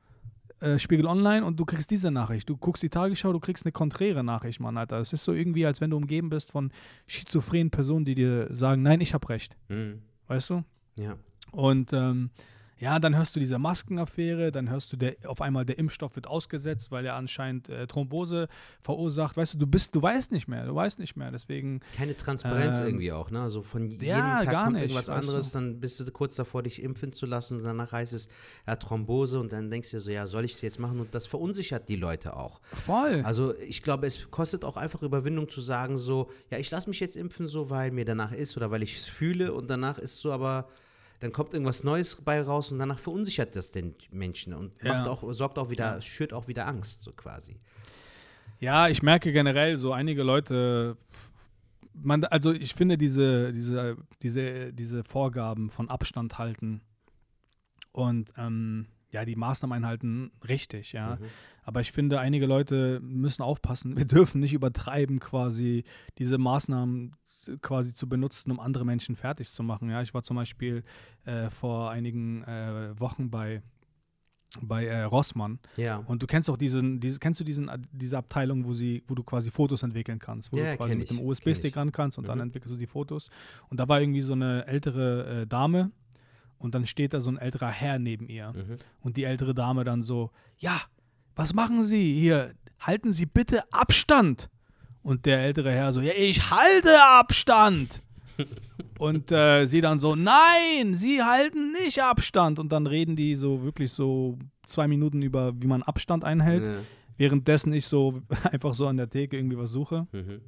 äh, 0.59 0.77
Spiegel 0.77 1.07
Online 1.07 1.43
und 1.43 1.59
du 1.59 1.65
kriegst 1.65 1.89
diese 1.89 2.11
Nachricht. 2.11 2.47
Du 2.47 2.55
guckst 2.55 2.83
die 2.83 2.89
Tagesschau, 2.89 3.33
du 3.33 3.39
kriegst 3.39 3.65
eine 3.65 3.71
konträre 3.71 4.23
Nachricht, 4.23 4.59
Mann, 4.59 4.77
Alter. 4.77 4.99
Es 4.99 5.11
ist 5.11 5.23
so 5.23 5.33
irgendwie, 5.33 5.65
als 5.65 5.81
wenn 5.81 5.89
du 5.89 5.97
umgeben 5.97 6.29
bist 6.29 6.51
von 6.51 6.71
schizophrenen 7.07 7.71
Personen, 7.71 8.05
die 8.05 8.13
dir 8.13 8.47
sagen, 8.53 8.83
nein, 8.83 9.01
ich 9.01 9.15
habe 9.15 9.27
recht. 9.29 9.57
Mhm. 9.69 10.03
Weißt 10.27 10.51
du? 10.51 10.63
Ja. 10.99 11.15
Und 11.51 11.93
ähm, 11.93 12.29
ja, 12.81 12.97
dann 12.97 13.15
hörst 13.15 13.35
du 13.35 13.39
diese 13.39 13.59
Maskenaffäre, 13.59 14.51
dann 14.51 14.67
hörst 14.67 14.91
du, 14.91 14.97
der, 14.97 15.15
auf 15.27 15.39
einmal 15.39 15.65
der 15.65 15.77
Impfstoff 15.77 16.15
wird 16.15 16.25
ausgesetzt, 16.25 16.89
weil 16.89 17.05
er 17.05 17.13
anscheinend 17.13 17.69
äh, 17.69 17.85
Thrombose 17.85 18.47
verursacht. 18.81 19.37
Weißt 19.37 19.53
du, 19.53 19.59
du 19.59 19.67
bist, 19.67 19.93
du 19.93 20.01
weißt 20.01 20.31
nicht 20.31 20.47
mehr, 20.47 20.65
du 20.65 20.73
weißt 20.73 20.97
nicht 20.97 21.15
mehr. 21.15 21.29
Deswegen. 21.29 21.81
Keine 21.95 22.17
Transparenz 22.17 22.79
ähm, 22.79 22.87
irgendwie 22.87 23.11
auch, 23.11 23.29
ne? 23.29 23.39
Also 23.39 23.61
von 23.61 23.87
jedem 23.87 24.07
ja, 24.07 24.43
Tag 24.43 24.63
kommt 24.63 24.73
nicht, 24.73 24.81
irgendwas 24.81 25.09
anderes, 25.09 25.51
du? 25.51 25.59
dann 25.59 25.79
bist 25.79 25.99
du 25.99 26.11
kurz 26.11 26.35
davor, 26.35 26.63
dich 26.63 26.81
impfen 26.81 27.13
zu 27.13 27.27
lassen 27.27 27.57
und 27.57 27.63
danach 27.63 27.91
heißt 27.91 28.13
es, 28.13 28.29
ja, 28.65 28.75
Thrombose 28.75 29.39
und 29.39 29.53
dann 29.53 29.69
denkst 29.69 29.91
du 29.91 29.97
dir 29.97 30.01
so, 30.01 30.09
ja, 30.09 30.25
soll 30.25 30.45
ich 30.45 30.55
es 30.55 30.61
jetzt 30.61 30.79
machen? 30.79 30.99
Und 30.99 31.13
das 31.13 31.27
verunsichert 31.27 31.87
die 31.87 31.97
Leute 31.97 32.35
auch. 32.35 32.61
Voll. 32.63 33.21
Also 33.23 33.53
ich 33.59 33.83
glaube, 33.83 34.07
es 34.07 34.31
kostet 34.31 34.65
auch 34.65 34.75
einfach 34.75 35.03
Überwindung 35.03 35.47
zu 35.49 35.61
sagen, 35.61 35.97
so, 35.97 36.31
ja, 36.49 36.57
ich 36.57 36.71
lasse 36.71 36.89
mich 36.89 36.99
jetzt 36.99 37.15
impfen, 37.15 37.47
so, 37.47 37.69
weil 37.69 37.91
mir 37.91 38.05
danach 38.05 38.31
ist 38.31 38.57
oder 38.57 38.71
weil 38.71 38.81
ich 38.81 38.97
es 38.97 39.05
fühle 39.05 39.53
und 39.53 39.69
danach 39.69 39.99
ist 39.99 40.17
so, 40.17 40.31
aber 40.31 40.67
dann 41.21 41.31
kommt 41.31 41.53
irgendwas 41.53 41.83
Neues 41.83 42.15
bei 42.15 42.41
raus 42.41 42.71
und 42.71 42.79
danach 42.79 42.99
verunsichert 42.99 43.55
das 43.55 43.71
den 43.71 43.95
Menschen 44.09 44.53
und 44.53 44.73
ja. 44.83 45.05
auch, 45.05 45.23
sorgt 45.33 45.59
auch 45.59 45.69
wieder, 45.69 45.95
ja. 45.95 46.01
schürt 46.01 46.33
auch 46.33 46.47
wieder 46.47 46.67
Angst, 46.67 47.03
so 47.03 47.13
quasi. 47.13 47.59
Ja, 48.59 48.89
ich 48.89 49.01
merke 49.01 49.31
generell 49.31 49.77
so 49.77 49.93
einige 49.93 50.23
Leute, 50.23 50.97
man, 51.93 52.23
also 52.25 52.51
ich 52.51 52.73
finde 52.73 52.97
diese, 52.97 53.53
diese, 53.53 53.97
diese, 54.23 54.73
diese 54.73 55.03
Vorgaben 55.03 55.69
von 55.69 55.89
Abstand 55.89 56.39
halten 56.39 56.81
und 57.91 58.33
ähm, 58.37 58.87
ja, 59.11 59.25
die 59.25 59.35
Maßnahmen 59.35 59.75
einhalten, 59.75 60.31
richtig, 60.47 60.93
ja. 60.93 61.17
Mhm. 61.17 61.25
Aber 61.63 61.81
ich 61.81 61.91
finde, 61.91 62.19
einige 62.19 62.45
Leute 62.45 62.99
müssen 63.01 63.43
aufpassen. 63.43 63.95
Wir 63.97 64.05
dürfen 64.05 64.39
nicht 64.39 64.53
übertreiben, 64.53 65.19
quasi 65.19 65.83
diese 66.17 66.37
Maßnahmen 66.37 67.15
quasi 67.61 67.93
zu 67.93 68.07
benutzen, 68.07 68.51
um 68.51 68.59
andere 68.59 68.85
Menschen 68.85 69.15
fertig 69.15 69.51
zu 69.51 69.63
machen. 69.63 69.89
Ja, 69.89 70.01
ich 70.01 70.13
war 70.13 70.23
zum 70.23 70.37
Beispiel 70.37 70.83
äh, 71.25 71.49
vor 71.49 71.91
einigen 71.91 72.43
äh, 72.43 72.99
Wochen 72.99 73.29
bei 73.29 73.61
bei 74.59 74.85
äh, 74.85 75.03
Rossmann. 75.03 75.59
Ja. 75.77 76.03
Und 76.07 76.21
du 76.21 76.27
kennst 76.27 76.49
auch 76.49 76.57
diesen, 76.57 76.99
diese, 76.99 77.19
kennst 77.19 77.39
du 77.39 77.43
diesen, 77.43 77.69
diese 77.93 78.17
Abteilung, 78.17 78.65
wo 78.65 78.73
sie, 78.73 79.03
wo 79.07 79.15
du 79.15 79.23
quasi 79.23 79.49
Fotos 79.49 79.83
entwickeln 79.83 80.19
kannst, 80.19 80.51
wo 80.51 80.59
ja, 80.59 80.71
du 80.71 80.77
quasi 80.77 80.95
mit 80.95 81.09
dem 81.09 81.21
USB-Stick 81.21 81.77
ran 81.77 81.93
kannst 81.93 82.17
und 82.17 82.25
mhm. 82.25 82.27
dann 82.27 82.39
entwickelst 82.41 82.73
du 82.73 82.77
die 82.77 82.87
Fotos. 82.87 83.29
Und 83.69 83.79
da 83.79 83.87
war 83.87 84.01
irgendwie 84.01 84.21
so 84.21 84.33
eine 84.33 84.67
ältere 84.67 85.43
äh, 85.43 85.47
Dame 85.47 85.91
und 86.61 86.75
dann 86.75 86.85
steht 86.85 87.13
da 87.13 87.21
so 87.21 87.31
ein 87.31 87.37
älterer 87.37 87.69
Herr 87.69 87.99
neben 87.99 88.27
ihr. 88.27 88.53
Mhm. 88.53 88.77
Und 89.01 89.17
die 89.17 89.23
ältere 89.23 89.53
Dame 89.53 89.83
dann 89.83 90.03
so, 90.03 90.29
ja, 90.57 90.81
was 91.35 91.53
machen 91.53 91.85
Sie 91.85 92.13
hier? 92.19 92.53
Halten 92.79 93.11
Sie 93.11 93.25
bitte 93.25 93.63
Abstand. 93.73 94.49
Und 95.01 95.25
der 95.25 95.39
ältere 95.39 95.71
Herr 95.71 95.91
so, 95.91 96.01
ja, 96.01 96.13
ich 96.15 96.51
halte 96.51 97.03
Abstand. 97.03 98.03
Und 98.99 99.31
äh, 99.31 99.65
sie 99.65 99.81
dann 99.81 99.97
so, 99.97 100.15
nein, 100.15 100.93
sie 100.93 101.23
halten 101.23 101.71
nicht 101.71 102.03
Abstand. 102.03 102.59
Und 102.59 102.71
dann 102.71 102.85
reden 102.85 103.15
die 103.15 103.35
so 103.35 103.63
wirklich 103.63 103.91
so 103.91 104.37
zwei 104.63 104.87
Minuten 104.87 105.23
über, 105.23 105.59
wie 105.59 105.65
man 105.65 105.81
Abstand 105.81 106.23
einhält. 106.23 106.67
Ja. 106.67 106.73
Währenddessen 107.17 107.73
ich 107.73 107.87
so 107.87 108.21
einfach 108.51 108.75
so 108.75 108.85
an 108.85 108.97
der 108.97 109.09
Theke 109.09 109.37
irgendwie 109.37 109.57
was 109.57 109.71
suche. 109.71 110.07
Mhm 110.11 110.41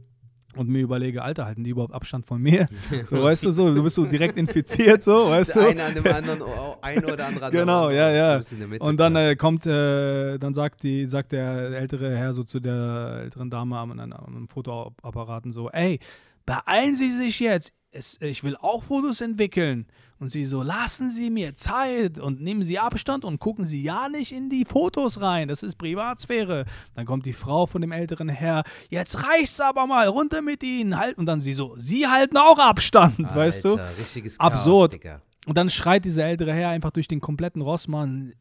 und 0.58 0.70
mir 0.70 0.82
überlege, 0.82 1.22
Alter, 1.22 1.45
halten 1.45 1.64
die 1.64 1.72
überhaupt 1.72 1.93
Abstand 1.93 2.26
von 2.26 2.41
mir? 2.41 2.68
So, 3.10 3.24
weißt 3.24 3.45
du, 3.45 3.51
so, 3.51 3.74
du 3.74 3.84
bist 3.84 3.95
so 3.95 4.06
direkt 4.06 4.38
infiziert, 4.38 5.04
so, 5.04 5.30
weißt 5.30 5.56
der 5.56 5.64
du? 5.64 5.70
Eine 5.70 5.84
an 5.84 5.95
dem 5.95 6.14
anderen, 6.14 6.41
oh, 6.41 6.76
ein 6.82 7.04
oder 7.04 7.28
andere. 7.28 7.51
Genau, 7.51 7.89
ja, 7.89 8.12
ja. 8.12 8.39
Und 8.80 8.99
dann 8.99 9.16
äh, 9.16 9.36
kommt, 9.36 9.66
äh, 9.66 10.38
dann 10.38 10.54
sagt 10.54 10.84
die, 10.84 11.06
sagt 11.08 11.32
der 11.32 11.72
ältere 11.72 12.16
Herr 12.16 12.34
so 12.34 12.43
zu 12.43 12.60
der 12.60 13.22
älteren 13.24 13.49
Dame 13.49 13.78
am, 13.78 13.91
am 13.99 14.47
Fotoapparaten 14.47 15.51
so, 15.51 15.70
ey, 15.70 15.99
beeilen 16.45 16.95
Sie 16.95 17.11
sich 17.11 17.39
jetzt, 17.39 17.73
es, 17.91 18.17
ich 18.21 18.43
will 18.43 18.55
auch 18.57 18.83
Fotos 18.83 19.21
entwickeln. 19.21 19.85
Und 20.19 20.29
sie 20.29 20.45
so, 20.45 20.63
lassen 20.63 21.09
Sie 21.09 21.29
mir 21.29 21.53
Zeit 21.53 22.17
und 22.17 22.41
nehmen 22.41 22.63
Sie 22.63 22.79
Abstand 22.79 23.25
und 23.25 23.39
gucken 23.39 23.65
Sie 23.65 23.83
ja 23.83 24.07
nicht 24.07 24.31
in 24.31 24.49
die 24.49 24.63
Fotos 24.63 25.19
rein. 25.19 25.49
Das 25.49 25.63
ist 25.63 25.75
Privatsphäre. 25.75 26.65
Dann 26.95 27.05
kommt 27.05 27.25
die 27.25 27.33
Frau 27.33 27.65
von 27.65 27.81
dem 27.81 27.91
älteren 27.91 28.29
Herr, 28.29 28.63
jetzt 28.89 29.27
reicht's 29.27 29.59
aber 29.59 29.85
mal, 29.85 30.07
runter 30.07 30.41
mit 30.41 30.63
Ihnen. 30.63 30.97
Halt. 30.97 31.17
Und 31.17 31.25
dann 31.25 31.41
sie 31.41 31.53
so, 31.53 31.75
Sie 31.77 32.07
halten 32.07 32.37
auch 32.37 32.57
Abstand, 32.57 33.19
Alter, 33.19 33.35
weißt 33.35 33.65
du? 33.65 33.79
Richtiges 33.99 34.39
Absurd. 34.39 35.01
Chaos, 35.01 35.19
und 35.45 35.57
dann 35.57 35.69
schreit 35.69 36.05
dieser 36.05 36.25
ältere 36.25 36.53
Herr 36.53 36.69
einfach 36.69 36.91
durch 36.91 37.07
den 37.07 37.19
kompletten 37.19 37.61
Rossmann, 37.61 38.33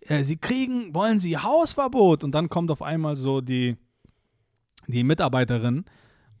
äh, 0.00 0.22
Sie 0.22 0.36
kriegen, 0.36 0.94
wollen 0.94 1.18
Sie 1.18 1.38
Hausverbot? 1.38 2.24
Und 2.24 2.32
dann 2.32 2.50
kommt 2.50 2.70
auf 2.70 2.82
einmal 2.82 3.16
so 3.16 3.40
die, 3.40 3.76
die 4.86 5.02
Mitarbeiterin 5.02 5.86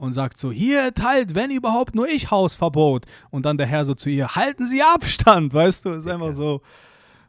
und 0.02 0.12
sagt 0.12 0.36
so, 0.36 0.50
hier 0.50 0.92
teilt, 0.94 1.36
wenn 1.36 1.52
überhaupt, 1.52 1.94
nur 1.94 2.08
ich 2.08 2.32
Hausverbot. 2.32 3.06
Und 3.30 3.46
dann 3.46 3.56
der 3.56 3.66
Herr 3.66 3.84
so 3.84 3.94
zu 3.94 4.10
ihr, 4.10 4.34
halten 4.34 4.66
Sie 4.66 4.82
Abstand, 4.82 5.54
weißt 5.54 5.84
du, 5.84 5.90
ist 5.90 6.08
einfach 6.08 6.32
so 6.32 6.60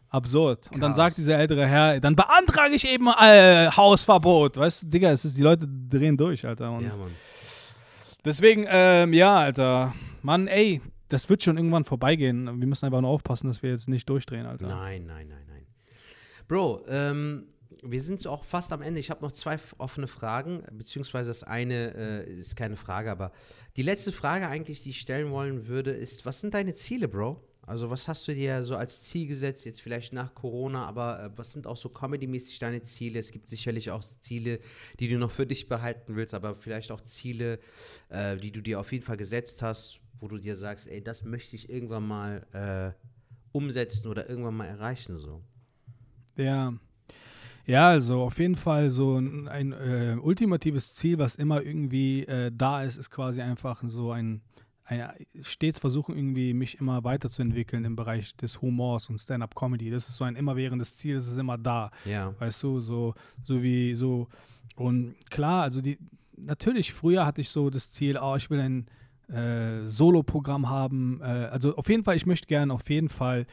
absurd. 0.09 0.71
Und 0.73 0.81
dann 0.81 0.95
sagt 0.95 1.17
dieser 1.17 1.37
ältere 1.37 1.67
Herr, 1.67 1.99
dann 1.99 2.15
beantrage 2.15 2.73
ich 2.73 2.91
eben 2.91 3.07
äh, 3.09 3.69
Hausverbot. 3.69 4.57
Weißt 4.57 4.81
du, 4.81 4.87
Digga, 4.87 5.11
es 5.11 5.23
ist, 5.23 5.37
die 5.37 5.43
Leute 5.43 5.67
drehen 5.67 6.17
durch, 6.17 6.47
Alter. 6.47 6.71
Und 6.71 6.85
ja, 6.85 6.97
Mann. 6.97 7.11
Deswegen, 8.25 8.65
ähm, 8.67 9.13
ja, 9.13 9.37
Alter. 9.37 9.93
Mann, 10.23 10.47
ey, 10.47 10.81
das 11.09 11.29
wird 11.29 11.43
schon 11.43 11.57
irgendwann 11.57 11.85
vorbeigehen. 11.85 12.59
Wir 12.59 12.67
müssen 12.67 12.85
einfach 12.87 13.01
nur 13.01 13.11
aufpassen, 13.11 13.49
dass 13.49 13.61
wir 13.61 13.69
jetzt 13.69 13.87
nicht 13.87 14.09
durchdrehen, 14.09 14.47
Alter. 14.47 14.67
Nein, 14.67 15.05
nein, 15.05 15.27
nein, 15.27 15.45
nein. 15.47 15.67
Bro, 16.47 16.85
ähm, 16.87 17.49
wir 17.85 18.01
sind 18.01 18.25
auch 18.27 18.45
fast 18.45 18.71
am 18.71 18.81
Ende. 18.81 18.99
Ich 18.99 19.09
habe 19.09 19.21
noch 19.23 19.31
zwei 19.31 19.57
offene 19.77 20.07
Fragen, 20.07 20.63
beziehungsweise 20.71 21.29
das 21.29 21.43
eine 21.43 22.25
äh, 22.25 22.31
ist 22.31 22.55
keine 22.55 22.77
Frage, 22.77 23.11
aber 23.11 23.31
die 23.75 23.83
letzte 23.83 24.11
Frage 24.11 24.47
eigentlich, 24.47 24.83
die 24.83 24.91
ich 24.91 24.99
stellen 24.99 25.31
wollen 25.31 25.67
würde, 25.67 25.91
ist, 25.91 26.25
was 26.25 26.41
sind 26.41 26.53
deine 26.53 26.73
Ziele, 26.73 27.07
Bro? 27.07 27.41
Also 27.65 27.89
was 27.89 28.09
hast 28.09 28.27
du 28.27 28.33
dir 28.33 28.61
so 28.63 28.75
als 28.75 29.03
Ziel 29.03 29.25
gesetzt, 29.25 29.65
jetzt 29.65 29.81
vielleicht 29.81 30.11
nach 30.11 30.33
Corona, 30.33 30.85
aber 30.85 31.23
äh, 31.23 31.37
was 31.37 31.53
sind 31.53 31.65
auch 31.65 31.77
so 31.77 31.89
comedy-mäßig 31.89 32.59
deine 32.59 32.81
Ziele? 32.81 33.19
Es 33.19 33.31
gibt 33.31 33.47
sicherlich 33.47 33.89
auch 33.89 34.01
Ziele, 34.03 34.59
die 34.99 35.07
du 35.07 35.17
noch 35.17 35.31
für 35.31 35.45
dich 35.45 35.69
behalten 35.69 36.15
willst, 36.15 36.33
aber 36.33 36.55
vielleicht 36.55 36.91
auch 36.91 37.01
Ziele, 37.01 37.59
äh, 38.09 38.35
die 38.35 38.51
du 38.51 38.61
dir 38.61 38.79
auf 38.79 38.91
jeden 38.91 39.05
Fall 39.05 39.17
gesetzt 39.17 39.61
hast, 39.61 40.01
wo 40.17 40.27
du 40.27 40.37
dir 40.37 40.55
sagst, 40.55 40.87
ey, 40.87 41.01
das 41.01 41.23
möchte 41.23 41.55
ich 41.55 41.69
irgendwann 41.69 42.05
mal 42.05 42.45
äh, 42.51 43.07
umsetzen 43.53 44.09
oder 44.09 44.27
irgendwann 44.29 44.57
mal 44.57 44.67
erreichen, 44.67 45.15
so. 45.15 45.41
Ja, 46.35 46.73
ja, 47.65 47.89
also 47.89 48.21
auf 48.23 48.39
jeden 48.39 48.55
Fall 48.55 48.89
so 48.89 49.17
ein, 49.17 49.47
ein 49.47 49.71
äh, 49.71 50.17
ultimatives 50.21 50.95
Ziel, 50.95 51.17
was 51.17 51.35
immer 51.35 51.61
irgendwie 51.61 52.23
äh, 52.23 52.51
da 52.53 52.83
ist, 52.83 52.97
ist 52.97 53.09
quasi 53.09 53.41
einfach 53.41 53.83
so 53.87 54.11
ein, 54.11 54.41
ein, 54.85 55.09
stets 55.41 55.79
versuchen 55.79 56.15
irgendwie 56.15 56.53
mich 56.53 56.79
immer 56.79 57.03
weiterzuentwickeln 57.03 57.85
im 57.85 57.95
Bereich 57.95 58.35
des 58.35 58.61
Humors 58.61 59.09
und 59.09 59.19
Stand-up-Comedy. 59.19 59.89
Das 59.89 60.09
ist 60.09 60.17
so 60.17 60.23
ein 60.23 60.35
immerwährendes 60.35 60.97
Ziel, 60.97 61.15
das 61.15 61.27
ist 61.27 61.37
immer 61.37 61.57
da. 61.57 61.91
Ja. 62.05 62.33
Weißt 62.39 62.61
du, 62.63 62.79
so, 62.79 63.13
so 63.43 63.61
wie 63.63 63.95
so 63.95 64.27
und 64.75 65.15
klar, 65.29 65.63
also 65.63 65.81
die 65.81 65.97
natürlich 66.35 66.93
früher 66.93 67.25
hatte 67.25 67.41
ich 67.41 67.49
so 67.49 67.69
das 67.69 67.91
Ziel, 67.91 68.17
oh, 68.21 68.35
ich 68.35 68.49
will 68.49 68.59
ein 68.59 68.87
äh, 69.33 69.87
Solo-Programm 69.87 70.69
haben. 70.69 71.21
Äh, 71.21 71.25
also 71.25 71.75
auf 71.75 71.89
jeden 71.89 72.03
Fall, 72.03 72.15
ich 72.15 72.25
möchte 72.25 72.47
gerne 72.47 72.73
auf 72.73 72.89
jeden 72.89 73.09
Fall, 73.09 73.45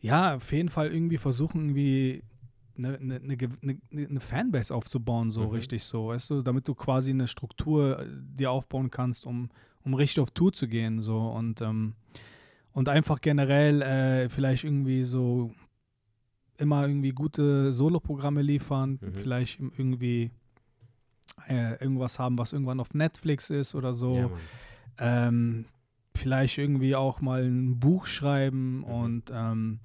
ja, 0.00 0.36
auf 0.36 0.52
jeden 0.52 0.68
Fall 0.68 0.88
irgendwie 0.88 1.18
versuchen, 1.18 1.66
irgendwie 1.66 2.22
eine, 2.78 2.98
eine, 2.98 3.18
eine, 3.20 3.78
eine, 3.92 4.20
Fanbase 4.20 4.74
aufzubauen, 4.74 5.30
so 5.30 5.44
mhm. 5.44 5.50
richtig 5.50 5.84
so, 5.84 6.08
weißt 6.08 6.30
du, 6.30 6.42
damit 6.42 6.68
du 6.68 6.74
quasi 6.74 7.10
eine 7.10 7.28
Struktur 7.28 8.00
äh, 8.00 8.06
dir 8.10 8.50
aufbauen 8.50 8.90
kannst, 8.90 9.26
um, 9.26 9.50
um 9.84 9.94
richtig 9.94 10.20
auf 10.20 10.30
Tour 10.30 10.52
zu 10.52 10.68
gehen, 10.68 11.02
so 11.02 11.28
und, 11.28 11.60
ähm, 11.60 11.94
und 12.72 12.88
einfach 12.88 13.20
generell 13.20 13.82
äh, 13.82 14.28
vielleicht 14.28 14.64
irgendwie 14.64 15.04
so 15.04 15.52
immer 16.58 16.86
irgendwie 16.86 17.12
gute 17.12 17.72
Solo-Programme 17.72 18.42
liefern, 18.42 18.98
mhm. 19.00 19.14
vielleicht 19.14 19.60
irgendwie 19.60 20.30
äh, 21.48 21.72
irgendwas 21.82 22.18
haben, 22.18 22.38
was 22.38 22.52
irgendwann 22.52 22.80
auf 22.80 22.94
Netflix 22.94 23.50
ist 23.50 23.74
oder 23.74 23.92
so. 23.92 24.16
Ja, 24.16 24.30
ähm, 24.98 25.66
vielleicht 26.16 26.58
irgendwie 26.58 26.96
auch 26.96 27.20
mal 27.20 27.44
ein 27.44 27.78
Buch 27.78 28.06
schreiben 28.06 28.78
mhm. 28.78 28.84
und 28.84 29.32
ähm, 29.32 29.80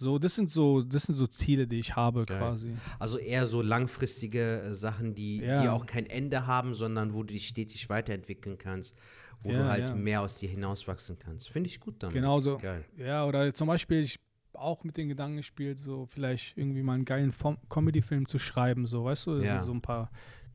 so, 0.00 0.18
das 0.18 0.34
sind 0.34 0.50
so, 0.50 0.82
das 0.82 1.02
sind 1.02 1.14
so 1.14 1.26
Ziele, 1.26 1.66
die 1.66 1.78
ich 1.78 1.94
habe 1.94 2.24
Geil. 2.24 2.38
quasi. 2.38 2.72
Also 2.98 3.18
eher 3.18 3.44
so 3.44 3.60
langfristige 3.60 4.62
äh, 4.62 4.74
Sachen, 4.74 5.14
die, 5.14 5.42
ja. 5.42 5.60
die 5.60 5.68
auch 5.68 5.84
kein 5.84 6.06
Ende 6.06 6.46
haben, 6.46 6.72
sondern 6.72 7.12
wo 7.12 7.22
du 7.22 7.34
dich 7.34 7.46
stetig 7.46 7.90
weiterentwickeln 7.90 8.56
kannst, 8.56 8.96
wo 9.42 9.50
ja, 9.50 9.58
du 9.58 9.68
halt 9.68 9.84
ja. 9.84 9.94
mehr 9.94 10.22
aus 10.22 10.38
dir 10.38 10.48
hinauswachsen 10.48 11.18
kannst. 11.18 11.50
Finde 11.50 11.68
ich 11.68 11.80
gut 11.80 12.02
dann. 12.02 12.14
Genauso. 12.14 12.56
Geil. 12.56 12.86
Ja, 12.96 13.26
oder 13.26 13.52
zum 13.52 13.68
Beispiel, 13.68 14.00
ich 14.00 14.18
auch 14.54 14.84
mit 14.84 14.96
den 14.96 15.08
Gedanken 15.08 15.36
gespielt, 15.36 15.78
so 15.78 16.06
vielleicht 16.06 16.56
irgendwie 16.56 16.82
mal 16.82 16.94
einen 16.94 17.04
geilen 17.04 17.34
Comedy-Film 17.68 18.24
zu 18.24 18.38
schreiben, 18.38 18.86
so, 18.86 19.04
weißt 19.04 19.26
du, 19.26 19.36
ja. 19.42 19.60
so 19.60 19.72
ein 19.72 19.82
paar 19.82 20.10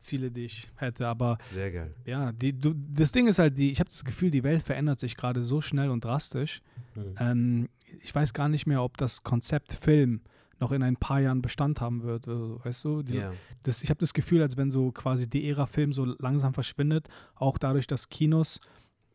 Ziele, 0.05 0.31
die 0.31 0.45
ich 0.45 0.71
hätte, 0.75 1.07
aber 1.07 1.37
sehr 1.47 1.71
geil. 1.71 1.93
Ja, 2.05 2.31
die, 2.31 2.57
du, 2.57 2.73
das 2.73 3.11
Ding 3.11 3.27
ist 3.27 3.39
halt, 3.39 3.57
die, 3.57 3.71
ich 3.71 3.79
habe 3.79 3.89
das 3.89 4.05
Gefühl, 4.05 4.31
die 4.31 4.43
Welt 4.43 4.61
verändert 4.61 4.99
sich 4.99 5.17
gerade 5.17 5.43
so 5.43 5.61
schnell 5.61 5.89
und 5.89 6.05
drastisch. 6.05 6.61
Mhm. 6.95 7.15
Ähm, 7.19 7.69
ich 8.01 8.13
weiß 8.13 8.33
gar 8.33 8.49
nicht 8.49 8.65
mehr, 8.65 8.83
ob 8.83 8.97
das 8.97 9.23
Konzept 9.23 9.73
Film 9.73 10.21
noch 10.59 10.71
in 10.71 10.83
ein 10.83 10.95
paar 10.95 11.19
Jahren 11.19 11.41
Bestand 11.41 11.81
haben 11.81 12.03
wird. 12.03 12.27
Weißt 12.27 12.83
du? 12.85 13.03
Die, 13.03 13.15
yeah. 13.15 13.33
das, 13.63 13.83
ich 13.83 13.89
habe 13.89 13.99
das 13.99 14.13
Gefühl, 14.13 14.41
als 14.41 14.55
wenn 14.57 14.71
so 14.71 14.91
quasi 14.91 15.29
die 15.29 15.49
Ära 15.49 15.65
Film 15.65 15.91
so 15.91 16.05
langsam 16.19 16.53
verschwindet, 16.53 17.07
auch 17.35 17.57
dadurch, 17.57 17.87
dass 17.87 18.09
Kinos 18.09 18.61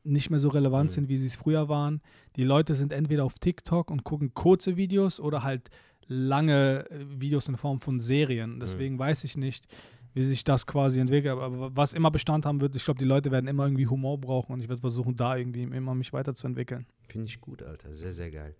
nicht 0.02 0.30
mehr 0.30 0.38
so 0.38 0.48
relevant 0.48 0.90
mhm. 0.90 0.94
sind, 0.94 1.08
wie 1.08 1.18
sie 1.18 1.26
es 1.26 1.36
früher 1.36 1.68
waren. 1.68 2.00
Die 2.36 2.44
Leute 2.44 2.74
sind 2.74 2.92
entweder 2.92 3.24
auf 3.24 3.38
TikTok 3.38 3.90
und 3.90 4.04
gucken 4.04 4.34
kurze 4.34 4.76
Videos 4.76 5.20
oder 5.20 5.42
halt 5.42 5.70
lange 6.06 6.90
äh, 6.90 7.20
Videos 7.20 7.48
in 7.48 7.56
Form 7.56 7.80
von 7.80 8.00
Serien. 8.00 8.54
Mhm. 8.54 8.60
Deswegen 8.60 8.94
mhm. 8.96 9.00
weiß 9.00 9.24
ich 9.24 9.36
nicht, 9.36 9.66
wie 10.14 10.22
sich 10.22 10.44
das 10.44 10.66
quasi 10.66 11.00
entwickelt. 11.00 11.32
Aber 11.32 11.74
was 11.74 11.92
immer 11.92 12.10
Bestand 12.10 12.46
haben 12.46 12.60
wird, 12.60 12.74
ich 12.76 12.84
glaube, 12.84 12.98
die 12.98 13.04
Leute 13.04 13.30
werden 13.30 13.46
immer 13.46 13.64
irgendwie 13.64 13.86
Humor 13.86 14.18
brauchen 14.18 14.52
und 14.52 14.60
ich 14.60 14.68
werde 14.68 14.80
versuchen, 14.80 15.14
da 15.16 15.36
irgendwie 15.36 15.62
immer 15.62 15.94
mich 15.94 16.12
weiterzuentwickeln. 16.12 16.86
Finde 17.08 17.26
ich 17.26 17.40
gut, 17.40 17.62
Alter. 17.62 17.92
Sehr, 17.94 18.12
sehr 18.12 18.30
geil. 18.30 18.54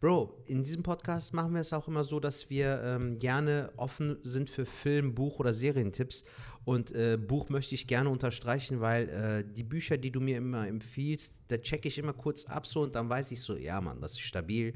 Bro, 0.00 0.42
in 0.46 0.62
diesem 0.62 0.82
Podcast 0.82 1.32
machen 1.32 1.54
wir 1.54 1.62
es 1.62 1.72
auch 1.72 1.88
immer 1.88 2.04
so, 2.04 2.20
dass 2.20 2.50
wir 2.50 2.82
ähm, 2.82 3.18
gerne 3.18 3.72
offen 3.76 4.18
sind 4.22 4.50
für 4.50 4.66
Film, 4.66 5.14
Buch 5.14 5.38
oder 5.38 5.52
Serientipps. 5.52 6.24
Und 6.64 6.92
äh, 6.92 7.16
Buch 7.16 7.48
möchte 7.48 7.74
ich 7.74 7.86
gerne 7.86 8.10
unterstreichen, 8.10 8.80
weil 8.80 9.08
äh, 9.08 9.44
die 9.50 9.62
Bücher, 9.62 9.96
die 9.96 10.10
du 10.10 10.20
mir 10.20 10.38
immer 10.38 10.66
empfiehlst, 10.66 11.40
da 11.48 11.58
checke 11.58 11.88
ich 11.88 11.98
immer 11.98 12.12
kurz 12.12 12.44
ab 12.44 12.66
so 12.66 12.82
und 12.82 12.94
dann 12.94 13.08
weiß 13.08 13.30
ich 13.32 13.40
so, 13.40 13.56
ja, 13.56 13.80
Mann, 13.80 14.00
das 14.00 14.12
ist 14.12 14.20
stabil. 14.20 14.74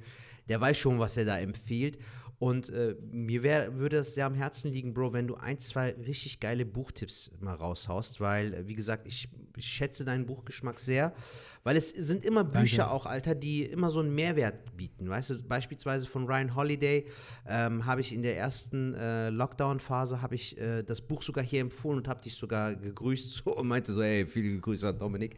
Der 0.48 0.60
weiß 0.60 0.78
schon, 0.78 0.98
was 0.98 1.16
er 1.18 1.26
da 1.26 1.38
empfiehlt. 1.38 1.98
Und 2.38 2.70
äh, 2.70 2.94
mir 3.10 3.42
wär, 3.42 3.78
würde 3.78 3.98
es 3.98 4.14
sehr 4.14 4.26
am 4.26 4.34
Herzen 4.34 4.70
liegen, 4.70 4.94
Bro, 4.94 5.12
wenn 5.12 5.26
du 5.26 5.34
ein, 5.34 5.58
zwei 5.58 5.90
richtig 5.90 6.38
geile 6.38 6.64
Buchtipps 6.64 7.32
mal 7.40 7.54
raushaust, 7.54 8.20
weil, 8.20 8.54
äh, 8.54 8.68
wie 8.68 8.76
gesagt, 8.76 9.08
ich, 9.08 9.28
ich 9.58 9.66
schätze 9.66 10.04
deinen 10.04 10.26
Buchgeschmack 10.26 10.78
sehr 10.80 11.12
Weil 11.64 11.76
es 11.76 11.90
sind 11.90 12.24
immer 12.24 12.44
Bücher 12.44 12.84
Danke. 12.84 12.92
auch, 12.92 13.06
Alter, 13.06 13.34
die 13.34 13.64
immer 13.64 13.90
so 13.90 14.00
einen 14.00 14.14
Mehrwert 14.14 14.76
bieten. 14.76 15.08
Weißt 15.08 15.30
du, 15.30 15.42
beispielsweise 15.42 16.06
von 16.06 16.26
Ryan 16.26 16.54
Holiday 16.54 17.04
ähm, 17.46 17.84
habe 17.84 18.00
ich 18.00 18.14
in 18.14 18.22
der 18.22 18.36
ersten 18.36 18.94
äh, 18.94 19.30
Lockdown-Phase 19.30 20.22
habe 20.22 20.34
ich 20.34 20.58
äh, 20.58 20.82
das 20.82 21.00
Buch 21.00 21.22
sogar 21.22 21.44
hier 21.44 21.60
empfohlen 21.60 21.98
und 21.98 22.08
habe 22.08 22.22
dich 22.22 22.34
sogar 22.34 22.74
gegrüßt 22.74 23.30
so, 23.44 23.56
und 23.56 23.68
meinte 23.68 23.92
so, 23.92 24.02
hey, 24.02 24.26
viele 24.26 24.58
Grüße 24.58 24.88
an 24.88 24.98
Dominik. 24.98 25.36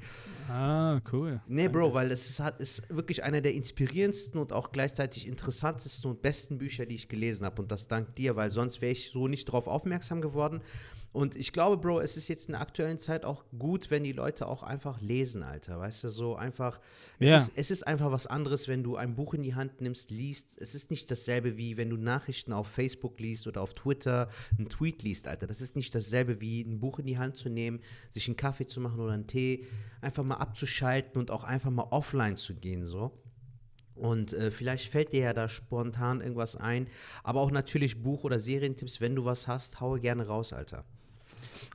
Ah, 0.49 1.01
cool. 1.13 1.41
Nee, 1.47 1.69
Bro, 1.69 1.95
weil 1.95 2.11
es 2.11 2.29
ist, 2.31 2.43
ist 2.59 2.95
wirklich 2.95 3.25
einer 3.25 3.41
der 3.41 3.55
inspirierendsten 3.55 4.41
und 4.41 4.53
auch 4.53 4.73
gleichzeitig 4.73 5.27
interessantesten 5.27 6.11
und 6.11 6.23
besten 6.23 6.59
Bücher, 6.59 6.87
die 6.87 6.97
ich 6.97 7.09
gelesen 7.09 7.45
habe. 7.45 7.63
Und 7.63 7.73
das 7.73 7.89
dank 7.89 8.15
dir, 8.17 8.37
weil 8.37 8.51
sonst 8.51 8.81
wäre 8.81 8.93
ich 8.93 9.11
so 9.11 9.29
nicht 9.29 9.49
darauf 9.49 9.67
aufmerksam 9.67 10.21
geworden. 10.21 10.61
Und 11.13 11.35
ich 11.35 11.53
glaube, 11.53 11.77
Bro, 11.77 12.01
es 12.01 12.17
ist 12.17 12.29
jetzt 12.29 12.47
in 12.47 12.53
der 12.53 12.61
aktuellen 12.61 12.99
Zeit 12.99 13.25
auch 13.25 13.45
gut, 13.59 13.91
wenn 13.91 14.05
die 14.05 14.13
Leute 14.13 14.47
auch 14.47 14.63
einfach 14.63 15.01
lesen, 15.01 15.43
Alter. 15.43 15.81
Weißt 15.81 16.05
du, 16.05 16.09
so 16.09 16.37
einfach. 16.37 16.79
Es, 17.19 17.31
ja. 17.31 17.37
ist, 17.37 17.53
es 17.57 17.71
ist 17.73 17.87
einfach 17.87 18.13
was 18.13 18.29
anderes, 18.29 18.69
wenn 18.69 18.85
du 18.85 18.95
ein 18.95 19.17
Buch 19.17 19.35
in 19.35 19.43
die 19.43 19.57
Hand 19.57 19.81
nimmst, 19.81 20.13
liest. 20.13 20.57
Es 20.59 20.77
ist 20.77 20.91
nicht 20.91 21.11
dasselbe 21.11 21.57
wie, 21.57 21.77
wenn 21.77 21.91
du 21.91 21.97
Nachrichten 21.97 22.53
auf 22.53 22.69
Facebook 22.69 23.19
liest 23.19 23.49
oder 23.49 23.61
auf 23.61 23.75
Twitter 23.75 24.29
einen 24.57 24.69
Tweet 24.69 25.03
liest, 25.03 25.27
Alter. 25.27 25.49
Das 25.49 25.61
ist 25.61 25.75
nicht 25.75 25.93
dasselbe 25.97 26.41
wie 26.41 26.63
ein 26.63 26.79
Buch 26.79 27.01
in 27.01 27.07
die 27.07 27.19
Hand 27.19 27.37
zu 27.37 27.49
nehmen, 27.49 27.81
sich 28.11 28.29
einen 28.29 28.37
Kaffee 28.37 28.67
zu 28.67 28.81
machen 28.81 29.01
oder 29.01 29.13
einen 29.13 29.27
Tee, 29.27 29.67
einfach 30.01 30.23
mal 30.23 30.37
abzuschalten 30.37 31.21
und 31.21 31.33
auch 31.33 31.43
einfach 31.43 31.71
mal 31.71 31.89
offline 31.91 32.37
zu 32.37 32.55
gehen, 32.55 32.87
so. 32.87 33.11
Und 33.97 34.33
äh, 34.33 34.51
vielleicht 34.51 34.91
fällt 34.91 35.13
dir 35.13 35.21
ja 35.21 35.33
da 35.35 35.49
spontan 35.49 36.21
irgendwas 36.21 36.57
ein. 36.57 36.87
Aber 37.23 37.41
auch 37.41 37.51
natürlich 37.51 38.03
Buch- 38.03 38.25
oder 38.25 38.39
Serientipps, 38.39 39.01
wenn 39.01 39.15
du 39.15 39.25
was 39.25 39.47
hast, 39.47 39.81
haue 39.81 40.01
gerne 40.01 40.27
raus, 40.27 40.53
Alter. 40.53 40.87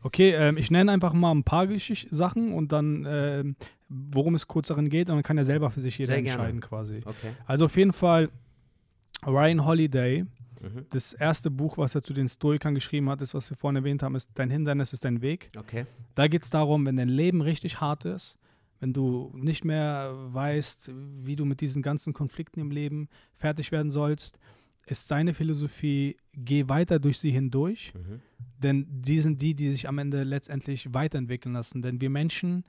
Okay, 0.05 0.35
ähm, 0.35 0.57
ich 0.57 0.69
nenne 0.69 0.91
einfach 0.91 1.13
mal 1.13 1.31
ein 1.31 1.43
paar 1.43 1.65
Geschicht 1.65 2.09
Sachen 2.11 2.53
und 2.53 2.71
dann, 2.71 3.05
äh, 3.05 3.43
worum 3.89 4.35
es 4.35 4.47
kurz 4.47 4.67
darin 4.67 4.87
geht, 4.87 5.09
und 5.09 5.15
dann 5.15 5.23
kann 5.23 5.35
er 5.35 5.45
selber 5.45 5.71
für 5.71 5.79
sich 5.79 5.97
jeder 5.97 6.15
entscheiden 6.15 6.61
quasi. 6.61 7.01
Okay. 7.03 7.31
Also 7.47 7.65
auf 7.65 7.75
jeden 7.75 7.91
Fall 7.91 8.29
Ryan 9.25 9.65
Holiday. 9.65 10.25
Mhm. 10.61 10.85
Das 10.91 11.13
erste 11.13 11.49
Buch, 11.49 11.79
was 11.79 11.95
er 11.95 12.03
zu 12.03 12.13
den 12.13 12.29
Stoikern 12.29 12.75
geschrieben 12.75 13.09
hat, 13.09 13.19
ist, 13.23 13.33
was 13.33 13.49
wir 13.49 13.57
vorhin 13.57 13.77
erwähnt 13.77 14.03
haben, 14.03 14.13
ist 14.13 14.29
Dein 14.35 14.51
Hindernis 14.51 14.93
ist 14.93 15.03
dein 15.05 15.23
Weg. 15.23 15.49
Okay. 15.57 15.87
Da 16.13 16.27
geht 16.27 16.43
es 16.43 16.51
darum, 16.51 16.85
wenn 16.85 16.97
dein 16.97 17.09
Leben 17.09 17.41
richtig 17.41 17.81
hart 17.81 18.05
ist, 18.05 18.37
wenn 18.79 18.93
du 18.93 19.33
nicht 19.35 19.65
mehr 19.65 20.13
weißt, 20.27 20.91
wie 21.23 21.35
du 21.35 21.45
mit 21.45 21.61
diesen 21.61 21.81
ganzen 21.81 22.13
Konflikten 22.13 22.59
im 22.59 22.69
Leben 22.69 23.09
fertig 23.33 23.71
werden 23.71 23.89
sollst, 23.89 24.37
ist 24.85 25.07
seine 25.07 25.33
Philosophie, 25.33 26.17
geh 26.33 26.67
weiter 26.67 26.99
durch 26.99 27.19
sie 27.19 27.31
hindurch. 27.31 27.93
Mhm 27.93 28.21
denn 28.65 28.85
die 28.89 29.21
sind 29.21 29.41
die, 29.41 29.53
die 29.53 29.71
sich 29.71 29.87
am 29.87 29.97
Ende 29.97 30.23
letztendlich 30.23 30.93
weiterentwickeln 30.93 31.53
lassen. 31.53 31.81
Denn 31.81 32.01
wir 32.01 32.09
Menschen 32.09 32.65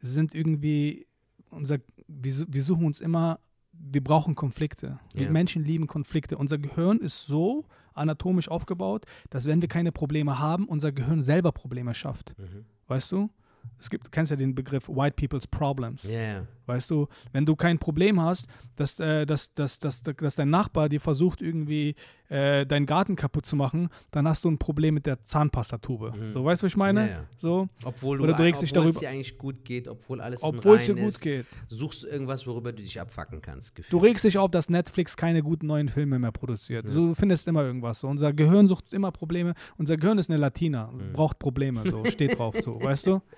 sind 0.00 0.34
irgendwie, 0.34 1.06
unser, 1.50 1.78
wir, 2.06 2.34
wir 2.48 2.62
suchen 2.62 2.86
uns 2.86 3.00
immer, 3.00 3.40
wir 3.72 4.02
brauchen 4.02 4.34
Konflikte. 4.34 4.98
Wir 5.12 5.24
yeah. 5.24 5.30
Menschen 5.30 5.64
lieben 5.64 5.86
Konflikte. 5.86 6.38
Unser 6.38 6.58
Gehirn 6.58 6.98
ist 6.98 7.26
so 7.26 7.66
anatomisch 7.92 8.48
aufgebaut, 8.48 9.04
dass 9.30 9.46
wenn 9.46 9.60
wir 9.60 9.68
keine 9.68 9.92
Probleme 9.92 10.38
haben, 10.38 10.66
unser 10.66 10.92
Gehirn 10.92 11.22
selber 11.22 11.52
Probleme 11.52 11.92
schafft. 11.94 12.34
Mhm. 12.38 12.64
Weißt 12.86 13.12
du? 13.12 13.30
es 13.78 13.90
gibt, 13.90 14.06
du 14.06 14.10
kennst 14.10 14.30
ja 14.30 14.36
den 14.36 14.54
Begriff 14.54 14.88
White 14.88 15.16
People's 15.16 15.46
Problems. 15.46 16.04
Yeah. 16.04 16.46
Weißt 16.66 16.90
du, 16.90 17.08
wenn 17.32 17.46
du 17.46 17.56
kein 17.56 17.78
Problem 17.78 18.20
hast, 18.20 18.46
dass, 18.76 19.00
äh, 19.00 19.26
dass, 19.26 19.54
dass, 19.54 19.78
dass, 19.78 20.02
dass 20.02 20.34
dein 20.36 20.50
Nachbar 20.50 20.88
dir 20.88 21.00
versucht, 21.00 21.40
irgendwie 21.40 21.94
äh, 22.28 22.66
deinen 22.66 22.86
Garten 22.86 23.16
kaputt 23.16 23.46
zu 23.46 23.56
machen, 23.56 23.88
dann 24.10 24.26
hast 24.26 24.44
du 24.44 24.50
ein 24.50 24.58
Problem 24.58 24.94
mit 24.94 25.06
der 25.06 25.22
Zahnpastatube. 25.22 26.12
Mhm. 26.12 26.32
So, 26.32 26.44
weißt 26.44 26.62
du, 26.62 26.66
was 26.66 26.72
ich 26.72 26.76
meine? 26.76 27.06
Yeah. 27.06 27.24
So. 27.36 27.68
Obwohl, 27.84 28.18
du, 28.18 28.24
Oder 28.24 28.34
du 28.34 28.42
regst 28.42 28.62
dich 28.62 28.72
darüber, 28.72 28.90
es 28.90 28.98
dir 28.98 29.08
eigentlich 29.08 29.38
gut 29.38 29.64
geht, 29.64 29.88
obwohl 29.88 30.20
alles 30.20 30.42
Obwohl 30.42 30.76
es 30.76 30.86
dir 30.86 30.94
gut 30.94 31.20
geht. 31.20 31.46
Suchst 31.68 32.02
du 32.02 32.08
irgendwas, 32.08 32.46
worüber 32.46 32.72
du 32.72 32.82
dich 32.82 33.00
abfacken 33.00 33.40
kannst. 33.40 33.74
Gefühlt. 33.74 33.92
Du 33.92 33.98
regst 33.98 34.24
dich 34.24 34.38
auf, 34.38 34.50
dass 34.50 34.68
Netflix 34.68 35.16
keine 35.16 35.42
guten 35.42 35.66
neuen 35.66 35.88
Filme 35.88 36.18
mehr 36.18 36.32
produziert. 36.32 36.84
Ja. 36.86 36.90
So, 36.90 37.08
du 37.08 37.14
findest 37.14 37.46
immer 37.46 37.62
irgendwas. 37.62 38.00
So. 38.00 38.08
Unser 38.08 38.32
Gehirn 38.32 38.66
sucht 38.66 38.92
immer 38.92 39.12
Probleme. 39.12 39.54
Unser 39.78 39.96
Gehirn 39.96 40.18
ist 40.18 40.30
eine 40.30 40.38
Latina, 40.38 40.88
mhm. 40.88 41.12
braucht 41.12 41.38
Probleme. 41.38 41.88
So, 41.88 42.04
steht 42.04 42.38
drauf, 42.38 42.56
so, 42.56 42.82
weißt 42.82 43.06
du? 43.06 43.20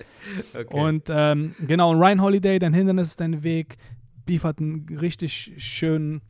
Okay. 0.54 0.78
Und 0.78 1.04
ähm, 1.08 1.54
genau, 1.66 1.90
und 1.90 1.98
Ryan 1.98 2.20
Holiday, 2.20 2.58
dein 2.58 2.74
Hindernis 2.74 3.16
ist 3.18 3.20
dein 3.20 3.42
Weg, 3.42 3.76
liefert 4.28 4.60
ein 4.60 4.86
richtig 5.00 5.54
schön, 5.58 6.20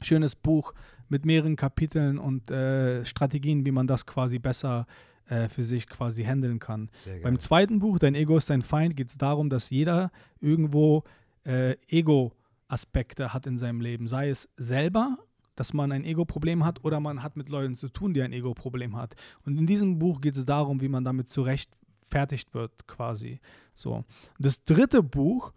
schönes 0.00 0.36
Buch 0.36 0.72
mit 1.08 1.26
mehreren 1.26 1.56
Kapiteln 1.56 2.18
und 2.18 2.50
äh, 2.50 3.04
Strategien, 3.04 3.66
wie 3.66 3.72
man 3.72 3.86
das 3.86 4.06
quasi 4.06 4.38
besser 4.38 4.86
äh, 5.26 5.48
für 5.48 5.62
sich 5.62 5.88
quasi 5.88 6.22
handeln 6.22 6.58
kann. 6.58 6.90
Beim 7.22 7.38
zweiten 7.38 7.80
Buch, 7.80 7.98
Dein 7.98 8.14
Ego 8.14 8.36
ist 8.36 8.50
dein 8.50 8.62
Feind, 8.62 8.96
geht 8.96 9.08
es 9.08 9.18
darum, 9.18 9.50
dass 9.50 9.70
jeder 9.70 10.10
irgendwo 10.40 11.02
äh, 11.44 11.76
Ego-Aspekte 11.88 13.32
hat 13.32 13.46
in 13.46 13.58
seinem 13.58 13.80
Leben. 13.80 14.06
Sei 14.06 14.28
es 14.28 14.48
selber, 14.56 15.18
dass 15.56 15.72
man 15.72 15.92
ein 15.92 16.04
Ego-Problem 16.04 16.64
hat 16.64 16.84
oder 16.84 17.00
man 17.00 17.22
hat 17.22 17.36
mit 17.36 17.48
Leuten 17.48 17.74
zu 17.74 17.88
tun, 17.88 18.14
die 18.14 18.22
ein 18.22 18.32
Ego-Problem 18.32 18.96
hat. 18.96 19.14
Und 19.44 19.58
in 19.58 19.66
diesem 19.66 19.98
Buch 19.98 20.20
geht 20.20 20.36
es 20.36 20.44
darum, 20.44 20.80
wie 20.80 20.88
man 20.88 21.04
damit 21.04 21.28
zurecht 21.28 21.70
verfertigt 22.02 22.54
wird, 22.54 22.86
quasi. 22.86 23.40
So. 23.74 24.04
Das 24.38 24.62
dritte 24.62 25.02
Buch 25.02 25.52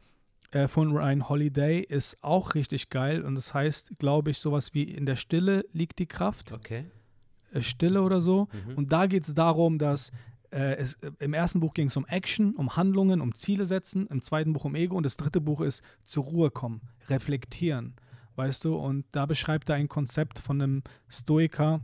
äh, 0.51 0.67
von 0.67 0.91
Ryan 0.91 1.29
Holiday 1.29 1.79
ist 1.81 2.17
auch 2.23 2.55
richtig 2.55 2.89
geil 2.89 3.21
und 3.23 3.35
das 3.35 3.53
heißt, 3.53 3.99
glaube 3.99 4.31
ich, 4.31 4.39
sowas 4.39 4.73
wie 4.73 4.83
In 4.83 5.05
der 5.05 5.15
Stille 5.15 5.65
liegt 5.71 5.99
die 5.99 6.05
Kraft. 6.05 6.51
Okay. 6.51 6.85
Äh, 7.51 7.61
Stille 7.61 8.01
oder 8.01 8.21
so. 8.21 8.47
Mhm. 8.67 8.75
Und 8.75 8.91
da 8.91 9.07
geht 9.07 9.27
es 9.27 9.33
darum, 9.33 9.77
dass 9.77 10.11
äh, 10.51 10.75
es, 10.75 10.95
äh, 10.95 11.11
im 11.19 11.33
ersten 11.33 11.59
Buch 11.59 11.73
ging 11.73 11.87
es 11.87 11.97
um 11.97 12.05
Action, 12.05 12.55
um 12.55 12.75
Handlungen, 12.75 13.21
um 13.21 13.33
Ziele 13.33 13.65
setzen, 13.65 14.07
im 14.07 14.21
zweiten 14.21 14.53
Buch 14.53 14.65
um 14.65 14.75
Ego 14.75 14.95
und 14.95 15.05
das 15.05 15.17
dritte 15.17 15.41
Buch 15.41 15.61
ist 15.61 15.83
zur 16.03 16.23
Ruhe 16.23 16.51
kommen, 16.51 16.81
reflektieren, 17.09 17.95
weißt 18.35 18.65
du? 18.65 18.75
Und 18.75 19.05
da 19.11 19.25
beschreibt 19.25 19.69
er 19.69 19.75
ein 19.75 19.89
Konzept 19.89 20.39
von 20.39 20.61
einem 20.61 20.83
Stoiker 21.09 21.81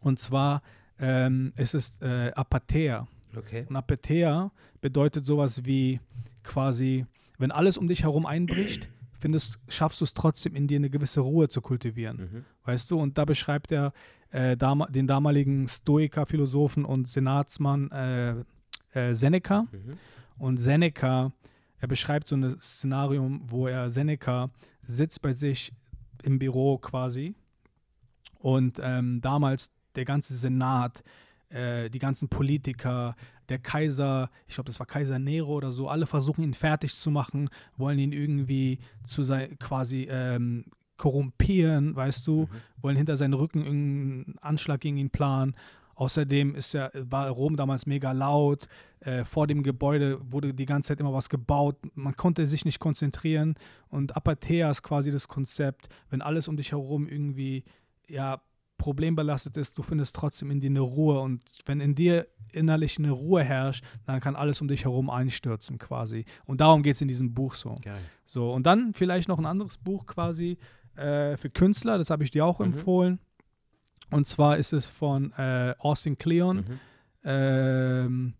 und 0.00 0.18
zwar 0.18 0.62
ähm, 0.98 1.52
es 1.56 1.74
ist 1.74 2.02
äh, 2.02 2.32
Apatheia. 2.34 3.08
Okay. 3.36 3.66
Und 3.68 3.76
Apetea 3.76 4.52
bedeutet 4.80 5.24
sowas 5.24 5.64
wie 5.64 6.00
quasi, 6.42 7.06
wenn 7.38 7.50
alles 7.50 7.76
um 7.76 7.88
dich 7.88 8.02
herum 8.02 8.26
einbricht, 8.26 8.88
findest, 9.18 9.58
schaffst 9.68 10.00
du 10.00 10.04
es 10.04 10.14
trotzdem 10.14 10.54
in 10.54 10.66
dir 10.66 10.76
eine 10.76 10.90
gewisse 10.90 11.20
Ruhe 11.20 11.48
zu 11.48 11.60
kultivieren. 11.60 12.16
Mhm. 12.16 12.44
Weißt 12.64 12.90
du? 12.90 12.98
Und 12.98 13.18
da 13.18 13.24
beschreibt 13.24 13.72
er 13.72 13.92
äh, 14.30 14.56
dam 14.56 14.84
den 14.90 15.06
damaligen 15.06 15.68
Stoiker, 15.68 16.26
Philosophen 16.26 16.84
und 16.84 17.08
Senatsmann 17.08 17.90
äh, 17.90 18.34
äh, 18.94 19.14
Seneca. 19.14 19.62
Mhm. 19.62 19.98
Und 20.38 20.58
Seneca, 20.58 21.32
er 21.78 21.88
beschreibt 21.88 22.26
so 22.26 22.36
ein 22.36 22.56
Szenario, 22.60 23.38
wo 23.42 23.66
er 23.66 23.90
Seneca 23.90 24.50
sitzt 24.82 25.22
bei 25.22 25.32
sich 25.32 25.72
im 26.24 26.38
Büro 26.38 26.78
quasi 26.78 27.34
und 28.42 28.80
ähm, 28.82 29.20
damals 29.20 29.70
der 29.94 30.04
ganze 30.04 30.34
Senat 30.34 31.02
äh, 31.48 31.88
die 31.90 31.98
ganzen 31.98 32.28
Politiker, 32.28 33.14
der 33.52 33.60
Kaiser, 33.60 34.30
ich 34.48 34.54
glaube, 34.54 34.66
das 34.68 34.80
war 34.80 34.86
Kaiser 34.86 35.18
Nero 35.18 35.52
oder 35.52 35.70
so, 35.70 35.88
alle 35.88 36.06
versuchen 36.06 36.42
ihn 36.42 36.54
fertig 36.54 36.94
zu 36.94 37.10
machen, 37.10 37.50
wollen 37.76 37.98
ihn 37.98 38.12
irgendwie 38.12 38.78
zu 39.04 39.22
sein, 39.22 39.58
quasi 39.58 40.08
ähm, 40.10 40.64
korrumpieren, 40.96 41.94
weißt 41.94 42.26
du, 42.26 42.42
mhm. 42.42 42.82
wollen 42.82 42.96
hinter 42.96 43.16
seinen 43.16 43.34
Rücken 43.34 43.64
irgendeinen 43.64 44.38
Anschlag 44.40 44.80
gegen 44.80 44.96
ihn 44.96 45.10
planen. 45.10 45.54
Außerdem 45.94 46.54
ist 46.54 46.72
ja, 46.72 46.90
war 46.94 47.28
Rom 47.28 47.56
damals 47.56 47.86
mega 47.86 48.12
laut. 48.12 48.66
Äh, 49.00 49.24
vor 49.24 49.46
dem 49.46 49.62
Gebäude 49.62 50.18
wurde 50.32 50.54
die 50.54 50.64
ganze 50.64 50.88
Zeit 50.88 51.00
immer 51.00 51.12
was 51.12 51.28
gebaut. 51.28 51.76
Man 51.94 52.16
konnte 52.16 52.46
sich 52.46 52.64
nicht 52.64 52.80
konzentrieren. 52.80 53.54
Und 53.88 54.16
Apatheia 54.16 54.70
ist 54.70 54.82
quasi 54.82 55.10
das 55.10 55.28
Konzept, 55.28 55.88
wenn 56.08 56.22
alles 56.22 56.48
um 56.48 56.56
dich 56.56 56.72
herum 56.72 57.06
irgendwie 57.06 57.64
ja, 58.08 58.40
problembelastet 58.82 59.56
ist, 59.56 59.78
du 59.78 59.82
findest 59.84 60.16
trotzdem 60.16 60.50
in 60.50 60.58
dir 60.58 60.68
eine 60.68 60.80
Ruhe. 60.80 61.20
Und 61.20 61.40
wenn 61.66 61.80
in 61.80 61.94
dir 61.94 62.26
innerlich 62.52 62.98
eine 62.98 63.12
Ruhe 63.12 63.44
herrscht, 63.44 63.84
dann 64.06 64.18
kann 64.18 64.34
alles 64.34 64.60
um 64.60 64.66
dich 64.66 64.86
herum 64.86 65.08
einstürzen 65.08 65.78
quasi. 65.78 66.24
Und 66.46 66.60
darum 66.60 66.82
geht 66.82 66.96
es 66.96 67.00
in 67.00 67.06
diesem 67.06 67.32
Buch 67.32 67.54
so. 67.54 67.76
Geil. 67.80 68.00
So, 68.24 68.52
und 68.52 68.66
dann 68.66 68.92
vielleicht 68.92 69.28
noch 69.28 69.38
ein 69.38 69.46
anderes 69.46 69.78
Buch 69.78 70.04
quasi 70.06 70.58
äh, 70.96 71.36
für 71.36 71.48
Künstler, 71.48 71.96
das 71.96 72.10
habe 72.10 72.24
ich 72.24 72.32
dir 72.32 72.44
auch 72.44 72.58
mhm. 72.58 72.66
empfohlen. 72.66 73.20
Und 74.10 74.26
zwar 74.26 74.58
ist 74.58 74.72
es 74.72 74.88
von 74.88 75.32
äh, 75.38 75.76
Austin 75.78 76.18
Kleon. 76.18 76.56
Mhm. 76.56 76.80
Ähm, 77.22 78.34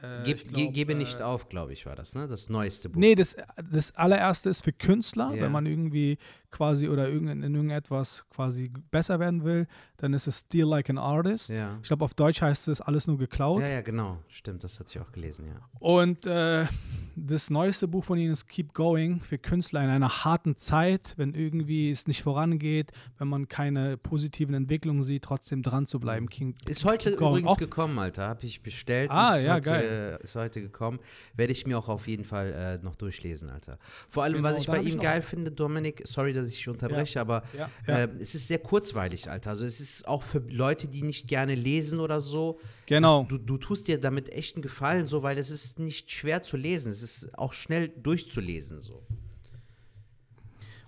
äh, 0.00 0.22
Geb, 0.22 0.52
glaub, 0.52 0.72
gebe 0.72 0.94
nicht 0.94 1.18
äh, 1.18 1.24
auf, 1.24 1.48
glaube 1.48 1.72
ich, 1.72 1.84
war 1.84 1.96
das, 1.96 2.14
ne? 2.14 2.28
Das 2.28 2.48
neueste 2.48 2.88
Buch. 2.88 3.00
Nee, 3.00 3.16
das, 3.16 3.36
das 3.70 3.94
allererste 3.96 4.48
ist 4.48 4.62
für 4.62 4.72
Künstler, 4.72 5.32
yeah. 5.32 5.42
wenn 5.42 5.52
man 5.52 5.66
irgendwie 5.66 6.18
quasi 6.50 6.88
oder 6.88 7.08
in, 7.08 7.28
in 7.28 7.54
irgendetwas 7.54 8.24
quasi 8.30 8.70
besser 8.90 9.20
werden 9.20 9.44
will, 9.44 9.66
dann 9.98 10.14
ist 10.14 10.26
es 10.26 10.38
Steal 10.40 10.68
Like 10.68 10.88
an 10.88 10.98
Artist. 10.98 11.50
Ja. 11.50 11.78
Ich 11.82 11.88
glaube, 11.88 12.04
auf 12.04 12.14
Deutsch 12.14 12.40
heißt 12.40 12.68
es 12.68 12.80
alles 12.80 13.06
nur 13.06 13.18
geklaut. 13.18 13.60
Ja, 13.60 13.68
ja, 13.68 13.80
genau. 13.82 14.18
Stimmt, 14.28 14.64
das 14.64 14.78
hatte 14.78 14.90
ich 14.90 15.00
auch 15.00 15.12
gelesen, 15.12 15.46
ja. 15.46 15.60
Und 15.78 16.26
äh, 16.26 16.66
das 17.16 17.50
neueste 17.50 17.88
Buch 17.88 18.04
von 18.04 18.18
ihnen 18.18 18.32
ist 18.32 18.46
Keep 18.46 18.72
Going 18.74 19.20
für 19.20 19.38
Künstler 19.38 19.82
in 19.82 19.90
einer 19.90 20.24
harten 20.24 20.56
Zeit, 20.56 21.14
wenn 21.16 21.34
irgendwie 21.34 21.90
es 21.90 22.06
nicht 22.06 22.22
vorangeht, 22.22 22.92
wenn 23.18 23.28
man 23.28 23.48
keine 23.48 23.96
positiven 23.96 24.54
Entwicklungen 24.54 25.02
sieht, 25.02 25.24
trotzdem 25.24 25.62
dran 25.62 25.86
zu 25.86 26.00
bleiben. 26.00 26.28
Keep, 26.28 26.68
ist 26.68 26.84
heute 26.84 27.10
übrigens 27.10 27.58
gekommen, 27.58 27.98
Alter. 27.98 28.28
Habe 28.28 28.46
ich 28.46 28.62
bestellt. 28.62 29.10
Ah, 29.10 29.38
ja, 29.38 29.58
geil. 29.58 29.87
Heute, 29.88 30.18
ist 30.22 30.36
heute 30.36 30.60
gekommen. 30.60 31.00
Werde 31.34 31.52
ich 31.52 31.66
mir 31.66 31.78
auch 31.78 31.88
auf 31.88 32.06
jeden 32.06 32.24
Fall 32.24 32.52
äh, 32.52 32.84
noch 32.84 32.96
durchlesen, 32.96 33.50
Alter. 33.50 33.78
Vor 34.08 34.24
allem, 34.24 34.36
genau, 34.36 34.48
was 34.48 34.60
ich 34.60 34.66
bei 34.66 34.80
ihm 34.80 35.00
geil 35.00 35.22
finde, 35.22 35.50
Dominik, 35.50 36.02
sorry, 36.04 36.32
dass 36.32 36.48
ich 36.48 36.56
dich 36.56 36.68
unterbreche, 36.68 37.16
ja. 37.16 37.20
aber 37.22 37.42
ja. 37.56 37.70
Äh, 37.86 38.08
es 38.18 38.34
ist 38.34 38.48
sehr 38.48 38.58
kurzweilig, 38.58 39.30
Alter. 39.30 39.50
Also 39.50 39.64
es 39.64 39.80
ist 39.80 40.06
auch 40.06 40.22
für 40.22 40.38
Leute, 40.48 40.88
die 40.88 41.02
nicht 41.02 41.28
gerne 41.28 41.54
lesen 41.54 42.00
oder 42.00 42.20
so. 42.20 42.60
Genau. 42.86 43.20
Das, 43.22 43.28
du, 43.28 43.38
du 43.38 43.58
tust 43.58 43.88
dir 43.88 43.98
damit 44.00 44.30
echt 44.32 44.56
einen 44.56 44.62
Gefallen, 44.62 45.06
so, 45.06 45.22
weil 45.22 45.38
es 45.38 45.50
ist 45.50 45.78
nicht 45.78 46.10
schwer 46.10 46.42
zu 46.42 46.56
lesen. 46.56 46.90
Es 46.90 47.02
ist 47.02 47.36
auch 47.38 47.52
schnell 47.52 47.88
durchzulesen, 47.88 48.80
so. 48.80 49.02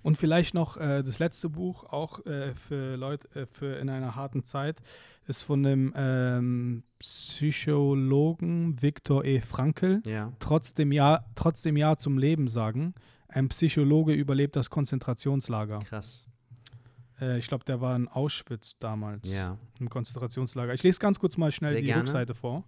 Und 0.03 0.17
vielleicht 0.17 0.55
noch 0.55 0.79
äh, 0.79 1.03
das 1.03 1.19
letzte 1.19 1.51
Buch, 1.51 1.85
auch 1.85 2.25
äh, 2.25 2.55
für 2.55 2.97
Leute, 2.97 3.29
äh, 3.39 3.47
für 3.47 3.77
in 3.77 3.91
einer 3.91 4.17
harten 4.17 4.45
Zeit, 4.45 4.81
ist 5.27 5.43
von 5.43 5.63
dem 5.63 5.93
ähm, 5.95 6.83
Psychologen 7.01 8.81
Viktor 8.81 9.25
E. 9.25 9.41
Frankl. 9.41 10.03
Ja. 10.05 10.33
Trotz, 10.39 10.75
dem 10.75 10.93
ja, 10.93 11.25
trotz 11.35 11.63
dem 11.63 11.77
Ja 11.77 11.97
zum 11.97 12.19
Leben 12.19 12.47
sagen. 12.47 12.95
Ein 13.29 13.49
Psychologe 13.49 14.13
überlebt 14.13 14.55
das 14.57 14.71
Konzentrationslager. 14.71 15.81
Krass. 15.81 16.27
Äh, 17.21 17.39
ich 17.39 17.49
glaube, 17.49 17.65
der 17.65 17.81
war 17.81 17.97
in 17.97 18.07
Auschwitz 18.07 18.77
damals. 18.79 19.33
Ja. 19.33 19.57
Im 19.79 19.89
Konzentrationslager. 19.89 20.75
Ich 20.75 20.83
lese 20.83 20.99
ganz 21.01 21.19
kurz 21.19 21.37
mal 21.37 21.51
schnell 21.51 21.73
Sehr 21.73 21.81
die 21.81 21.87
gerne. 21.87 22.03
Rückseite 22.03 22.35
vor 22.35 22.65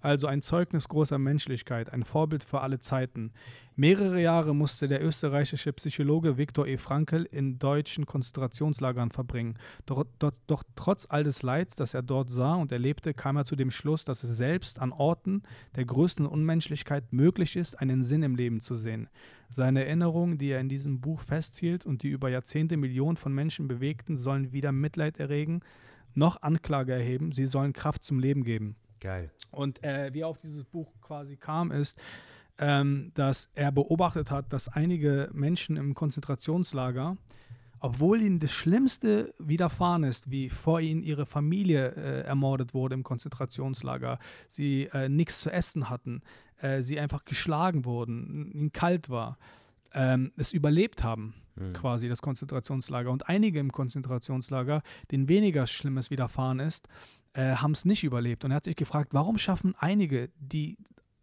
also 0.00 0.26
ein 0.26 0.42
Zeugnis 0.42 0.88
großer 0.88 1.18
Menschlichkeit, 1.18 1.92
ein 1.92 2.04
Vorbild 2.04 2.44
für 2.44 2.60
alle 2.60 2.78
Zeiten. 2.78 3.32
Mehrere 3.76 4.20
Jahre 4.20 4.54
musste 4.54 4.88
der 4.88 5.02
österreichische 5.04 5.72
Psychologe 5.72 6.36
Viktor 6.36 6.66
E. 6.66 6.76
Frankl 6.76 7.26
in 7.30 7.58
deutschen 7.58 8.04
Konzentrationslagern 8.04 9.10
verbringen. 9.10 9.58
Doch, 9.86 10.04
doch, 10.18 10.32
doch, 10.46 10.62
trotz 10.74 11.06
all 11.08 11.24
des 11.24 11.42
Leids, 11.42 11.76
das 11.76 11.94
er 11.94 12.02
dort 12.02 12.28
sah 12.28 12.54
und 12.54 12.72
erlebte, 12.72 13.14
kam 13.14 13.36
er 13.36 13.44
zu 13.44 13.56
dem 13.56 13.70
Schluss, 13.70 14.04
dass 14.04 14.22
es 14.22 14.36
selbst 14.36 14.80
an 14.80 14.92
Orten 14.92 15.42
der 15.76 15.84
größten 15.84 16.26
Unmenschlichkeit 16.26 17.12
möglich 17.12 17.56
ist, 17.56 17.80
einen 17.80 18.02
Sinn 18.02 18.22
im 18.22 18.36
Leben 18.36 18.60
zu 18.60 18.74
sehen. 18.74 19.08
Seine 19.48 19.84
Erinnerungen, 19.84 20.36
die 20.36 20.50
er 20.50 20.60
in 20.60 20.68
diesem 20.68 21.00
Buch 21.00 21.20
festhielt 21.20 21.86
und 21.86 22.02
die 22.02 22.08
über 22.08 22.28
Jahrzehnte 22.28 22.76
Millionen 22.76 23.16
von 23.16 23.32
Menschen 23.32 23.66
bewegten, 23.66 24.16
sollen 24.16 24.52
weder 24.52 24.72
Mitleid 24.72 25.18
erregen 25.18 25.62
noch 26.14 26.42
Anklage 26.42 26.92
erheben, 26.92 27.32
sie 27.32 27.46
sollen 27.46 27.72
Kraft 27.72 28.04
zum 28.04 28.18
Leben 28.18 28.44
geben. 28.44 28.76
Geil. 29.00 29.30
Und 29.50 29.82
äh, 29.82 30.12
wie 30.12 30.20
er 30.20 30.28
auf 30.28 30.38
dieses 30.38 30.64
Buch 30.64 30.92
quasi 31.00 31.36
kam, 31.36 31.72
ist, 31.72 31.98
ähm, 32.58 33.10
dass 33.14 33.50
er 33.54 33.72
beobachtet 33.72 34.30
hat, 34.30 34.52
dass 34.52 34.68
einige 34.68 35.30
Menschen 35.32 35.76
im 35.76 35.94
Konzentrationslager, 35.94 37.16
obwohl 37.80 38.20
ihnen 38.20 38.38
das 38.38 38.52
Schlimmste 38.52 39.34
widerfahren 39.38 40.04
ist, 40.04 40.30
wie 40.30 40.50
vor 40.50 40.80
ihnen 40.80 41.02
ihre 41.02 41.24
Familie 41.24 41.92
äh, 41.92 42.20
ermordet 42.26 42.74
wurde 42.74 42.94
im 42.94 43.02
Konzentrationslager, 43.02 44.18
sie 44.48 44.90
äh, 44.92 45.08
nichts 45.08 45.40
zu 45.40 45.50
essen 45.50 45.88
hatten, 45.88 46.20
äh, 46.60 46.82
sie 46.82 47.00
einfach 47.00 47.24
geschlagen 47.24 47.86
wurden, 47.86 48.52
ihnen 48.52 48.72
kalt 48.72 49.08
war, 49.08 49.38
ähm, 49.94 50.32
es 50.36 50.52
überlebt 50.52 51.02
haben, 51.02 51.34
mhm. 51.56 51.72
quasi 51.72 52.08
das 52.10 52.20
Konzentrationslager. 52.20 53.10
Und 53.10 53.30
einige 53.30 53.58
im 53.58 53.72
Konzentrationslager, 53.72 54.82
denen 55.10 55.30
weniger 55.30 55.66
Schlimmes 55.66 56.10
widerfahren 56.10 56.60
ist, 56.60 56.88
äh, 57.32 57.56
haben 57.56 57.72
es 57.72 57.84
nicht 57.84 58.04
überlebt. 58.04 58.44
Und 58.44 58.52
er 58.52 58.56
hat 58.56 58.64
sich 58.64 58.76
gefragt, 58.76 59.12
warum 59.12 59.38
schaffen 59.38 59.74
einige, 59.78 60.30
die 60.38 60.76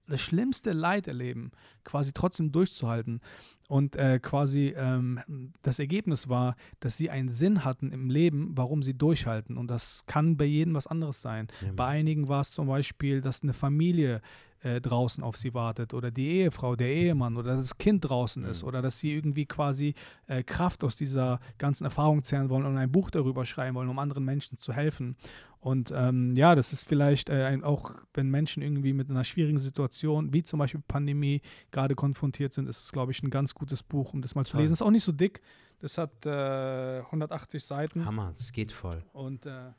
das 0.07 0.21
schlimmste 0.21 0.71
Leid 0.71 1.07
erleben, 1.07 1.51
quasi 1.83 2.13
trotzdem 2.13 2.51
durchzuhalten. 2.51 3.21
Und 3.67 3.97
äh, 3.97 4.19
quasi 4.19 4.73
ähm, 4.77 5.19
das 5.61 5.79
Ergebnis 5.79 6.29
war, 6.29 6.55
dass 6.79 6.95
sie 6.95 7.09
einen 7.09 7.27
Sinn 7.27 7.65
hatten 7.65 7.91
im 7.91 8.09
Leben, 8.09 8.51
warum 8.55 8.81
sie 8.81 8.93
durchhalten. 8.93 9.57
Und 9.57 9.69
das 9.69 10.05
kann 10.07 10.37
bei 10.37 10.45
jedem 10.45 10.73
was 10.73 10.87
anderes 10.87 11.21
sein. 11.21 11.47
Ja. 11.61 11.73
Bei 11.75 11.87
einigen 11.87 12.29
war 12.29 12.41
es 12.41 12.51
zum 12.51 12.67
Beispiel, 12.67 13.19
dass 13.19 13.43
eine 13.43 13.53
Familie 13.53 14.21
äh, 14.61 14.81
draußen 14.81 15.23
auf 15.23 15.37
sie 15.37 15.53
wartet 15.53 15.93
oder 15.93 16.11
die 16.11 16.27
Ehefrau, 16.27 16.75
der 16.75 16.89
Ehemann 16.89 17.37
oder 17.37 17.57
das 17.57 17.77
Kind 17.77 18.09
draußen 18.09 18.43
ist 18.45 18.63
mhm. 18.63 18.69
oder 18.69 18.81
dass 18.81 18.99
sie 18.99 19.13
irgendwie 19.13 19.45
quasi 19.45 19.93
äh, 20.27 20.43
Kraft 20.43 20.83
aus 20.83 20.95
dieser 20.95 21.39
ganzen 21.57 21.83
Erfahrung 21.83 22.23
zehren 22.23 22.49
wollen 22.49 22.65
und 22.65 22.77
ein 22.77 22.91
Buch 22.91 23.11
darüber 23.11 23.45
schreiben 23.45 23.75
wollen, 23.75 23.89
um 23.89 23.99
anderen 23.99 24.25
Menschen 24.25 24.57
zu 24.57 24.73
helfen. 24.73 25.15
Und 25.59 25.91
ähm, 25.93 26.33
ja, 26.35 26.55
das 26.55 26.71
ist 26.71 26.87
vielleicht 26.87 27.29
äh, 27.29 27.43
ein, 27.43 27.63
auch, 27.63 27.95
wenn 28.13 28.29
Menschen 28.29 28.63
irgendwie 28.63 28.93
mit 28.93 29.09
einer 29.09 29.23
schwierigen 29.23 29.57
Situation, 29.57 30.33
wie 30.33 30.43
zum 30.43 30.59
Beispiel 30.59 30.81
Pandemie, 30.87 31.41
gerade 31.71 31.95
konfrontiert 31.95 32.53
sind, 32.53 32.69
ist 32.69 32.83
es, 32.83 32.91
glaube 32.91 33.11
ich, 33.11 33.21
ein 33.23 33.29
ganz 33.29 33.53
gutes 33.57 33.83
Buch, 33.83 34.13
um 34.13 34.21
das 34.21 34.35
mal 34.35 34.45
zu 34.45 34.57
lesen. 34.57 34.73
Ist 34.73 34.81
auch 34.81 34.91
nicht 34.91 35.03
so 35.03 35.11
dick. 35.11 35.41
Das 35.79 35.97
hat 35.97 36.25
180 36.25 37.61
äh, 37.61 37.65
Seiten. 37.65 38.05
Hammer, 38.05 38.33
das 38.35 38.51
geht 38.51 38.71
voll. 38.71 39.03
Und 39.13 39.45
äh, 39.45 39.71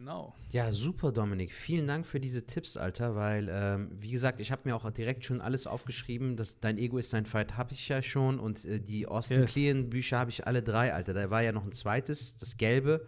Genau. 0.00 0.34
Ja, 0.50 0.72
super, 0.72 1.12
Dominik. 1.12 1.52
Vielen 1.52 1.86
Dank 1.86 2.06
für 2.06 2.20
diese 2.20 2.46
Tipps, 2.46 2.78
Alter, 2.78 3.16
weil, 3.16 3.50
ähm, 3.52 3.90
wie 3.92 4.10
gesagt, 4.10 4.40
ich 4.40 4.50
habe 4.50 4.62
mir 4.64 4.74
auch 4.74 4.90
direkt 4.90 5.26
schon 5.26 5.42
alles 5.42 5.66
aufgeschrieben. 5.66 6.36
dass 6.36 6.58
Dein 6.58 6.78
Ego 6.78 6.96
ist 6.96 7.12
dein 7.12 7.26
Fight 7.26 7.58
habe 7.58 7.74
ich 7.74 7.86
ja 7.88 8.00
schon 8.02 8.40
und 8.40 8.64
äh, 8.64 8.80
die 8.80 9.06
Austin 9.06 9.42
yes. 9.42 9.52
Kleon 9.52 9.90
Bücher 9.90 10.18
habe 10.18 10.30
ich 10.30 10.46
alle 10.46 10.62
drei, 10.62 10.94
Alter. 10.94 11.12
Da 11.12 11.28
war 11.28 11.42
ja 11.42 11.52
noch 11.52 11.66
ein 11.66 11.72
zweites, 11.72 12.38
das 12.38 12.56
gelbe. 12.56 13.06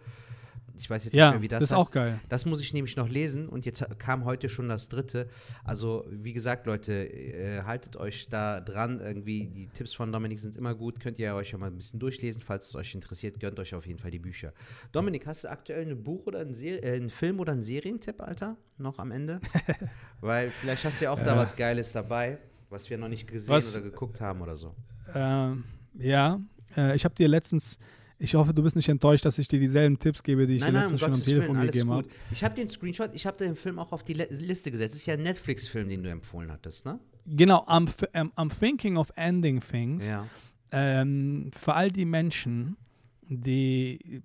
Ich 0.75 0.89
weiß 0.89 1.05
jetzt 1.05 1.13
ja, 1.13 1.27
nicht 1.27 1.33
mehr, 1.35 1.41
wie 1.43 1.47
das, 1.47 1.63
ist. 1.63 1.71
Das 1.71 1.79
ist 1.79 1.87
auch 1.87 1.91
geil. 1.91 2.19
Das 2.29 2.45
muss 2.45 2.61
ich 2.61 2.73
nämlich 2.73 2.95
noch 2.95 3.07
lesen 3.07 3.47
und 3.47 3.65
jetzt 3.65 3.85
kam 3.99 4.25
heute 4.25 4.49
schon 4.49 4.69
das 4.69 4.89
dritte. 4.89 5.29
Also, 5.63 6.05
wie 6.09 6.33
gesagt, 6.33 6.65
Leute, 6.65 6.93
äh, 6.93 7.61
haltet 7.63 7.95
euch 7.95 8.27
da 8.29 8.59
dran. 8.59 8.99
Irgendwie, 8.99 9.47
die 9.47 9.67
Tipps 9.67 9.93
von 9.93 10.11
Dominik 10.11 10.39
sind 10.39 10.55
immer 10.55 10.73
gut. 10.73 10.99
Könnt 10.99 11.19
ihr 11.19 11.35
euch 11.35 11.51
ja 11.51 11.57
mal 11.57 11.67
ein 11.67 11.75
bisschen 11.75 11.99
durchlesen. 11.99 12.41
Falls 12.41 12.67
es 12.67 12.75
euch 12.75 12.95
interessiert, 12.95 13.39
gönnt 13.39 13.59
euch 13.59 13.75
auf 13.75 13.85
jeden 13.85 13.99
Fall 13.99 14.11
die 14.11 14.19
Bücher. 14.19 14.53
Dominik, 14.91 15.27
hast 15.27 15.43
du 15.43 15.51
aktuell 15.51 15.87
ein 15.87 16.03
Buch 16.03 16.25
oder 16.25 16.39
ein, 16.39 16.53
Ser 16.53 16.83
äh, 16.83 16.95
einen 16.95 17.09
Film 17.09 17.39
oder 17.39 17.53
einen 17.53 17.63
Serientipp, 17.63 18.21
Alter? 18.21 18.57
Noch 18.77 18.97
am 18.97 19.11
Ende? 19.11 19.39
Weil 20.21 20.51
vielleicht 20.51 20.85
hast 20.85 20.99
du 20.99 21.05
ja 21.05 21.11
auch 21.11 21.21
da 21.21 21.37
was 21.37 21.55
Geiles 21.55 21.91
dabei, 21.91 22.39
was 22.69 22.89
wir 22.89 22.97
noch 22.97 23.09
nicht 23.09 23.27
gesehen 23.27 23.53
was, 23.53 23.75
oder 23.75 23.83
geguckt 23.83 24.21
haben 24.21 24.41
oder 24.41 24.55
so. 24.55 24.73
Ähm, 25.13 25.63
ja, 25.99 26.39
äh, 26.75 26.95
ich 26.95 27.05
habe 27.05 27.13
dir 27.13 27.27
letztens 27.27 27.77
ich 28.19 28.35
hoffe, 28.35 28.53
du 28.53 28.63
bist 28.63 28.75
nicht 28.75 28.89
enttäuscht, 28.89 29.25
dass 29.25 29.37
ich 29.37 29.47
dir 29.47 29.59
dieselben 29.59 29.99
Tipps 29.99 30.23
gebe, 30.23 30.47
die 30.47 30.55
ich 30.55 30.61
nein, 30.61 30.73
dir 30.73 30.79
letztens 30.81 31.01
schon 31.01 31.13
am 31.13 31.21
Telefon 31.21 31.55
Willen, 31.57 31.67
gegeben 31.67 31.91
habe. 31.91 32.07
Ich 32.31 32.43
habe 32.43 32.55
den 32.55 32.67
Screenshot, 32.67 33.11
ich 33.13 33.25
habe 33.25 33.37
den 33.37 33.55
Film 33.55 33.79
auch 33.79 33.91
auf 33.91 34.03
die 34.03 34.13
Liste 34.13 34.71
gesetzt. 34.71 34.93
Das 34.93 35.01
ist 35.01 35.05
ja 35.05 35.15
ein 35.15 35.23
Netflix-Film, 35.23 35.89
den 35.89 36.03
du 36.03 36.09
empfohlen 36.09 36.51
hattest, 36.51 36.85
ne? 36.85 36.99
Genau, 37.25 37.65
I'm, 37.67 37.89
I'm 38.13 38.59
thinking 38.59 38.97
of 38.97 39.11
ending 39.15 39.61
things. 39.61 40.07
Ja. 40.07 40.27
Ähm, 40.71 41.51
für 41.53 41.73
all 41.73 41.91
die 41.91 42.05
Menschen, 42.05 42.77
die 43.21 44.21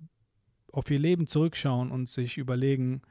auf 0.71 0.89
ihr 0.91 0.99
Leben 0.99 1.27
zurückschauen 1.27 1.91
und 1.91 2.09
sich 2.09 2.37
überlegen, 2.37 3.01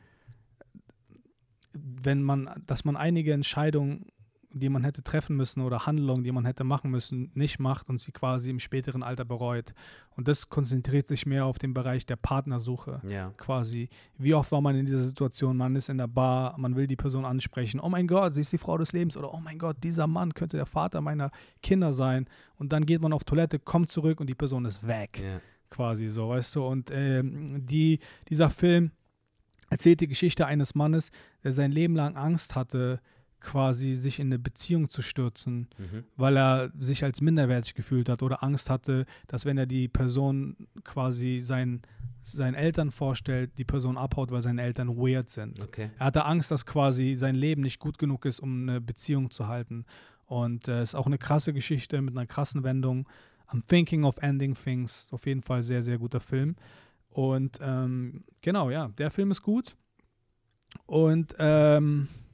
wenn 1.73 2.23
man, 2.23 2.51
dass 2.67 2.85
man 2.85 2.97
einige 2.97 3.33
Entscheidungen 3.33 4.07
die 4.59 4.69
man 4.69 4.85
hätte 4.85 5.03
treffen 5.03 5.37
müssen 5.37 5.61
oder 5.61 5.87
Handlungen, 5.87 6.25
die 6.25 6.33
man 6.33 6.45
hätte 6.45 6.65
machen 6.65 6.91
müssen, 6.91 7.31
nicht 7.35 7.59
macht 7.59 7.89
und 7.89 7.99
sie 7.99 8.13
quasi 8.13 8.51
im 8.51 8.61
späteren 8.61 9.03
Alter 9.03 9.25
bereut. 9.25 9.75
Und 10.17 10.29
das 10.29 10.49
konzentriert 10.49 11.09
sich 11.09 11.27
mehr 11.27 11.45
auf 11.45 11.59
den 11.59 11.75
Bereich 11.75 12.07
der 12.07 12.17
Partnersuche. 12.17 13.01
Ja. 13.09 13.33
Quasi. 13.37 13.89
Wie 14.17 14.35
oft 14.35 14.51
war 14.53 14.61
man 14.61 14.77
in 14.77 14.87
dieser 14.87 15.03
Situation? 15.03 15.57
Man 15.57 15.77
ist 15.77 15.89
in 15.89 15.99
der 15.99 16.09
Bar, 16.09 16.59
man 16.59 16.77
will 16.77 16.87
die 16.87 16.97
Person 16.97 17.25
ansprechen. 17.25 17.81
Oh 17.81 17.89
mein 17.89 18.07
Gott, 18.07 18.35
sie 18.35 18.41
ist 18.41 18.53
die 18.53 18.59
Frau 18.59 18.79
des 18.79 18.93
Lebens. 18.93 19.17
Oder 19.17 19.33
oh 19.33 19.41
mein 19.41 19.59
Gott, 19.59 19.77
dieser 19.83 20.07
Mann 20.07 20.35
könnte 20.35 20.57
der 20.57 20.67
Vater 20.67 21.01
meiner 21.01 21.31
Kinder 21.63 21.93
sein. 21.93 22.27
Und 22.57 22.73
dann 22.73 22.85
geht 22.85 23.01
man 23.01 23.13
auf 23.13 23.25
Toilette, 23.25 23.59
kommt 23.59 23.91
zurück 23.91 24.21
und 24.21 24.29
die 24.29 24.35
Person 24.35 24.65
ist 24.65 24.87
weg. 24.87 25.21
Ja. 25.23 25.41
Quasi 25.71 26.09
so, 26.09 26.31
weißt 26.31 26.57
du. 26.57 26.67
Und 26.67 26.91
ähm, 26.93 27.65
die, 27.67 27.99
dieser 28.29 28.51
Film 28.51 28.91
erzählt 29.71 30.01
die 30.01 30.09
Geschichte 30.09 30.47
eines 30.47 30.75
Mannes, 30.75 31.11
der 31.45 31.53
sein 31.53 31.73
Leben 31.73 31.95
lang 31.95 32.17
Angst 32.17 32.55
hatte, 32.55 33.01
quasi 33.41 33.95
sich 33.97 34.19
in 34.19 34.29
eine 34.29 34.39
Beziehung 34.39 34.89
zu 34.89 35.03
stürzen, 35.03 35.69
mhm. 35.79 36.05
weil 36.17 36.37
er 36.37 36.73
sich 36.79 37.05
als 37.05 37.21
minderwertig 37.21 37.75
gefühlt 37.75 38.09
hat 38.09 38.23
oder 38.23 38.43
Angst 38.43 38.71
hatte, 38.71 39.07
dass 39.27 39.45
wenn 39.45 39.59
er 39.59 39.67
die 39.67 39.89
Person 39.89 40.57
quasi 40.85 41.41
sein, 41.43 41.83
seinen 42.23 42.55
Eltern 42.55 42.91
vorstellt, 42.91 43.53
die 43.59 43.65
Person 43.65 43.97
abhaut, 43.97 44.31
weil 44.31 44.43
seine 44.43 44.63
Eltern 44.63 44.97
weird 44.97 45.31
sind. 45.31 45.63
Okay. 45.63 45.91
Er 45.99 46.07
hatte 46.07 46.25
Angst, 46.25 46.51
dass 46.51 46.67
quasi 46.67 47.15
sein 47.17 47.35
Leben 47.35 47.63
nicht 47.63 47.79
gut 47.79 47.99
genug 47.99 48.25
ist, 48.25 48.41
um 48.41 48.63
eine 48.63 48.81
Beziehung 48.81 49.31
zu 49.31 49.47
halten. 49.47 49.85
Und 50.27 50.69
es 50.69 50.75
äh, 50.75 50.83
ist 50.83 50.95
auch 50.95 51.07
eine 51.07 51.19
krasse 51.19 51.53
Geschichte 51.53 52.03
mit 52.03 52.15
einer 52.17 52.27
krassen 52.27 52.65
Wendung. 52.65 53.09
I'm 53.49 53.63
thinking 53.67 54.05
of 54.05 54.17
ending 54.19 54.55
things. 54.55 55.09
Auf 55.11 55.27
jeden 55.27 55.43
Fall 55.43 55.63
sehr, 55.63 55.83
sehr 55.83 55.99
guter 55.99 56.21
Film. 56.21 56.57
Und 57.09 57.59
ähm, 57.63 58.25
genau, 58.43 58.71
ja, 58.71 58.89
der 58.89 59.11
Film 59.11 59.31
ist 59.31 59.43
gut. 59.43 59.75
Und 60.87 61.35
ähm, 61.39 62.09
äh, 62.13 62.28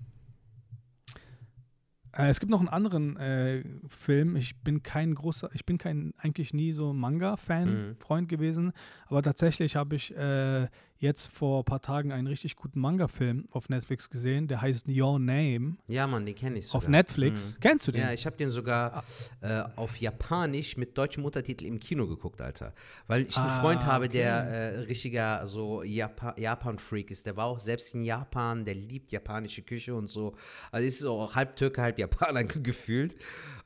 es 2.16 2.40
gibt 2.40 2.50
noch 2.50 2.60
einen 2.60 2.68
anderen 2.68 3.16
äh, 3.16 3.64
Film. 3.88 4.36
Ich 4.36 4.60
bin 4.60 4.82
kein 4.82 5.14
großer, 5.14 5.50
ich 5.52 5.66
bin 5.66 5.78
kein 5.78 6.14
eigentlich 6.18 6.54
nie 6.54 6.72
so 6.72 6.92
Manga-Fan, 6.92 7.88
mhm. 7.88 7.96
Freund 7.96 8.28
gewesen, 8.28 8.72
aber 9.06 9.22
tatsächlich 9.22 9.76
habe 9.76 9.96
ich 9.96 10.16
äh, 10.16 10.68
jetzt 11.04 11.26
vor 11.26 11.60
ein 11.60 11.64
paar 11.64 11.82
Tagen 11.82 12.10
einen 12.10 12.26
richtig 12.26 12.56
guten 12.56 12.80
Manga-Film 12.80 13.46
auf 13.50 13.68
Netflix 13.68 14.08
gesehen, 14.10 14.48
der 14.48 14.62
heißt 14.62 14.88
Your 14.88 15.18
Name. 15.18 15.76
Ja, 15.86 16.06
Mann, 16.06 16.24
den 16.24 16.34
kenne 16.34 16.58
ich 16.58 16.66
sogar. 16.66 16.78
Auf 16.78 16.88
Netflix. 16.88 17.44
Mhm. 17.44 17.56
Kennst 17.60 17.86
du 17.86 17.92
den? 17.92 18.00
Ja, 18.00 18.12
ich 18.12 18.24
habe 18.26 18.36
den 18.36 18.48
sogar 18.48 19.04
ah. 19.42 19.60
äh, 19.60 19.64
auf 19.76 20.00
Japanisch 20.00 20.76
mit 20.76 20.96
deutschem 20.96 21.24
Untertitel 21.24 21.66
im 21.66 21.78
Kino 21.78 22.06
geguckt, 22.06 22.40
Alter. 22.40 22.72
Weil 23.06 23.26
ich 23.28 23.36
einen 23.36 23.50
ah, 23.50 23.60
Freund 23.60 23.84
habe, 23.84 24.06
okay. 24.06 24.18
der 24.18 24.34
äh, 24.34 24.78
richtiger 24.80 25.46
so 25.46 25.82
Japa 25.82 26.34
Japan-Freak 26.38 27.10
ist. 27.10 27.26
Der 27.26 27.36
war 27.36 27.46
auch 27.46 27.58
selbst 27.58 27.94
in 27.94 28.02
Japan, 28.02 28.64
der 28.64 28.74
liebt 28.74 29.12
japanische 29.12 29.62
Küche 29.62 29.94
und 29.94 30.08
so. 30.08 30.34
Also 30.72 30.88
ist 30.88 30.98
so 31.00 31.34
halb 31.34 31.54
Türke, 31.56 31.82
halb 31.82 31.98
Japaner 31.98 32.44
gefühlt. 32.44 33.14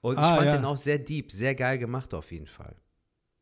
Und 0.00 0.18
ah, 0.18 0.30
ich 0.30 0.36
fand 0.36 0.46
ja. 0.46 0.56
den 0.56 0.64
auch 0.64 0.76
sehr 0.76 0.98
deep, 0.98 1.30
sehr 1.30 1.54
geil 1.54 1.78
gemacht 1.78 2.12
auf 2.12 2.32
jeden 2.32 2.48
Fall. 2.48 2.74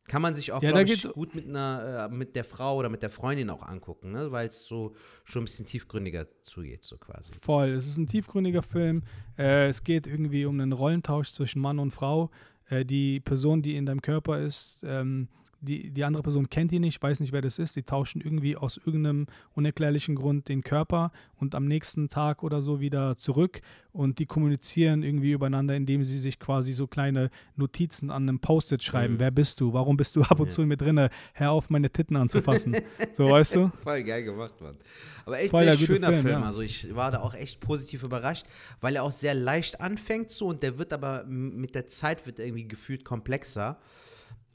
Kann 0.07 0.21
man 0.21 0.35
sich 0.35 0.53
auch, 0.53 0.63
ja, 0.63 0.79
ich, 0.79 1.03
gut 1.11 1.35
mit, 1.35 1.47
einer, 1.47 2.09
äh, 2.09 2.13
mit 2.13 2.35
der 2.35 2.45
Frau 2.45 2.77
oder 2.77 2.87
mit 2.87 3.03
der 3.03 3.09
Freundin 3.09 3.49
auch 3.49 3.61
angucken, 3.61 4.11
ne? 4.11 4.31
weil 4.31 4.47
es 4.47 4.63
so 4.63 4.95
schon 5.25 5.41
ein 5.41 5.45
bisschen 5.45 5.65
tiefgründiger 5.65 6.27
zugeht, 6.43 6.85
so 6.85 6.97
quasi. 6.97 7.33
Voll, 7.41 7.69
es 7.69 7.87
ist 7.87 7.97
ein 7.97 8.07
tiefgründiger 8.07 8.63
Film. 8.63 9.03
Äh, 9.37 9.67
es 9.67 9.83
geht 9.83 10.07
irgendwie 10.07 10.45
um 10.45 10.59
einen 10.59 10.71
Rollentausch 10.71 11.31
zwischen 11.31 11.61
Mann 11.61 11.77
und 11.77 11.91
Frau. 11.91 12.31
Äh, 12.69 12.85
die 12.85 13.19
Person, 13.19 13.61
die 13.61 13.75
in 13.75 13.85
deinem 13.85 14.01
Körper 14.01 14.39
ist, 14.39 14.79
ähm, 14.83 15.27
die, 15.67 15.91
die 15.91 16.03
andere 16.03 16.23
Person 16.23 16.49
kennt 16.49 16.71
ihn 16.71 16.81
nicht, 16.81 17.01
weiß 17.01 17.19
nicht, 17.19 17.31
wer 17.31 17.41
das 17.41 17.59
ist. 17.59 17.75
Die 17.75 17.83
tauschen 17.83 18.21
irgendwie 18.21 18.55
aus 18.55 18.77
irgendeinem 18.77 19.27
unerklärlichen 19.53 20.15
Grund 20.15 20.47
den 20.47 20.61
Körper 20.61 21.11
und 21.35 21.53
am 21.53 21.65
nächsten 21.65 22.09
Tag 22.09 22.43
oder 22.43 22.61
so 22.61 22.79
wieder 22.79 23.15
zurück 23.15 23.61
und 23.91 24.19
die 24.19 24.25
kommunizieren 24.25 25.03
irgendwie 25.03 25.31
übereinander, 25.31 25.75
indem 25.75 26.03
sie 26.03 26.19
sich 26.19 26.39
quasi 26.39 26.73
so 26.73 26.87
kleine 26.87 27.29
Notizen 27.55 28.11
an 28.11 28.23
einem 28.23 28.39
Post-it 28.39 28.83
schreiben. 28.83 29.15
Mhm. 29.15 29.19
Wer 29.19 29.31
bist 29.31 29.59
du? 29.59 29.73
Warum 29.73 29.97
bist 29.97 30.15
du 30.15 30.21
ab 30.23 30.39
und 30.39 30.49
zu 30.51 30.61
mit 30.61 30.81
drinne? 30.81 31.09
Hör 31.33 31.51
auf, 31.51 31.69
meine 31.69 31.89
Titten 31.89 32.15
anzufassen. 32.15 32.75
so, 33.13 33.29
weißt 33.29 33.55
du? 33.55 33.71
Voll 33.83 34.03
geil 34.03 34.23
gemacht, 34.23 34.53
Mann. 34.61 34.77
Aber 35.25 35.39
echt 35.39 35.49
Voll 35.49 35.63
sehr 35.63 35.75
schöner 35.75 36.09
Film. 36.09 36.21
Film. 36.21 36.41
Ja. 36.41 36.45
Also 36.45 36.61
ich 36.61 36.95
war 36.95 37.11
da 37.11 37.19
auch 37.19 37.33
echt 37.33 37.59
positiv 37.59 38.03
überrascht, 38.03 38.45
weil 38.79 38.95
er 38.95 39.03
auch 39.03 39.11
sehr 39.11 39.33
leicht 39.33 39.81
anfängt 39.81 40.29
so 40.29 40.47
und 40.47 40.63
der 40.63 40.77
wird 40.77 40.93
aber 40.93 41.25
mit 41.25 41.75
der 41.75 41.87
Zeit 41.87 42.25
wird 42.25 42.39
irgendwie 42.39 42.67
gefühlt 42.67 43.03
komplexer. 43.03 43.77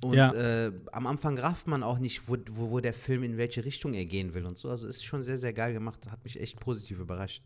Und 0.03 0.15
ja. 0.15 0.33
äh, 0.33 0.73
am 0.91 1.07
Anfang 1.07 1.39
rafft 1.39 1.69
man 1.69 1.83
auch 1.83 1.99
nicht, 1.99 2.29
wo, 2.29 2.37
wo, 2.51 2.71
wo, 2.71 2.81
der 2.81 2.93
Film 2.93 3.23
in 3.23 3.37
welche 3.37 3.65
Richtung 3.65 3.95
er 3.95 4.05
gehen 4.05 4.35
will 4.35 4.47
und 4.47 4.59
so. 4.59 4.69
Also 4.69 4.87
ist 4.87 5.05
schon 5.05 5.23
sehr, 5.23 5.39
sehr 5.39 5.53
geil 5.53 5.73
gemacht. 5.73 6.11
Hat 6.11 6.25
mich 6.25 6.41
echt 6.41 6.59
positiv 6.59 6.99
überrascht. 6.99 7.43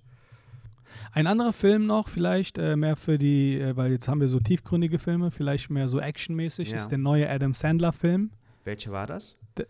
Ein 1.13 1.27
anderer 1.27 1.53
Film 1.53 1.87
noch, 1.87 2.09
vielleicht 2.09 2.57
äh, 2.59 2.77
mehr 2.77 2.97
für 2.97 3.19
die, 3.19 3.61
äh, 3.61 3.77
weil 3.77 3.93
jetzt 3.93 4.09
haben 4.09 4.21
wir 4.21 4.29
so 4.29 4.41
tiefgründige 4.41 4.99
Filme, 4.99 5.31
vielleicht 5.31 5.69
mehr 5.69 5.89
so 5.89 6.01
actionmäßig, 6.01 6.71
ja. 6.71 6.79
ist 6.79 6.89
der 6.89 6.99
neue 6.99 7.29
Adam 7.29 7.53
Sandler-Film. 7.53 8.31
Welcher 8.65 8.93
war 8.93 9.07
das? 9.07 9.37
D 9.59 9.67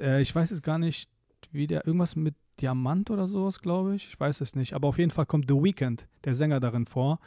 äh, 0.00 0.20
ich 0.20 0.34
weiß 0.34 0.50
jetzt 0.50 0.62
gar 0.62 0.78
nicht, 0.78 1.08
wie 1.50 1.66
der, 1.66 1.86
irgendwas 1.86 2.14
mit 2.16 2.34
Diamant 2.60 3.10
oder 3.10 3.28
sowas, 3.28 3.60
glaube 3.60 3.94
ich. 3.94 4.08
Ich 4.08 4.20
weiß 4.20 4.40
es 4.40 4.54
nicht. 4.54 4.74
Aber 4.74 4.88
auf 4.88 4.98
jeden 4.98 5.10
Fall 5.10 5.26
kommt 5.26 5.46
The 5.48 5.54
Weeknd, 5.54 6.08
der 6.24 6.34
Sänger, 6.34 6.60
darin 6.60 6.86
vor. 6.86 7.20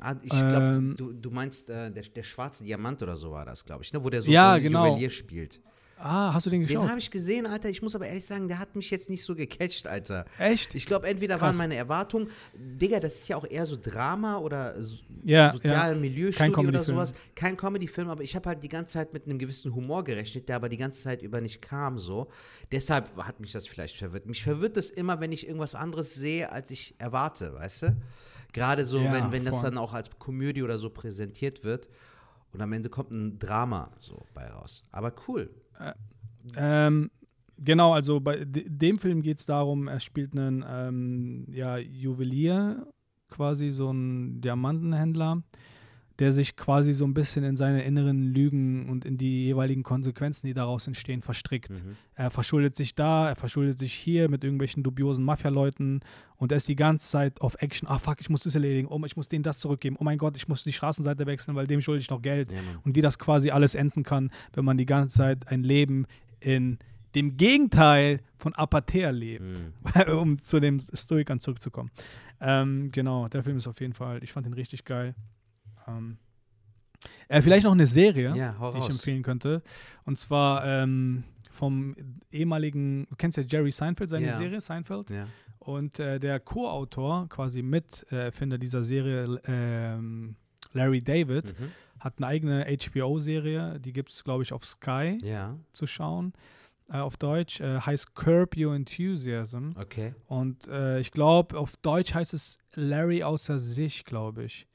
Ah, 0.00 0.14
ich 0.22 0.28
glaube, 0.28 0.54
ähm, 0.76 0.94
du, 0.96 1.12
du, 1.12 1.30
meinst 1.30 1.70
äh, 1.70 1.90
der, 1.90 2.02
der 2.02 2.22
schwarze 2.22 2.64
Diamant 2.64 3.02
oder 3.02 3.16
so 3.16 3.30
war 3.30 3.46
das, 3.46 3.64
glaube 3.64 3.82
ich, 3.82 3.92
ne? 3.92 4.04
wo 4.04 4.10
der 4.10 4.20
so, 4.20 4.30
ja, 4.30 4.56
so 4.56 4.62
genau. 4.62 4.86
Juwelier 4.86 5.10
spielt. 5.10 5.60
Ah, 5.98 6.34
hast 6.34 6.44
du 6.44 6.50
den 6.50 6.60
geschaut? 6.60 6.82
Den 6.82 6.90
habe 6.90 6.98
ich 6.98 7.10
gesehen, 7.10 7.46
Alter. 7.46 7.70
Ich 7.70 7.80
muss 7.80 7.94
aber 7.94 8.06
ehrlich 8.06 8.26
sagen, 8.26 8.48
der 8.48 8.58
hat 8.58 8.76
mich 8.76 8.90
jetzt 8.90 9.08
nicht 9.08 9.24
so 9.24 9.34
gecatcht, 9.34 9.86
Alter. 9.86 10.26
Echt? 10.38 10.74
Ich 10.74 10.84
glaube, 10.84 11.06
entweder 11.08 11.38
Krass. 11.38 11.48
waren 11.48 11.56
meine 11.56 11.74
Erwartungen, 11.74 12.28
Digga, 12.54 13.00
das 13.00 13.14
ist 13.14 13.28
ja 13.28 13.36
auch 13.36 13.46
eher 13.48 13.64
so 13.64 13.78
Drama 13.82 14.36
oder 14.38 14.80
so 14.82 14.96
ja, 15.24 15.52
soziale 15.54 15.94
ja. 15.94 15.98
Milieustudie 15.98 16.66
oder 16.66 16.84
sowas. 16.84 17.14
Kein 17.34 17.56
Comedy-Film, 17.56 18.10
aber 18.10 18.22
ich 18.22 18.36
habe 18.36 18.50
halt 18.50 18.62
die 18.62 18.68
ganze 18.68 18.92
Zeit 18.94 19.14
mit 19.14 19.24
einem 19.24 19.38
gewissen 19.38 19.74
Humor 19.74 20.04
gerechnet, 20.04 20.50
der 20.50 20.56
aber 20.56 20.68
die 20.68 20.76
ganze 20.76 21.02
Zeit 21.02 21.22
über 21.22 21.40
nicht 21.40 21.62
kam, 21.62 21.98
so. 21.98 22.28
Deshalb 22.70 23.16
hat 23.16 23.40
mich 23.40 23.52
das 23.52 23.66
vielleicht 23.66 23.96
verwirrt. 23.96 24.26
Mich 24.26 24.42
verwirrt 24.42 24.76
das 24.76 24.90
immer, 24.90 25.20
wenn 25.20 25.32
ich 25.32 25.46
irgendwas 25.46 25.74
anderes 25.74 26.14
sehe, 26.14 26.52
als 26.52 26.70
ich 26.70 26.94
erwarte, 26.98 27.54
weißt 27.54 27.82
du? 27.82 27.96
Gerade 28.56 28.86
so, 28.86 28.98
ja, 28.98 29.12
wenn, 29.12 29.32
wenn 29.32 29.44
das 29.44 29.60
dann 29.60 29.76
auch 29.76 29.92
als 29.92 30.08
Komödie 30.18 30.62
oder 30.62 30.78
so 30.78 30.88
präsentiert 30.88 31.62
wird. 31.62 31.90
Und 32.54 32.62
am 32.62 32.72
Ende 32.72 32.88
kommt 32.88 33.10
ein 33.10 33.38
Drama 33.38 33.90
so 34.00 34.24
bei 34.32 34.46
raus. 34.46 34.82
Aber 34.90 35.12
cool. 35.28 35.50
Äh, 35.78 35.92
ähm, 36.56 37.10
genau, 37.58 37.92
also 37.92 38.18
bei 38.18 38.46
dem 38.46 38.98
Film 38.98 39.20
geht 39.20 39.40
es 39.40 39.46
darum, 39.46 39.88
er 39.88 40.00
spielt 40.00 40.32
einen 40.32 40.64
ähm, 40.66 41.46
ja, 41.50 41.76
Juwelier, 41.76 42.86
quasi 43.28 43.72
so 43.72 43.90
ein 43.90 44.40
Diamantenhändler 44.40 45.42
der 46.18 46.32
sich 46.32 46.56
quasi 46.56 46.94
so 46.94 47.04
ein 47.04 47.12
bisschen 47.12 47.44
in 47.44 47.56
seine 47.56 47.82
inneren 47.82 48.32
Lügen 48.32 48.88
und 48.88 49.04
in 49.04 49.18
die 49.18 49.44
jeweiligen 49.44 49.82
Konsequenzen, 49.82 50.46
die 50.46 50.54
daraus 50.54 50.86
entstehen, 50.86 51.20
verstrickt. 51.20 51.70
Mhm. 51.70 51.96
Er 52.14 52.30
verschuldet 52.30 52.74
sich 52.74 52.94
da, 52.94 53.28
er 53.28 53.36
verschuldet 53.36 53.78
sich 53.78 53.92
hier 53.92 54.30
mit 54.30 54.42
irgendwelchen 54.42 54.82
dubiosen 54.82 55.24
Mafia-Leuten 55.24 56.00
und 56.36 56.52
er 56.52 56.56
ist 56.56 56.68
die 56.68 56.76
ganze 56.76 57.08
Zeit 57.08 57.40
auf 57.40 57.56
Action. 57.60 57.88
Ah, 57.88 57.98
fuck, 57.98 58.20
ich 58.20 58.30
muss 58.30 58.44
das 58.44 58.54
erledigen. 58.54 58.88
Oh, 58.88 59.00
ich 59.04 59.16
muss 59.16 59.28
denen 59.28 59.42
das 59.42 59.58
zurückgeben. 59.58 59.96
Oh 59.98 60.04
mein 60.04 60.18
Gott, 60.18 60.36
ich 60.36 60.48
muss 60.48 60.64
die 60.64 60.72
Straßenseite 60.72 61.26
wechseln, 61.26 61.54
weil 61.54 61.66
dem 61.66 61.82
schulde 61.82 62.00
ich 62.00 62.10
noch 62.10 62.22
Geld. 62.22 62.50
Ja, 62.50 62.58
und 62.84 62.96
wie 62.96 63.02
das 63.02 63.18
quasi 63.18 63.50
alles 63.50 63.74
enden 63.74 64.02
kann, 64.02 64.30
wenn 64.54 64.64
man 64.64 64.78
die 64.78 64.86
ganze 64.86 65.18
Zeit 65.18 65.48
ein 65.48 65.62
Leben 65.64 66.06
in 66.40 66.78
dem 67.14 67.36
Gegenteil 67.36 68.20
von 68.36 68.54
Apathia 68.54 69.10
lebt, 69.10 69.44
mhm. 69.44 70.12
um 70.18 70.42
zu 70.42 70.60
den 70.60 70.80
Stoikern 70.94 71.40
zurückzukommen. 71.40 71.90
Ähm, 72.40 72.90
genau, 72.92 73.28
der 73.28 73.42
Film 73.42 73.56
ist 73.58 73.66
auf 73.66 73.80
jeden 73.80 73.94
Fall, 73.94 74.22
ich 74.22 74.32
fand 74.32 74.46
ihn 74.46 74.52
richtig 74.52 74.84
geil. 74.84 75.14
Ähm, 75.86 76.18
äh, 77.28 77.42
vielleicht 77.42 77.64
noch 77.64 77.72
eine 77.72 77.86
Serie, 77.86 78.34
ja, 78.34 78.72
die 78.72 78.78
ich 78.78 78.88
empfehlen 78.88 79.22
könnte. 79.22 79.62
Und 80.04 80.18
zwar 80.18 80.64
ähm, 80.64 81.24
vom 81.50 81.94
ehemaligen, 82.30 83.06
du 83.08 83.16
kennst 83.16 83.38
ja 83.38 83.44
Jerry 83.46 83.72
Seinfeld, 83.72 84.10
seine 84.10 84.26
ja. 84.26 84.36
Serie 84.36 84.60
Seinfeld. 84.60 85.10
Ja. 85.10 85.26
Und 85.58 85.98
äh, 85.98 86.20
der 86.20 86.38
Co-Autor, 86.38 87.28
quasi 87.28 87.62
Miterfinder 87.62 88.58
dieser 88.58 88.84
Serie, 88.84 89.40
ähm, 89.46 90.36
Larry 90.72 91.02
David, 91.02 91.58
mhm. 91.58 91.72
hat 91.98 92.14
eine 92.18 92.26
eigene 92.28 92.66
HBO-Serie, 92.66 93.80
die 93.80 93.92
gibt 93.92 94.10
es, 94.10 94.22
glaube 94.22 94.44
ich, 94.44 94.52
auf 94.52 94.64
Sky 94.64 95.18
ja. 95.22 95.56
zu 95.72 95.86
schauen. 95.86 96.34
Äh, 96.88 96.98
auf 96.98 97.16
Deutsch 97.16 97.60
äh, 97.60 97.80
heißt 97.80 98.14
Curb 98.14 98.56
Your 98.56 98.74
Enthusiasm. 98.74 99.72
Okay. 99.76 100.14
Und 100.26 100.68
äh, 100.68 101.00
ich 101.00 101.10
glaube, 101.10 101.58
auf 101.58 101.76
Deutsch 101.78 102.14
heißt 102.14 102.32
es 102.32 102.58
Larry 102.74 103.24
außer 103.24 103.58
sich, 103.58 104.04
glaube 104.04 104.44
ich. 104.44 104.68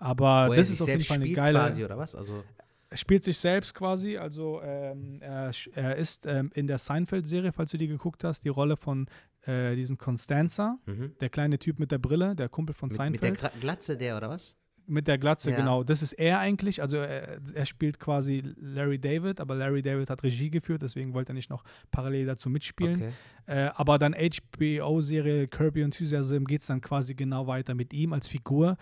Aber 0.00 0.48
Wo 0.48 0.54
das 0.54 0.70
ist 0.70 0.80
auf 0.80 0.88
jeden 0.88 1.04
Fall 1.04 1.18
eine 1.18 1.30
geile. 1.30 1.58
Quasi, 1.58 1.84
oder 1.84 1.96
was? 1.96 2.16
Also 2.16 2.42
er 2.90 2.96
spielt 2.96 3.22
sich 3.22 3.38
selbst 3.38 3.74
quasi, 3.74 4.16
also 4.16 4.60
ähm, 4.62 5.18
er, 5.20 5.52
er, 5.74 5.96
ist 5.96 6.26
ähm, 6.26 6.50
in 6.54 6.66
der 6.66 6.78
Seinfeld-Serie, 6.78 7.52
falls 7.52 7.70
du 7.70 7.78
die 7.78 7.86
geguckt 7.86 8.24
hast, 8.24 8.44
die 8.44 8.48
Rolle 8.48 8.76
von 8.76 9.06
äh, 9.42 9.76
diesem 9.76 9.96
Constanza, 9.96 10.76
mhm. 10.86 11.14
der 11.20 11.28
kleine 11.28 11.58
Typ 11.60 11.78
mit 11.78 11.92
der 11.92 11.98
Brille, 11.98 12.34
der 12.34 12.48
Kumpel 12.48 12.74
von 12.74 12.88
mit, 12.88 12.96
Seinfeld. 12.96 13.32
Mit 13.32 13.42
der 13.42 13.50
Glatze, 13.60 13.96
der 13.96 14.16
oder 14.16 14.28
was? 14.28 14.56
Mit 14.90 15.06
der 15.06 15.18
Glatze, 15.18 15.52
ja. 15.52 15.56
genau. 15.56 15.84
Das 15.84 16.02
ist 16.02 16.14
er 16.14 16.40
eigentlich. 16.40 16.82
Also 16.82 16.96
er, 16.96 17.38
er, 17.54 17.64
spielt 17.64 18.00
quasi 18.00 18.42
Larry 18.60 18.98
David, 18.98 19.40
aber 19.40 19.54
Larry 19.54 19.82
David 19.82 20.10
hat 20.10 20.24
Regie 20.24 20.50
geführt, 20.50 20.82
deswegen 20.82 21.14
wollte 21.14 21.30
er 21.30 21.34
nicht 21.34 21.48
noch 21.48 21.62
parallel 21.92 22.26
dazu 22.26 22.50
mitspielen. 22.50 22.96
Okay. 22.96 23.12
Äh, 23.46 23.70
aber 23.76 23.98
dann 23.98 24.14
HBO-Serie 24.14 25.46
Kirby 25.46 25.82
Enthusiasm 25.82 26.44
geht 26.44 26.62
es 26.62 26.66
dann 26.66 26.80
quasi 26.80 27.14
genau 27.14 27.46
weiter 27.46 27.74
mit 27.74 27.92
ihm 27.92 28.12
als 28.12 28.26
Figur. 28.26 28.76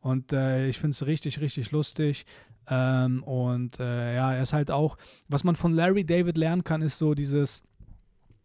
Und 0.00 0.34
äh, 0.34 0.68
ich 0.68 0.78
finde 0.78 0.90
es 0.90 1.06
richtig, 1.06 1.40
richtig 1.40 1.70
lustig. 1.70 2.26
Ähm, 2.68 3.22
und 3.22 3.80
äh, 3.80 4.16
ja, 4.16 4.34
er 4.34 4.42
ist 4.42 4.52
halt 4.52 4.70
auch, 4.70 4.98
was 5.28 5.44
man 5.44 5.56
von 5.56 5.72
Larry 5.72 6.04
David 6.04 6.36
lernen 6.36 6.62
kann, 6.62 6.82
ist 6.82 6.98
so 6.98 7.14
dieses, 7.14 7.62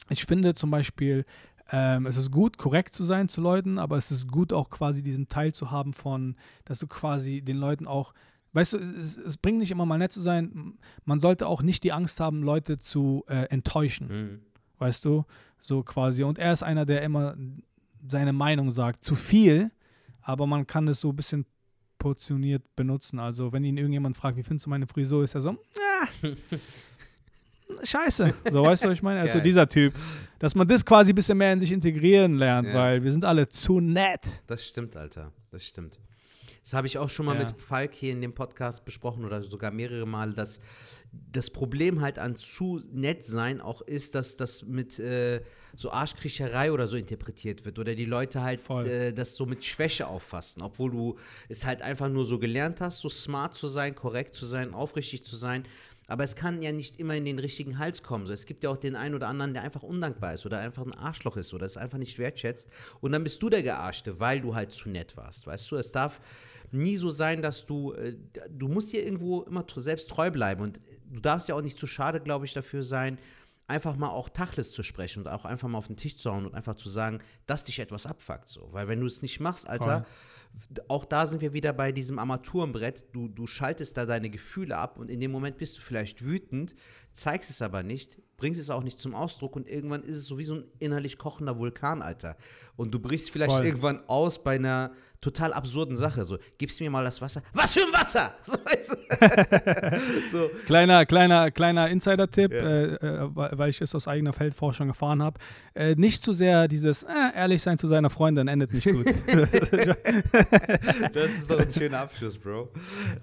ich 0.09 0.23
finde 0.23 0.53
zum 0.53 0.71
Beispiel, 0.71 1.25
ähm, 1.71 2.05
es 2.07 2.17
ist 2.17 2.31
gut, 2.31 2.57
korrekt 2.57 2.93
zu 2.93 3.05
sein 3.05 3.29
zu 3.29 3.41
Leuten, 3.41 3.77
aber 3.77 3.97
es 3.97 4.11
ist 4.11 4.27
gut 4.27 4.53
auch 4.53 4.69
quasi 4.69 5.03
diesen 5.03 5.27
Teil 5.27 5.53
zu 5.53 5.71
haben 5.71 5.93
von, 5.93 6.35
dass 6.65 6.79
du 6.79 6.87
quasi 6.87 7.41
den 7.41 7.57
Leuten 7.57 7.85
auch, 7.85 8.13
weißt 8.53 8.73
du, 8.73 8.77
es, 8.77 9.17
es 9.17 9.37
bringt 9.37 9.59
nicht 9.59 9.71
immer 9.71 9.85
mal 9.85 9.97
nett 9.97 10.11
zu 10.11 10.21
sein, 10.21 10.77
man 11.05 11.19
sollte 11.19 11.47
auch 11.47 11.61
nicht 11.61 11.83
die 11.83 11.91
Angst 11.91 12.19
haben, 12.19 12.41
Leute 12.41 12.79
zu 12.79 13.23
äh, 13.27 13.45
enttäuschen, 13.49 14.07
mhm. 14.07 14.41
weißt 14.79 15.05
du, 15.05 15.25
so 15.59 15.83
quasi. 15.83 16.23
Und 16.23 16.39
er 16.39 16.53
ist 16.53 16.63
einer, 16.63 16.85
der 16.85 17.03
immer 17.03 17.35
seine 18.07 18.33
Meinung 18.33 18.71
sagt, 18.71 19.03
zu 19.03 19.15
viel, 19.15 19.71
aber 20.21 20.47
man 20.47 20.65
kann 20.65 20.87
es 20.87 21.01
so 21.01 21.09
ein 21.09 21.15
bisschen 21.15 21.45
portioniert 21.99 22.63
benutzen. 22.75 23.19
Also 23.19 23.51
wenn 23.51 23.63
ihn 23.63 23.77
irgendjemand 23.77 24.17
fragt, 24.17 24.37
wie 24.37 24.43
findest 24.43 24.65
du 24.65 24.69
meine 24.71 24.87
Frisur, 24.87 25.23
ist 25.23 25.35
er 25.35 25.41
so, 25.41 25.51
ah, 26.01 26.27
scheiße. 27.83 28.33
So, 28.51 28.65
weißt 28.65 28.83
du, 28.83 28.87
was 28.87 28.93
ich 28.95 29.01
meine? 29.01 29.19
Also 29.19 29.39
dieser 29.39 29.67
Typ. 29.67 29.93
Dass 30.39 30.55
man 30.55 30.67
das 30.67 30.85
quasi 30.85 31.11
ein 31.11 31.15
bisschen 31.15 31.37
mehr 31.37 31.51
in 31.51 31.59
sich 31.59 31.71
integrieren 31.71 32.35
lernt, 32.35 32.69
ja. 32.69 32.73
weil 32.73 33.03
wir 33.03 33.11
sind 33.11 33.25
alle 33.25 33.49
zu 33.49 33.81
nett. 33.81 34.21
Das 34.47 34.65
stimmt, 34.65 34.95
Alter. 34.95 35.33
Das 35.51 35.65
stimmt. 35.65 35.99
Das 36.63 36.73
habe 36.73 36.87
ich 36.87 36.97
auch 36.97 37.09
schon 37.09 37.25
mal 37.25 37.37
ja. 37.37 37.45
mit 37.45 37.59
Falk 37.59 37.93
hier 37.93 38.13
in 38.13 38.21
dem 38.21 38.33
Podcast 38.33 38.85
besprochen 38.85 39.25
oder 39.25 39.41
sogar 39.41 39.71
mehrere 39.71 40.05
Male, 40.05 40.33
dass 40.33 40.61
das 41.11 41.49
Problem 41.49 42.01
halt 42.01 42.19
an 42.19 42.35
zu 42.35 42.81
nett 42.91 43.23
sein 43.25 43.61
auch 43.61 43.81
ist, 43.81 44.15
dass 44.15 44.37
das 44.37 44.63
mit 44.63 44.99
äh, 44.99 45.41
so 45.75 45.91
Arschkriecherei 45.91 46.71
oder 46.71 46.87
so 46.87 46.97
interpretiert 46.97 47.65
wird 47.65 47.79
oder 47.79 47.95
die 47.95 48.05
Leute 48.05 48.41
halt 48.41 48.67
äh, 48.69 49.13
das 49.13 49.35
so 49.35 49.45
mit 49.45 49.65
Schwäche 49.65 50.07
auffassen, 50.07 50.61
obwohl 50.61 50.91
du 50.91 51.17
es 51.47 51.65
halt 51.65 51.81
einfach 51.81 52.09
nur 52.09 52.25
so 52.25 52.39
gelernt 52.39 52.81
hast, 52.81 52.99
so 52.99 53.09
smart 53.09 53.55
zu 53.55 53.67
sein, 53.67 53.95
korrekt 53.95 54.35
zu 54.35 54.45
sein, 54.45 54.73
aufrichtig 54.73 55.23
zu 55.23 55.35
sein 55.35 55.63
Aber 56.09 56.23
es 56.23 56.35
kann 56.35 56.61
ja 56.61 56.71
nicht 56.71 56.99
immer 56.99 57.15
in 57.15 57.23
den 57.23 57.37
richtigen 57.37 57.77
Hals 57.77 58.01
kommen. 58.01 58.25
So, 58.25 58.33
es 58.33 58.45
gibt 58.45 58.63
ja 58.63 58.71
auch 58.71 58.77
den 58.77 58.95
einen 58.95 59.13
oder 59.13 59.27
anderen, 59.27 59.53
der 59.53 59.63
einfach 59.63 59.83
undankbar 59.83 60.33
ist 60.33 60.45
oder 60.45 60.59
einfach 60.59 60.83
ein 60.83 60.93
Arschloch 60.93 61.37
ist 61.37 61.53
oder 61.53 61.65
es 61.65 61.77
einfach 61.77 61.99
nicht 61.99 62.17
wertschätzt. 62.17 62.67
Und 62.99 63.11
dann 63.11 63.23
bist 63.23 63.41
du 63.43 63.49
der 63.49 63.61
Gearschte, 63.61 64.19
weil 64.19 64.41
du 64.41 64.55
halt 64.55 64.71
zu 64.71 64.89
nett 64.89 65.15
warst. 65.15 65.45
Weißt 65.45 65.69
du, 65.69 65.75
es 65.75 65.91
darf 65.91 66.19
nie 66.71 66.97
so 66.97 67.11
sein, 67.11 67.41
dass 67.41 67.65
du, 67.65 67.93
äh, 67.93 68.15
du 68.49 68.67
musst 68.67 68.91
dir 68.91 69.03
irgendwo 69.03 69.43
immer 69.43 69.65
selbst 69.75 70.09
treu 70.09 70.31
bleiben. 70.31 70.61
Und 70.63 70.79
du 71.11 71.19
darfst 71.19 71.47
ja 71.47 71.55
auch 71.55 71.61
nicht 71.61 71.77
zu 71.77 71.87
schade, 71.87 72.19
glaube 72.19 72.45
ich, 72.45 72.53
dafür 72.53 72.83
sein, 72.83 73.19
einfach 73.67 73.95
mal 73.95 74.09
auch 74.09 74.29
Tachles 74.29 74.71
zu 74.71 74.81
sprechen 74.81 75.19
und 75.19 75.27
auch 75.27 75.45
einfach 75.45 75.67
mal 75.67 75.77
auf 75.77 75.87
den 75.87 75.95
Tisch 75.95 76.17
zu 76.17 76.31
hauen 76.31 76.45
und 76.47 76.55
einfach 76.55 76.75
zu 76.75 76.89
sagen, 76.89 77.19
dass 77.45 77.63
dich 77.63 77.79
etwas 77.79 78.07
abfuckt. 78.07 78.49
So. 78.49 78.69
Weil 78.71 78.87
wenn 78.87 78.99
du 78.99 79.05
es 79.05 79.21
nicht 79.21 79.39
machst, 79.39 79.69
Alter, 79.69 80.05
Voll. 80.05 80.05
Auch 80.87 81.05
da 81.05 81.25
sind 81.25 81.41
wir 81.41 81.53
wieder 81.53 81.73
bei 81.73 81.91
diesem 81.91 82.19
Armaturenbrett. 82.19 83.05
Du, 83.11 83.27
du 83.27 83.47
schaltest 83.47 83.97
da 83.97 84.05
deine 84.05 84.29
Gefühle 84.29 84.77
ab 84.77 84.97
und 84.97 85.09
in 85.09 85.19
dem 85.19 85.31
Moment 85.31 85.57
bist 85.57 85.77
du 85.77 85.81
vielleicht 85.81 86.23
wütend, 86.23 86.75
zeigst 87.11 87.49
es 87.49 87.61
aber 87.61 87.81
nicht, 87.81 88.21
bringst 88.37 88.61
es 88.61 88.69
auch 88.69 88.83
nicht 88.83 88.99
zum 88.99 89.15
Ausdruck 89.15 89.55
und 89.55 89.67
irgendwann 89.67 90.03
ist 90.03 90.15
es 90.15 90.25
so 90.25 90.37
wie 90.37 90.45
so 90.45 90.55
ein 90.55 90.65
innerlich 90.79 91.17
kochender 91.17 91.57
Vulkan, 91.57 92.01
Alter. 92.01 92.37
Und 92.75 92.93
du 92.93 92.99
brichst 92.99 93.31
vielleicht 93.31 93.51
Voll. 93.51 93.65
irgendwann 93.65 94.03
aus 94.07 94.43
bei 94.43 94.55
einer 94.55 94.91
total 95.21 95.53
absurden 95.53 95.97
Sache. 95.97 96.23
So, 96.23 96.37
gibst 96.57 96.79
mir 96.79 96.89
mal 96.89 97.03
das 97.03 97.21
Wasser. 97.21 97.41
Was 97.53 97.73
für 97.73 97.81
ein 97.81 97.93
Wasser! 97.93 98.33
So, 98.41 98.53
weißt 98.53 98.97
so. 100.31 100.49
Kleiner, 100.65 101.05
kleiner, 101.05 101.51
kleiner 101.51 101.89
Insider-Tipp, 101.89 102.51
ja. 102.51 102.59
äh, 102.59 102.93
äh 102.95 103.29
weil 103.35 103.69
ich 103.69 103.81
es 103.81 103.93
aus 103.93 104.07
eigener 104.07 104.33
Feldforschung 104.33 104.87
erfahren 104.87 105.21
habe. 105.21 105.39
Äh, 105.73 105.95
nicht 105.95 106.23
zu 106.23 106.33
sehr 106.33 106.67
dieses 106.67 107.03
äh, 107.03 107.09
ehrlich 107.35 107.61
sein 107.61 107.77
zu 107.77 107.87
seiner 107.87 108.09
Freundin 108.09 108.47
endet 108.47 108.73
nicht 108.73 108.89
gut. 108.89 109.05
das 111.13 111.31
ist 111.31 111.49
doch 111.49 111.59
ein 111.59 111.71
schöner 111.73 111.99
Abschluss, 111.99 112.37
Bro. 112.37 112.69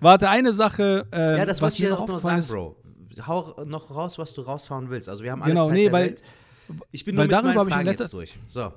Warte, 0.01 0.28
eine 0.28 0.52
Sache. 0.52 1.06
Äh, 1.12 1.39
ja, 1.39 1.44
das 1.44 1.62
wollte 1.62 1.74
ich 1.74 1.89
dir 1.89 1.98
auch 1.98 2.06
noch 2.06 2.18
sagen, 2.18 2.44
Bro. 2.47 2.77
Hau 3.27 3.64
noch 3.64 3.90
raus, 3.90 4.18
was 4.18 4.35
du 4.35 4.43
raushauen 4.43 4.90
willst. 4.90 5.09
Also 5.09 5.24
wir 5.24 5.32
haben 5.32 5.43
alle 5.43 5.55
genau, 5.55 5.66
Zeit 5.66 5.74
nee, 5.74 5.85
der 5.85 5.93
weil, 5.93 6.06
Welt. 6.06 6.23
Ich 6.90 7.05
bin 7.05 7.14
nur 7.14 7.23
weil 7.23 7.28
mit 7.28 7.32
darüber 7.32 7.64
meinen 7.64 7.73
Fragen 7.73 7.89
jetzt 7.89 8.12
durch. 8.12 8.39
So. 8.47 8.73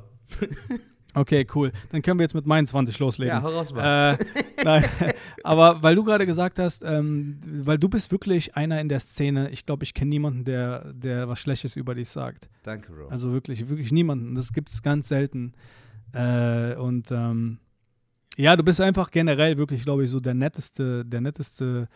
Okay, 1.13 1.45
cool. 1.55 1.71
Dann 1.91 2.01
können 2.01 2.19
wir 2.19 2.23
jetzt 2.23 2.35
mit 2.35 2.45
meinen 2.45 2.67
20 2.67 2.99
loslegen. 2.99 3.33
Ja, 3.33 3.41
hau 3.41 3.49
raus 3.49 3.73
mal. 3.73 4.13
Äh, 4.13 4.25
nein, 4.63 4.85
aber 5.43 5.81
weil 5.81 5.95
du 5.95 6.03
gerade 6.03 6.25
gesagt 6.25 6.59
hast, 6.59 6.83
ähm, 6.83 7.39
weil 7.43 7.79
du 7.79 7.89
bist 7.89 8.11
wirklich 8.11 8.55
einer 8.55 8.79
in 8.79 8.89
der 8.89 8.99
Szene, 8.99 9.49
ich 9.49 9.65
glaube, 9.65 9.83
ich 9.83 9.93
kenne 9.93 10.09
niemanden, 10.09 10.43
der, 10.45 10.93
der 10.93 11.27
was 11.27 11.39
Schlechtes 11.39 11.75
über 11.75 11.95
dich 11.95 12.09
sagt. 12.09 12.49
Danke, 12.63 12.91
Bro. 12.91 13.07
Also 13.07 13.33
wirklich, 13.33 13.69
wirklich 13.69 13.91
niemanden. 13.91 14.35
Das 14.35 14.53
gibt 14.53 14.69
es 14.69 14.83
ganz 14.83 15.07
selten. 15.07 15.53
Äh, 16.13 16.75
und 16.75 17.11
ähm, 17.11 17.59
ja, 18.37 18.55
du 18.55 18.63
bist 18.63 18.79
einfach 18.79 19.09
generell 19.11 19.57
wirklich, 19.57 19.83
glaube 19.83 20.03
ich, 20.03 20.11
so 20.11 20.19
der 20.19 20.33
netteste, 20.33 21.03
der 21.05 21.21
netteste, 21.21 21.87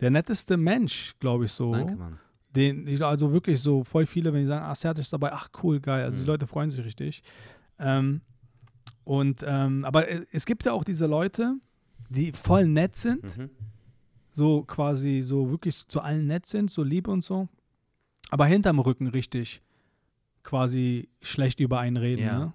der 0.00 0.10
netteste 0.10 0.56
Mensch, 0.56 1.14
glaube 1.20 1.44
ich 1.44 1.52
so. 1.52 1.72
Danke, 1.72 1.96
Mann. 1.96 2.18
Den, 2.56 3.00
also 3.02 3.32
wirklich 3.32 3.60
so 3.60 3.84
voll 3.84 4.06
viele, 4.06 4.32
wenn 4.32 4.40
die 4.40 4.46
sagen, 4.46 4.64
ach, 4.66 4.74
Sertac 4.74 5.02
ist 5.02 5.12
dabei, 5.12 5.32
ach 5.32 5.48
cool, 5.62 5.78
geil. 5.78 6.04
Also 6.04 6.18
mhm. 6.18 6.22
die 6.24 6.26
Leute 6.26 6.46
freuen 6.48 6.70
sich 6.70 6.84
richtig. 6.84 7.22
Ähm, 7.78 8.22
und 9.04 9.44
ähm, 9.46 9.84
aber 9.84 10.06
es 10.32 10.46
gibt 10.46 10.64
ja 10.64 10.72
auch 10.72 10.84
diese 10.84 11.06
Leute, 11.06 11.56
die 12.08 12.32
voll 12.32 12.66
nett 12.66 12.96
sind, 12.96 13.36
mhm. 13.36 13.50
so 14.30 14.62
quasi 14.62 15.22
so 15.22 15.50
wirklich 15.50 15.86
zu 15.86 16.00
allen 16.00 16.26
nett 16.26 16.46
sind, 16.46 16.70
so 16.70 16.82
lieb 16.82 17.08
und 17.08 17.22
so, 17.22 17.48
aber 18.30 18.46
hinterm 18.46 18.78
Rücken 18.78 19.06
richtig 19.06 19.62
quasi 20.42 21.08
schlecht 21.20 21.60
über 21.60 21.80
einen 21.80 21.96
reden. 21.96 22.22
Ja. 22.22 22.38
Ne? 22.38 22.52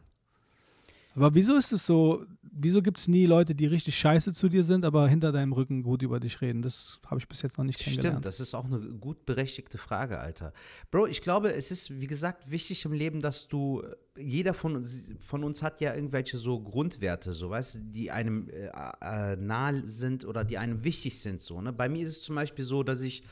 Aber 1.15 1.33
wieso 1.33 1.55
ist 1.55 1.71
es 1.71 1.85
so, 1.85 2.25
wieso 2.57 2.81
gibt 2.81 2.97
es 2.97 3.07
nie 3.07 3.25
Leute, 3.25 3.53
die 3.53 3.65
richtig 3.65 3.97
scheiße 3.97 4.33
zu 4.33 4.49
dir 4.49 4.63
sind, 4.63 4.85
aber 4.85 5.07
hinter 5.07 5.31
deinem 5.31 5.51
Rücken 5.53 5.83
gut 5.83 6.01
über 6.01 6.19
dich 6.19 6.41
reden? 6.41 6.61
Das 6.61 6.99
habe 7.05 7.19
ich 7.19 7.27
bis 7.27 7.41
jetzt 7.41 7.57
noch 7.57 7.65
nicht 7.65 7.79
kennengelernt. 7.79 8.15
Stimmt, 8.15 8.25
das 8.25 8.39
ist 8.39 8.55
auch 8.55 8.65
eine 8.65 8.79
gut 8.79 9.25
berechtigte 9.25 9.77
Frage, 9.77 10.19
Alter. 10.19 10.53
Bro, 10.89 11.07
ich 11.07 11.21
glaube, 11.21 11.53
es 11.53 11.71
ist, 11.71 11.99
wie 11.99 12.07
gesagt, 12.07 12.49
wichtig 12.49 12.85
im 12.85 12.93
Leben, 12.93 13.21
dass 13.21 13.47
du, 13.47 13.83
jeder 14.17 14.53
von 14.53 14.77
uns, 14.77 15.11
von 15.19 15.43
uns 15.43 15.61
hat 15.61 15.81
ja 15.81 15.93
irgendwelche 15.93 16.37
so 16.37 16.61
Grundwerte, 16.61 17.33
so, 17.33 17.49
weißt 17.49 17.81
die 17.83 18.09
einem 18.11 18.49
äh, 18.49 18.69
äh, 19.01 19.35
nahe 19.35 19.87
sind 19.87 20.25
oder 20.25 20.43
die 20.43 20.57
einem 20.57 20.83
wichtig 20.83 21.19
sind, 21.19 21.41
so, 21.41 21.61
ne? 21.61 21.73
Bei 21.73 21.89
mir 21.89 22.03
ist 22.03 22.09
es 22.09 22.21
zum 22.21 22.35
Beispiel 22.35 22.63
so, 22.63 22.83
dass 22.83 23.01
ich 23.01 23.23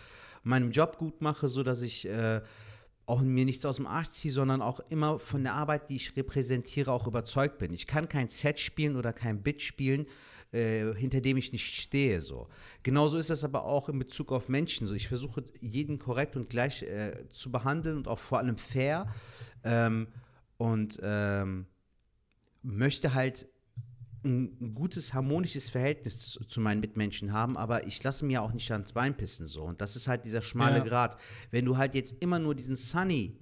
meinen 0.44 0.72
Job 0.72 0.98
gut 0.98 1.22
mache, 1.22 1.48
so 1.48 1.64
dass 1.64 1.82
ich 1.82 2.08
äh, 2.08 2.41
auch 3.06 3.22
mir 3.22 3.46
nichts 3.46 3.66
aus 3.66 3.78
dem 3.78 3.88
Arsch 3.88 4.10
ziehe, 4.10 4.34
sondern 4.34 4.62
auch 4.62 4.80
immer 4.90 5.20
von 5.20 5.44
der 5.44 5.54
Arbeit, 5.54 5.90
die 5.90 5.98
ich 5.98 6.16
repräsentiere, 6.16 6.92
auch 6.92 7.08
überzeugt 7.08 7.58
bin. 7.58 7.74
Ich 7.74 7.88
kann 7.88 8.08
kein 8.08 8.30
Set 8.30 8.60
spielen 8.60 8.96
oder 8.96 9.12
kein 9.12 9.44
Bit 9.44 9.62
spielen, 9.62 10.06
äh, 10.52 10.94
hinter 10.94 11.20
dem 11.20 11.36
ich 11.38 11.52
nicht 11.52 11.82
stehe. 11.82 12.22
So. 12.22 12.48
Genauso 12.82 13.18
ist 13.18 13.30
das 13.30 13.44
aber 13.44 13.66
auch 13.66 13.90
in 13.90 14.00
Bezug 14.00 14.32
auf 14.32 14.48
Menschen. 14.48 14.88
So. 14.88 14.94
Ich 14.94 15.08
versuche 15.08 15.44
jeden 15.60 16.00
korrekt 16.00 16.36
und 16.36 16.50
gleich 16.50 16.84
äh, 16.84 17.28
zu 17.30 17.52
behandeln 17.52 17.98
und 17.98 18.08
auch 18.08 18.20
vor 18.20 18.40
allem 18.40 18.58
fair. 18.58 19.14
Ähm, 19.64 20.08
und 20.58 21.00
ähm, 21.04 21.66
möchte 22.62 23.14
halt 23.14 23.48
ein 24.24 24.74
gutes, 24.76 25.14
harmonisches 25.14 25.70
Verhältnis 25.70 26.32
zu, 26.32 26.45
zu, 26.45 26.62
meinen 26.62 26.80
Mitmenschen 26.80 27.34
haben, 27.34 27.58
aber 27.58 27.88
ich 27.88 28.02
lasse 28.04 28.26
mir 28.26 28.41
auch 28.41 28.54
nicht 28.54 28.72
ans 28.72 28.94
Bein 28.94 29.16
pissen 29.16 29.45
so. 29.45 29.64
Und 29.64 29.82
das 29.82 29.95
ist 29.95 30.08
halt 30.08 30.26
dieser 30.26 30.41
schmale 30.41 30.78
ja. 30.78 30.84
Grat. 30.84 31.18
Wenn 31.52 31.66
du 31.66 31.78
halt 31.78 31.95
jetzt 31.95 32.16
immer 32.22 32.40
nur 32.40 32.56
diesen 32.56 32.76
Sunny 32.76 33.38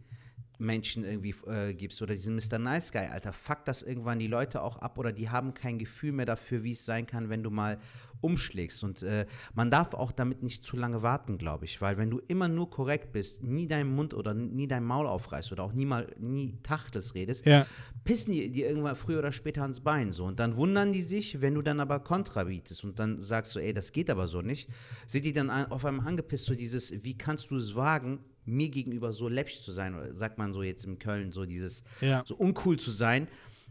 Menschen 0.61 1.03
irgendwie 1.03 1.35
äh, 1.47 1.73
gibst 1.73 2.01
oder 2.01 2.13
diesen 2.13 2.35
Mr. 2.35 2.59
Nice 2.59 2.91
Guy, 2.91 3.07
Alter, 3.07 3.33
fuck 3.33 3.65
das 3.65 3.83
irgendwann 3.83 4.19
die 4.19 4.27
Leute 4.27 4.61
auch 4.61 4.77
ab 4.77 4.97
oder 4.97 5.11
die 5.11 5.29
haben 5.29 5.53
kein 5.53 5.79
Gefühl 5.79 6.11
mehr 6.11 6.25
dafür, 6.25 6.63
wie 6.63 6.73
es 6.73 6.85
sein 6.85 7.07
kann, 7.07 7.29
wenn 7.29 7.43
du 7.43 7.49
mal 7.49 7.79
umschlägst. 8.21 8.83
Und 8.83 9.03
äh, 9.03 9.25
man 9.53 9.69
darf 9.71 9.93
auch 9.93 10.11
damit 10.11 10.43
nicht 10.43 10.63
zu 10.63 10.77
lange 10.77 11.01
warten, 11.01 11.37
glaube 11.37 11.65
ich, 11.65 11.81
weil 11.81 11.97
wenn 11.97 12.09
du 12.09 12.21
immer 12.27 12.47
nur 12.47 12.69
korrekt 12.69 13.11
bist, 13.11 13.43
nie 13.43 13.67
deinen 13.67 13.93
Mund 13.93 14.13
oder 14.13 14.33
nie 14.33 14.67
dein 14.67 14.83
Maul 14.83 15.07
aufreißt 15.07 15.51
oder 15.51 15.63
auch 15.63 15.73
nie 15.73 15.85
mal 15.85 16.07
nie 16.19 16.57
Tachtes 16.63 17.15
redest, 17.15 17.45
ja. 17.45 17.65
pissen 18.03 18.33
die 18.33 18.51
dir 18.51 18.69
irgendwann 18.69 18.95
früher 18.95 19.19
oder 19.19 19.31
später 19.31 19.63
ans 19.63 19.81
Bein 19.81 20.11
so. 20.11 20.25
Und 20.25 20.39
dann 20.39 20.55
wundern 20.55 20.91
die 20.91 21.01
sich, 21.01 21.41
wenn 21.41 21.55
du 21.55 21.61
dann 21.61 21.79
aber 21.79 21.99
Kontra 21.99 22.43
bietest 22.43 22.83
und 22.83 22.99
dann 22.99 23.19
sagst 23.19 23.55
du, 23.55 23.59
ey, 23.59 23.73
das 23.73 23.91
geht 23.91 24.09
aber 24.09 24.27
so 24.27 24.41
nicht, 24.41 24.69
sind 25.07 25.25
die 25.25 25.33
dann 25.33 25.49
auf 25.49 25.83
einmal 25.83 26.07
angepisst, 26.07 26.45
so 26.45 26.55
dieses, 26.55 27.03
wie 27.03 27.17
kannst 27.17 27.51
du 27.51 27.55
es 27.55 27.75
wagen, 27.75 28.19
mir 28.45 28.69
gegenüber 28.69 29.13
so 29.13 29.27
läppisch 29.27 29.61
zu 29.61 29.71
sein, 29.71 29.95
oder 29.95 30.13
sagt 30.13 30.37
man 30.37 30.53
so 30.53 30.63
jetzt 30.63 30.85
in 30.85 30.99
Köln, 30.99 31.31
so 31.31 31.45
dieses, 31.45 31.83
ja. 32.01 32.23
so 32.25 32.35
uncool 32.35 32.77
zu 32.77 32.91
sein. 32.91 33.27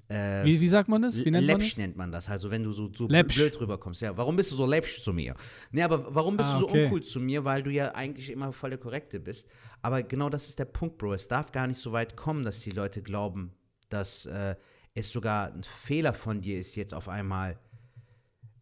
Äh, 0.08 0.44
wie, 0.44 0.60
wie, 0.60 0.68
sagt 0.68 0.88
man 0.88 1.02
das? 1.02 1.24
Wie 1.24 1.30
nennt 1.30 1.46
läppsch 1.46 1.60
man 1.60 1.68
das? 1.68 1.76
nennt 1.76 1.96
man 1.96 2.12
das. 2.12 2.28
Also 2.28 2.50
wenn 2.50 2.64
du 2.64 2.72
so, 2.72 2.90
so 2.92 3.06
blöd 3.06 3.60
rüberkommst. 3.60 4.02
Ja, 4.02 4.16
warum 4.16 4.34
bist 4.34 4.50
du 4.50 4.56
so 4.56 4.66
läppsch 4.66 5.02
zu 5.02 5.12
mir? 5.12 5.36
Nee, 5.70 5.82
aber 5.82 6.12
warum 6.12 6.36
bist 6.36 6.50
ah, 6.50 6.54
du 6.54 6.60
so 6.60 6.68
okay. 6.68 6.84
uncool 6.84 7.02
zu 7.02 7.20
mir? 7.20 7.44
Weil 7.44 7.62
du 7.62 7.70
ja 7.70 7.94
eigentlich 7.94 8.30
immer 8.30 8.52
voll 8.52 8.70
der 8.70 8.80
Korrekte 8.80 9.20
bist. 9.20 9.48
Aber 9.82 10.02
genau 10.02 10.28
das 10.28 10.48
ist 10.48 10.58
der 10.58 10.64
Punkt, 10.64 10.98
Bro. 10.98 11.14
Es 11.14 11.28
darf 11.28 11.52
gar 11.52 11.68
nicht 11.68 11.80
so 11.80 11.92
weit 11.92 12.16
kommen, 12.16 12.44
dass 12.44 12.60
die 12.60 12.72
Leute 12.72 13.02
glauben, 13.02 13.52
dass 13.88 14.26
äh, 14.26 14.56
es 14.94 15.12
sogar 15.12 15.52
ein 15.52 15.62
Fehler 15.62 16.12
von 16.12 16.40
dir 16.40 16.58
ist, 16.58 16.74
jetzt 16.74 16.92
auf 16.92 17.08
einmal 17.08 17.60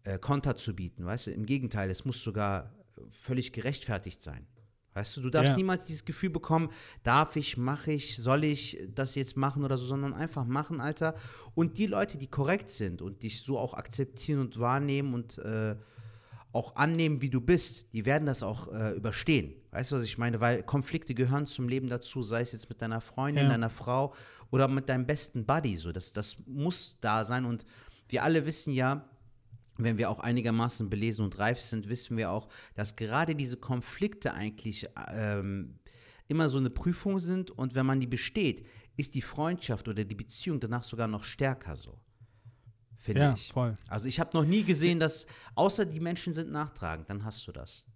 äh, 0.05 0.19
Konter 0.19 0.55
zu 0.55 0.75
bieten. 0.77 1.07
Weißt 1.07 1.29
du, 1.29 1.31
im 1.31 1.47
Gegenteil, 1.47 1.89
es 1.89 2.05
muss 2.05 2.23
sogar 2.23 2.75
völlig 3.09 3.55
gerechtfertigt 3.55 4.23
sein. 4.23 4.47
Weißt 4.99 5.17
du, 5.17 5.21
du 5.21 5.31
darfst 5.31 5.53
ja. 5.53 5.57
niemals 5.57 5.85
dieses 5.87 6.05
Gefühl 6.05 6.31
bekommen, 6.31 6.71
darf 7.05 7.37
ich, 7.37 7.57
mache 7.57 7.93
ich, 7.93 8.17
soll 8.17 8.43
ich 8.43 8.83
das 8.93 9.15
jetzt 9.15 9.37
machen 9.37 9.63
oder 9.63 9.77
so, 9.77 9.87
sondern 9.87 10.13
einfach 10.13 10.45
machen, 10.45 10.81
Alter. 10.81 11.15
Und 11.55 11.79
die 11.79 11.87
Leute, 11.87 12.19
die 12.19 12.27
korrekt 12.27 12.69
sind 12.69 13.01
und 13.01 13.23
dich 13.23 13.43
so 13.43 13.61
auch 13.61 13.75
akzeptieren 13.75 14.41
und 14.41 14.59
wahrnehmen 14.59 15.15
und 15.15 15.39
äh, 15.39 15.77
auch 16.51 16.75
annehmen, 16.75 17.23
wie 17.23 17.31
du 17.31 17.41
bist, 17.41 17.93
die 17.93 18.07
werden 18.07 18.27
das 18.27 18.43
auch 18.43 18.73
äh, 18.73 18.91
überstehen. 18.97 19.55
Weißt 19.71 19.93
du, 19.93 19.97
was 19.97 20.03
ich 20.03 20.19
meine? 20.19 20.41
Weil 20.41 20.65
Konflikte 20.65 21.15
gehören 21.15 21.47
zum 21.47 21.69
Leben 21.69 21.89
dazu, 21.89 22.25
sei 22.25 22.41
es 22.41 22.51
jetzt 22.51 22.69
mit 22.69 22.83
deiner 22.83 23.01
Freundin, 23.01 23.45
ja. 23.45 23.51
deiner 23.51 23.71
Frau 23.71 24.13
oder 24.51 24.67
mit 24.67 24.89
deinem 24.89 25.07
besten 25.07 25.47
Buddy. 25.47 25.77
So, 25.77 25.93
das, 25.93 26.13
das 26.13 26.39
muss 26.45 26.99
da 27.01 27.25
sein. 27.25 27.45
Und 27.45 27.65
wir 28.09 28.25
alle 28.25 28.47
wissen 28.47 28.73
ja, 28.73 29.09
wenn 29.79 29.97
wir 29.97 30.11
auch 30.11 30.21
einigermaßen 30.21 30.91
belesen 30.91 31.25
und 31.25 31.39
reif 31.39 31.61
sind, 31.61 31.89
wissen 31.89 32.17
wir 32.17 32.31
auch, 32.31 32.49
dass 32.75 32.97
gerade 32.97 33.35
diese 33.35 33.57
Konflikte 33.57 34.35
eigentlich 34.35 34.89
ähm, 35.13 35.79
immer 36.27 36.49
so 36.49 36.59
eine 36.59 36.71
Prüfung 36.71 37.19
sind 37.19 37.51
und 37.51 37.75
wenn 37.75 37.87
man 37.87 38.01
die 38.01 38.07
besteht, 38.07 38.67
ist 38.97 39.15
die 39.15 39.23
Freundschaft 39.23 39.89
oder 39.89 40.05
die 40.05 40.15
Beziehung 40.15 40.61
danach 40.61 40.83
sogar 40.83 41.09
noch 41.09 41.25
stärker 41.25 41.77
so. 41.77 41.99
Finde 42.97 43.21
ja, 43.21 43.33
ich. 43.35 43.53
Voll. 43.53 43.75
Also 43.89 44.07
ich 44.07 44.19
habe 44.19 44.37
noch 44.37 44.45
nie 44.45 44.65
gesehen, 44.65 44.99
dass, 44.99 45.27
außer 45.55 45.87
die 45.87 46.01
Menschen 46.01 46.33
sind 46.33 46.51
nachtragend, 46.51 47.09
dann 47.09 47.25
hast 47.25 47.47
du 47.47 47.53
das. 47.53 47.87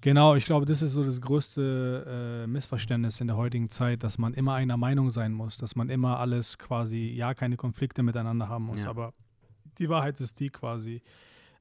Genau, 0.00 0.34
ich 0.34 0.44
glaube, 0.44 0.66
das 0.66 0.82
ist 0.82 0.92
so 0.92 1.04
das 1.04 1.20
größte 1.20 2.44
äh, 2.44 2.46
Missverständnis 2.46 3.20
in 3.20 3.28
der 3.28 3.36
heutigen 3.36 3.70
Zeit, 3.70 4.02
dass 4.02 4.18
man 4.18 4.34
immer 4.34 4.54
einer 4.54 4.76
Meinung 4.76 5.10
sein 5.10 5.32
muss, 5.32 5.56
dass 5.56 5.74
man 5.74 5.88
immer 5.88 6.18
alles 6.18 6.58
quasi, 6.58 7.12
ja, 7.16 7.32
keine 7.32 7.56
Konflikte 7.56 8.02
miteinander 8.02 8.48
haben 8.48 8.64
muss, 8.64 8.82
ja. 8.82 8.90
aber 8.90 9.14
die 9.78 9.88
Wahrheit 9.88 10.20
ist 10.20 10.40
die 10.40 10.50
quasi, 10.50 11.02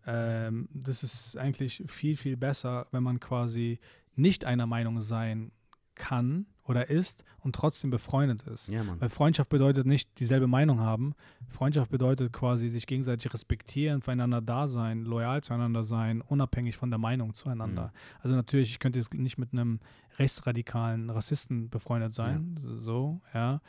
ähm, 0.06 0.68
das 0.74 1.04
ist 1.04 1.38
eigentlich 1.38 1.84
viel, 1.88 2.18
viel 2.18 2.38
besser, 2.38 2.88
wenn 2.92 3.04
man 3.04 3.20
quasi 3.20 3.80
nicht 4.16 4.46
einer 4.46 4.68
Meinung 4.68 5.02
sein 5.02 5.52
kann 5.96 6.46
oder 6.64 6.90
ist 6.90 7.24
und 7.40 7.56
trotzdem 7.56 7.90
befreundet 7.90 8.44
ist. 8.44 8.68
Ja, 8.68 8.84
Weil 9.00 9.10
Freundschaft 9.10 9.50
bedeutet 9.50 9.86
nicht 9.86 10.20
dieselbe 10.20 10.48
Meinung 10.48 10.80
haben. 10.80 11.14
Freundschaft 11.48 11.90
bedeutet 11.90 12.34
quasi 12.34 12.70
sich 12.70 12.88
gegenseitig 12.88 13.34
respektieren, 13.34 14.02
füreinander 14.02 14.42
da 14.42 14.68
sein, 14.68 15.04
loyal 15.06 15.42
zueinander 15.42 15.84
sein, 15.84 16.22
unabhängig 16.22 16.76
von 16.76 16.90
der 16.90 17.00
Meinung 17.00 17.34
zueinander. 17.34 17.88
Mhm. 17.88 18.20
Also 18.22 18.36
natürlich, 18.36 18.72
ich 18.72 18.80
könnte 18.80 19.00
jetzt 19.00 19.14
nicht 19.14 19.38
mit 19.38 19.54
einem 19.54 19.80
rechtsradikalen 20.18 21.10
Rassisten 21.10 21.70
befreundet 21.70 22.14
sein, 22.14 22.56
ja. 22.60 22.78
so, 22.78 23.22
ja. 23.34 23.62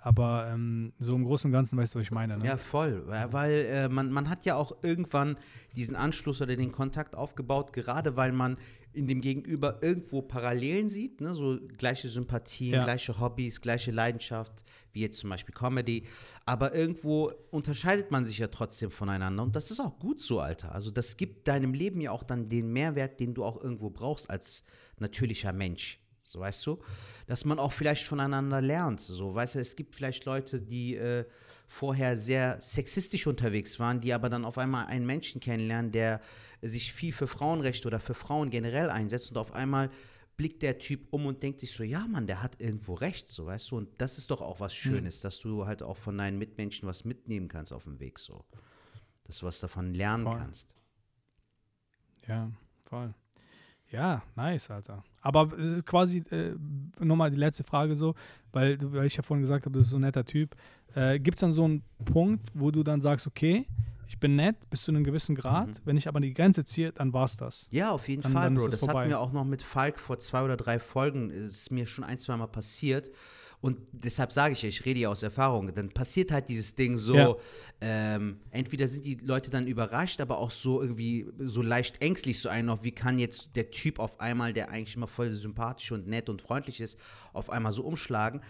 Aber 0.00 0.48
ähm, 0.52 0.92
so 0.98 1.14
im 1.14 1.24
Großen 1.24 1.48
und 1.48 1.52
Ganzen 1.52 1.76
weißt 1.76 1.94
du, 1.94 1.98
was 1.98 2.04
ich 2.04 2.10
meine. 2.10 2.38
Ne? 2.38 2.46
Ja, 2.46 2.56
voll. 2.56 3.04
Weil 3.06 3.66
äh, 3.66 3.88
man, 3.88 4.10
man 4.10 4.28
hat 4.28 4.44
ja 4.44 4.54
auch 4.54 4.72
irgendwann 4.82 5.36
diesen 5.74 5.96
Anschluss 5.96 6.40
oder 6.40 6.56
den 6.56 6.72
Kontakt 6.72 7.16
aufgebaut, 7.16 7.72
gerade 7.72 8.16
weil 8.16 8.32
man 8.32 8.58
in 8.92 9.06
dem 9.06 9.20
Gegenüber 9.20 9.78
irgendwo 9.82 10.22
Parallelen 10.22 10.88
sieht, 10.88 11.20
ne? 11.20 11.34
so 11.34 11.58
gleiche 11.76 12.08
Sympathien, 12.08 12.74
ja. 12.74 12.84
gleiche 12.84 13.20
Hobbys, 13.20 13.60
gleiche 13.60 13.90
Leidenschaft, 13.90 14.64
wie 14.92 15.00
jetzt 15.00 15.18
zum 15.18 15.30
Beispiel 15.30 15.54
Comedy. 15.54 16.04
Aber 16.46 16.74
irgendwo 16.74 17.32
unterscheidet 17.50 18.10
man 18.10 18.24
sich 18.24 18.38
ja 18.38 18.48
trotzdem 18.48 18.90
voneinander 18.90 19.42
und 19.42 19.54
das 19.54 19.70
ist 19.70 19.80
auch 19.80 19.98
gut 19.98 20.20
so, 20.20 20.40
Alter. 20.40 20.74
Also 20.74 20.90
das 20.90 21.16
gibt 21.16 21.46
deinem 21.46 21.74
Leben 21.74 22.00
ja 22.00 22.10
auch 22.10 22.22
dann 22.22 22.48
den 22.48 22.72
Mehrwert, 22.72 23.20
den 23.20 23.34
du 23.34 23.44
auch 23.44 23.62
irgendwo 23.62 23.90
brauchst 23.90 24.30
als 24.30 24.64
natürlicher 24.98 25.52
Mensch. 25.52 26.00
So 26.28 26.40
weißt 26.40 26.66
du, 26.66 26.78
dass 27.26 27.44
man 27.44 27.58
auch 27.58 27.72
vielleicht 27.72 28.04
voneinander 28.04 28.60
lernt. 28.60 29.00
So 29.00 29.34
weißt 29.34 29.56
du, 29.56 29.60
es 29.60 29.76
gibt 29.76 29.94
vielleicht 29.94 30.24
Leute, 30.24 30.60
die 30.60 30.96
äh, 30.96 31.24
vorher 31.68 32.16
sehr 32.16 32.60
sexistisch 32.60 33.26
unterwegs 33.26 33.78
waren, 33.78 34.00
die 34.00 34.12
aber 34.12 34.28
dann 34.28 34.44
auf 34.44 34.58
einmal 34.58 34.86
einen 34.86 35.06
Menschen 35.06 35.40
kennenlernen, 35.40 35.92
der 35.92 36.20
sich 36.62 36.92
viel 36.92 37.12
für 37.12 37.26
Frauenrechte 37.26 37.86
oder 37.86 38.00
für 38.00 38.14
Frauen 38.14 38.50
generell 38.50 38.90
einsetzt 38.90 39.30
und 39.30 39.38
auf 39.38 39.52
einmal 39.52 39.90
blickt 40.36 40.62
der 40.62 40.78
Typ 40.78 41.08
um 41.10 41.26
und 41.26 41.42
denkt 41.42 41.60
sich 41.60 41.72
so, 41.72 41.82
ja 41.82 42.06
Mann, 42.06 42.26
der 42.26 42.42
hat 42.42 42.60
irgendwo 42.60 42.94
recht, 42.94 43.28
so 43.28 43.46
weißt 43.46 43.70
du, 43.70 43.76
und 43.76 44.00
das 44.00 44.18
ist 44.18 44.30
doch 44.30 44.40
auch 44.40 44.60
was 44.60 44.72
hm. 44.72 44.78
Schönes, 44.78 45.18
mhm. 45.18 45.22
dass 45.22 45.40
du 45.40 45.66
halt 45.66 45.82
auch 45.82 45.96
von 45.96 46.16
deinen 46.16 46.38
Mitmenschen 46.38 46.88
was 46.88 47.04
mitnehmen 47.04 47.48
kannst 47.48 47.72
auf 47.72 47.84
dem 47.84 48.00
Weg 48.00 48.18
so, 48.18 48.44
dass 49.24 49.38
du 49.38 49.46
was 49.46 49.60
davon 49.60 49.94
lernen 49.94 50.24
voll. 50.24 50.38
kannst. 50.38 50.74
Ja, 52.26 52.50
voll. 52.88 53.14
Ja, 53.90 54.22
nice, 54.36 54.70
Alter. 54.70 55.02
Aber 55.20 55.48
quasi 55.84 56.18
äh, 56.30 56.54
nochmal 57.00 57.30
die 57.30 57.36
letzte 57.36 57.64
Frage 57.64 57.94
so, 57.94 58.14
weil, 58.52 58.78
weil 58.92 59.06
ich 59.06 59.16
ja 59.16 59.22
vorhin 59.22 59.42
gesagt 59.42 59.64
habe, 59.66 59.72
du 59.72 59.80
bist 59.80 59.90
so 59.90 59.96
ein 59.96 60.02
netter 60.02 60.24
Typ. 60.24 60.54
Äh, 60.94 61.18
Gibt 61.18 61.36
es 61.36 61.40
dann 61.40 61.52
so 61.52 61.64
einen 61.64 61.82
Punkt, 62.04 62.48
wo 62.54 62.70
du 62.70 62.82
dann 62.82 63.00
sagst, 63.00 63.26
okay, 63.26 63.66
ich 64.08 64.18
bin 64.18 64.36
nett 64.36 64.56
bis 64.70 64.84
zu 64.84 64.90
einem 64.90 65.04
gewissen 65.04 65.34
Grad. 65.34 65.68
Mhm. 65.68 65.74
Wenn 65.84 65.96
ich 65.96 66.08
aber 66.08 66.20
die 66.20 66.32
Grenze 66.32 66.64
ziehe, 66.64 66.92
dann 66.92 67.12
war 67.12 67.26
es 67.26 67.36
das. 67.36 67.66
Ja, 67.70 67.90
auf 67.90 68.08
jeden 68.08 68.22
dann, 68.22 68.32
Fall, 68.32 68.44
dann 68.44 68.54
Bro. 68.54 68.68
Das 68.68 68.80
vorbei. 68.80 69.00
hatten 69.00 69.10
wir 69.10 69.20
auch 69.20 69.32
noch 69.32 69.44
mit 69.44 69.62
Falk 69.62 70.00
vor 70.00 70.18
zwei 70.18 70.42
oder 70.42 70.56
drei 70.56 70.78
Folgen. 70.78 71.30
Ist 71.30 71.70
mir 71.70 71.86
schon 71.86 72.04
ein, 72.04 72.18
zwei 72.18 72.36
Mal 72.36 72.46
passiert. 72.46 73.10
Und 73.60 73.78
deshalb 73.90 74.30
sage 74.30 74.52
ich 74.52 74.62
ja, 74.62 74.68
ich 74.68 74.84
rede 74.84 75.00
ja 75.00 75.08
aus 75.08 75.22
Erfahrung. 75.22 75.72
Dann 75.74 75.88
passiert 75.88 76.30
halt 76.30 76.48
dieses 76.48 76.76
Ding 76.76 76.96
so, 76.96 77.16
ja. 77.16 77.36
ähm, 77.80 78.38
entweder 78.50 78.86
sind 78.86 79.04
die 79.04 79.16
Leute 79.16 79.50
dann 79.50 79.66
überrascht, 79.66 80.20
aber 80.20 80.38
auch 80.38 80.50
so 80.50 80.80
irgendwie 80.80 81.26
so 81.40 81.62
leicht 81.62 82.00
ängstlich, 82.00 82.38
so 82.40 82.48
einen 82.48 82.66
noch, 82.66 82.84
wie 82.84 82.92
kann 82.92 83.18
jetzt 83.18 83.56
der 83.56 83.70
Typ 83.70 83.98
auf 83.98 84.20
einmal, 84.20 84.52
der 84.52 84.70
eigentlich 84.70 84.94
immer 84.94 85.08
voll 85.08 85.32
sympathisch 85.32 85.90
und 85.90 86.06
nett 86.06 86.28
und 86.28 86.40
freundlich 86.40 86.80
ist, 86.80 87.00
auf 87.32 87.50
einmal 87.50 87.72
so 87.72 87.82
umschlagen. 87.82 88.42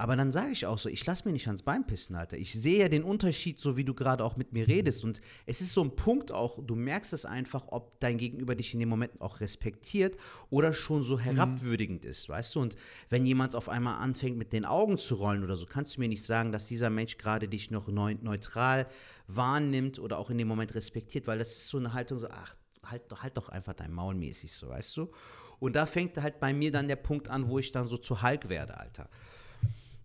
Aber 0.00 0.14
dann 0.14 0.30
sage 0.30 0.52
ich 0.52 0.64
auch 0.64 0.78
so, 0.78 0.88
ich 0.88 1.04
lasse 1.04 1.26
mir 1.26 1.32
nicht 1.32 1.48
ans 1.48 1.64
Bein 1.64 1.84
pissen, 1.84 2.14
Alter. 2.14 2.38
Ich 2.38 2.52
sehe 2.52 2.78
ja 2.78 2.88
den 2.88 3.02
Unterschied, 3.02 3.58
so 3.58 3.76
wie 3.76 3.84
du 3.84 3.94
gerade 3.94 4.24
auch 4.24 4.36
mit 4.36 4.52
mir 4.52 4.68
redest. 4.68 5.02
Und 5.02 5.20
es 5.44 5.60
ist 5.60 5.72
so 5.72 5.82
ein 5.82 5.96
Punkt 5.96 6.30
auch, 6.30 6.64
du 6.64 6.76
merkst 6.76 7.12
es 7.12 7.24
einfach, 7.24 7.64
ob 7.72 7.98
dein 7.98 8.16
Gegenüber 8.16 8.54
dich 8.54 8.72
in 8.72 8.78
dem 8.78 8.90
Moment 8.90 9.20
auch 9.20 9.40
respektiert 9.40 10.16
oder 10.50 10.72
schon 10.72 11.02
so 11.02 11.18
herabwürdigend 11.18 12.04
mhm. 12.04 12.10
ist, 12.10 12.28
weißt 12.28 12.54
du? 12.54 12.60
Und 12.60 12.76
wenn 13.08 13.26
jemand 13.26 13.56
auf 13.56 13.68
einmal 13.68 14.00
anfängt, 14.00 14.38
mit 14.38 14.52
den 14.52 14.64
Augen 14.64 14.98
zu 14.98 15.16
rollen 15.16 15.42
oder 15.42 15.56
so, 15.56 15.66
kannst 15.66 15.96
du 15.96 16.00
mir 16.00 16.08
nicht 16.08 16.22
sagen, 16.22 16.52
dass 16.52 16.66
dieser 16.66 16.90
Mensch 16.90 17.18
gerade 17.18 17.48
dich 17.48 17.72
noch 17.72 17.88
neutral 17.88 18.86
wahrnimmt 19.26 19.98
oder 19.98 20.18
auch 20.18 20.30
in 20.30 20.38
dem 20.38 20.46
Moment 20.46 20.76
respektiert, 20.76 21.26
weil 21.26 21.38
das 21.38 21.48
ist 21.48 21.68
so 21.68 21.78
eine 21.78 21.92
Haltung, 21.92 22.20
so, 22.20 22.28
ach, 22.30 22.54
halt, 22.84 23.02
halt 23.20 23.36
doch 23.36 23.48
einfach 23.48 23.74
dein 23.74 23.92
Maul 23.92 24.14
mäßig, 24.14 24.54
so, 24.54 24.68
weißt 24.68 24.96
du? 24.96 25.10
Und 25.58 25.74
da 25.74 25.86
fängt 25.86 26.16
halt 26.18 26.38
bei 26.38 26.52
mir 26.52 26.70
dann 26.70 26.86
der 26.86 26.94
Punkt 26.94 27.28
an, 27.28 27.48
wo 27.48 27.58
ich 27.58 27.72
dann 27.72 27.88
so 27.88 27.96
zu 27.96 28.22
Hulk 28.22 28.48
werde, 28.48 28.78
Alter. 28.78 29.10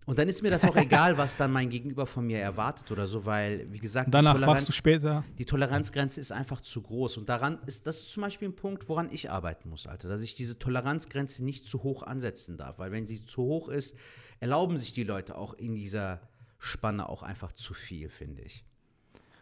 Und 0.06 0.18
dann 0.18 0.28
ist 0.28 0.42
mir 0.42 0.50
das 0.50 0.64
auch 0.64 0.76
egal, 0.76 1.16
was 1.16 1.38
dann 1.38 1.50
mein 1.50 1.70
Gegenüber 1.70 2.06
von 2.06 2.26
mir 2.26 2.38
erwartet 2.38 2.90
oder 2.92 3.06
so, 3.06 3.24
weil, 3.24 3.64
wie 3.70 3.78
gesagt, 3.78 4.12
danach 4.12 4.38
wachst 4.46 4.68
du 4.68 4.72
später. 4.72 5.24
Die 5.38 5.46
Toleranzgrenze 5.46 6.20
ist 6.20 6.30
einfach 6.30 6.60
zu 6.60 6.82
groß. 6.82 7.16
Und 7.16 7.28
daran 7.28 7.58
ist, 7.66 7.86
das 7.86 8.00
ist 8.00 8.10
zum 8.10 8.22
Beispiel 8.22 8.48
ein 8.48 8.56
Punkt, 8.56 8.88
woran 8.88 9.08
ich 9.10 9.30
arbeiten 9.30 9.70
muss, 9.70 9.86
Alter, 9.86 10.08
dass 10.08 10.20
ich 10.20 10.34
diese 10.34 10.58
Toleranzgrenze 10.58 11.42
nicht 11.42 11.66
zu 11.66 11.82
hoch 11.82 12.02
ansetzen 12.02 12.58
darf. 12.58 12.78
Weil 12.78 12.92
wenn 12.92 13.06
sie 13.06 13.24
zu 13.24 13.42
hoch 13.42 13.68
ist, 13.68 13.96
erlauben 14.40 14.76
sich 14.76 14.92
die 14.92 15.04
Leute 15.04 15.38
auch 15.38 15.54
in 15.54 15.74
dieser 15.74 16.20
Spanne 16.58 17.08
auch 17.08 17.22
einfach 17.22 17.52
zu 17.52 17.72
viel, 17.72 18.10
finde 18.10 18.42
ich. 18.42 18.64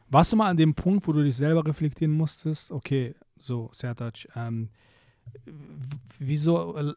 Warst 0.09 0.33
du 0.33 0.37
mal 0.37 0.49
an 0.49 0.57
dem 0.57 0.75
Punkt, 0.75 1.09
wo 1.09 1.13
du 1.13 1.25
dich 1.25 1.37
selber 1.37 1.67
reflektieren 1.67 2.13
musstest? 2.13 2.71
Okay, 2.71 3.15
so, 3.39 3.71
Sertac, 3.73 4.29
ähm, 4.37 4.69
wieso, 6.19 6.77
äh, 6.77 6.95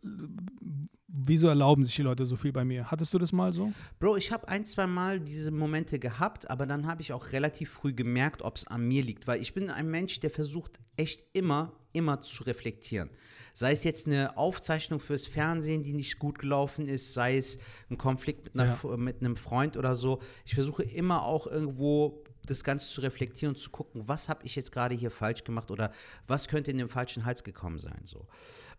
wieso 1.07 1.47
erlauben 1.47 1.84
sich 1.84 1.95
die 1.95 2.02
Leute 2.02 2.26
so 2.26 2.35
viel 2.35 2.52
bei 2.52 2.65
mir? 2.65 2.89
Hattest 2.91 3.14
du 3.14 3.19
das 3.19 3.31
mal 3.31 3.53
so? 3.53 3.72
Bro, 3.99 4.18
ich 4.18 4.31
habe 4.31 4.47
ein, 4.47 4.65
zwei 4.65 4.88
Mal 4.88 5.19
diese 5.19 5.52
Momente 5.52 5.99
gehabt, 5.99 6.49
aber 6.49 6.65
dann 6.65 6.88
habe 6.88 7.02
ich 7.02 7.14
auch 7.14 7.31
relativ 7.31 7.69
früh 7.69 7.93
gemerkt, 7.93 8.41
ob 8.41 8.57
es 8.57 8.68
an 8.68 8.88
mir 8.88 9.03
liegt, 9.03 9.27
weil 9.27 9.41
ich 9.41 9.53
bin 9.53 9.69
ein 9.69 9.89
Mensch, 9.89 10.19
der 10.19 10.30
versucht 10.30 10.80
echt 10.97 11.23
immer, 11.34 11.73
immer 11.93 12.22
zu 12.22 12.43
reflektieren. 12.43 13.10
Sei 13.53 13.72
es 13.72 13.84
jetzt 13.84 14.07
eine 14.07 14.38
Aufzeichnung 14.38 14.99
fürs 14.99 15.26
Fernsehen, 15.26 15.84
die 15.84 15.93
nicht 15.93 16.19
gut 16.19 16.39
gelaufen 16.39 16.88
ist, 16.88 17.14
sei 17.14 17.38
es 17.38 17.57
ein 17.89 17.97
Konflikt 17.97 18.43
mit, 18.43 18.60
einer, 18.60 18.77
ja. 18.84 18.97
mit 18.97 19.22
einem 19.22 19.38
Freund 19.38 19.77
oder 19.77 19.95
so. 19.95 20.22
Ich 20.45 20.56
versuche 20.56 20.84
immer 20.84 21.23
auch 21.23 21.47
irgendwo 21.47 22.23
das 22.45 22.63
Ganze 22.63 22.89
zu 22.89 23.01
reflektieren 23.01 23.55
und 23.55 23.59
zu 23.59 23.69
gucken, 23.69 24.07
was 24.07 24.30
habe 24.30 24.45
ich 24.45 24.55
jetzt 24.55 24.72
gerade 24.72 24.95
hier 24.95 25.11
falsch 25.11 25.43
gemacht 25.43 25.72
oder 25.72 25.91
was 26.27 26.47
könnte 26.47 26.72
in 26.72 26.77
den 26.77 26.89
falschen 26.89 27.26
Hals 27.26 27.43
gekommen 27.43 27.80
sein. 27.80 28.01
So. 28.03 28.27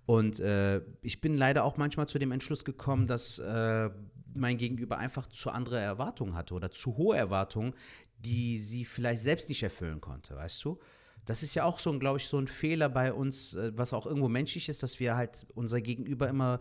Und 0.07 0.41
äh, 0.41 0.81
ich 1.03 1.21
bin 1.21 1.37
leider 1.37 1.65
auch 1.65 1.77
manchmal 1.77 2.09
zu 2.09 2.19
dem 2.19 2.33
Entschluss 2.33 2.65
gekommen, 2.65 3.07
dass 3.07 3.39
äh, 3.39 3.91
mein 4.35 4.57
Gegenüber 4.57 4.99
einfach 4.99 5.27
zu 5.27 5.51
andere 5.51 5.81
Erwartungen 5.81 6.35
hatte 6.35 6.55
oder 6.55 6.71
zu 6.71 6.97
hohe 6.97 7.17
Erwartungen, 7.17 7.75
die 8.19 8.59
sie 8.59 8.85
vielleicht 8.85 9.23
selbst 9.23 9.49
nicht 9.49 9.63
erfüllen 9.63 10.01
konnte, 10.01 10.37
weißt 10.37 10.65
du? 10.65 10.79
Das 11.25 11.43
ist 11.43 11.57
ja 11.57 11.65
auch 11.65 11.81
so, 11.81 11.99
glaube 11.99 12.19
ich, 12.19 12.29
so 12.29 12.39
ein 12.39 12.47
Fehler 12.47 12.89
bei 12.89 13.13
uns, 13.13 13.55
äh, 13.55 13.73
was 13.75 13.93
auch 13.93 14.07
irgendwo 14.07 14.29
menschlich 14.29 14.69
ist, 14.69 14.83
dass 14.83 15.01
wir 15.01 15.17
halt 15.17 15.47
unser 15.55 15.81
Gegenüber 15.81 16.29
immer 16.29 16.61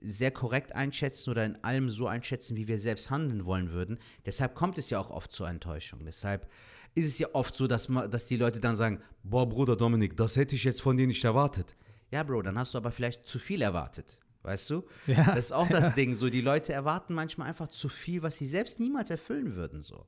sehr 0.00 0.30
korrekt 0.30 0.74
einschätzen 0.74 1.30
oder 1.30 1.44
in 1.44 1.62
allem 1.64 1.88
so 1.88 2.06
einschätzen, 2.06 2.56
wie 2.56 2.68
wir 2.68 2.78
selbst 2.78 3.10
handeln 3.10 3.44
wollen 3.44 3.72
würden. 3.72 3.98
Deshalb 4.24 4.54
kommt 4.54 4.78
es 4.78 4.90
ja 4.90 4.98
auch 4.98 5.10
oft 5.10 5.32
zur 5.32 5.48
Enttäuschung. 5.48 6.04
Deshalb 6.04 6.48
ist 6.94 7.06
es 7.06 7.18
ja 7.18 7.28
oft 7.32 7.54
so, 7.54 7.66
dass, 7.66 7.88
man, 7.88 8.10
dass 8.10 8.26
die 8.26 8.36
Leute 8.36 8.60
dann 8.60 8.76
sagen, 8.76 9.00
boah 9.22 9.48
Bruder 9.48 9.76
Dominik, 9.76 10.16
das 10.16 10.36
hätte 10.36 10.54
ich 10.54 10.64
jetzt 10.64 10.82
von 10.82 10.96
dir 10.96 11.06
nicht 11.06 11.24
erwartet. 11.24 11.76
Ja, 12.10 12.22
Bro, 12.22 12.42
dann 12.42 12.58
hast 12.58 12.74
du 12.74 12.78
aber 12.78 12.92
vielleicht 12.92 13.26
zu 13.26 13.38
viel 13.38 13.62
erwartet. 13.62 14.20
Weißt 14.42 14.70
du? 14.70 14.84
Ja. 15.08 15.24
Das 15.34 15.46
ist 15.46 15.52
auch 15.52 15.68
das 15.68 15.94
Ding. 15.94 16.14
So, 16.14 16.30
die 16.30 16.40
Leute 16.40 16.72
erwarten 16.72 17.14
manchmal 17.14 17.48
einfach 17.48 17.66
zu 17.68 17.88
viel, 17.88 18.22
was 18.22 18.36
sie 18.38 18.46
selbst 18.46 18.78
niemals 18.78 19.10
erfüllen 19.10 19.56
würden. 19.56 19.80
So. 19.80 20.06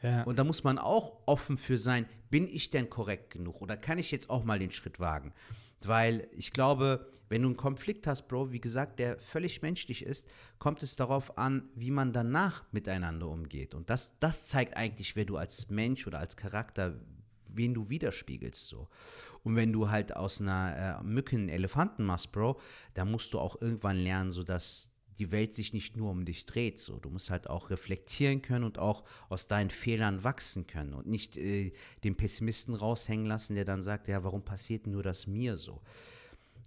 Ja. 0.00 0.22
Und 0.22 0.38
da 0.38 0.44
muss 0.44 0.64
man 0.64 0.78
auch 0.78 1.18
offen 1.26 1.56
für 1.56 1.76
sein, 1.76 2.06
bin 2.30 2.46
ich 2.46 2.70
denn 2.70 2.88
korrekt 2.88 3.30
genug 3.30 3.60
oder 3.60 3.76
kann 3.76 3.98
ich 3.98 4.10
jetzt 4.10 4.30
auch 4.30 4.44
mal 4.44 4.58
den 4.58 4.70
Schritt 4.70 5.00
wagen? 5.00 5.32
Weil 5.88 6.28
ich 6.32 6.52
glaube, 6.52 7.06
wenn 7.28 7.42
du 7.42 7.48
einen 7.48 7.56
Konflikt 7.56 8.06
hast, 8.06 8.28
Bro, 8.28 8.52
wie 8.52 8.60
gesagt, 8.60 8.98
der 8.98 9.18
völlig 9.18 9.62
menschlich 9.62 10.04
ist, 10.04 10.28
kommt 10.58 10.82
es 10.82 10.96
darauf 10.96 11.38
an, 11.38 11.68
wie 11.74 11.90
man 11.90 12.12
danach 12.12 12.64
miteinander 12.72 13.28
umgeht. 13.28 13.74
Und 13.74 13.90
das, 13.90 14.18
das 14.20 14.48
zeigt 14.48 14.76
eigentlich, 14.76 15.16
wer 15.16 15.24
du 15.24 15.36
als 15.36 15.70
Mensch 15.70 16.06
oder 16.06 16.18
als 16.18 16.36
Charakter, 16.36 16.94
wen 17.48 17.74
du 17.74 17.88
widerspiegelst. 17.88 18.68
So. 18.68 18.88
Und 19.44 19.56
wenn 19.56 19.72
du 19.72 19.90
halt 19.90 20.16
aus 20.16 20.40
einer 20.40 21.00
äh, 21.00 21.02
Mücke 21.02 21.36
einen 21.36 21.48
Elefanten 21.48 22.04
machst, 22.04 22.32
Bro, 22.32 22.60
dann 22.94 23.10
musst 23.10 23.32
du 23.32 23.38
auch 23.38 23.60
irgendwann 23.60 23.96
lernen, 23.96 24.30
sodass 24.30 24.91
die 25.18 25.30
Welt 25.30 25.54
sich 25.54 25.72
nicht 25.72 25.96
nur 25.96 26.10
um 26.10 26.24
dich 26.24 26.46
dreht. 26.46 26.78
So. 26.78 26.98
Du 26.98 27.10
musst 27.10 27.30
halt 27.30 27.48
auch 27.48 27.70
reflektieren 27.70 28.42
können 28.42 28.64
und 28.64 28.78
auch 28.78 29.04
aus 29.28 29.46
deinen 29.46 29.70
Fehlern 29.70 30.24
wachsen 30.24 30.66
können 30.66 30.94
und 30.94 31.06
nicht 31.06 31.36
äh, 31.36 31.72
den 32.04 32.16
Pessimisten 32.16 32.74
raushängen 32.74 33.26
lassen, 33.26 33.54
der 33.54 33.64
dann 33.64 33.82
sagt, 33.82 34.08
ja, 34.08 34.24
warum 34.24 34.42
passiert 34.42 34.86
nur 34.86 35.02
das 35.02 35.26
mir 35.26 35.56
so? 35.56 35.80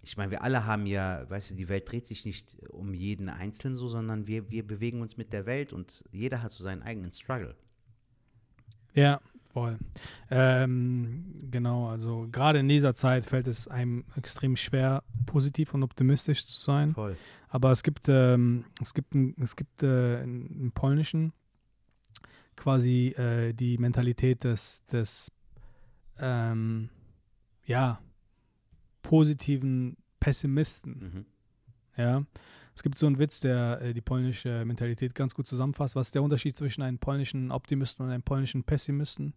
Ich 0.02 0.18
meine, 0.18 0.30
wir 0.30 0.44
alle 0.44 0.66
haben 0.66 0.86
ja, 0.86 1.28
weißt 1.30 1.52
du, 1.52 1.56
die 1.56 1.68
Welt 1.68 1.92
dreht 1.92 2.06
sich 2.06 2.26
nicht 2.26 2.56
um 2.70 2.94
jeden 2.94 3.28
Einzelnen 3.28 3.76
so, 3.76 3.88
sondern 3.88 4.28
wir, 4.28 4.52
wir 4.52 4.66
bewegen 4.66 5.02
uns 5.02 5.18
mit 5.18 5.34
der 5.34 5.48
Welt 5.48 5.74
und 5.74 6.04
jeder 6.12 6.44
hat 6.44 6.52
so 6.52 6.64
seinen 6.64 6.84
eigenen 6.84 7.12
Struggle. 7.12 7.56
Ja, 8.94 9.20
voll. 9.56 9.77
Ähm, 10.30 11.34
genau, 11.49 11.88
also 11.88 12.27
gerade 12.30 12.60
in 12.60 12.68
dieser 12.68 12.94
Zeit 12.94 13.26
fällt 13.26 13.48
es 13.48 13.69
einem 13.69 14.03
extrem 14.18 14.57
schwer, 14.57 15.02
positiv 15.26 15.73
und 15.73 15.82
optimistisch 15.82 16.45
zu 16.45 16.60
sein. 16.60 16.90
Voll. 16.90 17.15
Aber 17.48 17.72
es 17.72 17.82
gibt, 17.82 18.10
ähm, 18.10 18.65
es 18.82 18.94
gibt, 18.94 19.15
ein, 19.15 19.34
es 19.41 19.56
gibt 19.56 19.82
äh, 19.82 20.22
im 20.23 20.73
Polnischen 20.73 21.32
quasi 22.57 23.15
äh, 23.18 23.53
die 23.53 23.77
Mentalität 23.77 24.44
des, 24.44 24.86
des 24.88 25.32
ähm, 26.19 26.90
ja, 27.64 28.02
positiven 29.03 29.95
Pessimisten. 30.19 30.91
Mhm. 30.99 31.26
Ja. 31.95 32.23
Es 32.76 32.84
gibt 32.84 32.97
so 32.97 33.07
einen 33.07 33.19
Witz, 33.19 33.39
der 33.39 33.81
äh, 33.81 33.93
die 33.93 34.02
polnische 34.02 34.65
Mentalität 34.65 35.15
ganz 35.15 35.34
gut 35.34 35.47
zusammenfasst. 35.47 35.95
Was 35.95 36.07
ist 36.07 36.15
der 36.15 36.23
Unterschied 36.23 36.57
zwischen 36.57 36.81
einem 36.81 36.99
polnischen 36.99 37.52
Optimisten 37.52 38.06
und 38.06 38.11
einem 38.11 38.23
polnischen 38.23 38.64
Pessimisten? 38.64 39.34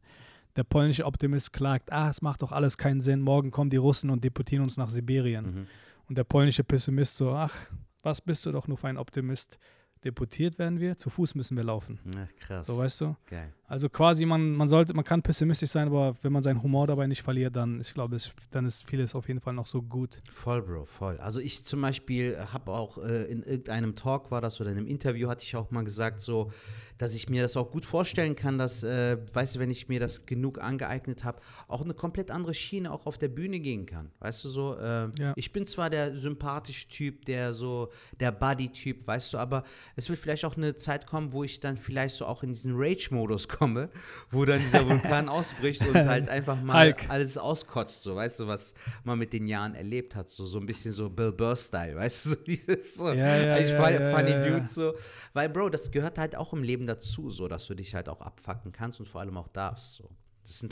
Der 0.56 0.65
polnische 0.65 1.06
Optimist 1.06 1.52
klagt, 1.52 1.93
ah, 1.93 2.09
es 2.09 2.20
macht 2.20 2.43
doch 2.43 2.51
alles 2.51 2.77
keinen 2.77 3.01
Sinn, 3.01 3.20
morgen 3.20 3.52
kommen 3.52 3.70
die 3.70 3.77
Russen 3.77 4.10
und 4.10 4.24
deportieren 4.24 4.65
uns 4.65 4.77
nach 4.77 4.90
Sibirien. 4.90 5.44
Mhm. 5.44 5.66
Und 6.09 6.19
der 6.19 6.24
polnische 6.24 6.65
Pessimist 6.65 7.16
so, 7.16 7.32
ach, 7.32 7.55
was 8.02 8.20
bist 8.20 8.44
du 8.44 8.51
doch 8.51 8.66
nur 8.66 8.77
für 8.77 8.89
ein 8.89 8.97
Optimist? 8.97 9.59
Deportiert 10.05 10.59
werden 10.59 10.81
wir, 10.81 10.97
zu 10.97 11.11
Fuß 11.11 11.35
müssen 11.35 11.57
wir 11.57 11.65
laufen. 11.65 11.99
Ja, 12.15 12.29
krass. 12.41 12.66
So 12.66 12.79
weißt 12.79 13.01
du? 13.01 13.16
Geil. 13.27 13.53
Also 13.70 13.91
quasi, 13.91 14.25
man, 14.25 14.53
man 14.53 14.66
sollte, 14.66 14.95
man 14.95 15.05
kann 15.05 15.20
pessimistisch 15.20 15.70
sein, 15.70 15.89
aber 15.89 16.15
wenn 16.23 16.33
man 16.33 16.43
seinen 16.43 16.62
Humor 16.62 16.87
dabei 16.87 17.07
nicht 17.07 17.20
verliert, 17.20 17.55
dann, 17.55 17.83
ich 17.83 17.93
glaube, 17.93 18.16
dann 18.51 18.65
ist 18.65 18.89
vieles 18.89 19.15
auf 19.15 19.29
jeden 19.29 19.41
Fall 19.41 19.53
noch 19.53 19.66
so 19.66 19.83
gut. 19.83 20.19
Voll, 20.31 20.62
Bro, 20.62 20.87
voll. 20.87 21.19
Also 21.19 21.39
ich 21.39 21.65
zum 21.65 21.83
Beispiel 21.83 22.39
habe 22.51 22.73
auch 22.73 22.97
äh, 22.97 23.25
in 23.25 23.43
irgendeinem 23.43 23.95
Talk 23.95 24.31
war 24.31 24.41
das 24.41 24.59
oder 24.61 24.70
in 24.70 24.79
einem 24.79 24.87
Interview 24.87 25.29
hatte 25.29 25.45
ich 25.45 25.55
auch 25.55 25.70
mal 25.70 25.85
gesagt, 25.85 26.20
so, 26.20 26.51
dass 26.97 27.15
ich 27.15 27.29
mir 27.29 27.43
das 27.43 27.59
auch 27.59 27.70
gut 27.70 27.85
vorstellen 27.85 28.37
kann, 28.37 28.57
dass, 28.57 28.83
äh, 28.85 29.19
weißt 29.35 29.57
du, 29.57 29.61
wenn 29.61 29.70
ich 29.70 29.87
mir 29.89 30.01
das 30.01 30.25
genug 30.25 30.59
angeeignet 30.59 31.25
habe, 31.25 31.41
auch 31.69 31.83
eine 31.83 31.93
komplett 31.93 32.31
andere 32.31 32.55
Schiene 32.55 32.91
auch 32.91 33.05
auf 33.05 33.19
der 33.19 33.29
Bühne 33.29 33.61
gehen 33.61 33.85
kann. 33.85 34.11
Weißt 34.20 34.45
du 34.45 34.49
so, 34.49 34.77
äh, 34.79 35.11
ja. 35.19 35.35
ich 35.37 35.53
bin 35.53 35.66
zwar 35.66 35.91
der 35.91 36.16
sympathische 36.16 36.89
Typ, 36.89 37.27
der 37.27 37.53
so, 37.53 37.91
der 38.19 38.33
Buddy-Typ, 38.33 39.07
weißt 39.07 39.35
du, 39.35 39.39
aber 39.39 39.65
es 39.99 40.09
wird 40.09 40.20
vielleicht 40.20 40.45
auch 40.45 40.57
eine 40.57 40.77
Zeit 40.77 41.07
kommen, 41.07 41.33
wo 41.33 41.43
ich 41.43 41.59
dann 41.59 41.77
vielleicht 41.77 42.15
so 42.15 42.25
auch 42.25 42.45
in 42.45 42.53
diesen 42.53 42.75
Rage-Modus 42.77 43.49
komme, 43.49 43.91
wo 44.31 44.45
dann 44.45 44.61
dieser 44.61 44.89
Vulkan 44.89 45.29
ausbricht 45.29 45.85
und 45.85 45.93
halt 45.93 46.29
einfach 46.29 46.62
mal 46.62 46.87
Hulk. 46.87 47.11
alles 47.11 47.37
auskotzt, 47.37 48.05
so, 48.05 48.15
weißt 48.15 48.39
du, 48.39 48.47
was 48.47 48.75
man 49.03 49.19
mit 49.19 49.33
den 49.33 49.49
Jahren 49.49 49.75
erlebt 49.75 50.15
hat, 50.15 50.31
so, 50.31 50.45
so 50.45 50.61
ein 50.61 50.66
bisschen 50.66 50.93
so 50.93 51.11
Bill 51.11 51.33
Burr-Style, 51.33 51.97
weißt 51.97 52.27
du, 52.27 52.29
so 52.31 52.37
dieses 52.47 52.95
so, 52.95 53.09
ja, 53.09 53.37
ja, 53.39 53.59
ich 53.59 53.75
funny, 53.75 54.01
ja, 54.01 54.16
funny 54.16 54.33
Dude, 54.35 54.69
so, 54.69 54.95
weil, 55.33 55.49
Bro, 55.49 55.70
das 55.70 55.91
gehört 55.91 56.16
halt 56.16 56.37
auch 56.37 56.53
im 56.53 56.62
Leben 56.62 56.87
dazu, 56.87 57.29
so, 57.29 57.49
dass 57.49 57.66
du 57.66 57.75
dich 57.75 57.93
halt 57.97 58.09
auch 58.09 58.20
abfacken 58.20 58.70
kannst 58.70 59.01
und 59.01 59.09
vor 59.09 59.20
allem 59.20 59.37
auch 59.37 59.49
darfst, 59.49 59.95
so. 59.95 60.09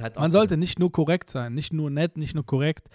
Halt 0.01 0.17
man 0.17 0.33
sollte 0.33 0.57
nicht 0.57 0.79
nur 0.79 0.91
korrekt 0.91 1.29
sein, 1.29 1.53
nicht 1.53 1.71
nur 1.71 1.91
nett, 1.91 2.17
nicht 2.17 2.35
nur 2.35 2.47
korrekt, 2.47 2.89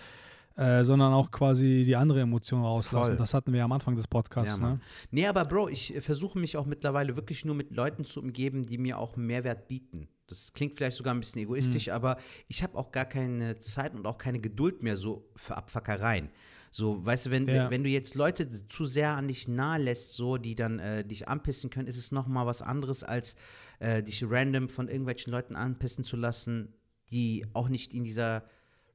äh, 0.62 0.84
sondern 0.84 1.12
auch 1.12 1.32
quasi 1.32 1.84
die 1.86 1.96
andere 1.96 2.22
Emotion 2.22 2.62
rauslassen. 2.62 3.08
Voll. 3.08 3.16
Das 3.16 3.34
hatten 3.34 3.52
wir 3.52 3.60
ja 3.60 3.66
am 3.66 3.72
Anfang 3.72 3.96
des 3.96 4.08
Podcasts. 4.08 4.60
Ja, 4.60 4.74
ne? 4.74 4.80
Nee, 5.10 5.26
aber 5.26 5.44
Bro, 5.46 5.70
ich 5.70 5.96
versuche 6.02 6.38
mich 6.38 6.56
auch 6.56 6.68
mittlerweile 6.68 7.16
wirklich 7.16 7.46
nur 7.46 7.56
mit 7.56 7.76
Leuten 7.76 8.06
zu 8.06 8.20
umgeben, 8.20 8.64
die 8.64 8.78
mir 8.78 9.00
auch 9.00 9.16
Mehrwert 9.16 9.68
bieten. 9.68 10.08
Das 10.28 10.54
klingt 10.54 10.76
vielleicht 10.76 10.98
sogar 10.98 11.16
ein 11.16 11.20
bisschen 11.20 11.42
egoistisch, 11.42 11.88
mhm. 11.88 11.94
aber 11.94 12.18
ich 12.48 12.62
habe 12.62 12.78
auch 12.78 12.92
gar 12.92 13.06
keine 13.06 13.58
Zeit 13.58 13.96
und 13.96 14.06
auch 14.06 14.20
keine 14.20 14.40
Geduld 14.40 14.84
mehr 14.84 14.98
so 14.98 15.32
für 15.36 15.58
Abfackereien. 15.58 16.30
So, 16.70 17.04
weißt 17.04 17.26
du, 17.26 17.32
wenn, 17.32 17.48
ja. 17.48 17.64
wenn, 17.64 17.72
wenn, 17.72 17.84
du 17.84 17.90
jetzt 17.90 18.14
Leute 18.14 18.48
zu 18.50 18.86
sehr 18.86 19.18
an 19.18 19.28
dich 19.28 19.48
nahe 19.48 19.82
lässt, 19.82 20.14
so, 20.14 20.38
die 20.38 20.54
dann 20.54 20.78
äh, 20.78 21.04
dich 21.04 21.28
anpissen 21.28 21.72
können, 21.72 21.88
ist 21.88 21.98
es 21.98 22.12
nochmal 22.12 22.46
was 22.46 22.62
anderes, 22.62 23.04
als 23.04 23.36
äh, 23.80 24.04
dich 24.04 24.24
random 24.26 24.70
von 24.70 24.88
irgendwelchen 24.88 25.32
Leuten 25.32 25.56
anpissen 25.56 26.04
zu 26.04 26.18
lassen, 26.18 26.76
die 27.10 27.48
auch 27.54 27.68
nicht 27.68 27.96
in 27.96 28.04
dieser 28.04 28.44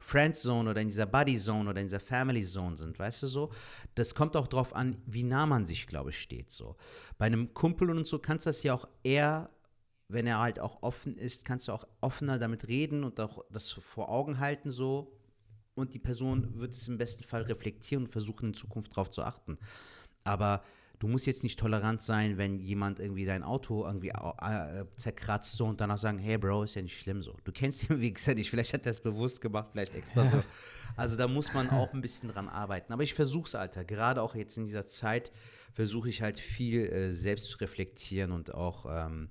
Friendzone 0.06 0.70
oder 0.70 0.80
in 0.80 0.86
dieser 0.86 1.06
Buddy 1.06 1.36
Zone 1.36 1.68
oder 1.68 1.80
in 1.80 1.88
dieser 1.88 1.98
Family 1.98 2.44
Zone 2.44 2.76
sind, 2.76 2.96
weißt 2.96 3.24
du 3.24 3.26
so? 3.26 3.50
Das 3.96 4.14
kommt 4.14 4.36
auch 4.36 4.46
drauf 4.46 4.72
an, 4.72 5.02
wie 5.04 5.24
nah 5.24 5.46
man 5.46 5.66
sich, 5.66 5.88
glaube 5.88 6.10
ich, 6.10 6.22
steht 6.22 6.52
so. 6.52 6.76
Bei 7.18 7.26
einem 7.26 7.52
Kumpel 7.54 7.90
und 7.90 8.06
so 8.06 8.20
kannst 8.20 8.46
du 8.46 8.50
das 8.50 8.62
ja 8.62 8.72
auch 8.72 8.86
eher, 9.02 9.50
wenn 10.06 10.28
er 10.28 10.38
halt 10.38 10.60
auch 10.60 10.84
offen 10.84 11.18
ist, 11.18 11.44
kannst 11.44 11.66
du 11.66 11.72
auch 11.72 11.88
offener 12.00 12.38
damit 12.38 12.68
reden 12.68 13.02
und 13.02 13.18
auch 13.18 13.44
das 13.50 13.68
vor 13.72 14.08
Augen 14.08 14.38
halten 14.38 14.70
so. 14.70 15.12
Und 15.74 15.92
die 15.92 15.98
Person 15.98 16.54
wird 16.54 16.72
es 16.72 16.86
im 16.86 16.98
besten 16.98 17.24
Fall 17.24 17.42
reflektieren 17.42 18.04
und 18.04 18.10
versuchen 18.10 18.50
in 18.50 18.54
Zukunft 18.54 18.92
darauf 18.92 19.10
zu 19.10 19.24
achten. 19.24 19.58
Aber 20.22 20.62
du 20.98 21.09
musst 21.09 21.27
jetzt 21.27 21.43
nicht 21.43 21.59
tolerant 21.59 22.01
sein, 22.01 22.39
wenn 22.39 22.59
jemand 22.59 23.01
irgendwie 23.01 23.24
dein 23.24 23.43
Auto 23.43 23.85
irgendwie 23.85 24.09
äh, 24.09 24.85
zerkratzt 24.97 25.56
so 25.56 25.66
und 25.66 25.81
danach 25.81 25.98
sagen, 25.98 26.18
hey 26.18 26.39
Bro, 26.39 26.64
ist 26.64 26.74
ja 26.74 26.82
nicht 26.82 26.98
schlimm 26.98 27.23
so. 27.23 27.36
Du 27.44 27.52
kennst 27.52 27.89
den, 27.89 28.01
wie 28.01 28.12
gesagt, 28.12 28.39
nicht, 28.39 28.51
vielleicht 28.51 28.73
hat 28.73 28.86
er 28.86 28.93
es 28.93 29.01
bewusst 29.01 29.40
gemacht, 29.40 29.68
vielleicht 29.73 29.94
extra 29.94 30.27
so. 30.27 30.43
Also 30.97 31.16
da 31.16 31.28
muss 31.28 31.52
man 31.52 31.68
auch 31.68 31.93
ein 31.93 32.01
bisschen 32.01 32.31
dran 32.31 32.48
arbeiten. 32.48 32.93
Aber 32.93 33.02
ich 33.02 33.12
versuche 33.12 33.47
es, 33.47 33.55
Alter. 33.55 33.85
Gerade 33.85 34.23
auch 34.23 34.35
jetzt 34.35 34.56
in 34.56 34.64
dieser 34.64 34.86
Zeit 34.86 35.31
versuche 35.74 36.09
ich 36.09 36.23
halt 36.23 36.39
viel 36.39 36.86
äh, 36.86 37.12
selbst 37.12 37.51
zu 37.51 37.59
reflektieren 37.59 38.32
und 38.32 38.55
auch, 38.55 38.86
ähm, 38.89 39.28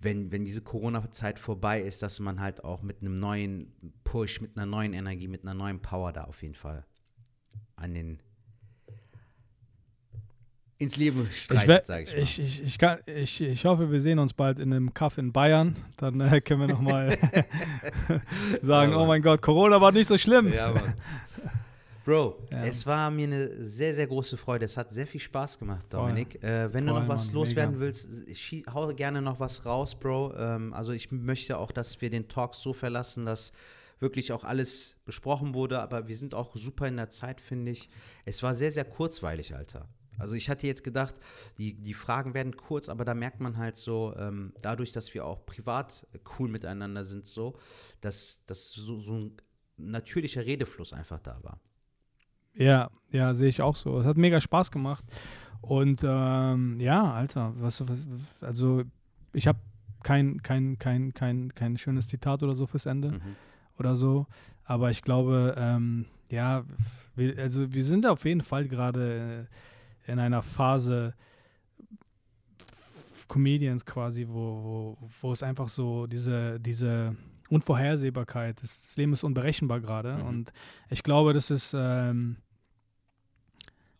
wenn, 0.00 0.30
wenn 0.30 0.44
diese 0.44 0.60
Corona-Zeit 0.60 1.38
vorbei 1.38 1.80
ist, 1.80 2.02
dass 2.02 2.20
man 2.20 2.40
halt 2.40 2.62
auch 2.64 2.82
mit 2.82 3.00
einem 3.00 3.18
neuen 3.18 3.72
Push, 4.04 4.42
mit 4.42 4.56
einer 4.56 4.66
neuen 4.66 4.92
Energie, 4.92 5.26
mit 5.26 5.42
einer 5.42 5.54
neuen 5.54 5.80
Power 5.80 6.12
da 6.12 6.24
auf 6.24 6.42
jeden 6.42 6.54
Fall 6.54 6.84
an 7.74 7.94
den 7.94 8.22
ins 10.78 10.96
Leben 10.96 11.28
streitet, 11.32 11.86
sage 11.86 12.04
ich 12.04 12.12
mal. 12.12 12.22
Ich, 12.22 12.38
ich, 12.38 12.62
ich, 12.62 12.78
kann, 12.78 12.98
ich, 13.06 13.40
ich 13.40 13.64
hoffe, 13.64 13.90
wir 13.90 14.00
sehen 14.00 14.18
uns 14.18 14.32
bald 14.32 14.60
in 14.60 14.72
einem 14.72 14.94
Kaff 14.94 15.18
in 15.18 15.32
Bayern. 15.32 15.76
Dann 15.96 16.20
äh, 16.20 16.40
können 16.44 16.60
wir 16.60 16.68
nochmal 16.68 17.10
sagen, 18.62 18.92
ja, 18.92 18.98
oh 18.98 19.06
mein 19.06 19.20
Gott, 19.22 19.42
Corona 19.42 19.80
war 19.80 19.90
nicht 19.90 20.06
so 20.06 20.16
schlimm. 20.16 20.52
Ja, 20.52 20.72
Mann. 20.72 20.94
Bro, 22.04 22.38
ja. 22.50 22.64
es 22.64 22.86
war 22.86 23.10
mir 23.10 23.26
eine 23.26 23.64
sehr, 23.64 23.92
sehr 23.94 24.06
große 24.06 24.36
Freude. 24.36 24.66
Es 24.66 24.76
hat 24.76 24.92
sehr 24.92 25.06
viel 25.06 25.20
Spaß 25.20 25.58
gemacht, 25.58 25.86
Dominik. 25.90 26.42
Äh, 26.44 26.72
wenn 26.72 26.84
Voll, 26.86 26.94
du 26.94 27.00
noch 27.00 27.08
was 27.08 27.26
Mann, 27.26 27.34
loswerden 27.34 27.78
mega. 27.78 27.86
willst, 27.86 28.08
hau 28.72 28.94
gerne 28.94 29.20
noch 29.20 29.40
was 29.40 29.66
raus, 29.66 29.96
Bro. 29.96 30.34
Ähm, 30.38 30.72
also 30.72 30.92
ich 30.92 31.10
möchte 31.10 31.58
auch, 31.58 31.72
dass 31.72 32.00
wir 32.00 32.08
den 32.08 32.28
Talk 32.28 32.54
so 32.54 32.72
verlassen, 32.72 33.26
dass 33.26 33.52
wirklich 33.98 34.32
auch 34.32 34.44
alles 34.44 34.96
besprochen 35.04 35.54
wurde, 35.54 35.80
aber 35.80 36.06
wir 36.06 36.16
sind 36.16 36.34
auch 36.34 36.54
super 36.54 36.86
in 36.86 36.96
der 36.96 37.10
Zeit, 37.10 37.40
finde 37.40 37.72
ich. 37.72 37.90
Es 38.24 38.44
war 38.44 38.54
sehr, 38.54 38.70
sehr 38.70 38.84
kurzweilig, 38.84 39.56
Alter. 39.56 39.88
Also 40.18 40.34
ich 40.34 40.50
hatte 40.50 40.66
jetzt 40.66 40.84
gedacht, 40.84 41.14
die, 41.58 41.74
die 41.74 41.94
Fragen 41.94 42.34
werden 42.34 42.56
kurz, 42.56 42.88
aber 42.88 43.04
da 43.04 43.14
merkt 43.14 43.40
man 43.40 43.56
halt 43.56 43.76
so, 43.76 44.14
ähm, 44.16 44.52
dadurch, 44.62 44.92
dass 44.92 45.14
wir 45.14 45.24
auch 45.24 45.46
privat 45.46 46.06
cool 46.38 46.48
miteinander 46.48 47.04
sind, 47.04 47.26
so, 47.26 47.56
dass, 48.00 48.44
dass 48.46 48.72
so, 48.72 48.98
so 48.98 49.14
ein 49.14 49.36
natürlicher 49.76 50.44
Redefluss 50.44 50.92
einfach 50.92 51.20
da 51.20 51.38
war. 51.42 51.60
Ja, 52.54 52.90
ja, 53.10 53.34
sehe 53.34 53.48
ich 53.48 53.62
auch 53.62 53.76
so. 53.76 54.00
Es 54.00 54.06
hat 54.06 54.16
mega 54.16 54.40
Spaß 54.40 54.70
gemacht. 54.70 55.04
Und 55.60 56.00
ähm, 56.04 56.78
ja, 56.80 57.12
Alter, 57.12 57.52
was, 57.56 57.88
was 57.88 58.06
also 58.40 58.82
ich 59.32 59.46
habe 59.46 59.58
kein, 60.02 60.42
kein, 60.42 60.78
kein, 60.78 61.12
kein, 61.14 61.54
kein 61.54 61.76
schönes 61.76 62.08
Zitat 62.08 62.42
oder 62.42 62.54
so 62.54 62.66
fürs 62.66 62.86
Ende 62.86 63.12
mhm. 63.12 63.36
oder 63.78 63.96
so. 63.96 64.26
Aber 64.64 64.90
ich 64.90 65.02
glaube, 65.02 65.54
ähm, 65.56 66.06
ja, 66.30 66.64
wir, 67.16 67.38
also 67.38 67.72
wir 67.72 67.84
sind 67.84 68.06
auf 68.06 68.24
jeden 68.24 68.42
Fall 68.42 68.68
gerade 68.68 69.46
äh, 69.48 69.54
in 70.08 70.18
einer 70.18 70.42
Phase 70.42 71.14
Comedians 73.28 73.84
quasi, 73.84 74.26
wo, 74.28 74.96
wo, 74.98 75.08
wo 75.20 75.32
es 75.32 75.42
einfach 75.42 75.68
so 75.68 76.06
diese, 76.06 76.58
diese 76.58 77.14
Unvorhersehbarkeit, 77.50 78.62
das, 78.62 78.82
das 78.82 78.96
Leben 78.96 79.12
ist 79.12 79.22
unberechenbar 79.22 79.80
gerade. 79.80 80.16
Mhm. 80.16 80.26
Und 80.26 80.52
ich 80.90 81.02
glaube, 81.02 81.34
das 81.34 81.50
ist, 81.50 81.74
ähm, 81.76 82.36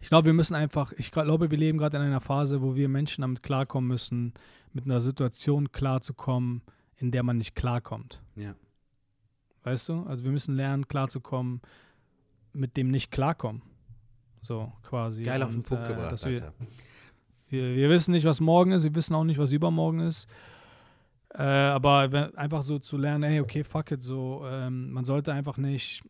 ich 0.00 0.08
glaube, 0.08 0.26
wir 0.26 0.32
müssen 0.32 0.54
einfach, 0.54 0.92
ich 0.96 1.10
glaube, 1.12 1.50
wir 1.50 1.58
leben 1.58 1.78
gerade 1.78 1.98
in 1.98 2.02
einer 2.02 2.20
Phase, 2.20 2.62
wo 2.62 2.74
wir 2.74 2.88
Menschen 2.88 3.22
damit 3.22 3.42
klarkommen 3.42 3.88
müssen, 3.88 4.34
mit 4.72 4.86
einer 4.86 5.00
Situation 5.00 5.72
klarzukommen, 5.72 6.62
in 6.96 7.10
der 7.10 7.22
man 7.22 7.36
nicht 7.36 7.54
klarkommt. 7.54 8.22
Ja. 8.34 8.54
Weißt 9.62 9.88
du? 9.88 10.02
Also 10.04 10.24
wir 10.24 10.30
müssen 10.30 10.54
lernen, 10.54 10.88
klarzukommen 10.88 11.60
mit 12.52 12.76
dem 12.76 12.90
nicht 12.90 13.10
klarkommen. 13.10 13.62
So 14.48 14.72
quasi. 14.82 15.24
Geil 15.24 15.42
auf 15.42 15.50
den 15.50 15.62
Punkt 15.62 15.84
äh, 15.84 15.88
gebracht, 15.88 16.24
wir, 16.24 16.52
wir, 17.50 17.76
wir, 17.76 17.90
wissen 17.90 18.12
nicht, 18.12 18.24
was 18.24 18.40
morgen 18.40 18.72
ist, 18.72 18.82
wir 18.82 18.94
wissen 18.94 19.14
auch 19.14 19.24
nicht, 19.24 19.36
was 19.36 19.52
übermorgen 19.52 20.00
ist. 20.00 20.26
Äh, 21.34 21.42
aber 21.42 22.30
einfach 22.34 22.62
so 22.62 22.78
zu 22.78 22.96
lernen, 22.96 23.24
hey, 23.24 23.40
okay, 23.40 23.62
fuck 23.62 23.90
it, 23.90 24.02
so, 24.02 24.46
ähm, 24.46 24.90
man 24.90 25.04
sollte 25.04 25.34
einfach 25.34 25.58
nicht 25.58 26.02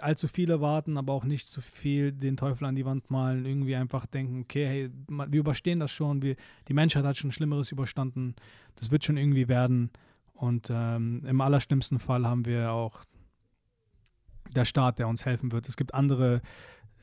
allzu 0.00 0.26
viel 0.26 0.50
erwarten, 0.50 0.96
aber 0.96 1.12
auch 1.12 1.24
nicht 1.24 1.46
zu 1.46 1.60
viel 1.60 2.12
den 2.12 2.38
Teufel 2.38 2.64
an 2.64 2.76
die 2.76 2.86
Wand 2.86 3.10
malen, 3.10 3.44
irgendwie 3.44 3.76
einfach 3.76 4.06
denken, 4.06 4.40
okay, 4.44 4.66
hey, 4.66 4.90
wir 5.08 5.40
überstehen 5.40 5.80
das 5.80 5.92
schon, 5.92 6.22
wir, 6.22 6.36
die 6.66 6.72
Menschheit 6.72 7.04
hat 7.04 7.18
schon 7.18 7.30
Schlimmeres 7.30 7.72
überstanden, 7.72 8.34
das 8.76 8.90
wird 8.90 9.04
schon 9.04 9.18
irgendwie 9.18 9.48
werden. 9.48 9.90
Und 10.32 10.70
ähm, 10.72 11.22
im 11.26 11.42
allerschlimmsten 11.42 11.98
Fall 11.98 12.26
haben 12.26 12.46
wir 12.46 12.72
auch 12.72 13.04
der 14.54 14.64
Staat, 14.64 14.98
der 14.98 15.08
uns 15.08 15.24
helfen 15.24 15.52
wird. 15.52 15.68
Es 15.68 15.76
gibt 15.76 15.94
andere 15.94 16.40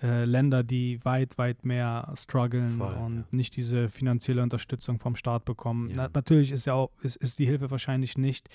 äh, 0.02 0.26
Länder, 0.26 0.64
die 0.64 1.04
weit, 1.04 1.38
weit 1.38 1.66
mehr 1.66 2.14
strugglen 2.16 2.78
Voll, 2.78 2.94
und 2.94 3.16
ja. 3.18 3.24
nicht 3.32 3.56
diese 3.56 3.90
finanzielle 3.90 4.42
Unterstützung 4.42 5.00
vom 5.00 5.16
Staat 5.16 5.46
bekommen. 5.46 5.90
Ja. 5.90 5.96
Na, 5.98 6.10
natürlich 6.14 6.52
ist 6.52 6.66
ja 6.66 6.74
auch, 6.74 6.92
ist, 7.02 7.18
ist 7.18 7.40
die 7.40 7.46
Hilfe 7.46 7.70
wahrscheinlich 7.72 8.18
nicht 8.18 8.50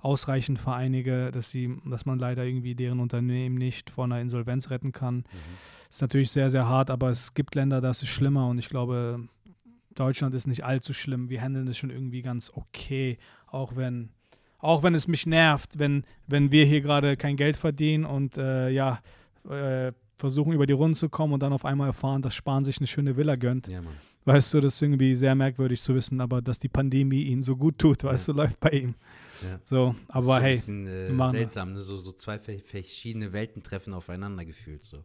ausreichend 0.00 0.58
für 0.58 0.72
einige, 0.72 1.30
dass 1.30 1.50
sie, 1.50 1.76
dass 1.84 2.06
man 2.06 2.18
leider 2.18 2.44
irgendwie 2.44 2.74
deren 2.74 3.00
Unternehmen 3.00 3.56
nicht 3.56 3.90
vor 3.90 4.04
einer 4.04 4.20
Insolvenz 4.20 4.70
retten 4.70 4.92
kann. 4.92 5.16
Mhm. 5.16 5.24
Ist 5.88 6.02
natürlich 6.02 6.30
sehr, 6.30 6.50
sehr 6.50 6.68
hart, 6.68 6.90
aber 6.90 7.10
es 7.10 7.34
gibt 7.34 7.54
Länder, 7.54 7.80
das 7.80 8.02
ist 8.02 8.08
schlimmer 8.08 8.48
und 8.48 8.58
ich 8.58 8.68
glaube, 8.68 9.28
Deutschland 9.94 10.34
ist 10.34 10.46
nicht 10.46 10.64
allzu 10.64 10.92
schlimm. 10.92 11.28
Wir 11.28 11.42
handeln 11.42 11.68
es 11.68 11.78
schon 11.78 11.90
irgendwie 11.90 12.22
ganz 12.22 12.50
okay, 12.54 13.18
auch 13.46 13.76
wenn 13.76 14.10
auch 14.60 14.82
wenn 14.82 14.94
es 14.94 15.06
mich 15.06 15.24
nervt, 15.24 15.78
wenn, 15.78 16.04
wenn 16.26 16.50
wir 16.50 16.64
hier 16.64 16.80
gerade 16.80 17.16
kein 17.16 17.36
Geld 17.36 17.56
verdienen 17.56 18.04
und 18.04 18.36
äh, 18.36 18.70
ja, 18.70 19.00
äh, 19.48 19.92
versuchen 20.18 20.52
über 20.52 20.66
die 20.66 20.72
Runden 20.72 20.94
zu 20.94 21.08
kommen 21.08 21.32
und 21.32 21.42
dann 21.42 21.52
auf 21.52 21.64
einmal 21.64 21.86
erfahren, 21.86 22.22
dass 22.22 22.34
Spahn 22.34 22.64
sich 22.64 22.78
eine 22.78 22.86
schöne 22.86 23.16
Villa 23.16 23.36
gönnt. 23.36 23.68
Ja, 23.68 23.80
Mann. 23.80 23.94
Weißt 24.24 24.52
du, 24.52 24.60
das 24.60 24.74
ist 24.74 24.82
irgendwie 24.82 25.14
sehr 25.14 25.34
merkwürdig 25.34 25.80
zu 25.80 25.94
wissen, 25.94 26.20
aber 26.20 26.42
dass 26.42 26.58
die 26.58 26.68
Pandemie 26.68 27.22
ihn 27.22 27.42
so 27.42 27.56
gut 27.56 27.78
tut, 27.78 28.04
weißt 28.04 28.28
ja. 28.28 28.34
du, 28.34 28.40
läuft 28.40 28.60
bei 28.60 28.70
ihm. 28.70 28.94
Ja. 29.42 29.60
So, 29.64 29.94
aber 30.08 30.22
so 30.22 30.34
hey. 30.34 30.42
Ein 30.42 30.50
bisschen 30.50 30.86
äh, 30.86 31.30
seltsam, 31.30 31.72
ne? 31.72 31.80
so, 31.80 31.96
so 31.96 32.10
zwei 32.12 32.38
verschiedene 32.38 33.32
Welten 33.32 33.62
treffen 33.62 33.94
aufeinander 33.94 34.44
gefühlt. 34.44 34.84
So. 34.84 35.04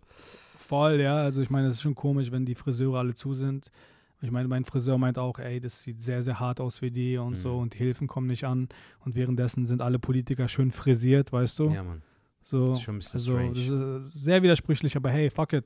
Voll, 0.58 1.00
ja. 1.00 1.18
Also 1.18 1.42
ich 1.42 1.50
meine, 1.52 1.68
es 1.68 1.76
ist 1.76 1.84
schon 1.84 1.96
komisch, 1.96 2.32
wenn 2.32 2.46
die 2.46 2.56
Friseure 2.56 2.98
alle 2.98 3.14
zu 3.14 3.34
sind. 3.36 3.72
Ich 4.22 4.32
meine, 4.32 4.48
mein 4.48 4.66
Friseur 4.66 4.98
meint 4.98 5.20
auch, 5.20 5.38
ey, 5.38 5.60
das 5.60 5.84
sieht 5.84 6.02
sehr, 6.02 6.24
sehr 6.24 6.40
hart 6.40 6.60
aus 6.60 6.78
für 6.78 6.90
die 6.90 7.18
und 7.18 7.34
mhm. 7.34 7.38
so 7.38 7.58
und 7.60 7.74
die 7.74 7.78
Hilfen 7.78 8.08
kommen 8.08 8.28
nicht 8.28 8.46
an. 8.46 8.70
Und 9.06 9.16
währenddessen 9.16 9.66
sind 9.66 9.82
alle 9.82 10.00
Politiker 10.00 10.48
schön 10.48 10.72
frisiert, 10.72 11.32
weißt 11.32 11.60
du? 11.60 11.70
Ja, 11.70 11.84
Mann. 11.84 12.02
So, 12.46 12.70
das 12.70 12.78
ist 12.78 12.84
schon 12.84 12.96
ein 12.96 13.00
bisschen 13.00 13.20
also, 13.20 13.34
strange. 13.34 14.00
Das 14.00 14.14
sehr 14.14 14.44
widersprüchlich, 14.44 14.96
aber 14.96 15.10
hey, 15.10 15.30
fuck 15.30 15.54
it. 15.54 15.66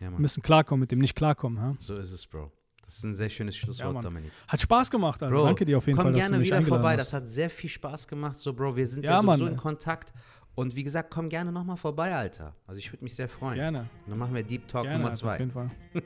Ja, 0.00 0.10
Wir 0.10 0.18
müssen 0.18 0.42
klarkommen 0.42 0.80
mit 0.80 0.90
dem 0.90 0.98
nicht 0.98 1.14
klarkommen. 1.14 1.60
Ha? 1.60 1.76
So 1.80 1.94
ist 1.94 2.12
es, 2.12 2.26
Bro. 2.26 2.50
Das 2.84 2.98
ist 2.98 3.04
ein 3.04 3.14
sehr 3.14 3.30
schönes 3.30 3.56
Schlusswort, 3.56 3.94
ja, 3.94 4.02
Dominik. 4.02 4.30
Hat 4.48 4.60
Spaß 4.60 4.90
gemacht, 4.90 5.22
Alter. 5.22 5.34
Bro, 5.34 5.44
Danke 5.46 5.64
dir 5.64 5.78
auf 5.78 5.86
jeden 5.86 5.96
komm 5.96 6.12
Fall. 6.12 6.12
Komm 6.12 6.30
gerne 6.30 6.44
wieder 6.44 6.62
vorbei. 6.62 6.96
Das 6.96 7.12
hat 7.12 7.24
sehr 7.24 7.48
viel 7.48 7.70
Spaß 7.70 8.06
gemacht. 8.06 8.36
So, 8.36 8.52
Bro, 8.52 8.76
wir 8.76 8.86
sind 8.86 9.04
ja, 9.04 9.20
ja 9.22 9.36
so 9.36 9.46
in 9.46 9.56
Kontakt. 9.56 10.12
Und 10.54 10.76
wie 10.76 10.82
gesagt, 10.82 11.10
komm 11.10 11.28
gerne 11.30 11.50
nochmal 11.50 11.78
vorbei, 11.78 12.14
Alter. 12.14 12.54
Also 12.66 12.78
ich 12.78 12.92
würde 12.92 13.02
mich 13.04 13.14
sehr 13.14 13.28
freuen. 13.28 13.54
Gerne. 13.54 13.88
Dann 14.06 14.18
machen 14.18 14.34
wir 14.34 14.42
Deep 14.42 14.68
Talk 14.68 14.82
gerne, 14.82 14.98
Nummer 14.98 15.14
zwei. 15.14 15.34
auf 15.34 15.38
jeden 15.38 15.50
Fall. 15.50 15.70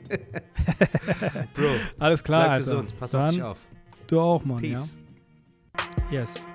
Bro, 1.53 1.65
alles 1.99 2.23
klar, 2.23 2.43
bleib 2.43 2.51
Alter. 2.51 2.71
gesund. 2.71 2.97
Pass 2.97 3.11
Dann, 3.11 3.25
auf 3.25 3.31
dich 3.31 3.43
auf. 3.43 3.57
Du 4.07 4.21
auch, 4.21 4.45
Mann. 4.45 4.61
Peace. 4.61 4.97
Ja? 6.11 6.21
Yes. 6.21 6.47